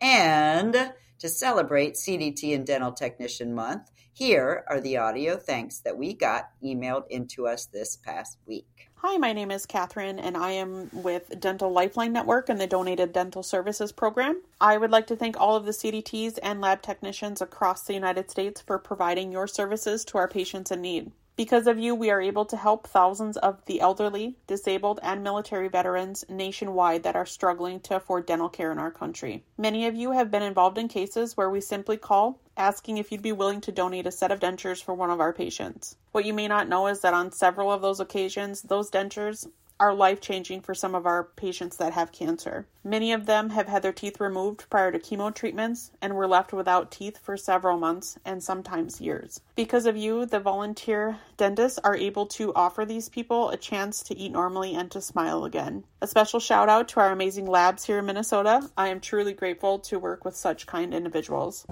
And 0.01 0.93
to 1.19 1.29
celebrate 1.29 1.95
CDT 1.95 2.55
and 2.55 2.67
Dental 2.67 2.93
Technician 2.93 3.55
Month, 3.55 3.91
here 4.19 4.65
are 4.67 4.81
the 4.81 4.97
audio 4.97 5.37
thanks 5.37 5.79
that 5.79 5.97
we 5.97 6.13
got 6.13 6.51
emailed 6.61 7.07
into 7.09 7.47
us 7.47 7.67
this 7.67 7.97
past 7.97 8.37
week. 8.47 8.89
Hi, 8.97 9.17
my 9.17 9.33
name 9.33 9.53
is 9.53 9.65
Catherine, 9.65 10.19
and 10.19 10.37
I 10.37 10.51
am 10.51 10.91
with 10.93 11.39
Dental 11.39 11.71
Lifeline 11.71 12.13
Network 12.13 12.49
and 12.49 12.61
the 12.61 12.67
Donated 12.67 13.13
Dental 13.13 13.45
Services 13.45 13.93
Program. 13.93 14.43
I 14.61 14.77
would 14.77 14.91
like 14.91 15.07
to 15.07 15.15
thank 15.15 15.39
all 15.39 15.55
of 15.55 15.67
the 15.67 15.71
CDTs 15.71 16.41
and 16.43 16.61
lab 16.61 16.83
technicians 16.83 17.41
across 17.41 17.85
the 17.85 17.95
United 17.95 18.29
States 18.29 18.61
for 18.61 18.77
providing 18.77 19.31
your 19.31 19.47
services 19.47 20.05
to 20.07 20.19
our 20.19 20.27
patients 20.27 20.73
in 20.73 20.81
need. 20.81 21.13
Because 21.39 21.69
of 21.69 21.79
you, 21.79 21.95
we 21.95 22.11
are 22.11 22.21
able 22.21 22.47
to 22.47 22.57
help 22.57 22.89
thousands 22.89 23.37
of 23.37 23.65
the 23.67 23.81
elderly, 23.81 24.35
disabled, 24.49 24.99
and 25.05 25.23
military 25.23 25.69
veterans 25.69 26.25
nationwide 26.29 27.05
that 27.05 27.15
are 27.15 27.25
struggling 27.25 27.79
to 27.83 27.95
afford 27.95 28.27
dental 28.27 28.49
care 28.49 28.73
in 28.73 28.79
our 28.81 28.91
country. 28.91 29.45
Many 29.57 29.87
of 29.87 29.95
you 29.95 30.11
have 30.11 30.33
been 30.33 30.43
involved 30.43 30.79
in 30.79 30.89
cases 30.89 31.37
where 31.37 31.49
we 31.49 31.61
simply 31.61 31.97
call 31.97 32.41
asking 32.57 32.99
if 32.99 33.13
you'd 33.13 33.23
be 33.23 33.31
willing 33.31 33.61
to 33.61 33.71
donate 33.71 34.09
a 34.09 34.11
set 34.11 34.33
of 34.33 34.41
dentures 34.41 34.83
for 34.83 34.95
one 34.95 35.11
of 35.11 35.21
our 35.21 35.33
patients. 35.33 35.97
What 36.11 36.25
you 36.25 36.35
may 36.35 36.49
not 36.49 36.69
know 36.69 36.89
is 36.89 37.03
that 37.03 37.15
on 37.15 37.31
several 37.31 37.71
of 37.71 37.83
those 37.83 38.01
occasions, 38.01 38.63
those 38.63 38.91
dentures 38.91 39.47
are 39.81 39.95
life 39.95 40.21
changing 40.21 40.61
for 40.61 40.75
some 40.75 40.95
of 40.95 41.07
our 41.07 41.25
patients 41.25 41.77
that 41.77 41.93
have 41.93 42.13
cancer. 42.13 42.67
Many 42.83 43.13
of 43.13 43.27
them 43.27 43.51
have 43.51 43.69
had 43.69 43.83
their 43.83 43.93
teeth 43.93 44.21
removed 44.21 44.69
prior 44.71 44.91
to 44.91 44.99
chemo 44.99 45.35
treatments 45.35 45.91
and 46.01 46.15
were 46.15 46.27
left 46.27 46.53
without 46.53 46.91
teeth 46.91 47.19
for 47.19 47.37
several 47.37 47.79
months 47.79 48.19
and 48.25 48.43
sometimes 48.43 49.01
years. 49.01 49.41
Because 49.55 49.87
of 49.87 49.97
you, 49.97 50.27
the 50.27 50.41
volunteer 50.41 51.19
dentists 51.37 51.79
are 51.85 51.97
able 51.97 52.27
to 52.27 52.55
offer 52.55 52.85
these 52.85 53.09
people 53.09 53.51
a 53.51 53.57
chance 53.57 54.03
to 54.05 54.17
eat 54.17 54.33
normally 54.33 54.75
and 54.75 54.91
to 54.91 55.01
smile 55.01 55.45
again. 55.45 55.85
A 56.01 56.07
special 56.07 56.41
shout 56.41 56.69
out 56.69 56.89
to 56.89 57.01
our 57.01 57.13
amazing 57.13 57.47
labs 57.47 57.85
here 57.85 57.99
in 57.99 58.07
Minnesota. 58.07 58.69
I 58.77 58.89
am 58.89 59.01
truly 59.01 59.33
grateful 59.33 59.79
to 59.81 59.99
work 59.99 60.25
with 60.25 60.37
such 60.37 60.67
kind 60.67 60.95
individuals. 60.95 61.67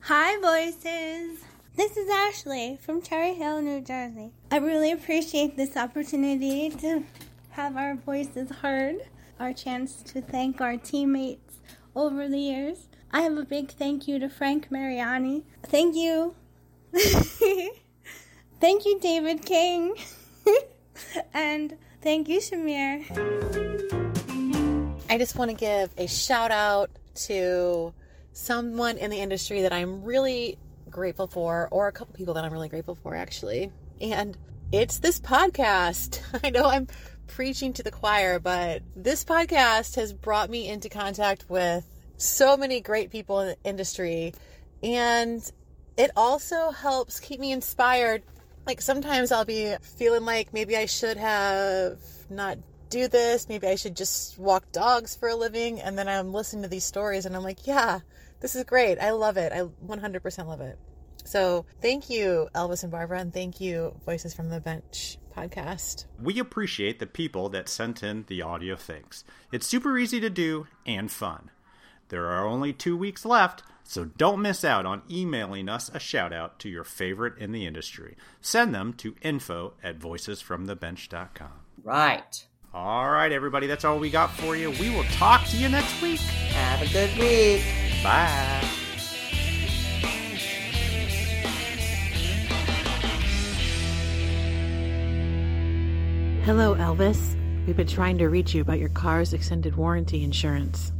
Hi, 0.00 0.36
voices. 0.40 1.38
This 1.74 1.96
is 1.96 2.06
Ashley 2.10 2.78
from 2.82 3.00
Cherry 3.00 3.32
Hill, 3.32 3.62
New 3.62 3.80
Jersey. 3.80 4.32
I 4.50 4.58
really 4.58 4.92
appreciate 4.92 5.56
this 5.56 5.74
opportunity 5.74 6.68
to 6.68 7.02
have 7.48 7.78
our 7.78 7.94
voices 7.94 8.50
heard, 8.50 8.96
our 9.40 9.54
chance 9.54 10.02
to 10.02 10.20
thank 10.20 10.60
our 10.60 10.76
teammates 10.76 11.60
over 11.96 12.28
the 12.28 12.38
years. 12.38 12.88
I 13.10 13.22
have 13.22 13.38
a 13.38 13.44
big 13.46 13.70
thank 13.70 14.06
you 14.06 14.18
to 14.18 14.28
Frank 14.28 14.70
Mariani. 14.70 15.44
Thank 15.62 15.96
you. 15.96 16.34
thank 18.60 18.84
you, 18.84 19.00
David 19.00 19.42
King. 19.46 19.94
and 21.32 21.78
thank 22.02 22.28
you, 22.28 22.40
Shamir. 22.40 23.06
I 25.08 25.16
just 25.16 25.36
want 25.36 25.50
to 25.50 25.56
give 25.56 25.88
a 25.96 26.06
shout 26.06 26.50
out 26.50 26.90
to 27.14 27.94
someone 28.34 28.98
in 28.98 29.10
the 29.10 29.20
industry 29.20 29.62
that 29.62 29.72
I'm 29.72 30.04
really 30.04 30.58
grateful 30.92 31.26
for, 31.26 31.68
or 31.70 31.88
a 31.88 31.92
couple 31.92 32.14
people 32.14 32.34
that 32.34 32.44
I'm 32.44 32.52
really 32.52 32.68
grateful 32.68 32.94
for, 32.94 33.14
actually. 33.14 33.72
And 34.00 34.36
it's 34.70 34.98
this 34.98 35.20
podcast. 35.20 36.20
I 36.44 36.50
know 36.50 36.64
I'm 36.64 36.86
preaching 37.26 37.72
to 37.74 37.82
the 37.82 37.90
choir, 37.90 38.38
but 38.38 38.82
this 38.94 39.24
podcast 39.24 39.96
has 39.96 40.12
brought 40.12 40.50
me 40.50 40.68
into 40.68 40.88
contact 40.88 41.46
with 41.48 41.84
so 42.16 42.56
many 42.56 42.80
great 42.80 43.10
people 43.10 43.40
in 43.40 43.48
the 43.48 43.56
industry. 43.64 44.34
And 44.82 45.42
it 45.96 46.10
also 46.16 46.70
helps 46.70 47.20
keep 47.20 47.40
me 47.40 47.52
inspired. 47.52 48.22
Like 48.66 48.80
sometimes 48.80 49.32
I'll 49.32 49.44
be 49.44 49.74
feeling 49.98 50.24
like 50.24 50.52
maybe 50.52 50.76
I 50.76 50.86
should 50.86 51.16
have 51.16 51.98
not 52.30 52.58
do 52.90 53.08
this. 53.08 53.48
Maybe 53.48 53.66
I 53.66 53.74
should 53.74 53.96
just 53.96 54.38
walk 54.38 54.70
dogs 54.70 55.16
for 55.16 55.28
a 55.28 55.34
living. 55.34 55.80
And 55.80 55.98
then 55.98 56.08
I'm 56.08 56.32
listening 56.32 56.62
to 56.62 56.68
these 56.68 56.84
stories 56.84 57.26
and 57.26 57.34
I'm 57.34 57.42
like, 57.42 57.66
yeah, 57.66 58.00
this 58.42 58.56
is 58.56 58.64
great. 58.64 58.98
I 58.98 59.12
love 59.12 59.36
it. 59.36 59.52
I 59.52 59.62
100% 59.86 60.46
love 60.46 60.60
it. 60.60 60.78
So 61.24 61.64
thank 61.80 62.10
you, 62.10 62.48
Elvis 62.54 62.82
and 62.82 62.90
Barbara, 62.90 63.20
and 63.20 63.32
thank 63.32 63.60
you, 63.60 63.94
Voices 64.04 64.34
from 64.34 64.50
the 64.50 64.60
Bench 64.60 65.18
podcast. 65.34 66.06
We 66.20 66.38
appreciate 66.40 66.98
the 66.98 67.06
people 67.06 67.48
that 67.50 67.68
sent 67.68 68.02
in 68.02 68.24
the 68.26 68.42
audio 68.42 68.74
things. 68.76 69.24
It's 69.52 69.66
super 69.66 69.96
easy 69.96 70.20
to 70.20 70.28
do 70.28 70.66
and 70.84 71.10
fun. 71.10 71.50
There 72.08 72.26
are 72.26 72.46
only 72.46 72.72
two 72.72 72.96
weeks 72.96 73.24
left, 73.24 73.62
so 73.84 74.04
don't 74.04 74.42
miss 74.42 74.64
out 74.64 74.84
on 74.84 75.02
emailing 75.08 75.68
us 75.68 75.90
a 75.94 76.00
shout 76.00 76.32
out 76.32 76.58
to 76.58 76.68
your 76.68 76.84
favorite 76.84 77.38
in 77.38 77.52
the 77.52 77.66
industry. 77.66 78.16
Send 78.40 78.74
them 78.74 78.92
to 78.94 79.14
info 79.22 79.74
at 79.82 80.00
voicesfromthebench.com. 80.00 81.52
Right. 81.84 82.46
All 82.74 83.08
right, 83.08 83.30
everybody, 83.30 83.68
that's 83.68 83.84
all 83.84 83.98
we 83.98 84.10
got 84.10 84.32
for 84.32 84.56
you. 84.56 84.70
We 84.72 84.90
will 84.90 85.04
talk 85.04 85.46
to 85.48 85.56
you 85.56 85.68
next 85.68 86.02
week. 86.02 86.20
Have 86.20 86.82
a 86.82 86.92
good 86.92 87.16
week. 87.18 87.91
Bye. 88.02 88.68
Hello, 96.44 96.74
Elvis. 96.74 97.36
We've 97.66 97.76
been 97.76 97.86
trying 97.86 98.18
to 98.18 98.28
reach 98.28 98.52
you 98.52 98.62
about 98.62 98.80
your 98.80 98.88
car's 98.88 99.32
extended 99.32 99.76
warranty 99.76 100.24
insurance. 100.24 100.92